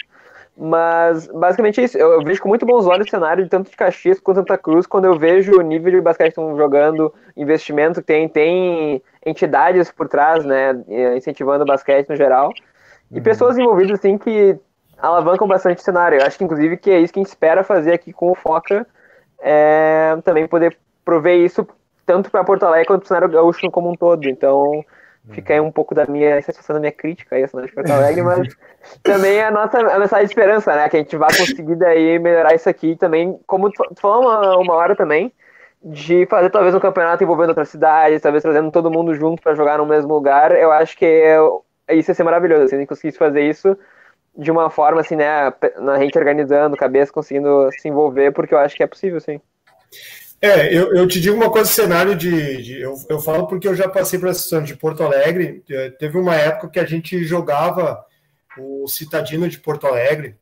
Mas 0.56 1.26
basicamente 1.28 1.80
é 1.80 1.84
isso. 1.84 1.96
Eu, 1.96 2.12
eu 2.12 2.22
vejo 2.22 2.42
com 2.42 2.48
muito 2.48 2.66
bons 2.66 2.86
olhos 2.86 3.06
o 3.06 3.10
cenário 3.10 3.42
de 3.42 3.50
tanto 3.50 3.70
de 3.70 3.76
Caxias 3.76 4.20
quanto 4.20 4.36
Santa 4.38 4.58
Cruz 4.58 4.86
quando 4.86 5.06
eu 5.06 5.18
vejo 5.18 5.58
o 5.58 5.62
nível 5.62 5.90
de 5.92 6.00
basquete 6.00 6.34
que 6.34 6.40
estão 6.40 6.56
jogando, 6.56 7.12
investimento 7.36 8.00
que 8.00 8.06
tem, 8.06 8.28
tem 8.28 9.02
entidades 9.24 9.90
por 9.90 10.08
trás, 10.08 10.44
né, 10.44 10.72
incentivando 11.16 11.64
o 11.64 11.66
basquete 11.66 12.08
no 12.10 12.16
geral. 12.16 12.52
E 13.10 13.20
pessoas 13.20 13.58
envolvidas 13.58 13.98
assim 13.98 14.16
que 14.18 14.58
alavancam 14.98 15.48
bastante 15.48 15.78
o 15.78 15.82
cenário. 15.82 16.18
Eu 16.18 16.26
acho 16.26 16.38
que 16.38 16.44
inclusive 16.44 16.76
que 16.76 16.90
é 16.90 17.00
isso 17.00 17.12
que 17.12 17.18
a 17.18 17.22
gente 17.22 17.30
espera 17.30 17.64
fazer 17.64 17.92
aqui 17.92 18.12
com 18.12 18.30
o 18.30 18.34
Foca, 18.34 18.86
é 19.40 20.16
também 20.22 20.46
poder 20.46 20.76
prover 21.04 21.38
isso 21.38 21.66
tanto 22.06 22.30
para 22.30 22.44
Porto 22.44 22.64
Alegre 22.64 22.86
quanto 22.86 23.00
para 23.00 23.04
o 23.06 23.08
cenário 23.08 23.28
gaúcho 23.28 23.70
como 23.70 23.90
um 23.90 23.94
todo. 23.94 24.28
Então 24.28 24.84
fica 25.30 25.54
aí 25.54 25.60
um 25.60 25.70
pouco 25.70 25.94
da 25.94 26.06
minha 26.06 26.40
satisfação 26.42 26.74
da 26.74 26.80
minha 26.80 26.92
crítica 26.92 27.36
aí, 27.36 27.44
a 27.44 27.48
cenário 27.48 27.68
de 27.68 27.74
Porto 27.74 27.90
Alegre, 27.90 28.22
mas 28.22 28.48
também 29.02 29.36
é 29.36 29.44
a 29.44 29.50
nossa 29.50 29.78
a 29.78 29.98
mensagem 29.98 30.26
de 30.26 30.32
esperança, 30.32 30.74
né? 30.74 30.88
Que 30.88 30.96
a 30.96 31.00
gente 31.00 31.16
vai 31.16 31.30
conseguir 31.36 31.76
daí 31.76 32.18
melhorar 32.18 32.54
isso 32.54 32.68
aqui 32.68 32.96
também, 32.96 33.38
como 33.46 33.70
tu 33.70 34.00
falou 34.00 34.22
uma, 34.22 34.56
uma 34.58 34.74
hora 34.74 34.96
também, 34.96 35.32
de 35.82 36.26
fazer 36.26 36.50
talvez 36.50 36.74
um 36.74 36.80
campeonato 36.80 37.22
envolvendo 37.22 37.50
outras 37.50 37.68
cidades, 37.68 38.20
talvez 38.20 38.42
trazendo 38.42 38.70
todo 38.70 38.90
mundo 38.90 39.14
junto 39.14 39.42
para 39.42 39.54
jogar 39.54 39.78
no 39.78 39.86
mesmo 39.86 40.12
lugar. 40.12 40.52
Eu 40.52 40.72
acho 40.72 40.96
que 40.96 41.04
é, 41.04 41.38
isso 41.94 42.10
ia 42.10 42.14
ser 42.14 42.24
maravilhoso, 42.24 42.62
assim, 42.62 42.70
se 42.70 42.74
a 42.76 42.78
gente 42.78 42.88
conseguisse 42.88 43.18
fazer 43.18 43.42
isso 43.42 43.76
de 44.36 44.50
uma 44.50 44.70
forma 44.70 45.00
assim, 45.00 45.14
né, 45.14 45.52
na 45.78 45.98
gente 45.98 46.16
organizando, 46.16 46.76
cabeça 46.76 47.12
conseguindo 47.12 47.68
se 47.72 47.88
envolver, 47.88 48.32
porque 48.32 48.54
eu 48.54 48.58
acho 48.58 48.74
que 48.74 48.82
é 48.82 48.86
possível, 48.86 49.20
sim. 49.20 49.40
É, 50.44 50.76
eu, 50.76 50.92
eu 50.92 51.06
te 51.06 51.20
digo 51.20 51.36
uma 51.36 51.50
coisa, 51.50 51.70
cenário 51.70 52.16
de. 52.16 52.62
de- 52.62 52.80
eu, 52.80 52.94
eu 53.08 53.20
falo 53.20 53.46
porque 53.46 53.68
eu 53.68 53.76
já 53.76 53.88
passei 53.88 54.18
por 54.18 54.28
essa 54.28 54.40
situação 54.40 54.64
de 54.64 54.74
Porto 54.74 55.02
Alegre. 55.04 55.62
eh, 55.70 55.90
Teve 55.90 56.18
uma 56.18 56.34
época 56.34 56.68
que 56.68 56.80
a 56.80 56.84
gente 56.84 57.22
jogava 57.24 58.04
o 58.58 58.86
Citadino 58.88 59.48
de 59.48 59.58
Porto 59.60 59.86
Alegre 59.86 60.34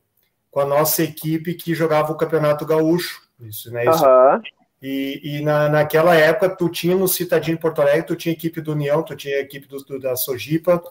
com 0.50 0.60
a 0.60 0.64
nossa 0.64 1.02
equipe 1.02 1.52
que 1.54 1.74
jogava 1.74 2.12
o 2.12 2.16
Campeonato 2.16 2.64
Gaúcho. 2.64 3.20
Isso, 3.40 3.70
né? 3.70 3.84
Isso. 3.88 4.04
Aham, 4.04 4.40
E, 4.82 5.20
e 5.22 5.42
na, 5.42 5.68
naquela 5.68 6.14
época, 6.16 6.48
tu 6.48 6.70
tinha 6.70 6.96
no 6.96 7.06
Citadino 7.06 7.56
de 7.58 7.62
Porto 7.62 7.82
Alegre, 7.82 8.06
tu 8.06 8.16
tinha 8.16 8.32
a 8.32 8.36
equipe 8.36 8.62
do 8.62 8.72
União, 8.72 9.02
tu 9.02 9.14
tinha 9.14 9.36
a 9.36 9.40
equipe 9.40 9.68
do, 9.68 9.76
do- 9.84 10.00
da 10.00 10.16
Sojipa. 10.16 10.82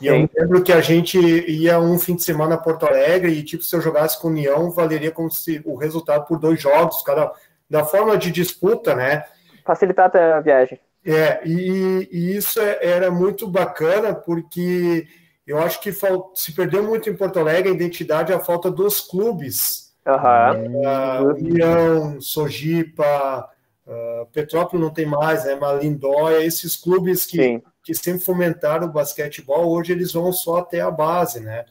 E 0.00 0.08
eu 0.08 0.14
Sim. 0.14 0.22
me 0.22 0.30
lembro 0.36 0.62
que 0.64 0.72
a 0.72 0.80
gente 0.80 1.16
ia 1.18 1.78
um 1.80 1.96
fim 1.98 2.16
de 2.16 2.24
semana 2.24 2.56
a 2.56 2.58
Porto 2.58 2.86
Alegre 2.86 3.30
e, 3.32 3.42
tipo, 3.44 3.62
se 3.62 3.74
eu 3.74 3.80
jogasse 3.80 4.20
com 4.20 4.26
o 4.26 4.30
União, 4.32 4.70
valeria 4.72 5.12
como 5.12 5.30
se 5.30 5.62
o 5.64 5.76
resultado 5.76 6.26
por 6.26 6.38
dois 6.40 6.60
jogos, 6.60 7.02
cada 7.02 7.32
da 7.68 7.84
forma 7.84 8.16
de 8.16 8.30
disputa, 8.30 8.94
né? 8.94 9.24
Facilitar 9.64 10.06
até 10.06 10.32
a 10.32 10.40
viagem. 10.40 10.80
É, 11.04 11.40
e, 11.46 12.08
e 12.10 12.36
isso 12.36 12.60
é- 12.60 12.78
era 12.82 13.10
muito 13.10 13.46
bacana 13.46 14.14
porque 14.14 15.06
eu 15.46 15.58
acho 15.58 15.80
que 15.80 15.92
fal- 15.92 16.32
se 16.34 16.52
perdeu 16.52 16.82
muito 16.82 17.08
em 17.08 17.16
Porto 17.16 17.38
Alegre 17.38 17.70
a 17.70 17.74
identidade, 17.74 18.32
a 18.32 18.40
falta 18.40 18.70
dos 18.70 19.00
clubes. 19.00 19.94
Aham. 20.06 20.54
Ah, 20.86 21.20
União, 21.22 22.20
Sojipa, 22.20 23.48
ah, 23.86 24.26
Petrópolis 24.32 24.84
não 24.84 24.92
tem 24.92 25.06
mais, 25.06 25.44
né? 25.44 25.54
Mas 25.54 25.82
Lindóia, 25.82 26.44
esses 26.44 26.76
clubes 26.76 27.24
que, 27.26 27.36
Sim, 27.36 27.62
que 27.82 27.94
sempre 27.94 28.20
fomentaram 28.24 28.86
o 28.86 28.92
basquetebol, 28.92 29.68
hoje 29.70 29.92
eles 29.92 30.12
vão 30.12 30.32
só 30.32 30.58
até 30.58 30.80
a 30.80 30.90
base, 30.90 31.40
né? 31.40 31.64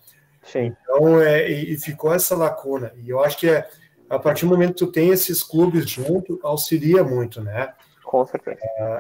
sim. 0.44 0.76
Então, 0.82 1.22
é, 1.22 1.50
e, 1.52 1.74
e 1.74 1.78
ficou 1.80 2.14
essa 2.14 2.36
lacuna. 2.36 2.92
E 2.98 3.10
eu 3.10 3.22
acho 3.24 3.38
que 3.38 3.50
é, 3.50 3.68
a 4.10 4.18
partir 4.20 4.46
do 4.46 4.52
momento 4.52 4.74
que 4.74 4.86
tu 4.86 4.88
tem 4.92 5.10
esses 5.10 5.44
clubes 5.44 5.90
junto, 5.90 6.40
auxilia 6.44 7.04
muito, 7.04 7.42
né? 7.42 7.74
Com 8.04 8.26
certeza. 8.26 8.58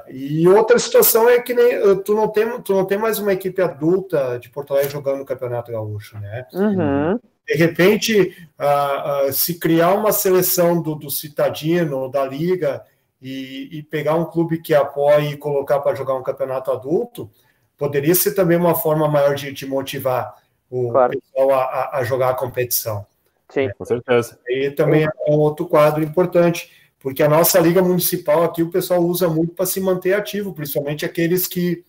E 0.09 0.45
outra 0.49 0.77
situação 0.77 1.29
é 1.29 1.39
que 1.39 1.53
nem, 1.53 1.71
eh, 1.75 1.95
tu, 2.03 2.13
não 2.13 2.27
tem, 2.27 2.61
tu 2.61 2.73
não 2.73 2.83
tem 2.83 2.97
mais 2.97 3.17
uma 3.19 3.31
equipe 3.31 3.61
adulta 3.61 4.37
de 4.37 4.49
Porto 4.49 4.73
Alegre 4.73 4.91
jogando 4.91 5.19
no 5.19 5.25
Campeonato 5.25 5.71
Gaúcho, 5.71 6.19
né? 6.19 6.45
Uhum. 6.53 7.17
De 7.47 7.53
repente, 7.55 8.35
ah, 8.59 9.21
ah, 9.27 9.31
se 9.31 9.57
criar 9.57 9.93
uma 9.93 10.11
seleção 10.11 10.81
do, 10.81 10.93
do 10.95 11.09
Citadino 11.09 11.97
ou 11.99 12.09
da 12.11 12.25
Liga 12.25 12.83
e, 13.21 13.69
e 13.77 13.83
pegar 13.83 14.15
um 14.15 14.25
clube 14.25 14.61
que 14.61 14.73
apoie 14.75 15.31
e 15.31 15.37
colocar 15.37 15.79
para 15.79 15.95
jogar 15.95 16.15
um 16.15 16.23
campeonato 16.23 16.69
adulto, 16.69 17.31
poderia 17.77 18.13
ser 18.13 18.33
também 18.33 18.57
uma 18.57 18.75
forma 18.75 19.07
maior 19.07 19.35
de, 19.35 19.53
de 19.53 19.65
motivar 19.65 20.35
o 20.69 20.89
Claro. 20.91 21.13
pessoal 21.17 21.51
a, 21.53 21.63
a- 21.63 21.97
a 21.99 22.03
jogar 22.03 22.29
a 22.31 22.35
competição. 22.35 23.05
Sim. 23.49 23.69
Com 23.77 23.85
certeza. 23.85 24.39
E 24.47 24.71
também 24.71 25.05
é 25.05 25.09
um 25.27 25.37
outro 25.37 25.65
quadro 25.67 26.03
importante, 26.03 26.71
porque 26.99 27.23
a 27.23 27.29
nossa 27.29 27.59
liga 27.59 27.81
municipal 27.81 28.43
aqui 28.43 28.61
o 28.61 28.71
pessoal 28.71 29.01
usa 29.01 29.29
muito 29.29 29.53
para 29.53 29.65
se 29.65 29.79
manter 29.79 30.13
ativo, 30.13 30.53
principalmente 30.53 31.05
aqueles 31.05 31.47
que, 31.47 31.85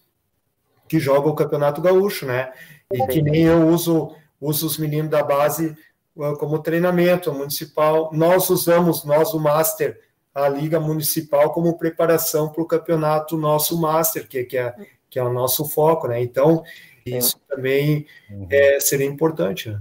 que 0.87 0.99
jogam 0.99 1.33
o 1.33 1.37
Campeonato 1.37 1.81
Gaúcho, 1.81 2.27
né? 2.27 2.53
E 2.93 3.05
que 3.07 3.21
nem 3.21 3.43
eu 3.43 3.67
uso, 3.69 4.15
uso 4.41 4.67
os 4.67 4.79
meninos 4.79 5.11
da 5.11 5.23
base 5.23 5.77
uh, 6.17 6.37
como 6.37 6.61
treinamento 6.61 7.33
municipal. 7.33 8.11
Nós 8.13 8.49
usamos, 8.51 9.05
nós 9.05 9.35
o 9.35 9.41
Master, 9.41 10.01
a 10.35 10.49
liga 10.49 10.79
municipal 10.79 11.53
como 11.53 11.77
preparação 11.77 12.49
para 12.51 12.63
o 12.63 12.67
campeonato 12.67 13.37
nosso 13.37 13.81
Master, 13.81 14.29
que, 14.29 14.45
que, 14.45 14.57
é, 14.57 14.75
que 15.11 15.19
é 15.19 15.23
o 15.23 15.33
nosso 15.33 15.69
foco, 15.69 16.07
né? 16.07 16.23
Então, 16.23 16.63
isso 17.05 17.41
também 17.49 18.07
é, 18.49 18.79
seria 18.79 19.07
importante, 19.07 19.71
né? 19.71 19.81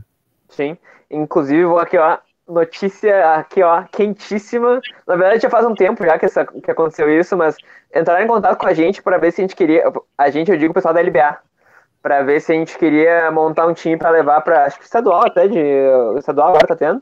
Sim. 0.49 0.78
Inclusive, 1.10 1.66
vou 1.66 1.80
aqui, 1.80 1.97
ó, 1.97 2.18
notícia 2.47 3.36
aqui, 3.36 3.62
ó, 3.64 3.84
quentíssima. 3.84 4.82
Na 5.05 5.16
verdade, 5.16 5.41
já 5.41 5.49
faz 5.49 5.66
um 5.66 5.76
tempo 5.76 6.05
já 6.05 6.18
que, 6.18 6.26
essa, 6.26 6.45
que 6.45 6.72
aconteceu 6.72 7.10
isso, 7.10 7.36
mas 7.38 7.55
entraram 7.95 8.24
em 8.24 8.28
contato 8.28 8.58
com 8.58 8.68
a 8.68 8.74
gente 8.74 9.01
para 9.01 9.18
ver 9.18 9.32
se 9.32 9.41
a 9.41 9.43
gente 9.43 9.55
queria. 9.55 9.91
A 10.18 10.30
gente, 10.30 10.51
eu 10.51 10.58
digo 10.58 10.72
o 10.72 10.74
pessoal 10.74 10.93
da 10.93 11.01
LBA, 11.01 11.38
para 12.01 12.24
ver 12.24 12.39
se 12.41 12.51
a 12.51 12.55
gente 12.55 12.78
queria 12.78 13.30
montar 13.32 13.68
um 13.68 13.74
time 13.74 13.97
para 13.97 14.10
levar 14.10 14.41
para 14.41 14.66
acho 14.66 14.80
que 14.80 14.86
estadual 14.86 15.26
até, 15.26 15.47
de 15.47 15.60
estadual 16.18 16.49
agora 16.49 16.68
tá 16.68 16.76
tendo. 16.76 17.01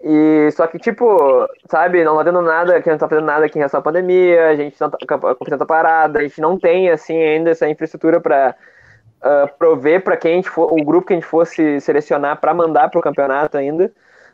E 0.00 0.50
só 0.52 0.66
que, 0.68 0.78
tipo, 0.78 1.48
sabe, 1.68 2.04
não 2.04 2.16
tá 2.16 2.24
tendo 2.24 2.40
nada, 2.40 2.80
que 2.80 2.88
não 2.88 2.98
tá 2.98 3.08
fazendo 3.08 3.24
nada 3.24 3.46
aqui 3.46 3.56
em 3.56 3.60
relação 3.60 3.80
à 3.80 3.82
pandemia, 3.82 4.48
a 4.48 4.54
gente 4.54 4.80
não 4.80 4.90
tá, 4.90 4.98
competição 5.34 5.58
tá 5.58 5.66
parada, 5.66 6.20
a 6.20 6.22
gente 6.22 6.40
não 6.40 6.56
tem, 6.56 6.88
assim, 6.88 7.20
ainda 7.20 7.50
essa 7.50 7.68
infraestrutura 7.68 8.20
para 8.20 8.54
uh, 9.22 9.48
prover 9.58 10.02
para 10.02 10.16
quem 10.16 10.32
a 10.32 10.36
gente 10.36 10.48
for, 10.48 10.72
o 10.72 10.84
grupo 10.84 11.06
que 11.06 11.12
a 11.12 11.16
gente 11.16 11.26
fosse 11.26 11.80
selecionar 11.80 12.40
para 12.40 12.54
mandar 12.54 12.90
para 12.90 12.98
o 12.98 13.02
campeonato 13.02 13.56
ainda. 13.56 13.92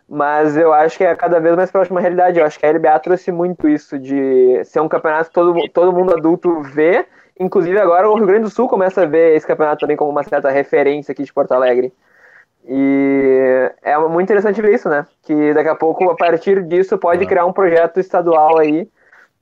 Mas 0.09 0.57
eu 0.57 0.73
acho 0.73 0.99
que 0.99 1.05
é 1.05 1.15
cada 1.15 1.41
vez 1.41 1.57
mais 1.57 1.71
próximo 1.71 1.97
da 1.97 2.03
realidade. 2.03 2.39
Eu 2.39 2.45
acho 2.45 2.59
que 2.59 2.67
a 2.67 2.71
LBA 2.71 2.99
trouxe 3.01 3.33
muito 3.33 3.69
isso 3.69 3.99
de 3.99 4.63
ser 4.65 4.81
um 4.81 4.89
campeonato 4.89 5.29
que 5.29 5.35
todo, 5.35 5.55
todo 5.73 5.93
mundo 5.93 6.15
adulto 6.15 6.61
vê. 6.63 7.07
Inclusive 7.41 7.79
agora 7.79 8.09
o 8.09 8.15
Rio 8.15 8.27
Grande 8.27 8.45
do 8.45 8.51
Sul 8.51 8.69
começa 8.69 9.03
a 9.03 9.07
ver 9.07 9.35
esse 9.35 9.47
campeonato 9.47 9.81
também 9.81 9.97
como 9.97 10.11
uma 10.11 10.23
certa 10.23 10.51
referência 10.51 11.13
aqui 11.13 11.25
de 11.25 11.33
Porto 11.33 11.53
Alegre. 11.53 11.93
E 12.67 13.71
é 13.83 13.97
muito 13.99 14.25
interessante 14.25 14.61
ver 14.61 14.75
isso, 14.75 14.89
né? 14.89 15.07
Que 15.23 15.53
daqui 15.53 15.69
a 15.69 15.75
pouco, 15.75 16.09
a 16.11 16.17
partir 16.17 16.63
disso, 16.65 16.97
pode 16.97 17.27
criar 17.27 17.45
um 17.45 17.53
projeto 17.53 17.99
estadual 17.99 18.59
aí 18.59 18.89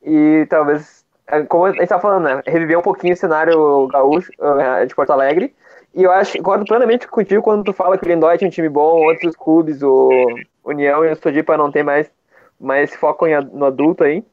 e 0.03 0.47
talvez, 0.51 1.02
como 1.49 1.67
a 1.67 1.73
gente 1.73 1.87
tá 1.87 1.99
falando, 1.99 2.25
né? 2.25 2.43
Reviver 2.47 2.79
um 2.79 2.83
pouquinho 2.83 3.15
o 3.15 3.17
cenário 3.17 3.87
gaúcho 3.89 4.31
eh, 4.41 4.87
de 4.87 4.95
Porto 4.95 5.11
Alegre. 5.11 5.55
E 5.95 6.03
eu 6.03 6.11
acho, 6.11 6.37
concordo 6.39 6.65
plenamente 6.65 7.07
contigo 7.07 7.43
quando 7.43 7.65
tu 7.65 7.73
fala 7.73 7.99
que 7.99 8.07
o 8.07 8.09
Lindóia 8.09 8.39
tinha 8.39 8.49
um 8.49 8.53
time 8.53 8.69
bom, 8.69 9.05
outros 9.05 9.37
clubes, 9.37 9.83
o 9.83 10.11
União 10.65 11.05
e 11.05 11.13
o 11.13 11.17
Sodipa 11.17 11.57
não 11.57 11.71
tem 11.71 11.83
mais, 11.83 12.11
mais 12.59 12.95
foco 12.95 13.27
em, 13.27 13.39
no 13.45 13.67
adulto 13.67 14.05
aí. 14.05 14.25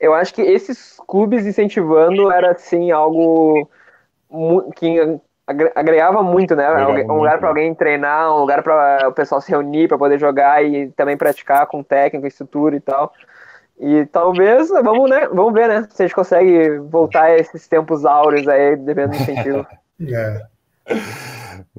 Eu 0.00 0.14
acho 0.14 0.34
que 0.34 0.42
esses 0.42 1.00
clubes 1.06 1.46
incentivando 1.46 2.30
era, 2.30 2.52
assim, 2.52 2.90
algo 2.90 3.68
que 4.76 5.20
agregava 5.74 6.22
muito, 6.22 6.54
né? 6.54 6.66
Agregava 6.66 7.12
um 7.12 7.16
lugar 7.16 7.38
para 7.38 7.48
alguém 7.48 7.74
treinar, 7.74 8.34
um 8.34 8.40
lugar 8.40 8.62
para 8.62 9.08
o 9.08 9.12
pessoal 9.12 9.40
se 9.40 9.50
reunir, 9.50 9.88
para 9.88 9.98
poder 9.98 10.18
jogar 10.18 10.64
e 10.64 10.88
também 10.90 11.16
praticar 11.16 11.66
com 11.66 11.82
técnico, 11.82 12.26
estrutura 12.26 12.76
e 12.76 12.80
tal. 12.80 13.12
E 13.80 14.06
talvez, 14.06 14.68
vamos, 14.68 15.08
né? 15.08 15.28
Vamos 15.28 15.52
ver, 15.52 15.68
né? 15.68 15.88
Se 15.90 16.02
a 16.02 16.06
gente 16.06 16.14
consegue 16.14 16.78
voltar 16.78 17.24
a 17.24 17.38
esses 17.38 17.68
tempos 17.68 18.04
áureos 18.04 18.48
aí, 18.48 18.76
dependendo 18.76 19.16
do 19.16 19.22
incentivo. 19.22 19.66
É. 20.00 20.46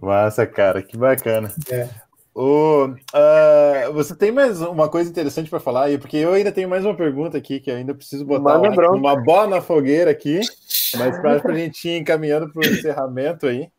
Massa, 0.01 0.45
cara, 0.45 0.81
que 0.81 0.97
bacana. 0.97 1.49
É. 1.71 1.87
O, 2.35 2.85
uh, 2.85 3.93
você 3.93 4.15
tem 4.15 4.31
mais 4.31 4.61
uma 4.61 4.87
coisa 4.87 5.09
interessante 5.09 5.49
para 5.49 5.59
falar 5.59 5.85
aí? 5.85 5.97
Porque 5.97 6.17
eu 6.17 6.33
ainda 6.33 6.51
tenho 6.51 6.69
mais 6.69 6.85
uma 6.85 6.95
pergunta 6.95 7.37
aqui 7.37 7.59
que 7.59 7.71
eu 7.71 7.75
ainda 7.75 7.95
preciso 7.95 8.25
botar 8.25 8.59
uma, 8.59 8.91
uma 8.91 9.15
bola 9.15 9.47
na 9.47 9.61
fogueira 9.61 10.11
aqui, 10.11 10.41
mas 10.97 11.17
para 11.17 11.41
a 11.41 11.53
gente 11.55 11.87
ir 11.87 11.97
encaminhando 11.97 12.51
para 12.51 12.59
o 12.59 12.71
encerramento 12.71 13.47
aí. 13.47 13.69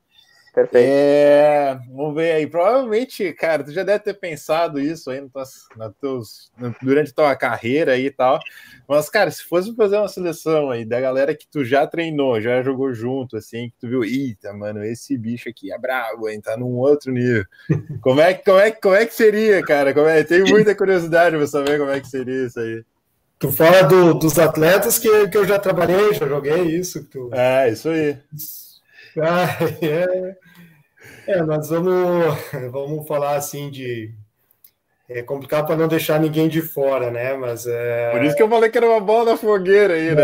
Perfeito. 0.52 0.84
É, 0.84 1.78
vamos 1.88 2.14
ver 2.14 2.32
aí. 2.32 2.46
Provavelmente, 2.46 3.32
cara, 3.32 3.62
tu 3.62 3.70
já 3.70 3.84
deve 3.84 4.00
ter 4.00 4.14
pensado 4.14 4.80
isso 4.80 5.10
aí 5.10 5.20
no 5.20 5.28
tuas, 5.30 5.66
no 5.76 5.92
teus, 5.92 6.50
no, 6.58 6.74
durante 6.82 7.12
a 7.12 7.14
tua 7.14 7.36
carreira 7.36 7.92
aí 7.92 8.06
e 8.06 8.10
tal. 8.10 8.40
Mas, 8.88 9.08
cara, 9.08 9.30
se 9.30 9.44
fosse 9.44 9.74
fazer 9.76 9.96
uma 9.96 10.08
seleção 10.08 10.70
aí 10.70 10.84
da 10.84 11.00
galera 11.00 11.34
que 11.34 11.46
tu 11.46 11.64
já 11.64 11.86
treinou, 11.86 12.40
já 12.40 12.62
jogou 12.62 12.92
junto, 12.92 13.36
assim, 13.36 13.70
que 13.70 13.76
tu 13.80 13.88
viu, 13.88 14.04
eita, 14.04 14.52
mano, 14.52 14.82
esse 14.84 15.16
bicho 15.16 15.48
aqui 15.48 15.72
é 15.72 15.78
brabo, 15.78 16.28
hein? 16.28 16.40
Tá 16.40 16.56
num 16.56 16.76
outro 16.78 17.12
nível. 17.12 17.44
Como 18.02 18.20
é, 18.20 18.34
como 18.34 18.58
é, 18.58 18.70
como 18.70 18.94
é 18.94 19.06
que 19.06 19.14
seria, 19.14 19.62
cara? 19.62 19.92
Como 19.94 20.06
é? 20.06 20.24
Tenho 20.24 20.48
muita 20.48 20.74
curiosidade 20.74 21.36
pra 21.36 21.46
saber 21.46 21.78
como 21.78 21.90
é 21.90 22.00
que 22.00 22.08
seria 22.08 22.46
isso 22.46 22.58
aí. 22.58 22.82
Tu 23.38 23.50
fala 23.52 23.82
do, 23.82 24.14
dos 24.14 24.38
atletas 24.38 24.98
que, 24.98 25.28
que 25.28 25.36
eu 25.36 25.46
já 25.46 25.58
trabalhei, 25.58 26.12
já 26.14 26.26
joguei 26.26 26.62
isso. 26.76 27.04
Tu... 27.04 27.30
É, 27.32 27.70
isso 27.70 27.88
aí. 27.88 28.18
Ah, 29.18 29.46
é, 29.82 30.36
é, 31.26 31.42
nós 31.42 31.68
vamos, 31.68 32.36
vamos 32.70 33.06
falar 33.06 33.36
assim 33.36 33.70
de. 33.70 34.12
É 35.08 35.22
complicado 35.22 35.66
para 35.66 35.76
não 35.76 35.88
deixar 35.88 36.20
ninguém 36.20 36.48
de 36.48 36.62
fora, 36.62 37.10
né? 37.10 37.34
Mas 37.34 37.66
é... 37.66 38.12
Por 38.12 38.22
isso 38.22 38.36
que 38.36 38.42
eu 38.44 38.48
falei 38.48 38.70
que 38.70 38.78
era 38.78 38.88
uma 38.88 39.00
bola 39.00 39.32
da 39.32 39.36
fogueira 39.36 39.94
aí, 39.94 40.14
né? 40.14 40.22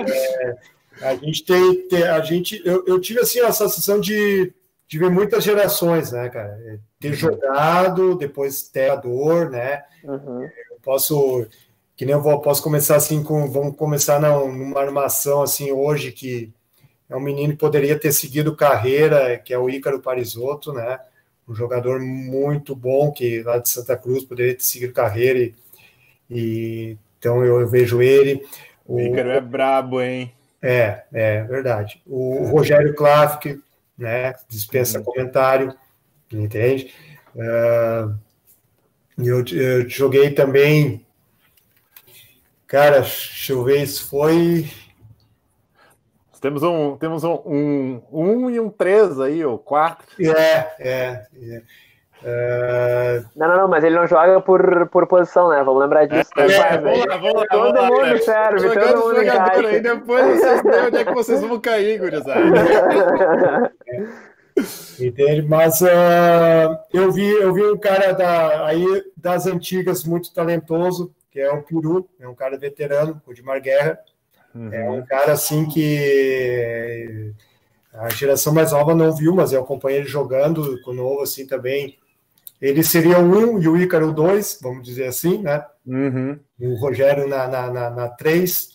É, 0.00 0.56
é, 1.02 1.08
a 1.08 1.14
gente 1.14 1.44
tem, 1.44 1.86
tem, 1.86 2.02
a 2.04 2.20
gente, 2.20 2.62
eu, 2.64 2.82
eu 2.86 2.98
tive 2.98 3.20
assim 3.20 3.40
a 3.40 3.52
sensação 3.52 4.00
de, 4.00 4.50
de 4.88 4.98
ver 4.98 5.10
muitas 5.10 5.44
gerações, 5.44 6.10
né, 6.10 6.30
cara? 6.30 6.58
É, 6.64 6.78
ter 6.98 7.12
jogado, 7.12 8.14
depois 8.16 8.62
ter 8.62 8.90
a 8.90 8.96
dor, 8.96 9.50
né? 9.50 9.82
Uhum. 10.04 10.42
Eu 10.42 10.78
posso, 10.82 11.46
que 11.94 12.06
nem 12.06 12.14
eu 12.14 12.22
vou, 12.22 12.40
posso 12.40 12.62
começar 12.62 12.96
assim 12.96 13.22
com, 13.22 13.50
vamos 13.50 13.76
começar 13.76 14.18
numa 14.18 14.80
armação 14.80 15.42
assim 15.42 15.70
hoje 15.70 16.12
que 16.12 16.50
é 17.10 17.16
um 17.16 17.20
menino 17.20 17.52
que 17.52 17.58
poderia 17.58 17.98
ter 17.98 18.12
seguido 18.12 18.54
carreira, 18.54 19.36
que 19.36 19.52
é 19.52 19.58
o 19.58 19.68
Ícaro 19.68 20.00
Parisotto, 20.00 20.72
né? 20.72 21.00
Um 21.46 21.54
jogador 21.54 21.98
muito 21.98 22.76
bom 22.76 23.10
que 23.10 23.42
lá 23.42 23.58
de 23.58 23.68
Santa 23.68 23.96
Cruz 23.96 24.24
poderia 24.24 24.54
ter 24.54 24.62
seguido 24.62 24.92
carreira 24.92 25.40
e, 25.40 25.54
e 26.30 26.96
então 27.18 27.44
eu, 27.44 27.60
eu, 27.60 27.68
vejo 27.68 28.00
ele. 28.00 28.46
O 28.86 29.00
Ícaro 29.00 29.30
é 29.30 29.40
brabo, 29.40 30.00
hein? 30.00 30.32
É, 30.62 31.02
é 31.12 31.42
verdade. 31.42 32.00
O, 32.06 32.44
o 32.44 32.46
Rogério 32.46 32.94
Klafke, 32.94 33.60
né? 33.98 34.32
Dispensa 34.48 34.98
uhum. 34.98 35.04
comentário, 35.04 35.74
entende? 36.32 36.94
Uh, 37.34 38.14
eu, 39.18 39.44
eu 39.52 39.88
joguei 39.88 40.30
também, 40.30 41.04
cara, 42.68 43.00
deixa 43.00 43.52
eu 43.52 43.64
ver, 43.64 43.82
isso 43.82 44.08
foi 44.08 44.70
temos 46.40 46.62
um, 46.62 46.96
temos 46.96 47.22
um, 47.22 47.34
um, 47.44 48.02
um 48.10 48.50
e 48.50 48.58
um 48.58 48.70
três 48.70 49.20
aí, 49.20 49.44
ou 49.44 49.58
quatro. 49.58 50.06
É, 50.18 50.72
é. 50.78 51.26
é. 51.36 51.62
Uh... 52.22 53.24
Não, 53.34 53.48
não, 53.48 53.56
não, 53.56 53.68
mas 53.68 53.82
ele 53.82 53.96
não 53.96 54.06
joga 54.06 54.40
por, 54.40 54.88
por 54.88 55.06
posição, 55.06 55.48
né? 55.48 55.62
Vamos 55.62 55.80
lembrar 55.80 56.06
disso. 56.06 56.30
É, 56.36 56.42
é, 56.42 56.78
vamos 56.78 57.06
lá, 57.06 57.16
vamos 57.16 57.34
lá. 57.34 57.46
Todo 57.46 57.74
vamos 57.74 57.98
mundo 57.98 58.12
lá, 58.12 58.18
serve, 58.18 58.78
todo 58.78 58.98
mundo 58.98 59.24
jogador 59.24 59.66
aí, 59.66 59.80
depois 59.80 60.38
vocês 60.38 60.62
veem 60.62 60.86
onde 60.86 60.96
é 60.96 61.04
que 61.04 61.14
vocês 61.14 61.40
vão 61.40 61.60
cair, 61.60 61.98
gurizada. 61.98 63.72
Entende? 64.98 65.42
Mas 65.48 65.80
uh, 65.80 66.78
eu, 66.92 67.10
vi, 67.10 67.30
eu 67.30 67.54
vi 67.54 67.64
um 67.64 67.78
cara 67.78 68.12
da, 68.12 68.66
aí 68.66 68.84
das 69.16 69.46
antigas 69.46 70.04
muito 70.04 70.32
talentoso, 70.34 71.14
que 71.30 71.40
é 71.40 71.50
o 71.50 71.62
Puru, 71.62 72.06
é 72.20 72.28
um 72.28 72.34
cara 72.34 72.58
veterano, 72.58 73.20
o 73.26 73.32
de 73.32 73.42
Guerra. 73.60 73.98
Uhum. 74.54 74.72
É 74.72 74.90
um 74.90 75.04
cara 75.04 75.32
assim 75.32 75.66
que 75.66 77.32
a 77.92 78.08
geração 78.10 78.52
mais 78.52 78.72
nova 78.72 78.94
não 78.94 79.14
viu, 79.14 79.34
mas 79.34 79.52
eu 79.52 79.62
acompanhei 79.62 80.00
ele 80.00 80.08
jogando 80.08 80.80
com 80.82 80.90
o 80.90 80.94
novo 80.94 81.22
assim 81.22 81.46
também. 81.46 81.98
Ele 82.60 82.82
seria 82.82 83.18
o 83.18 83.22
um 83.22 83.60
e 83.60 83.68
o 83.68 83.76
Ícaro 83.76 84.12
dois, 84.12 84.58
vamos 84.60 84.84
dizer 84.84 85.06
assim, 85.06 85.38
né? 85.38 85.64
Uhum. 85.86 86.38
O 86.60 86.74
Rogério 86.74 87.26
na, 87.26 87.48
na, 87.48 87.70
na, 87.70 87.90
na 87.90 88.08
três. 88.08 88.70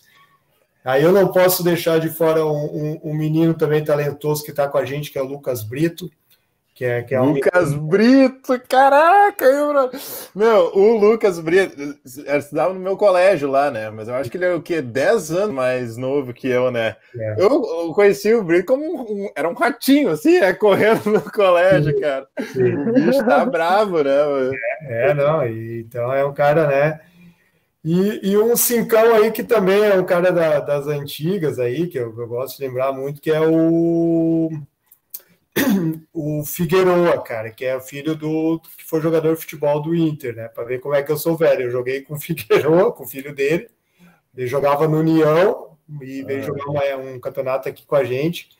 Aí 0.84 1.02
eu 1.02 1.12
não 1.12 1.32
posso 1.32 1.62
deixar 1.62 1.98
de 1.98 2.08
fora 2.08 2.44
um, 2.44 2.50
um, 2.50 3.00
um 3.10 3.14
menino 3.14 3.54
também 3.54 3.84
talentoso 3.84 4.44
que 4.44 4.50
está 4.50 4.68
com 4.68 4.78
a 4.78 4.84
gente, 4.84 5.10
que 5.10 5.18
é 5.18 5.22
o 5.22 5.26
Lucas 5.26 5.62
Brito. 5.62 6.10
Que 6.76 6.84
é, 6.84 7.02
que 7.02 7.14
é 7.14 7.20
Lucas 7.22 7.72
um... 7.72 7.88
Brito, 7.88 8.60
caraca! 8.68 9.46
Eu... 9.46 9.72
Meu, 10.34 10.76
o 10.76 10.98
Lucas 10.98 11.40
Brito, 11.40 11.98
estudava 12.04 12.74
no 12.74 12.80
meu 12.80 12.98
colégio 12.98 13.50
lá, 13.50 13.70
né? 13.70 13.88
Mas 13.88 14.08
eu 14.08 14.14
acho 14.14 14.30
que 14.30 14.36
ele 14.36 14.44
é 14.44 14.52
o 14.52 14.60
quê? 14.60 14.82
10 14.82 15.30
anos 15.30 15.54
mais 15.54 15.96
novo 15.96 16.34
que 16.34 16.46
eu, 16.46 16.70
né? 16.70 16.96
É. 17.18 17.36
Eu, 17.38 17.64
eu, 17.64 17.94
conheci 17.94 18.34
o 18.34 18.44
Brito 18.44 18.66
como 18.66 18.84
um, 18.84 19.30
era 19.34 19.48
um 19.48 19.54
ratinho, 19.54 20.10
assim, 20.10 20.36
é, 20.36 20.52
correndo 20.52 21.10
no 21.10 21.22
colégio, 21.22 21.98
cara. 21.98 22.28
Sim. 22.52 22.74
O 22.74 22.92
bicho 22.92 23.24
tá 23.24 23.42
bravo, 23.46 24.02
né? 24.04 24.12
É, 24.82 25.10
é, 25.10 25.14
não, 25.14 25.46
e, 25.46 25.80
então 25.80 26.12
é 26.12 26.26
um 26.26 26.34
cara, 26.34 26.66
né? 26.66 27.00
E, 27.82 28.32
e, 28.32 28.36
um 28.36 28.54
cincão 28.54 29.14
aí 29.14 29.30
que 29.30 29.42
também 29.42 29.82
é 29.82 29.94
um 29.94 30.04
cara 30.04 30.30
da, 30.30 30.60
das 30.60 30.86
antigas 30.88 31.58
aí, 31.58 31.86
que 31.86 31.98
eu, 31.98 32.14
eu 32.18 32.28
gosto 32.28 32.58
de 32.58 32.66
lembrar 32.66 32.92
muito, 32.92 33.18
que 33.18 33.30
é 33.30 33.40
o 33.40 34.50
o 36.12 36.44
Figueroa, 36.44 37.22
cara, 37.22 37.50
que 37.50 37.64
é 37.64 37.76
o 37.76 37.80
filho 37.80 38.14
do 38.14 38.60
que 38.60 38.84
foi 38.84 39.00
jogador 39.00 39.34
de 39.34 39.40
futebol 39.40 39.80
do 39.80 39.94
Inter, 39.94 40.34
né? 40.34 40.48
Para 40.48 40.64
ver 40.64 40.80
como 40.80 40.94
é 40.94 41.02
que 41.02 41.10
eu 41.10 41.16
sou 41.16 41.36
velho. 41.36 41.62
Eu 41.62 41.70
joguei 41.70 42.02
com 42.02 42.14
o 42.14 42.18
Figueroa, 42.20 42.92
com 42.92 43.04
o 43.04 43.08
filho 43.08 43.34
dele. 43.34 43.68
Ele 44.36 44.46
jogava 44.46 44.86
no 44.86 44.98
União 44.98 45.70
e 46.00 46.22
veio 46.22 46.40
ah, 46.40 46.42
jogar 46.42 46.66
uma, 46.66 46.96
um 46.96 47.20
campeonato 47.20 47.68
aqui 47.68 47.86
com 47.86 47.96
a 47.96 48.04
gente, 48.04 48.50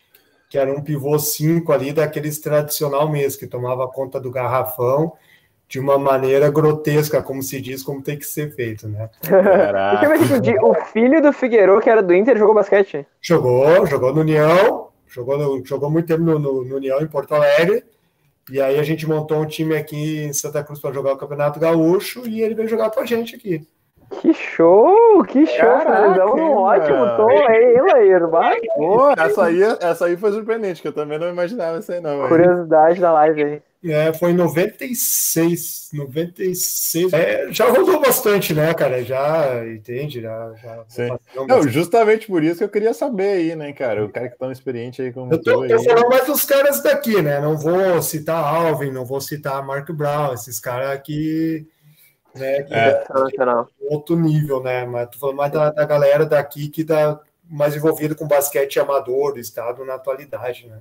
que 0.49 0.57
era 0.57 0.73
um 0.73 0.83
pivô 0.83 1.19
5 1.19 1.71
ali, 1.73 1.93
daqueles 1.93 2.39
tradicional 2.39 3.11
mesmo, 3.11 3.41
que 3.41 3.47
tomava 3.47 3.87
conta 3.89 4.19
do 4.19 4.31
garrafão 4.31 5.13
de 5.69 5.81
uma 5.81 5.99
maneira 5.99 6.49
grotesca, 6.51 7.23
como 7.23 7.43
se 7.43 7.61
diz, 7.61 7.83
como 7.83 8.01
tem 8.01 8.17
que 8.17 8.25
ser 8.25 8.55
feito, 8.55 8.89
né? 8.89 9.11
Caraca. 9.23 10.09
o 10.63 10.75
filho 10.87 11.21
do 11.21 11.33
Figueiredo, 11.33 11.81
que 11.81 11.91
era 11.91 12.03
do 12.03 12.15
Inter, 12.15 12.39
jogou 12.39 12.55
basquete? 12.55 13.05
Jogou, 13.21 13.85
jogou 13.87 14.15
no 14.15 14.21
União, 14.21 14.86
Jogou, 15.07 15.39
no, 15.39 15.65
jogou 15.65 15.91
muito 15.91 16.07
tempo 16.07 16.23
no, 16.23 16.39
no, 16.39 16.65
no, 16.65 16.77
União, 16.77 17.01
em 17.01 17.07
Porto 17.07 17.35
Alegre. 17.35 17.85
E 18.51 18.61
aí 18.61 18.79
a 18.79 18.83
gente 18.83 19.07
montou 19.07 19.39
um 19.39 19.47
time 19.47 19.77
aqui 19.77 20.25
em 20.25 20.33
Santa 20.33 20.63
Cruz 20.63 20.81
para 20.81 20.93
jogar 20.93 21.15
o 21.15 21.17
Campeonato 21.17 21.59
Gaúcho 21.59 22.27
e 22.29 22.43
ele 22.43 22.55
veio 22.55 22.69
jogar 22.69 22.91
com 22.91 23.01
a 23.01 23.07
gente 23.07 23.35
aqui. 23.35 23.67
Que 24.21 24.33
show! 24.33 25.25
Que 25.25 25.45
show! 25.47 25.67
Caraca, 25.67 26.27
um 26.27 26.53
ótimo 26.53 27.17
tom 27.17 27.47
aí, 27.49 27.81
Lair. 27.81 28.29
Pô, 28.77 29.11
essa 29.11 29.45
aí, 29.47 29.63
essa 29.81 30.07
aí 30.07 30.17
foi 30.17 30.31
surpreendente, 30.31 30.81
que 30.81 30.87
eu 30.87 30.93
também 30.93 31.19
não 31.19 31.29
imaginava 31.29 31.79
isso 31.79 31.91
aí, 31.91 32.01
não. 32.01 32.29
Curiosidade 32.29 33.01
da 33.01 33.13
live 33.13 33.43
aí. 33.43 33.63
É, 33.89 34.13
foi 34.13 34.33
em 34.33 34.35
96, 34.35 35.91
96. 35.93 37.13
É, 37.13 37.53
já 37.53 37.69
rodou 37.69 38.01
bastante, 38.01 38.53
né, 38.55 38.73
cara? 38.75 39.05
Já, 39.05 39.65
entende? 39.67 40.21
Já, 40.21 40.53
já 40.55 40.85
Não, 41.47 41.69
justamente 41.69 42.27
por 42.27 42.43
isso 42.43 42.59
que 42.59 42.65
eu 42.65 42.69
queria 42.69 42.93
saber 42.93 43.29
aí, 43.29 43.57
né, 43.57 43.73
cara? 43.73 44.05
O 44.05 44.09
cara 44.09 44.29
que 44.29 44.39
tão 44.39 44.51
experiente 44.51 45.03
aí 45.03 45.13
como 45.13 45.33
eu 45.33 45.43
tô, 45.43 45.65
eu 45.65 45.83
falando 45.83 46.09
mais 46.09 46.27
dos 46.27 46.45
caras 46.45 46.83
daqui, 46.83 47.21
né? 47.23 47.41
Não 47.41 47.57
vou 47.57 48.03
citar 48.03 48.43
Alvin, 48.43 48.91
não 48.91 49.05
vou 49.05 49.21
citar 49.21 49.65
Mark 49.65 49.91
Brown, 49.91 50.35
esses 50.35 50.59
caras 50.59 50.91
aqui, 50.91 51.67
né? 52.35 52.63
Que 52.63 52.75
é. 52.75 53.05
é 53.05 53.65
outro 53.89 54.19
nível, 54.19 54.63
né? 54.63 54.85
Mas 54.85 55.11
tô 55.11 55.19
falando 55.19 55.37
mais 55.37 55.53
da, 55.53 55.71
da 55.71 55.85
galera 55.85 56.27
daqui 56.27 56.69
que 56.69 56.85
tá 56.85 57.21
mais 57.49 57.77
envolvida 57.77 58.15
com 58.15 58.27
basquete 58.27 58.81
amador 58.81 59.35
do 59.35 59.39
estado 59.39 59.85
na 59.85 59.95
atualidade, 59.95 60.67
né? 60.67 60.81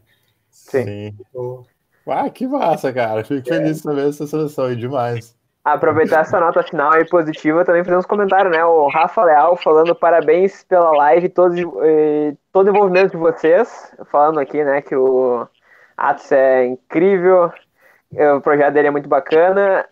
Sim. 0.50 0.84
Sim. 0.84 1.16
Então, 1.20 1.66
ah, 2.08 2.30
que 2.30 2.48
massa, 2.48 2.94
cara. 2.94 3.24
Fico 3.24 3.48
é. 3.50 3.58
feliz 3.58 3.78
de 3.78 3.84
saber 3.84 4.10
essa 4.10 4.28
seleção 4.28 4.66
aí, 4.66 4.76
demais. 4.76 5.36
Aproveitar 5.64 6.22
essa 6.22 6.40
nota 6.40 6.62
final 6.62 6.92
aí 6.92 7.04
positiva, 7.10 7.66
também 7.66 7.84
fazer 7.84 7.98
uns 7.98 8.06
comentários, 8.06 8.56
né? 8.56 8.64
O 8.64 8.88
Rafa 8.88 9.24
Leal 9.24 9.58
falando 9.58 9.96
parabéns 9.96 10.64
pela 10.64 10.92
live, 10.92 11.28
todo, 11.30 11.56
eh, 11.84 12.36
todo 12.54 12.68
o 12.68 12.70
envolvimento 12.70 13.12
de 13.12 13.18
vocês. 13.18 13.92
Falando 14.12 14.40
aqui, 14.40 14.64
né, 14.64 14.82
que 14.84 14.96
o 14.96 15.48
Atos 15.98 16.32
é 16.32 16.66
incrível, 16.66 17.52
eh, 18.16 18.32
o 18.34 18.42
projeto 18.42 18.76
dele 18.76 18.90
é 18.90 18.92
muito 18.92 19.10
bacana. 19.10 19.88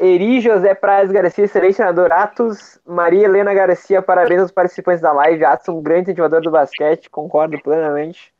Eri 0.00 0.40
José 0.40 0.74
Praz 0.74 1.12
Garcia, 1.12 1.44
excelente 1.44 1.76
treinador. 1.76 2.10
Atos, 2.10 2.80
Maria 2.86 3.26
Helena 3.26 3.52
Garcia, 3.52 4.00
parabéns 4.00 4.40
aos 4.40 4.50
participantes 4.50 5.02
da 5.02 5.12
live. 5.12 5.44
Atos, 5.44 5.68
um 5.68 5.82
grande 5.82 6.04
incentivador 6.04 6.40
do 6.40 6.50
basquete, 6.50 7.10
concordo 7.10 7.60
plenamente. 7.62 8.32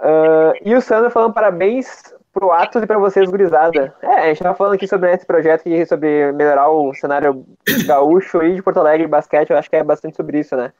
Uh, 0.00 0.52
e 0.64 0.74
o 0.74 0.80
Sandro 0.80 1.10
falando 1.10 1.32
parabéns 1.32 2.12
pro 2.36 2.52
Atos 2.52 2.82
e 2.82 2.86
para 2.86 2.98
vocês, 2.98 3.30
gurizada. 3.30 3.94
É, 4.02 4.08
a 4.08 4.26
gente 4.26 4.42
tava 4.42 4.54
falando 4.54 4.74
aqui 4.74 4.86
sobre 4.86 5.10
esse 5.10 5.24
projeto 5.24 5.60
aqui, 5.60 5.86
sobre 5.86 6.30
melhorar 6.32 6.68
o 6.68 6.92
cenário 6.92 7.46
gaúcho 7.86 8.42
e 8.42 8.56
de 8.56 8.62
Porto 8.62 8.78
Alegre 8.78 9.06
basquete, 9.06 9.48
eu 9.48 9.56
acho 9.56 9.70
que 9.70 9.76
é 9.76 9.82
bastante 9.82 10.18
sobre 10.18 10.40
isso, 10.40 10.54
né? 10.54 10.70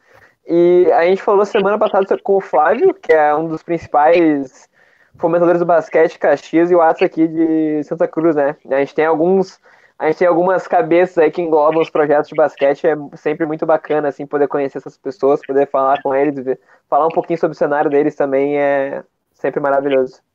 E 0.47 0.87
a 0.93 1.05
gente 1.05 1.23
falou 1.23 1.47
semana 1.47 1.79
passada 1.79 2.19
com 2.23 2.37
o 2.37 2.41
Flávio, 2.43 2.93
que 2.93 3.11
é 3.11 3.35
um 3.35 3.49
dos 3.49 3.63
principais 3.63 4.69
fomentadores 5.17 5.59
do 5.59 5.65
basquete 5.65 6.19
Caxias, 6.19 6.71
e 6.71 6.75
o 6.75 6.83
Atos 6.83 7.03
aqui 7.03 7.27
de 7.27 7.83
Santa 7.85 8.07
Cruz, 8.07 8.37
né? 8.37 8.55
A 8.71 8.77
gente 8.77 8.95
tem 8.95 9.07
alguns 9.07 9.59
a 9.99 10.09
gente 10.09 10.19
tem 10.19 10.29
algumas 10.29 10.69
cabeças 10.69 11.17
aí 11.17 11.31
que 11.31 11.41
englobam 11.41 11.81
os 11.81 11.89
projetos 11.89 12.29
de 12.29 12.35
basquete, 12.35 12.87
é 12.87 12.95
sempre 13.15 13.47
muito 13.47 13.65
bacana, 13.65 14.09
assim, 14.09 14.27
poder 14.27 14.47
conhecer 14.47 14.77
essas 14.77 14.99
pessoas, 14.99 15.41
poder 15.41 15.67
falar 15.71 16.03
com 16.03 16.15
eles, 16.15 16.59
falar 16.87 17.07
um 17.07 17.11
pouquinho 17.11 17.39
sobre 17.39 17.55
o 17.55 17.59
cenário 17.59 17.91
deles 17.91 18.15
também 18.15 18.59
é 18.59 19.03
sempre 19.33 19.59
maravilhoso. 19.59 20.26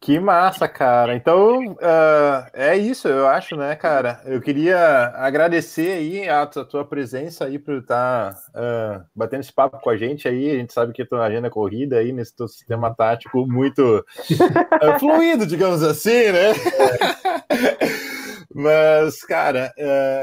Que 0.00 0.18
massa, 0.18 0.66
cara. 0.66 1.14
Então, 1.14 1.72
uh, 1.72 2.50
é 2.54 2.74
isso, 2.74 3.06
eu 3.06 3.28
acho, 3.28 3.54
né, 3.54 3.76
cara? 3.76 4.22
Eu 4.24 4.40
queria 4.40 5.08
agradecer 5.14 5.92
aí 5.92 6.26
a, 6.26 6.46
tua 6.46 6.86
presença 6.86 7.44
aí 7.44 7.58
por 7.58 7.74
estar 7.74 8.32
uh, 8.32 9.04
batendo 9.14 9.40
esse 9.40 9.52
papo 9.52 9.78
com 9.78 9.90
a 9.90 9.98
gente 9.98 10.26
aí. 10.26 10.52
A 10.52 10.54
gente 10.54 10.72
sabe 10.72 10.94
que 10.94 11.02
a 11.02 11.06
tua 11.06 11.26
agenda 11.26 11.48
é 11.48 11.50
corrida 11.50 11.98
aí 11.98 12.12
nesse 12.12 12.34
teu 12.34 12.48
sistema 12.48 12.94
tático 12.94 13.46
muito 13.46 13.98
uh, 13.98 14.96
fluido, 14.98 15.46
digamos 15.46 15.82
assim, 15.82 16.32
né? 16.32 16.54
Mas, 18.54 19.22
cara, 19.22 19.72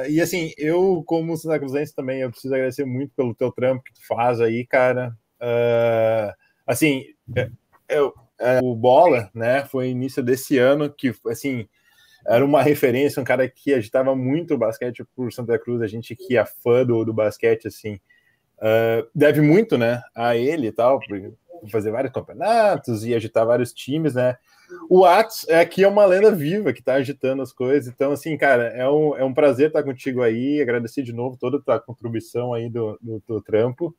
e 0.09 0.19
assim, 0.19 0.51
eu, 0.57 1.03
como 1.05 1.37
Santa 1.37 1.59
Cruzense 1.59 1.95
também, 1.95 2.21
eu 2.21 2.31
preciso 2.31 2.53
agradecer 2.53 2.83
muito 2.83 3.13
pelo 3.15 3.33
teu 3.33 3.51
trampo 3.51 3.83
que 3.83 3.93
tu 3.93 4.05
faz 4.07 4.41
aí, 4.41 4.65
cara. 4.65 5.15
assim, 6.67 7.05
eu 7.87 8.13
é, 8.39 8.59
o 8.61 8.75
Bola, 8.75 9.29
né, 9.33 9.65
foi 9.65 9.89
início 9.89 10.23
desse 10.23 10.57
ano, 10.57 10.91
que, 10.91 11.13
assim, 11.27 11.67
era 12.25 12.43
uma 12.43 12.61
referência, 12.61 13.21
um 13.21 13.25
cara 13.25 13.47
que 13.49 13.73
agitava 13.73 14.15
muito 14.15 14.53
o 14.53 14.57
basquete 14.57 15.03
por 15.15 15.31
Santa 15.31 15.57
Cruz, 15.57 15.81
a 15.81 15.87
gente 15.87 16.15
que 16.15 16.37
é 16.37 16.45
fã 16.45 16.85
do, 16.85 17.03
do 17.03 17.13
basquete, 17.13 17.67
assim, 17.67 17.95
uh, 18.57 19.07
deve 19.13 19.41
muito, 19.41 19.77
né, 19.77 20.01
a 20.15 20.35
ele 20.35 20.67
e 20.67 20.71
tal, 20.71 20.99
por 20.99 21.69
fazer 21.71 21.91
vários 21.91 22.13
campeonatos 22.13 23.03
e 23.05 23.15
agitar 23.15 23.45
vários 23.45 23.73
times, 23.73 24.13
né, 24.13 24.37
o 24.89 25.05
Atos 25.05 25.47
é 25.47 25.59
aqui 25.59 25.83
é 25.83 25.87
uma 25.87 26.05
lenda 26.05 26.31
viva 26.31 26.73
que 26.73 26.83
tá 26.83 26.95
agitando 26.95 27.41
as 27.41 27.53
coisas, 27.53 27.87
então, 27.87 28.11
assim, 28.11 28.37
cara, 28.37 28.67
é 28.67 28.87
um, 28.89 29.15
é 29.15 29.23
um 29.23 29.33
prazer 29.33 29.67
estar 29.67 29.83
contigo 29.83 30.21
aí, 30.21 30.61
agradecer 30.61 31.03
de 31.03 31.13
novo 31.13 31.37
toda 31.37 31.57
a 31.57 31.61
tua 31.61 31.79
contribuição 31.79 32.53
aí 32.53 32.69
do, 32.69 32.97
do, 33.01 33.23
do 33.25 33.41
trampo, 33.41 33.95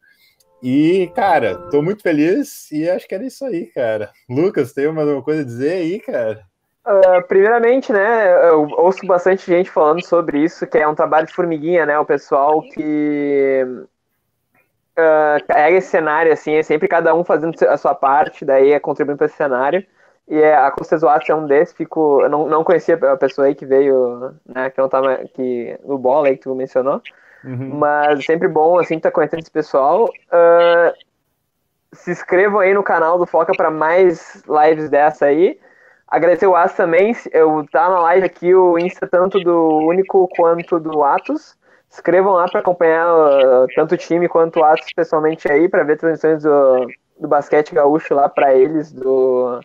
e, 0.62 1.10
cara, 1.14 1.56
tô 1.70 1.80
muito 1.82 2.02
feliz 2.02 2.70
e 2.70 2.88
acho 2.88 3.06
que 3.06 3.14
era 3.14 3.24
isso 3.24 3.44
aí, 3.44 3.66
cara. 3.66 4.10
Lucas, 4.28 4.72
tem 4.72 4.90
mais 4.92 5.06
alguma 5.06 5.24
coisa 5.24 5.42
a 5.42 5.44
dizer 5.44 5.72
aí, 5.72 6.00
cara? 6.00 6.42
Uh, 6.86 7.22
primeiramente, 7.28 7.92
né, 7.92 8.48
eu 8.48 8.66
ouço 8.70 9.06
bastante 9.06 9.46
gente 9.46 9.70
falando 9.70 10.02
sobre 10.02 10.42
isso, 10.42 10.66
que 10.66 10.78
é 10.78 10.88
um 10.88 10.94
trabalho 10.94 11.26
de 11.26 11.34
formiguinha, 11.34 11.84
né, 11.84 11.98
o 11.98 12.04
pessoal 12.04 12.62
que 12.62 13.62
uh, 14.98 15.46
carrega 15.46 15.76
esse 15.76 15.90
cenário, 15.90 16.32
assim, 16.32 16.54
é 16.54 16.62
sempre 16.62 16.88
cada 16.88 17.14
um 17.14 17.22
fazendo 17.22 17.54
a 17.68 17.76
sua 17.76 17.94
parte, 17.94 18.42
daí 18.42 18.72
é 18.72 18.80
contribuindo 18.80 19.18
para 19.18 19.26
esse 19.26 19.36
cenário, 19.36 19.84
e 20.26 20.40
é, 20.40 20.56
a 20.56 20.70
Costezoato 20.70 21.30
é 21.30 21.34
um 21.34 21.46
desses, 21.46 21.74
fico, 21.74 22.22
eu 22.22 22.28
não, 22.30 22.48
não 22.48 22.64
conhecia 22.64 22.94
a 22.94 23.16
pessoa 23.18 23.48
aí 23.48 23.54
que 23.54 23.66
veio, 23.66 24.34
né, 24.46 24.70
que 24.70 24.80
não 24.80 24.88
tava, 24.88 25.18
que, 25.34 25.78
no 25.84 25.98
bola 25.98 26.28
aí 26.28 26.38
que 26.38 26.44
tu 26.44 26.54
mencionou, 26.54 27.02
Uhum. 27.44 27.78
Mas 27.78 28.24
sempre 28.24 28.48
bom, 28.48 28.78
assim, 28.78 28.96
estar 28.96 29.10
tá 29.10 29.14
conhecendo 29.14 29.40
esse 29.40 29.50
pessoal. 29.50 30.04
Uh, 30.04 30.92
se 31.92 32.10
inscrevam 32.10 32.60
aí 32.60 32.74
no 32.74 32.82
canal 32.82 33.18
do 33.18 33.26
Foca 33.26 33.52
para 33.56 33.70
mais 33.70 34.42
lives 34.46 34.90
dessa 34.90 35.26
aí. 35.26 35.58
Agradecer 36.06 36.46
o 36.46 36.56
As 36.56 36.74
também. 36.74 37.14
Eu 37.32 37.66
tá 37.70 37.88
na 37.88 38.00
live 38.00 38.26
aqui 38.26 38.54
o 38.54 38.78
Insta 38.78 39.06
tanto 39.06 39.40
do 39.40 39.78
Único 39.86 40.28
quanto 40.28 40.80
do 40.80 41.04
Atos. 41.04 41.56
Inscrevam 41.90 42.34
lá 42.34 42.46
para 42.46 42.60
acompanhar 42.60 43.08
uh, 43.14 43.66
tanto 43.74 43.94
o 43.94 43.98
time 43.98 44.28
quanto 44.28 44.60
o 44.60 44.64
Atos 44.64 44.92
pessoalmente 44.94 45.50
aí, 45.50 45.68
para 45.68 45.84
ver 45.84 45.96
transmissões 45.96 46.42
do, 46.42 46.86
do 47.18 47.28
basquete 47.28 47.74
gaúcho 47.74 48.14
lá 48.14 48.28
para 48.28 48.54
eles, 48.54 48.92
do 48.92 49.60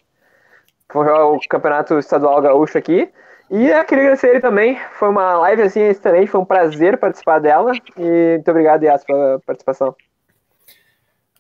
o 0.96 1.40
campeonato 1.50 1.98
estadual 1.98 2.42
gaúcho 2.42 2.78
aqui. 2.78 3.12
E 3.54 3.68
eu 3.68 3.86
queria 3.86 4.06
agradecer 4.06 4.30
ele 4.32 4.40
também. 4.40 4.80
Foi 4.98 5.10
uma 5.10 5.38
live 5.38 5.62
assim 5.62 5.82
excelente, 5.82 6.32
foi 6.32 6.42
um 6.42 6.46
prazer 6.46 6.98
participar 6.98 7.38
dela. 7.38 7.72
E 7.96 8.32
muito 8.34 8.50
obrigado, 8.50 8.82
Yas, 8.82 9.04
pela 9.04 9.40
participação. 9.46 9.96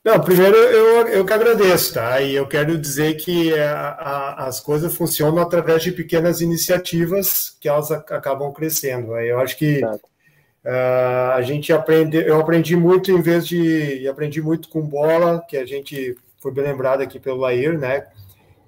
Não, 0.05 0.19
primeiro 0.21 0.55
eu, 0.55 1.07
eu 1.07 1.25
que 1.25 1.33
agradeço, 1.33 1.95
tá? 1.95 2.21
E 2.21 2.35
eu 2.35 2.45
quero 2.45 2.77
dizer 2.77 3.15
que 3.15 3.57
a, 3.57 3.89
a, 3.89 4.45
as 4.45 4.59
coisas 4.59 4.95
funcionam 4.95 5.41
através 5.41 5.81
de 5.81 5.91
pequenas 5.91 6.39
iniciativas 6.39 7.57
que 7.59 7.67
elas 7.67 7.89
acabam 7.89 8.53
crescendo. 8.53 9.17
Eu 9.17 9.39
acho 9.39 9.57
que 9.57 9.83
uh, 9.83 11.31
a 11.33 11.41
gente 11.41 11.73
aprende, 11.73 12.17
eu 12.17 12.39
aprendi 12.39 12.75
muito 12.75 13.11
em 13.11 13.23
vez 13.23 13.47
de 13.47 14.07
aprendi 14.07 14.39
muito 14.39 14.69
com 14.69 14.81
bola, 14.81 15.43
que 15.49 15.57
a 15.57 15.65
gente 15.65 16.15
foi 16.37 16.51
bem 16.51 16.65
lembrado 16.65 17.01
aqui 17.01 17.19
pelo 17.19 17.39
Lair, 17.39 17.75
né? 17.75 18.05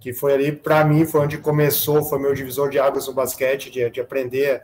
Que 0.06 0.14
foi 0.14 0.36
ali, 0.36 0.52
para 0.52 0.86
mim, 0.86 1.03
foi 1.03 1.22
onde 1.22 1.40
começou, 1.40 2.03
foi 2.03 2.19
meu 2.19 2.32
divisor 2.32 2.69
de 2.69 2.77
águas 2.77 3.07
no 3.07 3.14
basquete, 3.15 3.72
de, 3.72 3.90
de 3.90 3.99
aprender 3.99 4.61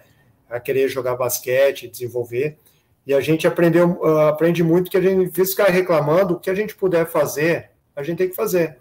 a 0.48 0.60
querer 0.60 0.88
jogar 0.88 1.16
basquete, 1.16 1.88
desenvolver. 1.88 2.60
E 3.08 3.12
a 3.12 3.20
gente 3.20 3.48
aprendeu, 3.48 4.00
uh, 4.04 4.28
aprende 4.28 4.64
muito 4.64 4.92
que 4.92 4.98
a 4.98 5.02
gente, 5.02 5.42
em 5.42 5.46
ficar 5.46 5.70
reclamando, 5.70 6.36
o 6.36 6.40
que 6.40 6.48
a 6.48 6.54
gente 6.54 6.76
puder 6.76 7.08
fazer, 7.08 7.72
a 7.96 8.04
gente 8.04 8.20
tem 8.20 8.30
que 8.30 8.36
fazer. 8.36 8.78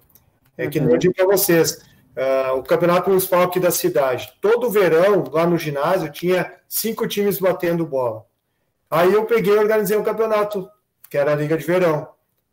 É 0.55 0.69
que 0.69 0.79
nem 0.79 0.91
eu 0.91 0.99
digo 0.99 1.15
para 1.15 1.25
vocês, 1.25 1.83
uh, 2.15 2.59
o 2.59 2.63
campeonato 2.63 3.09
municipal 3.09 3.45
aqui 3.45 3.59
da 3.59 3.71
cidade, 3.71 4.31
todo 4.39 4.69
verão, 4.69 5.25
lá 5.33 5.47
no 5.47 5.57
ginásio, 5.57 6.13
tinha 6.13 6.53
cinco 6.69 7.09
times 7.09 7.39
batendo 7.39 7.87
bola. 7.87 8.27
Aí 8.91 9.11
eu 9.15 9.25
peguei 9.25 9.55
e 9.55 9.59
organizei 9.59 9.97
um 9.97 10.05
campeonato, 10.05 10.69
que 11.09 11.17
era 11.17 11.33
a 11.33 11.37
Liga 11.37 11.57
de 11.57 11.65
Verão 11.65 12.07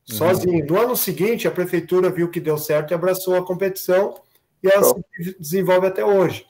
sozinho. 0.07 0.65
No 0.65 0.79
ano 0.79 0.95
seguinte, 0.95 1.47
a 1.47 1.51
prefeitura 1.51 2.09
viu 2.09 2.29
que 2.29 2.39
deu 2.39 2.57
certo 2.57 2.91
e 2.91 2.93
abraçou 2.93 3.35
a 3.35 3.45
competição 3.45 4.15
e 4.63 4.67
ela 4.67 4.83
se 4.83 5.35
desenvolve 5.39 5.87
até 5.87 6.03
hoje. 6.03 6.45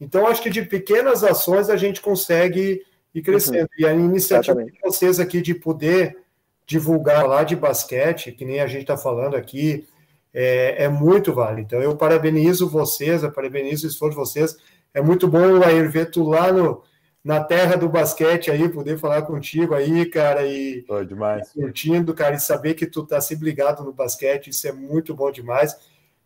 Então, 0.00 0.26
acho 0.26 0.42
que 0.42 0.50
de 0.50 0.62
pequenas 0.62 1.22
ações 1.22 1.68
a 1.68 1.76
gente 1.76 2.00
consegue 2.00 2.82
ir 3.14 3.22
crescendo. 3.22 3.62
Uhum. 3.62 3.78
E 3.78 3.86
a 3.86 3.92
iniciativa 3.92 4.64
de 4.64 4.78
vocês 4.82 5.20
aqui 5.20 5.40
de 5.40 5.54
poder 5.54 6.18
divulgar 6.66 7.26
lá 7.26 7.44
de 7.44 7.54
basquete, 7.54 8.32
que 8.32 8.44
nem 8.44 8.60
a 8.60 8.66
gente 8.66 8.82
está 8.82 8.96
falando 8.96 9.36
aqui, 9.36 9.86
é, 10.34 10.84
é, 10.84 10.88
muito 10.88 11.32
válido. 11.32 11.60
Então, 11.62 11.80
eu 11.80 11.96
parabenizo 11.96 12.68
vocês, 12.68 13.22
eu 13.22 13.32
parabenizo 13.32 13.86
o 13.86 13.90
esforço 13.90 14.18
de 14.18 14.22
vocês. 14.22 14.56
É 14.92 15.00
muito 15.00 15.28
bom, 15.28 15.58
Lair, 15.58 15.90
ver 15.90 16.10
tu 16.10 16.24
lá 16.24 16.52
no, 16.52 16.82
na 17.26 17.42
terra 17.42 17.74
do 17.74 17.88
basquete 17.88 18.52
aí, 18.52 18.68
poder 18.68 18.96
falar 19.00 19.22
contigo 19.22 19.74
aí, 19.74 20.06
cara, 20.06 20.46
e 20.46 20.82
Pô, 20.82 21.02
demais. 21.02 21.50
curtindo, 21.50 22.14
cara, 22.14 22.36
e 22.36 22.40
saber 22.40 22.74
que 22.74 22.86
tu 22.86 23.04
tá 23.04 23.20
sempre 23.20 23.46
ligado 23.46 23.82
no 23.82 23.92
basquete, 23.92 24.50
isso 24.50 24.68
é 24.68 24.70
muito 24.70 25.12
bom 25.12 25.28
demais. 25.32 25.76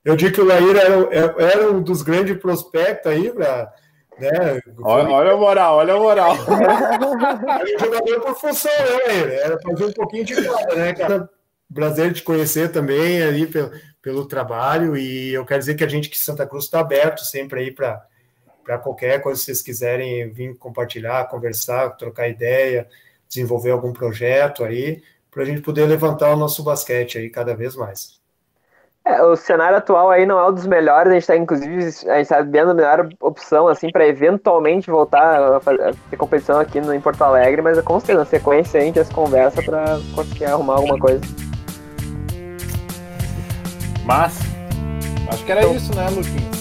Eu 0.04 0.14
digo 0.14 0.34
que 0.34 0.42
o 0.42 0.44
Laíra 0.44 0.78
era, 1.10 1.34
era 1.38 1.72
um 1.72 1.82
dos 1.82 2.02
grandes 2.02 2.36
prospectos 2.36 3.10
aí 3.10 3.30
para 3.32 3.72
né? 4.18 4.60
Olha, 4.82 5.08
olha 5.08 5.32
a 5.32 5.36
moral, 5.38 5.76
olha 5.76 5.94
a 5.94 5.98
moral. 5.98 6.34
Era 6.34 7.78
jogador 7.78 8.20
por 8.20 8.34
função, 8.38 8.70
né, 8.70 8.98
Laíra? 9.06 9.32
Era 9.32 9.58
fazer 9.62 9.84
um 9.86 9.92
pouquinho 9.92 10.26
de 10.26 10.34
cada, 10.34 10.74
né, 10.74 10.92
cara? 10.92 11.30
Prazer 11.72 12.12
te 12.12 12.22
conhecer 12.22 12.72
também 12.72 13.22
ali 13.22 13.46
pelo, 13.46 13.70
pelo 14.02 14.28
trabalho 14.28 14.94
e 14.98 15.32
eu 15.32 15.46
quero 15.46 15.60
dizer 15.60 15.76
que 15.76 15.84
a 15.84 15.88
gente 15.88 16.10
que 16.10 16.18
Santa 16.18 16.46
Cruz 16.46 16.64
está 16.64 16.80
aberto 16.80 17.24
sempre 17.24 17.60
aí 17.60 17.70
para 17.70 18.04
para 18.64 18.78
qualquer 18.78 19.20
coisa 19.20 19.38
que 19.38 19.46
vocês 19.46 19.62
quiserem 19.62 20.30
vir 20.30 20.56
compartilhar, 20.56 21.28
conversar, 21.28 21.90
trocar 21.90 22.28
ideia, 22.28 22.88
desenvolver 23.28 23.70
algum 23.70 23.92
projeto 23.92 24.64
aí, 24.64 25.02
para 25.30 25.42
a 25.42 25.46
gente 25.46 25.60
poder 25.60 25.86
levantar 25.86 26.32
o 26.32 26.36
nosso 26.36 26.62
basquete 26.62 27.18
aí 27.18 27.30
cada 27.30 27.54
vez 27.54 27.76
mais. 27.76 28.20
É, 29.04 29.22
o 29.22 29.34
cenário 29.34 29.78
atual 29.78 30.10
aí 30.10 30.26
não 30.26 30.38
é 30.38 30.48
um 30.48 30.52
dos 30.52 30.66
melhores, 30.66 31.10
a 31.10 31.14
gente 31.14 31.22
está 31.22 31.36
inclusive 31.36 31.78
a 32.10 32.16
gente 32.16 32.20
está 32.20 32.42
vendo 32.42 32.70
a 32.70 32.74
melhor 32.74 33.08
opção 33.18 33.66
assim 33.66 33.90
para 33.90 34.06
eventualmente 34.06 34.90
voltar 34.90 35.56
a, 35.56 35.60
fazer, 35.60 35.82
a 35.82 35.92
ter 36.10 36.16
competição 36.18 36.60
aqui 36.60 36.80
no, 36.82 36.92
em 36.92 37.00
Porto 37.00 37.22
Alegre, 37.22 37.62
mas 37.62 37.80
com 37.80 37.98
certeza 37.98 38.18
na 38.18 38.24
sequência 38.26 38.78
a 38.78 38.84
gente 38.84 38.96
já 38.96 39.04
se 39.04 39.14
conversa 39.14 39.62
para 39.62 39.98
conseguir 40.14 40.44
arrumar 40.44 40.74
alguma 40.74 40.98
coisa. 40.98 41.20
Mas 44.04 44.38
acho 45.32 45.44
que 45.44 45.52
era 45.52 45.62
então, 45.62 45.74
isso, 45.74 45.96
né, 45.96 46.08
Luquinhos? 46.10 46.59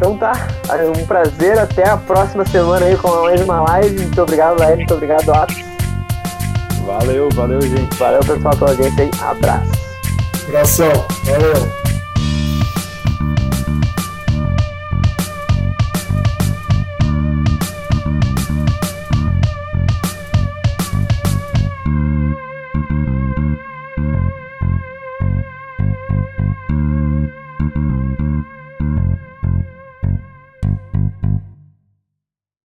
Então 0.00 0.16
tá, 0.16 0.48
é 0.70 0.86
um 0.86 1.04
prazer. 1.04 1.58
Até 1.58 1.86
a 1.86 1.94
próxima 1.98 2.42
semana 2.46 2.86
aí 2.86 2.96
com 2.96 3.10
mais 3.22 3.42
uma 3.42 3.60
live. 3.60 4.00
Muito 4.00 4.22
obrigado, 4.22 4.58
Laís. 4.58 4.78
Muito 4.78 4.94
obrigado, 4.94 5.30
Atos. 5.30 5.62
Valeu, 6.86 7.28
valeu, 7.34 7.60
gente. 7.60 7.94
Valeu, 7.98 8.20
pessoal, 8.20 8.56
pela 8.56 8.70
audiência 8.70 9.04
aí. 9.04 9.10
Abraço. 9.20 9.72
Abração. 10.48 11.06
Valeu. 11.24 11.89